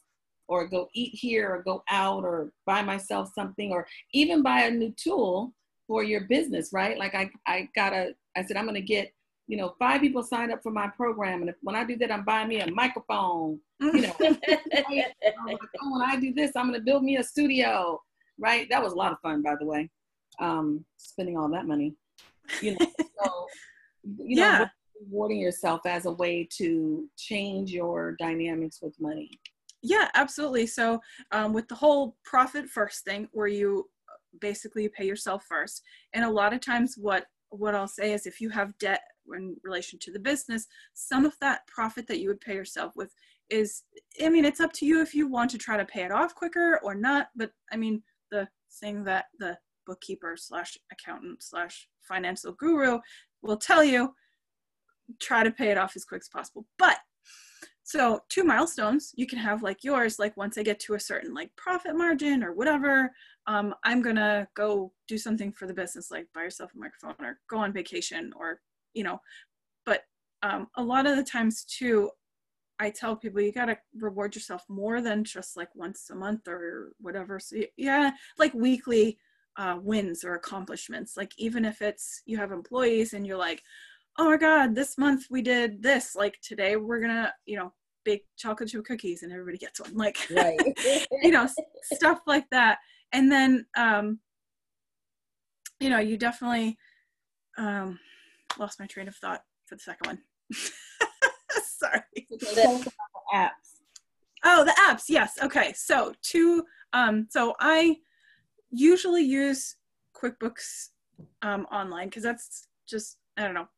or 0.48 0.66
go 0.66 0.88
eat 0.94 1.14
here, 1.14 1.54
or 1.54 1.62
go 1.62 1.82
out, 1.88 2.24
or 2.24 2.52
buy 2.66 2.82
myself 2.82 3.30
something, 3.34 3.72
or 3.72 3.86
even 4.12 4.42
buy 4.42 4.62
a 4.62 4.70
new 4.70 4.92
tool 4.96 5.54
for 5.86 6.02
your 6.02 6.22
business, 6.22 6.70
right? 6.72 6.98
Like 6.98 7.14
I, 7.14 7.30
I 7.46 7.68
gotta, 7.74 8.14
I 8.36 8.44
said 8.44 8.56
I'm 8.56 8.66
gonna 8.66 8.80
get, 8.80 9.12
you 9.46 9.56
know, 9.56 9.74
five 9.78 10.00
people 10.00 10.22
signed 10.22 10.52
up 10.52 10.62
for 10.62 10.70
my 10.70 10.88
program, 10.88 11.40
and 11.40 11.50
if, 11.50 11.56
when 11.62 11.76
I 11.76 11.84
do 11.84 11.96
that, 11.98 12.10
I'm 12.10 12.24
buying 12.24 12.48
me 12.48 12.60
a 12.60 12.70
microphone. 12.70 13.60
You 13.80 14.02
know, 14.02 14.12
oh, 14.20 14.36
when 15.90 16.02
I 16.02 16.16
do 16.18 16.32
this, 16.32 16.52
I'm 16.56 16.66
gonna 16.66 16.80
build 16.80 17.04
me 17.04 17.18
a 17.18 17.24
studio, 17.24 18.00
right? 18.38 18.66
That 18.70 18.82
was 18.82 18.92
a 18.92 18.96
lot 18.96 19.12
of 19.12 19.20
fun, 19.20 19.42
by 19.42 19.54
the 19.58 19.66
way, 19.66 19.90
um, 20.40 20.84
spending 20.96 21.36
all 21.36 21.48
that 21.50 21.66
money 21.66 21.94
you 22.60 22.72
know 22.72 22.86
so 23.24 23.46
you 24.18 24.38
yeah. 24.38 24.58
know 24.58 24.66
rewarding 25.06 25.38
yourself 25.38 25.80
as 25.86 26.06
a 26.06 26.12
way 26.12 26.48
to 26.50 27.08
change 27.16 27.70
your 27.70 28.16
dynamics 28.18 28.80
with 28.82 28.94
money 29.00 29.30
yeah 29.82 30.08
absolutely 30.14 30.66
so 30.66 31.00
um, 31.32 31.52
with 31.52 31.68
the 31.68 31.74
whole 31.74 32.16
profit 32.24 32.68
first 32.68 33.04
thing 33.04 33.28
where 33.32 33.46
you 33.46 33.88
basically 34.40 34.88
pay 34.88 35.04
yourself 35.04 35.44
first 35.48 35.82
and 36.12 36.24
a 36.24 36.30
lot 36.30 36.52
of 36.52 36.60
times 36.60 36.94
what 36.96 37.26
what 37.50 37.74
i'll 37.74 37.88
say 37.88 38.12
is 38.12 38.26
if 38.26 38.40
you 38.40 38.50
have 38.50 38.76
debt 38.78 39.00
in 39.32 39.56
relation 39.62 39.98
to 39.98 40.12
the 40.12 40.18
business 40.18 40.66
some 40.92 41.24
of 41.24 41.34
that 41.40 41.66
profit 41.66 42.06
that 42.06 42.20
you 42.20 42.28
would 42.28 42.40
pay 42.40 42.54
yourself 42.54 42.92
with 42.96 43.12
is 43.50 43.82
i 44.22 44.28
mean 44.28 44.44
it's 44.44 44.60
up 44.60 44.72
to 44.72 44.86
you 44.86 45.00
if 45.00 45.14
you 45.14 45.28
want 45.28 45.50
to 45.50 45.58
try 45.58 45.76
to 45.76 45.84
pay 45.84 46.04
it 46.04 46.12
off 46.12 46.34
quicker 46.34 46.80
or 46.82 46.94
not 46.94 47.28
but 47.36 47.50
i 47.72 47.76
mean 47.76 48.02
the 48.30 48.48
thing 48.80 49.04
that 49.04 49.26
the 49.38 49.56
bookkeeper 49.86 50.36
slash 50.36 50.76
accountant 50.92 51.42
slash 51.42 51.88
financial 52.00 52.52
guru 52.52 52.98
will 53.42 53.56
tell 53.56 53.84
you 53.84 54.14
try 55.20 55.44
to 55.44 55.50
pay 55.50 55.70
it 55.70 55.78
off 55.78 55.96
as 55.96 56.04
quick 56.04 56.22
as 56.22 56.28
possible. 56.28 56.66
But 56.78 56.98
so 57.86 58.20
two 58.30 58.44
milestones 58.44 59.12
you 59.14 59.26
can 59.26 59.38
have 59.38 59.62
like 59.62 59.84
yours 59.84 60.18
like 60.18 60.34
once 60.38 60.56
i 60.56 60.62
get 60.62 60.80
to 60.80 60.94
a 60.94 61.00
certain 61.00 61.34
like 61.34 61.54
profit 61.54 61.94
margin 61.94 62.42
or 62.42 62.54
whatever 62.54 63.12
um, 63.46 63.74
i'm 63.84 64.00
gonna 64.00 64.48
go 64.56 64.90
do 65.06 65.18
something 65.18 65.52
for 65.52 65.66
the 65.66 65.74
business 65.74 66.10
like 66.10 66.26
buy 66.34 66.40
yourself 66.40 66.70
a 66.74 66.78
microphone 66.78 67.14
or 67.22 67.38
go 67.50 67.58
on 67.58 67.74
vacation 67.74 68.32
or 68.36 68.58
you 68.94 69.04
know 69.04 69.20
but 69.84 70.02
um, 70.42 70.68
a 70.76 70.82
lot 70.82 71.06
of 71.06 71.16
the 71.16 71.24
times 71.24 71.64
too 71.64 72.10
i 72.78 72.90
tell 72.90 73.16
people 73.16 73.40
you 73.40 73.52
gotta 73.52 73.78
reward 74.00 74.34
yourself 74.34 74.64
more 74.68 75.00
than 75.00 75.22
just 75.24 75.56
like 75.56 75.74
once 75.74 76.10
a 76.10 76.14
month 76.14 76.48
or 76.48 76.92
whatever 77.00 77.38
so 77.38 77.56
yeah 77.76 78.10
like 78.38 78.54
weekly 78.54 79.18
uh, 79.56 79.78
wins 79.80 80.24
or 80.24 80.34
accomplishments. 80.34 81.16
Like 81.16 81.32
even 81.38 81.64
if 81.64 81.82
it's 81.82 82.22
you 82.26 82.36
have 82.38 82.52
employees 82.52 83.12
and 83.12 83.26
you're 83.26 83.38
like, 83.38 83.62
oh 84.18 84.30
my 84.30 84.36
god, 84.36 84.74
this 84.74 84.98
month 84.98 85.26
we 85.30 85.42
did 85.42 85.82
this. 85.82 86.14
Like 86.14 86.38
today 86.42 86.76
we're 86.76 87.00
gonna, 87.00 87.32
you 87.46 87.56
know, 87.56 87.72
bake 88.04 88.24
chocolate 88.36 88.68
chip 88.68 88.84
cookies 88.84 89.22
and 89.22 89.32
everybody 89.32 89.58
gets 89.58 89.80
one. 89.80 89.94
Like, 89.94 90.18
right. 90.30 90.58
you 91.22 91.30
know, 91.30 91.48
stuff 91.92 92.20
like 92.26 92.48
that. 92.50 92.78
And 93.12 93.30
then, 93.30 93.66
um, 93.76 94.18
you 95.80 95.88
know, 95.90 95.98
you 95.98 96.16
definitely 96.16 96.76
um, 97.58 97.98
lost 98.58 98.80
my 98.80 98.86
train 98.86 99.08
of 99.08 99.16
thought 99.16 99.42
for 99.66 99.74
the 99.76 99.80
second 99.80 100.06
one. 100.06 100.18
Sorry. 101.62 102.00
Apps. 103.34 103.50
Oh, 104.44 104.64
the 104.64 104.74
apps. 104.88 105.04
Yes. 105.08 105.34
Okay. 105.42 105.72
So 105.74 106.12
two. 106.22 106.64
Um, 106.92 107.26
so 107.30 107.54
I 107.60 107.96
usually 108.70 109.22
use 109.22 109.76
QuickBooks 110.16 110.88
um, 111.42 111.66
online 111.66 112.08
because 112.08 112.22
that's 112.22 112.68
just 112.88 113.18
I 113.36 113.42
don't 113.44 113.54
know 113.54 113.68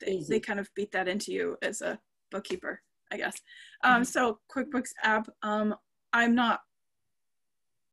they, 0.00 0.22
they, 0.28 0.40
kind 0.40 0.60
of 0.60 0.68
beat 0.74 0.92
that 0.92 1.08
into 1.08 1.32
you 1.32 1.56
as 1.62 1.80
a 1.80 1.98
bookkeeper 2.30 2.80
I 3.12 3.16
guess. 3.16 3.40
Um, 3.84 3.94
mm-hmm. 3.94 4.04
So 4.04 4.38
QuickBooks 4.54 4.90
app 5.02 5.28
um, 5.42 5.74
I'm 6.12 6.34
not 6.34 6.60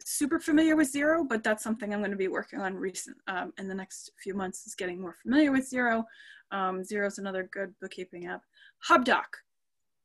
super 0.06 0.40
familiar 0.40 0.76
with 0.76 0.92
Xero, 0.92 1.28
but 1.28 1.44
that's 1.44 1.64
something 1.64 1.94
I'm 1.94 2.00
going 2.00 2.12
to 2.12 2.18
be 2.18 2.28
working 2.28 2.60
on 2.60 2.76
recent 2.76 3.18
um, 3.28 3.54
in 3.58 3.68
the 3.68 3.76
next 3.76 4.12
few 4.22 4.34
months 4.34 4.66
is 4.66 4.76
getting 4.76 5.02
more 5.02 5.16
familiar 5.22 5.52
with 5.52 5.70
Xero. 5.70 6.04
Um, 6.52 6.82
Xero 6.82 7.08
is 7.08 7.18
another 7.18 7.50
good 7.52 7.74
bookkeeping 7.82 8.28
app. 8.28 8.42
HubDoc, 8.90 9.26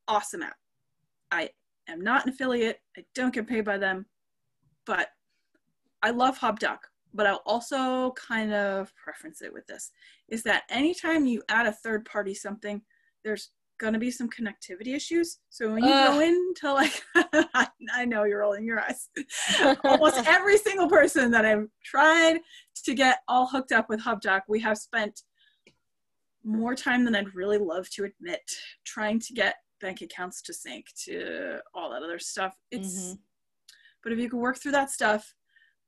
awesome 0.06 0.42
app. 0.42 0.56
I 1.30 1.50
am 1.88 2.00
not 2.00 2.24
an 2.24 2.32
affiliate. 2.32 2.80
I 2.96 3.04
don't 3.14 3.34
get 3.34 3.48
paid 3.48 3.64
by 3.64 3.78
them, 3.78 4.06
but 4.86 5.08
I 6.02 6.10
love 6.10 6.38
HubDoc, 6.38 6.78
but 7.12 7.26
I'll 7.26 7.42
also 7.44 8.12
kind 8.12 8.52
of 8.52 8.92
preference 8.96 9.42
it 9.42 9.52
with 9.52 9.66
this 9.66 9.90
is 10.28 10.42
that 10.44 10.64
anytime 10.70 11.26
you 11.26 11.42
add 11.48 11.66
a 11.66 11.72
third 11.72 12.04
party 12.04 12.34
something, 12.34 12.82
there's 13.24 13.50
gonna 13.78 13.98
be 13.98 14.10
some 14.10 14.28
connectivity 14.28 14.94
issues. 14.94 15.38
So 15.50 15.72
when 15.72 15.84
you 15.84 15.90
uh, 15.90 16.12
go 16.12 16.20
into 16.20 16.72
like, 16.72 17.02
I 17.92 18.04
know 18.04 18.24
you're 18.24 18.40
rolling 18.40 18.64
your 18.64 18.80
eyes. 18.80 19.08
Almost 19.84 20.26
every 20.26 20.58
single 20.58 20.88
person 20.88 21.30
that 21.30 21.44
I've 21.44 21.66
tried 21.84 22.40
to 22.84 22.94
get 22.94 23.18
all 23.28 23.46
hooked 23.46 23.72
up 23.72 23.88
with 23.88 24.02
HubDoc, 24.02 24.42
we 24.48 24.60
have 24.60 24.78
spent 24.78 25.22
more 26.44 26.74
time 26.74 27.04
than 27.04 27.14
I'd 27.14 27.34
really 27.34 27.58
love 27.58 27.88
to 27.90 28.04
admit 28.04 28.40
trying 28.84 29.20
to 29.20 29.32
get 29.32 29.56
bank 29.80 30.00
accounts 30.00 30.42
to 30.42 30.52
sync 30.52 30.86
to 31.04 31.58
all 31.74 31.90
that 31.90 32.02
other 32.02 32.18
stuff. 32.18 32.56
It's, 32.70 32.94
mm-hmm. 32.94 33.14
but 34.02 34.12
if 34.12 34.18
you 34.18 34.28
can 34.28 34.40
work 34.40 34.58
through 34.58 34.72
that 34.72 34.90
stuff, 34.90 35.34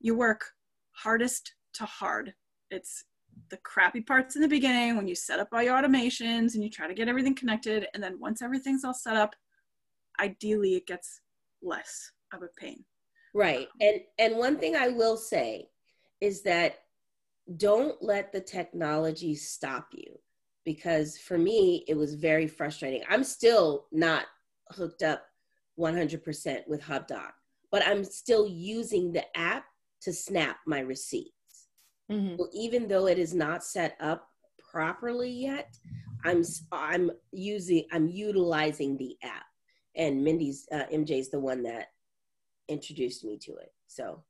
you 0.01 0.15
work 0.15 0.45
hardest 0.93 1.55
to 1.75 1.85
hard. 1.85 2.35
It's 2.71 3.05
the 3.49 3.57
crappy 3.59 4.01
parts 4.01 4.37
in 4.37 4.43
the 4.43 4.49
beginning 4.49 4.97
when 4.97 5.09
you 5.09 5.15
set 5.15 5.41
up 5.41 5.49
all 5.53 5.63
your 5.63 5.81
automations 5.81 6.55
and 6.55 6.63
you 6.63 6.71
try 6.71 6.87
to 6.87 6.95
get 6.95 7.09
everything 7.09 7.35
connected. 7.35 7.87
And 7.95 8.03
then 8.03 8.19
once 8.21 8.43
everything's 8.43 8.85
all 8.85 8.95
set 8.95 9.17
up, 9.17 9.35
ideally 10.21 10.75
it 10.75 10.87
gets 10.87 11.21
less 11.63 12.13
of 12.33 12.43
a 12.43 12.49
pain. 12.59 12.85
Right. 13.35 13.67
Um, 13.67 13.67
and 13.81 14.01
and 14.19 14.37
one 14.37 14.59
thing 14.59 14.77
I 14.77 14.89
will 14.89 15.17
say 15.17 15.69
is 16.21 16.43
that 16.43 16.81
don't 17.57 18.01
let 18.03 18.33
the 18.33 18.41
technology 18.41 19.35
stop 19.35 19.89
you 19.93 20.19
because 20.65 21.19
for 21.19 21.39
me 21.39 21.85
it 21.89 21.97
was 21.97 22.15
very 22.15 22.47
frustrating. 22.47 23.03
I'm 23.09 23.25
still 23.25 23.87
not 23.93 24.27
hooked 24.71 25.03
up 25.03 25.25
100% 25.79 26.69
with 26.69 26.83
HubDoc, 26.83 27.31
but 27.73 27.87
I'm 27.87 28.05
still 28.05 28.47
using 28.47 29.13
the 29.13 29.25
app 29.37 29.65
to 30.03 30.13
snap 30.13 30.59
my 30.67 30.81
receipt. 30.81 31.33
Mm-hmm. 32.11 32.37
So 32.37 32.49
even 32.53 32.89
though 32.89 33.07
it 33.07 33.19
is 33.19 33.35
not 33.35 33.65
set 33.65 33.97
up 34.01 34.29
properly 34.71 35.31
yet, 35.31 35.77
I'm 36.25 36.43
I'm 36.73 37.11
using 37.33 37.85
I'm 37.93 38.09
utilizing 38.09 38.97
the 38.97 39.17
app, 39.23 39.47
and 39.97 40.23
Mindy's 40.23 40.67
uh, 40.73 40.85
MJ 40.93 41.21
is 41.21 41.31
the 41.31 41.41
one 41.41 41.63
that 41.63 41.89
introduced 42.69 43.25
me 43.25 43.39
to 43.39 43.53
it. 43.57 43.73
So 43.87 44.23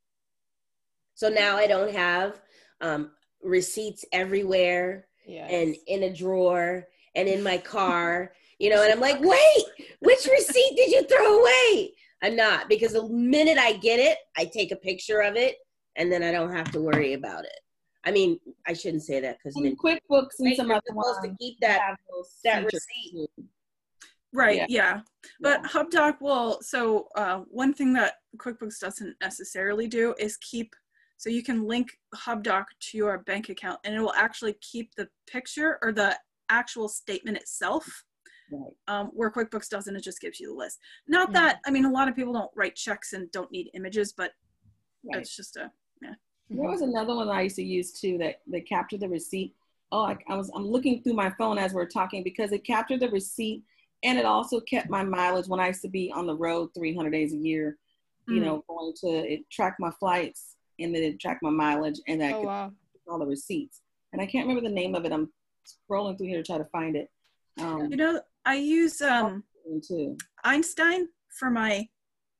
so 1.15 1.29
now 1.29 1.57
I 1.57 1.67
don't 1.67 1.93
have 1.93 2.41
um, 2.81 3.11
receipts 3.43 4.05
everywhere 4.13 5.07
yes. 5.27 5.51
and 5.53 5.77
in 5.87 6.05
a 6.05 6.15
drawer 6.15 6.87
and 7.15 7.29
in 7.29 7.43
my 7.43 7.59
car, 7.59 8.33
you 8.59 8.71
know, 8.71 8.83
and 8.83 8.93
I'm 8.93 9.01
like, 9.01 9.21
wait, 9.21 9.65
which 10.01 10.27
receipt 10.27 10.77
did 10.77 10.91
you 10.91 11.03
throw 11.05 11.41
away? 11.41 11.93
I'm 12.23 12.37
not 12.37 12.69
because 12.69 12.93
the 12.93 13.09
minute 13.09 13.59
I 13.59 13.75
get 13.75 13.99
it, 13.99 14.19
I 14.37 14.45
take 14.45 14.73
a 14.73 14.77
picture 14.77 15.21
of 15.21 15.37
it 15.37 15.57
and 15.97 16.11
then 16.11 16.23
I 16.23 16.33
don't 16.33 16.55
have 16.55 16.71
to 16.73 16.81
worry 16.81 17.15
about 17.15 17.45
it. 17.45 17.61
I 18.05 18.11
mean, 18.11 18.39
I 18.67 18.73
shouldn't 18.73 19.03
say 19.03 19.21
that 19.21 19.39
because 19.39 19.55
QuickBooks 19.57 20.39
and 20.39 20.57
some 20.57 20.71
other 20.71 20.81
supposed 20.87 21.23
to 21.23 21.35
keep 21.39 21.59
that 21.61 21.97
that 22.45 22.65
receipt. 22.65 23.29
Right. 24.33 24.57
Yeah. 24.57 24.67
yeah. 24.69 25.01
But 25.41 25.61
yeah. 25.63 25.69
HubDoc 25.69 26.21
will. 26.21 26.59
So 26.63 27.09
uh, 27.17 27.41
one 27.51 27.75
thing 27.75 27.93
that 27.95 28.15
QuickBooks 28.37 28.79
doesn't 28.81 29.17
necessarily 29.21 29.87
do 29.87 30.15
is 30.19 30.37
keep. 30.39 30.75
So 31.17 31.29
you 31.29 31.43
can 31.43 31.67
link 31.67 31.91
HubDoc 32.15 32.65
to 32.81 32.97
your 32.97 33.19
bank 33.19 33.51
account, 33.51 33.81
and 33.85 33.95
it 33.95 34.01
will 34.01 34.15
actually 34.15 34.55
keep 34.63 34.95
the 34.97 35.09
picture 35.31 35.79
or 35.83 35.93
the 35.93 36.19
actual 36.49 36.89
statement 36.89 37.37
itself. 37.37 37.87
Right. 38.53 38.71
Um, 38.89 39.11
where 39.13 39.31
QuickBooks 39.31 39.69
doesn't, 39.69 39.95
it 39.95 40.03
just 40.03 40.21
gives 40.21 40.41
you 40.41 40.49
the 40.49 40.59
list. 40.59 40.79
Not 41.07 41.27
mm-hmm. 41.27 41.35
that 41.35 41.61
I 41.67 41.71
mean, 41.71 41.85
a 41.85 41.91
lot 41.91 42.09
of 42.09 42.17
people 42.17 42.33
don't 42.33 42.51
write 42.57 42.75
checks 42.75 43.13
and 43.13 43.31
don't 43.31 43.53
need 43.53 43.69
images, 43.75 44.15
but 44.17 44.33
right. 45.05 45.21
it's 45.21 45.37
just 45.37 45.57
a 45.57 45.61
yeah. 45.61 45.69
There 46.51 46.69
was 46.69 46.83
another 46.83 47.15
one 47.15 47.29
I 47.29 47.43
used 47.43 47.57
to 47.57 47.63
use 47.63 47.93
too 47.93 48.19
that 48.19 48.41
that 48.49 48.69
captured 48.69 49.01
the 49.01 49.09
receipt. 49.09 49.55
Oh, 49.93 50.05
I, 50.05 50.19
I 50.29 50.37
was 50.37 50.51
I'm 50.55 50.67
looking 50.67 51.03
through 51.03 51.15
my 51.15 51.31
phone 51.31 51.59
as 51.59 51.73
we're 51.73 51.87
talking 51.87 52.23
because 52.23 52.53
it 52.53 52.65
captured 52.65 53.01
the 53.01 53.09
receipt 53.11 53.63
and 54.03 54.19
it 54.19 54.25
also 54.25 54.61
kept 54.61 54.91
my 54.91 55.05
mileage 55.05 55.47
when 55.47 55.61
I 55.61 55.69
used 55.69 55.83
to 55.83 55.89
be 55.89 56.13
on 56.15 56.27
the 56.27 56.37
road 56.37 56.71
300 56.75 57.11
days 57.11 57.33
a 57.33 57.37
year. 57.37 57.77
Mm. 58.29 58.35
You 58.35 58.41
know, 58.41 58.65
going 58.69 58.93
to 59.03 59.09
it 59.09 59.49
tracked 59.51 59.79
my 59.79 59.91
flights 59.93 60.57
and 60.81 60.95
then 60.95 61.03
it 61.03 61.21
tracked 61.21 61.43
my 61.43 61.51
mileage 61.51 62.01
and 62.09 62.21
that 62.21 62.35
oh, 62.35 62.43
wow. 62.43 62.73
all 63.09 63.19
the 63.19 63.27
receipts. 63.27 63.83
And 64.13 64.21
I 64.21 64.27
can't 64.27 64.47
remember 64.47 64.69
the 64.69 64.75
name 64.75 64.95
of 64.95 65.05
it. 65.05 65.13
I'm 65.13 65.31
scrolling 65.65 66.19
through 66.19 66.29
here 66.29 66.43
to 66.43 66.47
try 66.47 66.59
to 66.59 66.65
find 66.67 66.97
it. 66.97 67.09
Um, 67.61 67.91
you 67.91 67.97
know, 67.97 68.21
I 68.45 68.55
use 68.55 69.01
um, 69.03 69.45
Einstein 70.43 71.09
for 71.29 71.51
my 71.51 71.87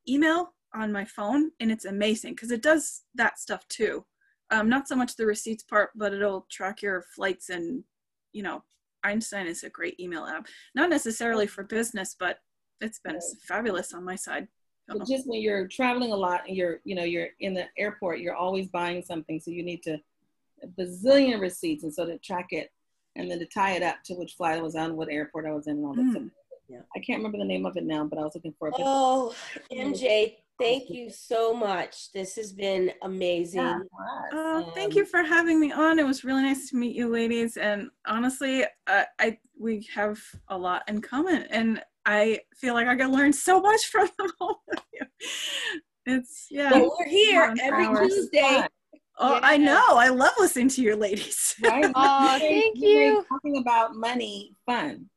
email 0.09 0.53
on 0.75 0.93
my 0.93 1.05
phone 1.05 1.51
and 1.61 1.71
it's 1.71 1.85
amazing 1.85 2.35
because 2.35 2.51
it 2.51 2.63
does 2.63 3.03
that 3.15 3.39
stuff 3.39 3.67
too 3.69 4.05
um, 4.51 4.69
not 4.69 4.89
so 4.89 4.97
much 4.97 5.17
the 5.17 5.27
receipts 5.27 5.63
part 5.63 5.91
but 5.95 6.13
it'll 6.13 6.47
track 6.51 6.83
your 6.83 7.03
flights 7.15 7.51
and 7.51 7.83
you 8.33 8.43
know 8.43 8.63
einstein 9.03 9.47
is 9.47 9.65
a 9.65 9.71
great 9.71 9.99
email 9.99 10.25
app 10.25 10.47
not 10.75 10.91
necessarily 10.91 11.47
for 11.47 11.65
business 11.65 12.15
but 12.19 12.39
it's 12.81 13.01
been 13.01 13.15
right. 13.15 13.23
fabulous 13.43 13.93
on 13.93 14.05
my 14.05 14.15
side 14.15 14.47
but 14.89 15.07
just 15.07 15.29
when 15.29 15.41
you're 15.41 15.69
traveling 15.69 16.13
a 16.13 16.17
lot 16.17 16.43
and 16.49 16.57
you're 16.57 16.81
you 16.85 16.95
know 16.95 17.05
you're 17.05 17.29
in 17.41 17.55
the 17.55 17.65
airport 17.79 18.19
you're 18.19 18.35
always 18.35 18.67
buying 18.69 19.03
something 19.03 19.39
so 19.39 19.51
you 19.51 19.63
need 19.63 19.83
to 19.83 19.97
a 20.63 20.67
bazillion 20.67 21.41
receipts 21.41 21.85
and 21.85 21.93
so 21.93 22.05
to 22.05 22.19
track 22.19 22.49
it 22.51 22.71
and 23.17 23.31
then 23.31 23.39
to 23.39 23.47
tie 23.47 23.73
it 23.73 23.83
up 23.83 23.97
to 24.05 24.15
which 24.15 24.35
flight 24.35 24.59
I 24.59 24.63
was 24.63 24.77
on, 24.77 24.97
what 24.97 25.09
airport 25.09 25.47
I 25.47 25.53
was 25.53 25.67
in, 25.67 25.77
and 25.77 25.87
all 25.87 25.95
that 25.95 26.03
mm. 26.03 26.11
stuff. 26.13 26.23
Yeah. 26.69 26.81
I 26.95 27.01
can't 27.01 27.19
remember 27.19 27.39
the 27.39 27.45
name 27.45 27.67
of 27.67 27.77
it 27.77 27.85
now, 27.85 28.05
but 28.05 28.19
I 28.19 28.23
was 28.23 28.35
looking 28.35 28.55
for 28.59 28.69
it. 28.69 28.75
Oh, 28.79 29.35
MJ, 29.73 30.37
Thank 30.61 30.91
you 30.91 31.09
so 31.11 31.55
much. 31.55 32.13
This 32.13 32.37
has 32.37 32.53
been 32.53 32.93
amazing. 33.03 33.63
Yeah, 33.63 33.79
oh, 34.33 34.71
thank 34.75 34.95
you 34.95 35.07
for 35.07 35.23
having 35.23 35.59
me 35.59 35.73
on. 35.73 35.99
It 35.99 36.07
was 36.07 36.23
really 36.23 36.43
nice 36.43 36.69
to 36.71 36.77
meet 36.77 36.95
you, 36.95 37.09
ladies. 37.09 37.57
And 37.57 37.89
honestly, 38.07 38.65
uh, 38.87 39.05
I 39.19 39.39
we 39.59 39.89
have 39.95 40.21
a 40.49 40.59
lot 40.59 40.83
in 40.87 41.01
common, 41.01 41.45
and 41.45 41.83
I 42.05 42.41
feel 42.55 42.75
like 42.75 42.89
I 42.89 42.97
can 42.97 43.11
learn 43.11 43.33
so 43.33 43.61
much 43.61 43.87
from 43.91 44.11
all 44.39 44.63
of 44.77 44.83
you. 44.93 45.07
It's 46.07 46.49
yeah. 46.51 46.73
Well, 46.73 46.95
we're 46.99 47.09
here 47.09 47.55
every 47.63 47.87
Tuesday. 47.87 48.67
Oh, 49.23 49.35
yeah. 49.35 49.41
I 49.43 49.57
know. 49.57 49.85
I 49.91 50.09
love 50.09 50.33
listening 50.39 50.69
to 50.71 50.83
you, 50.83 50.97
ladies. 50.97 51.55
Right? 51.63 51.91
oh, 51.95 52.39
thank 52.39 52.79
you. 52.79 53.25
Talking 53.29 53.59
about 53.59 53.95
money, 53.95 54.55
fun, 54.67 55.09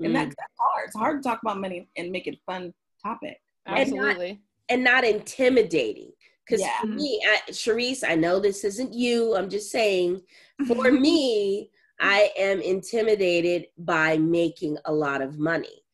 and 0.00 0.08
mm. 0.08 0.12
that's 0.12 0.34
hard. 0.58 0.86
It's 0.86 0.96
hard 0.96 1.22
to 1.22 1.28
talk 1.28 1.40
about 1.42 1.58
money 1.58 1.88
and 1.96 2.10
make 2.10 2.26
it 2.26 2.38
fun 2.46 2.74
topic. 3.04 3.38
Absolutely 3.66 4.40
and 4.72 4.82
not 4.82 5.04
intimidating. 5.04 6.10
Because 6.44 6.62
yeah. 6.62 6.80
for 6.80 6.86
me, 6.88 7.22
I, 7.24 7.50
Sharice, 7.50 8.02
I 8.06 8.14
know 8.14 8.40
this 8.40 8.64
isn't 8.64 8.92
you. 8.92 9.36
I'm 9.36 9.48
just 9.48 9.70
saying, 9.70 10.22
for 10.66 10.90
me, 10.90 11.70
I 12.00 12.30
am 12.36 12.60
intimidated 12.60 13.66
by 13.78 14.16
making 14.16 14.76
a 14.86 14.92
lot 14.92 15.22
of 15.22 15.38
money. 15.38 15.84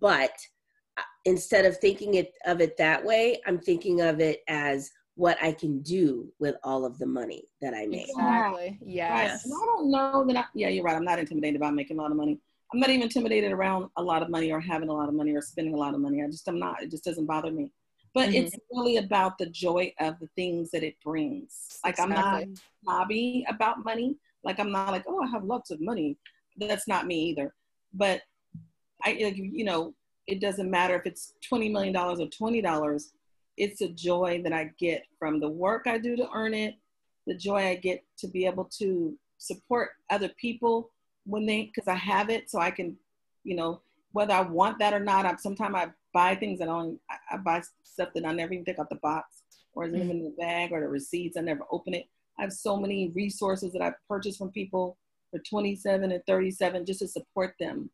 But 0.00 0.32
uh, 0.96 1.02
instead 1.24 1.66
of 1.66 1.76
thinking 1.78 2.14
it 2.14 2.32
of 2.46 2.60
it 2.60 2.76
that 2.78 3.04
way, 3.04 3.40
I'm 3.46 3.58
thinking 3.58 4.00
of 4.00 4.20
it 4.20 4.40
as 4.48 4.90
what 5.16 5.36
I 5.42 5.52
can 5.52 5.82
do 5.82 6.32
with 6.38 6.54
all 6.62 6.86
of 6.86 6.96
the 6.98 7.06
money 7.06 7.42
that 7.60 7.74
I 7.74 7.86
make. 7.86 8.08
Exactly. 8.08 8.78
Yes. 8.80 9.44
I 9.44 9.66
don't 9.66 9.90
know 9.90 10.24
that 10.28 10.36
I, 10.36 10.44
yeah, 10.54 10.68
you're 10.68 10.84
right. 10.84 10.94
I'm 10.94 11.04
not 11.04 11.18
intimidated 11.18 11.56
about 11.56 11.74
making 11.74 11.98
a 11.98 12.02
lot 12.02 12.12
of 12.12 12.16
money. 12.16 12.40
I'm 12.72 12.78
not 12.78 12.90
even 12.90 13.02
intimidated 13.02 13.50
around 13.50 13.90
a 13.96 14.02
lot 14.02 14.22
of 14.22 14.30
money 14.30 14.52
or 14.52 14.60
having 14.60 14.88
a 14.88 14.92
lot 14.92 15.08
of 15.08 15.14
money 15.14 15.34
or 15.34 15.42
spending 15.42 15.74
a 15.74 15.76
lot 15.76 15.94
of 15.94 16.00
money. 16.00 16.22
I 16.22 16.28
just 16.28 16.46
am 16.48 16.58
not. 16.58 16.82
It 16.82 16.90
just 16.90 17.04
doesn't 17.04 17.26
bother 17.26 17.50
me 17.50 17.72
but 18.18 18.30
mm-hmm. 18.30 18.46
it's 18.46 18.56
really 18.72 18.96
about 18.96 19.38
the 19.38 19.46
joy 19.46 19.94
of 20.00 20.18
the 20.18 20.26
things 20.34 20.72
that 20.72 20.82
it 20.82 20.96
brings. 21.04 21.78
Like 21.84 22.00
exactly. 22.00 22.16
I'm 22.16 22.20
not 22.20 22.44
snobby 22.82 23.46
about 23.48 23.84
money. 23.84 24.16
Like 24.42 24.58
I'm 24.58 24.72
not 24.72 24.90
like, 24.90 25.04
oh, 25.06 25.22
I 25.22 25.28
have 25.28 25.44
lots 25.44 25.70
of 25.70 25.80
money. 25.80 26.16
That's 26.56 26.88
not 26.88 27.06
me 27.06 27.14
either. 27.30 27.54
But 27.94 28.22
I, 29.04 29.10
you 29.10 29.64
know, 29.64 29.94
it 30.26 30.40
doesn't 30.40 30.68
matter 30.68 30.96
if 30.96 31.06
it's 31.06 31.34
twenty 31.48 31.68
million 31.68 31.92
dollars 31.92 32.18
or 32.18 32.26
twenty 32.26 32.60
dollars. 32.60 33.12
It's 33.56 33.82
a 33.82 33.88
joy 33.88 34.40
that 34.42 34.52
I 34.52 34.72
get 34.80 35.04
from 35.16 35.38
the 35.38 35.48
work 35.48 35.86
I 35.86 35.98
do 35.98 36.16
to 36.16 36.28
earn 36.34 36.54
it. 36.54 36.74
The 37.28 37.36
joy 37.36 37.68
I 37.68 37.76
get 37.76 38.02
to 38.18 38.26
be 38.26 38.46
able 38.46 38.64
to 38.80 39.16
support 39.36 39.90
other 40.10 40.30
people 40.40 40.90
when 41.24 41.46
they, 41.46 41.70
because 41.72 41.86
I 41.86 41.94
have 41.94 42.30
it, 42.30 42.50
so 42.50 42.58
I 42.58 42.72
can, 42.72 42.96
you 43.44 43.54
know, 43.54 43.80
whether 44.10 44.34
I 44.34 44.40
want 44.40 44.80
that 44.80 44.92
or 44.92 44.98
not. 44.98 45.24
I'm 45.24 45.38
sometimes 45.38 45.76
I 45.76 45.88
buy 46.18 46.34
things 46.34 46.58
that 46.58 46.68
I 46.68 46.72
don't. 46.72 46.98
I, 47.08 47.34
I 47.34 47.36
buy 47.36 47.62
stuff 47.84 48.08
that 48.14 48.26
I 48.26 48.32
never 48.32 48.52
even 48.52 48.64
take 48.64 48.80
out 48.80 48.90
the 48.90 48.96
box 48.96 49.42
or 49.72 49.84
is 49.84 49.92
mm-hmm. 49.92 50.02
even 50.02 50.16
in 50.18 50.24
the 50.24 50.30
bag 50.30 50.72
or 50.72 50.80
the 50.80 50.88
receipts. 50.88 51.36
I 51.36 51.42
never 51.42 51.62
open 51.70 51.94
it. 51.94 52.06
I 52.36 52.42
have 52.42 52.52
so 52.52 52.76
many 52.76 53.12
resources 53.14 53.72
that 53.72 53.82
I 53.82 53.92
purchased 54.08 54.38
from 54.38 54.50
people 54.50 54.96
for 55.30 55.38
27 55.38 56.10
and 56.10 56.22
37 56.26 56.86
just 56.86 56.98
to 57.00 57.06
support 57.08 57.54
them. 57.60 57.88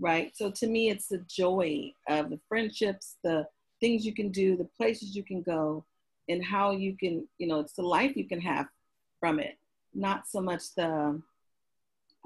Right. 0.00 0.36
So 0.36 0.50
to 0.50 0.66
me, 0.66 0.90
it's 0.90 1.06
the 1.06 1.24
joy 1.28 1.92
of 2.08 2.30
the 2.30 2.40
friendships, 2.48 3.16
the 3.22 3.46
things 3.80 4.04
you 4.04 4.12
can 4.12 4.30
do, 4.30 4.56
the 4.56 4.68
places 4.76 5.14
you 5.14 5.22
can 5.22 5.42
go, 5.42 5.84
and 6.28 6.44
how 6.44 6.72
you 6.72 6.96
can, 6.96 7.28
you 7.38 7.46
know, 7.46 7.60
it's 7.60 7.74
the 7.74 7.82
life 7.82 8.16
you 8.16 8.26
can 8.26 8.40
have 8.40 8.66
from 9.20 9.38
it. 9.38 9.56
Not 9.94 10.26
so 10.26 10.40
much 10.40 10.74
the, 10.74 11.22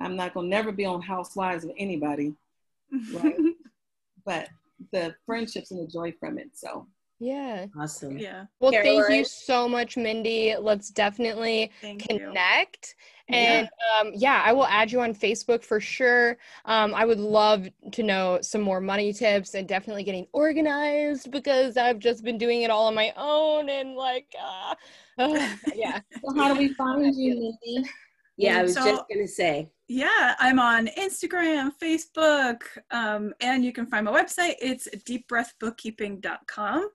I'm 0.00 0.16
not 0.16 0.32
going 0.32 0.46
to 0.46 0.56
never 0.56 0.72
be 0.72 0.86
on 0.86 1.02
Housewives 1.02 1.64
of 1.64 1.72
anybody. 1.76 2.34
Right. 3.12 3.36
but 4.24 4.48
the 4.93 5.15
friendships 5.24 5.70
and 5.70 5.81
the 5.81 5.90
joy 5.90 6.12
from 6.19 6.39
it. 6.39 6.51
So 6.55 6.86
Yeah. 7.19 7.66
Awesome. 7.78 8.19
Yeah. 8.19 8.44
Well, 8.61 8.73
Caroline? 8.73 9.03
thank 9.07 9.19
you 9.19 9.24
so 9.24 9.69
much, 9.69 9.97
Mindy. 9.97 10.55
Let's 10.59 10.90
definitely 10.90 11.70
Thank 11.81 12.11
you. 12.11 12.19
connect. 12.19 12.94
And 13.28 13.69
um, 13.98 14.12
yeah, 14.15 14.43
I 14.44 14.53
will 14.53 14.66
add 14.66 14.93
you 14.93 15.01
on 15.01 15.12
Facebook 15.12 15.65
for 15.65 15.81
sure. 15.81 16.39
Um, 16.65 16.94
I 16.94 17.05
would 17.05 17.19
love 17.19 17.69
to 17.93 18.03
know 18.03 18.39
some 18.40 18.61
more 18.61 18.81
money 18.81 19.12
tips 19.12 19.55
and 19.55 19.66
definitely 19.66 20.05
getting 20.05 20.27
organized 20.32 21.32
because 21.32 21.77
I've 21.77 21.98
just 21.98 22.23
been 22.23 22.39
doing 22.39 22.62
it 22.62 22.70
all 22.70 22.86
on 22.86 22.94
my 22.94 23.12
own 23.16 23.69
and 23.69 23.97
like, 23.97 24.32
uh, 24.40 24.74
uh, 25.19 25.48
yeah. 25.74 26.01
So 26.24 26.35
how 26.36 26.53
do 26.53 26.59
we 26.61 26.73
find 26.74 27.15
you, 27.16 27.57
Mindy? 27.65 27.90
Yeah, 28.36 28.58
I 28.58 28.62
was 28.62 28.74
So- 28.74 28.84
just 28.84 29.04
gonna 29.08 29.28
say. 29.28 29.72
Yeah, 29.88 30.34
I'm 30.40 30.58
on 30.58 30.88
Instagram, 30.88 31.70
Facebook, 31.80 32.62
um, 32.90 33.32
and 33.40 33.64
you 33.64 33.72
can 33.72 33.86
find 33.86 34.04
my 34.04 34.10
website. 34.12 34.56
It's 34.60 34.88
deepbreathbookkeeping.com. 34.96 36.90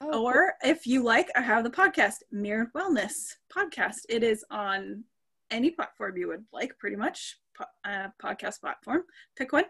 Oh, 0.00 0.22
Or 0.24 0.52
if 0.62 0.86
you 0.86 1.02
like, 1.02 1.30
I 1.36 1.40
have 1.40 1.64
the 1.64 1.70
podcast, 1.70 2.16
Mirrored 2.30 2.72
Wellness 2.74 3.34
Podcast. 3.50 4.00
It 4.08 4.22
is 4.22 4.44
on 4.50 5.04
any 5.50 5.70
platform 5.70 6.16
you 6.18 6.28
would 6.28 6.44
like, 6.52 6.76
pretty 6.78 6.96
much, 6.96 7.38
po- 7.56 7.64
uh, 7.90 8.08
podcast 8.22 8.60
platform. 8.60 9.04
Pick 9.36 9.52
one. 9.52 9.64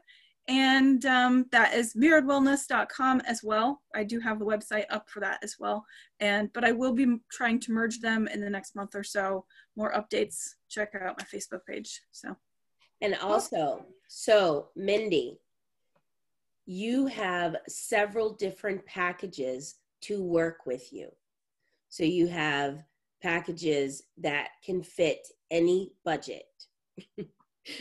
And 0.49 1.05
um, 1.07 1.47
that 1.51 1.75
is 1.75 1.95
mirroredwellness.com 1.95 3.23
as 3.27 3.43
well. 3.43 3.83
I 3.95 4.05
do 4.05 4.21
have 4.21 4.39
the 4.39 4.45
website 4.45 4.85
up 4.91 5.11
for 5.11 5.19
that 5.21 5.41
as 5.43 5.57
well. 5.59 5.85
And 6.21 6.53
but 6.53 6.65
I 6.65 6.73
will 6.73 6.93
be 6.93 7.19
trying 7.33 7.59
to 7.61 7.73
merge 7.73 8.01
them 8.01 8.29
in 8.29 8.41
the 8.41 8.51
next 8.51 8.77
month 8.77 8.95
or 8.95 9.03
so. 9.03 9.45
More 9.75 9.93
updates. 9.93 10.55
Check 10.69 10.95
out 10.95 11.19
my 11.19 11.25
Facebook 11.25 11.67
page. 11.67 12.01
So 12.13 12.37
And 13.01 13.17
also, 13.17 13.87
so 14.07 14.69
Mindy, 14.77 15.41
you 16.65 17.07
have 17.07 17.57
several 17.69 18.33
different 18.35 18.85
packages 18.87 19.77
to 20.03 20.23
work 20.23 20.65
with 20.65 20.93
you. 20.93 21.11
So 21.89 22.05
you 22.05 22.29
have 22.29 22.85
packages 23.21 24.03
that 24.19 24.51
can 24.65 24.83
fit 24.83 25.27
any 25.51 25.93
budget. 26.05 26.47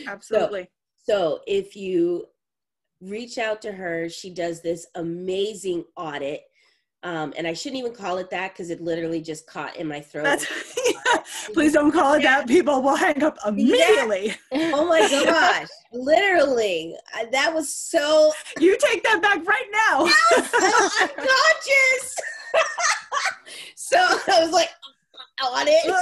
absolutely. 0.08 0.68
So 1.04 1.40
if 1.46 1.76
you 1.76 2.26
reach 3.00 3.38
out 3.38 3.60
to 3.62 3.72
her, 3.72 4.08
she 4.08 4.30
does 4.30 4.62
this 4.62 4.86
amazing 4.94 5.84
audit. 5.96 6.42
Um, 7.02 7.32
and 7.36 7.46
I 7.46 7.52
shouldn't 7.52 7.78
even 7.78 7.92
call 7.94 8.18
it 8.18 8.30
that 8.30 8.52
because 8.52 8.70
it 8.70 8.80
literally 8.80 9.20
just 9.20 9.46
caught 9.46 9.76
in 9.76 9.86
my 9.86 10.00
throat. 10.00 10.44
Yeah. 10.84 11.22
Please 11.54 11.72
don't 11.74 11.92
call 11.92 12.14
it 12.14 12.22
that. 12.22 12.48
People 12.48 12.82
will 12.82 12.96
hang 12.96 13.22
up 13.22 13.36
immediately. 13.46 14.34
oh 14.52 14.86
my 14.88 15.00
gosh, 15.24 15.68
literally. 15.92 16.96
I- 17.14 17.26
That 17.26 17.54
was 17.54 17.72
so 17.72 18.32
You 18.58 18.76
take 18.80 19.04
that 19.04 19.22
back 19.22 19.46
right 19.46 19.68
now. 19.72 20.00
unconscious. 21.06 22.16
so 23.76 23.98
I 23.98 24.40
was 24.42 24.50
like, 24.52 24.70
uh, 25.42 25.46
uh, 25.46 25.60
audit. 25.60 25.74
Uh, 25.88 25.96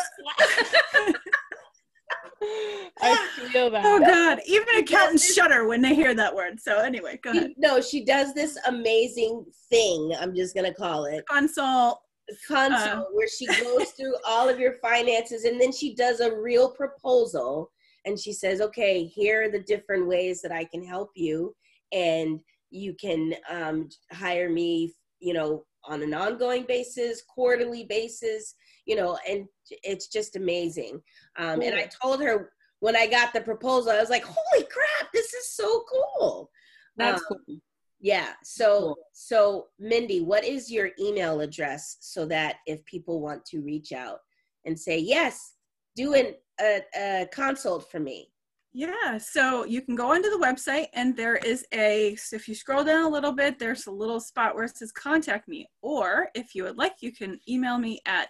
I 3.73 3.83
feel 3.83 3.83
that. 3.83 3.85
Oh 3.85 4.01
God! 4.01 4.41
Even 4.47 4.77
accountants 4.79 5.33
shudder 5.35 5.67
when 5.67 5.81
they 5.83 5.95
hear 5.95 6.15
that 6.15 6.35
word. 6.35 6.61
So 6.61 6.79
anyway, 6.79 7.19
go 7.23 7.31
ahead. 7.31 7.53
no, 7.57 7.81
she 7.81 8.05
does 8.05 8.35
this 8.35 8.59
amazing 8.67 9.45
thing. 9.71 10.13
I'm 10.21 10.35
just 10.35 10.55
gonna 10.55 10.75
call 10.75 11.05
it 11.07 11.25
Consult. 11.29 12.01
console 12.49 13.03
Uh. 13.03 13.05
where 13.13 13.29
she 13.29 13.47
goes 13.47 13.91
through 13.97 14.15
all 14.27 14.49
of 14.49 14.59
your 14.59 14.75
finances 14.83 15.45
and 15.45 15.61
then 15.61 15.73
she 15.73 15.95
does 15.95 16.21
a 16.21 16.35
real 16.35 16.71
proposal 16.71 17.71
and 18.07 18.19
she 18.19 18.33
says, 18.33 18.61
okay, 18.61 19.05
here 19.05 19.45
are 19.45 19.51
the 19.51 19.61
different 19.63 20.07
ways 20.07 20.43
that 20.43 20.53
I 20.53 20.65
can 20.65 20.85
help 20.85 21.11
you, 21.15 21.55
and 21.93 22.39
you 22.71 22.95
can 23.01 23.35
um, 23.49 23.89
hire 24.13 24.51
me, 24.51 24.93
you 25.21 25.33
know, 25.33 25.65
on 25.87 26.03
an 26.03 26.13
ongoing 26.13 26.65
basis, 26.67 27.23
quarterly 27.27 27.85
basis, 27.85 28.55
you 28.87 28.97
know, 28.97 29.19
and 29.29 29.47
it's 29.83 30.09
just 30.09 30.37
amazing. 30.37 31.01
Um, 31.39 31.63
And 31.63 31.75
I 31.75 31.89
told 32.03 32.23
her 32.23 32.51
when 32.85 32.97
I 32.97 33.07
got 33.07 33.33
the 33.33 33.41
proposal, 33.41 33.93
I 33.93 33.99
was 34.01 34.11
like, 34.11 34.25
holy 34.25 34.67
crap, 34.67 35.11
this 35.15 35.33
is 35.33 35.55
so 35.55 35.85
cool. 35.91 36.51
That's 36.99 37.23
Um, 37.23 37.27
cool. 37.47 37.57
Yeah. 37.99 38.35
So, 38.43 38.69
Cool. 38.81 38.97
so 39.15 39.69
Mindy, 39.79 40.21
what 40.21 40.45
is 40.45 40.71
your 40.71 40.91
email 41.01 41.41
address 41.41 41.97
so 42.01 42.27
that 42.27 42.57
if 42.67 42.85
people 42.85 43.23
want 43.23 43.43
to 43.47 43.63
reach 43.63 43.93
out 43.93 44.19
and 44.67 44.79
say, 44.79 44.99
yes, 44.99 45.55
do 45.97 46.13
an, 46.13 46.35
a, 46.61 46.83
a 46.95 47.27
consult 47.33 47.91
for 47.91 48.01
me? 48.01 48.31
Yeah. 48.75 49.17
So 49.17 49.65
you 49.65 49.81
can 49.81 49.95
go 49.95 50.13
onto 50.13 50.29
the 50.29 50.45
website, 50.49 50.89
and 50.93 51.17
there 51.17 51.37
is 51.37 51.65
a. 51.73 52.17
So 52.17 52.37
if 52.37 52.49
you 52.49 52.55
scroll 52.57 52.85
down 52.85 53.05
a 53.05 53.09
little 53.09 53.33
bit, 53.33 53.59
there's 53.59 53.87
a 53.87 53.91
little 54.03 54.21
spot 54.21 54.55
where 54.57 54.65
it 54.65 54.77
says 54.77 54.91
"Contact 54.93 55.47
Me," 55.49 55.69
or 55.81 56.29
if 56.35 56.55
you 56.57 56.65
would 56.65 56.77
like, 56.77 56.97
you 57.01 57.13
can 57.13 57.39
email 57.49 57.79
me 57.79 58.01
at 58.05 58.29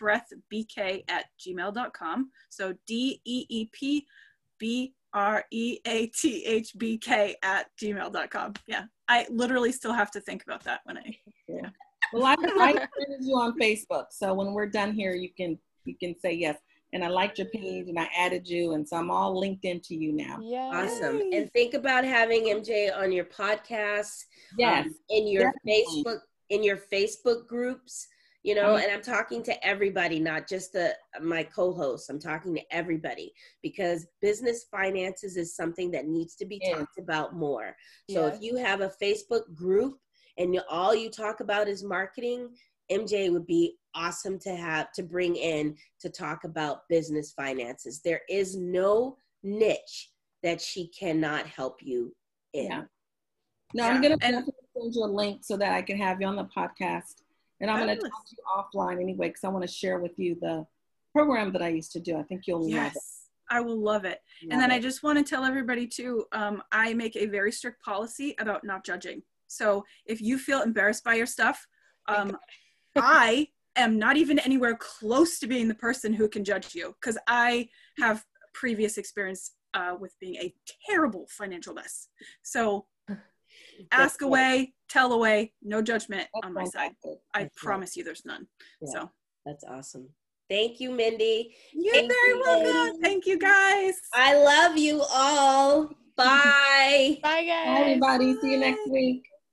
deepbreathbk 0.00 1.04
at 1.08 1.26
gmail.com. 1.40 2.30
So 2.50 2.74
D 2.86 3.20
E 3.24 3.46
E 3.48 3.68
P 3.72 4.06
B 4.58 4.94
R 5.14 5.44
E 5.50 5.78
A 5.86 6.06
T 6.06 6.44
H 6.44 6.72
B 6.78 6.98
K 6.98 7.36
at 7.42 7.66
gmail.com. 7.80 8.54
Yeah. 8.66 8.84
I 9.08 9.26
literally 9.30 9.72
still 9.72 9.92
have 9.92 10.10
to 10.12 10.20
think 10.20 10.42
about 10.44 10.64
that 10.64 10.80
when 10.84 10.98
I. 10.98 11.16
Yeah. 11.48 11.68
Well, 12.12 12.24
I, 12.24 12.32
I 12.34 12.72
friended 12.72 12.88
you 13.20 13.34
on 13.36 13.58
Facebook, 13.58 14.06
so 14.10 14.34
when 14.34 14.52
we're 14.52 14.66
done 14.68 14.92
here, 14.92 15.14
you 15.14 15.30
can 15.36 15.58
you 15.84 15.94
can 15.98 16.18
say 16.18 16.32
yes. 16.32 16.58
And 16.94 17.02
I 17.02 17.08
liked 17.08 17.38
your 17.38 17.48
page, 17.48 17.88
and 17.88 17.98
I 17.98 18.06
added 18.14 18.46
you, 18.46 18.74
and 18.74 18.86
so 18.86 18.96
I'm 18.98 19.10
all 19.10 19.38
linked 19.38 19.64
into 19.64 19.94
you 19.94 20.12
now. 20.12 20.38
Yeah. 20.42 20.70
Awesome. 20.74 21.22
And 21.32 21.50
think 21.52 21.72
about 21.72 22.04
having 22.04 22.44
MJ 22.44 22.94
on 22.94 23.10
your 23.10 23.24
podcast, 23.24 24.24
Yes, 24.58 24.86
um, 24.86 24.94
in 25.08 25.26
your 25.26 25.52
definitely. 25.64 26.04
Facebook, 26.04 26.18
in 26.50 26.62
your 26.62 26.76
Facebook 26.76 27.46
groups, 27.46 28.06
you 28.42 28.54
know, 28.54 28.74
Mhm. 28.74 28.82
and 28.82 28.92
I'm 28.92 29.02
talking 29.02 29.42
to 29.44 29.66
everybody, 29.66 30.18
not 30.18 30.48
just 30.48 30.72
the 30.72 30.96
my 31.20 31.44
co-hosts. 31.44 32.08
I'm 32.08 32.18
talking 32.18 32.54
to 32.54 32.74
everybody 32.74 33.32
because 33.62 34.06
business 34.20 34.64
finances 34.64 35.36
is 35.36 35.54
something 35.54 35.90
that 35.92 36.06
needs 36.06 36.34
to 36.36 36.44
be 36.44 36.58
Yes. 36.62 36.76
talked 36.76 36.98
about 36.98 37.34
more. 37.34 37.76
So 38.10 38.26
Yeah. 38.26 38.34
if 38.34 38.42
you 38.42 38.56
have 38.56 38.80
a 38.80 38.90
Facebook 39.00 39.54
group 39.54 40.00
and 40.38 40.54
you- 40.54 40.62
all 40.68 40.94
you 40.94 41.08
talk 41.10 41.40
about 41.40 41.68
is 41.68 41.84
marketing, 41.84 42.56
MJ 42.90 43.30
would 43.30 43.46
be 43.46 43.78
awesome 43.94 44.38
to 44.40 44.54
have 44.56 44.90
to 44.92 45.02
bring 45.02 45.36
in 45.36 45.78
to 46.00 46.10
talk 46.10 46.44
about 46.44 46.88
business 46.88 47.32
finances. 47.32 48.00
There 48.02 48.22
is 48.28 48.56
no 48.56 49.18
niche 49.42 50.10
that 50.42 50.60
she 50.60 50.88
cannot 50.88 51.46
help 51.46 51.80
you 51.82 52.14
in. 52.52 52.66
Yeah. 52.66 52.84
No, 53.74 53.84
Yeah, 53.84 53.90
I'm 53.90 54.02
gonna 54.02 54.18
and- 54.20 54.44
send 54.74 54.94
you 54.94 55.04
a 55.04 55.06
link 55.06 55.44
so 55.44 55.56
that 55.56 55.72
I 55.72 55.82
can 55.82 55.96
have 55.96 56.20
you 56.20 56.26
on 56.26 56.36
the 56.36 56.44
podcast, 56.46 57.21
and 57.62 57.70
I'm 57.70 57.78
gonna 57.78 57.96
talk 57.96 58.26
to 58.26 58.36
you 58.36 58.44
offline 58.56 59.00
anyway 59.00 59.28
because 59.28 59.44
I 59.44 59.48
want 59.48 59.66
to 59.66 59.72
share 59.72 59.98
with 59.98 60.18
you 60.18 60.36
the 60.40 60.66
program 61.14 61.52
that 61.52 61.62
I 61.62 61.68
used 61.68 61.92
to 61.92 62.00
do. 62.00 62.18
I 62.18 62.22
think 62.24 62.46
you'll 62.46 62.60
love 62.62 62.68
it. 62.68 62.94
Yes. 62.94 63.18
I 63.50 63.60
will 63.60 63.78
love 63.78 64.04
it. 64.04 64.20
And 64.50 64.60
then 64.60 64.70
I 64.70 64.80
just 64.80 65.02
want 65.02 65.18
to 65.18 65.24
tell 65.24 65.44
everybody 65.44 65.86
too, 65.86 66.24
um, 66.32 66.62
I 66.72 66.94
make 66.94 67.16
a 67.16 67.26
very 67.26 67.52
strict 67.52 67.82
policy 67.84 68.34
about 68.38 68.64
not 68.64 68.84
judging. 68.84 69.22
So 69.46 69.84
if 70.06 70.22
you 70.22 70.38
feel 70.38 70.62
embarrassed 70.62 71.04
by 71.04 71.14
your 71.14 71.26
stuff, 71.26 71.66
um, 72.08 72.36
I 72.96 73.48
am 73.76 73.98
not 73.98 74.16
even 74.16 74.38
anywhere 74.38 74.76
close 74.76 75.38
to 75.40 75.46
being 75.46 75.68
the 75.68 75.74
person 75.74 76.14
who 76.14 76.28
can 76.28 76.44
judge 76.44 76.74
you 76.74 76.94
because 77.00 77.18
I 77.28 77.68
have 77.98 78.24
previous 78.54 78.96
experience 78.96 79.52
uh, 79.74 79.96
with 79.98 80.14
being 80.18 80.36
a 80.36 80.54
terrible 80.88 81.26
financial 81.28 81.74
mess. 81.74 82.08
So 82.42 82.86
ask 83.92 84.22
away, 84.22 84.72
tell 84.92 85.12
away, 85.12 85.52
no 85.62 85.80
judgment 85.82 86.28
That's 86.34 86.46
on 86.46 86.52
my 86.54 86.64
side. 86.64 86.92
I 87.34 87.40
That's 87.40 87.44
right. 87.44 87.52
promise 87.56 87.96
you 87.96 88.04
there's 88.04 88.24
none. 88.24 88.46
Yeah. 88.80 88.88
So 88.92 89.10
That's 89.46 89.64
awesome. 89.64 90.08
Thank 90.50 90.80
you, 90.80 90.90
Mindy. 90.90 91.54
you're 91.72 91.94
Thank 91.94 92.12
very 92.12 92.28
you, 92.28 92.42
welcome. 92.44 92.86
ladies. 92.86 92.98
Thank 93.02 93.26
you 93.26 93.38
guys. 93.38 93.94
I 94.12 94.36
love 94.36 94.76
you 94.76 95.02
all. 95.10 95.86
Bye. 96.16 97.18
Bye, 97.22 97.44
guys. 97.44 97.64
Bye, 97.64 97.80
everybody. 97.80 98.34
See 98.40 98.50
you 98.52 98.58
next 98.58 98.86
week. 98.90 99.22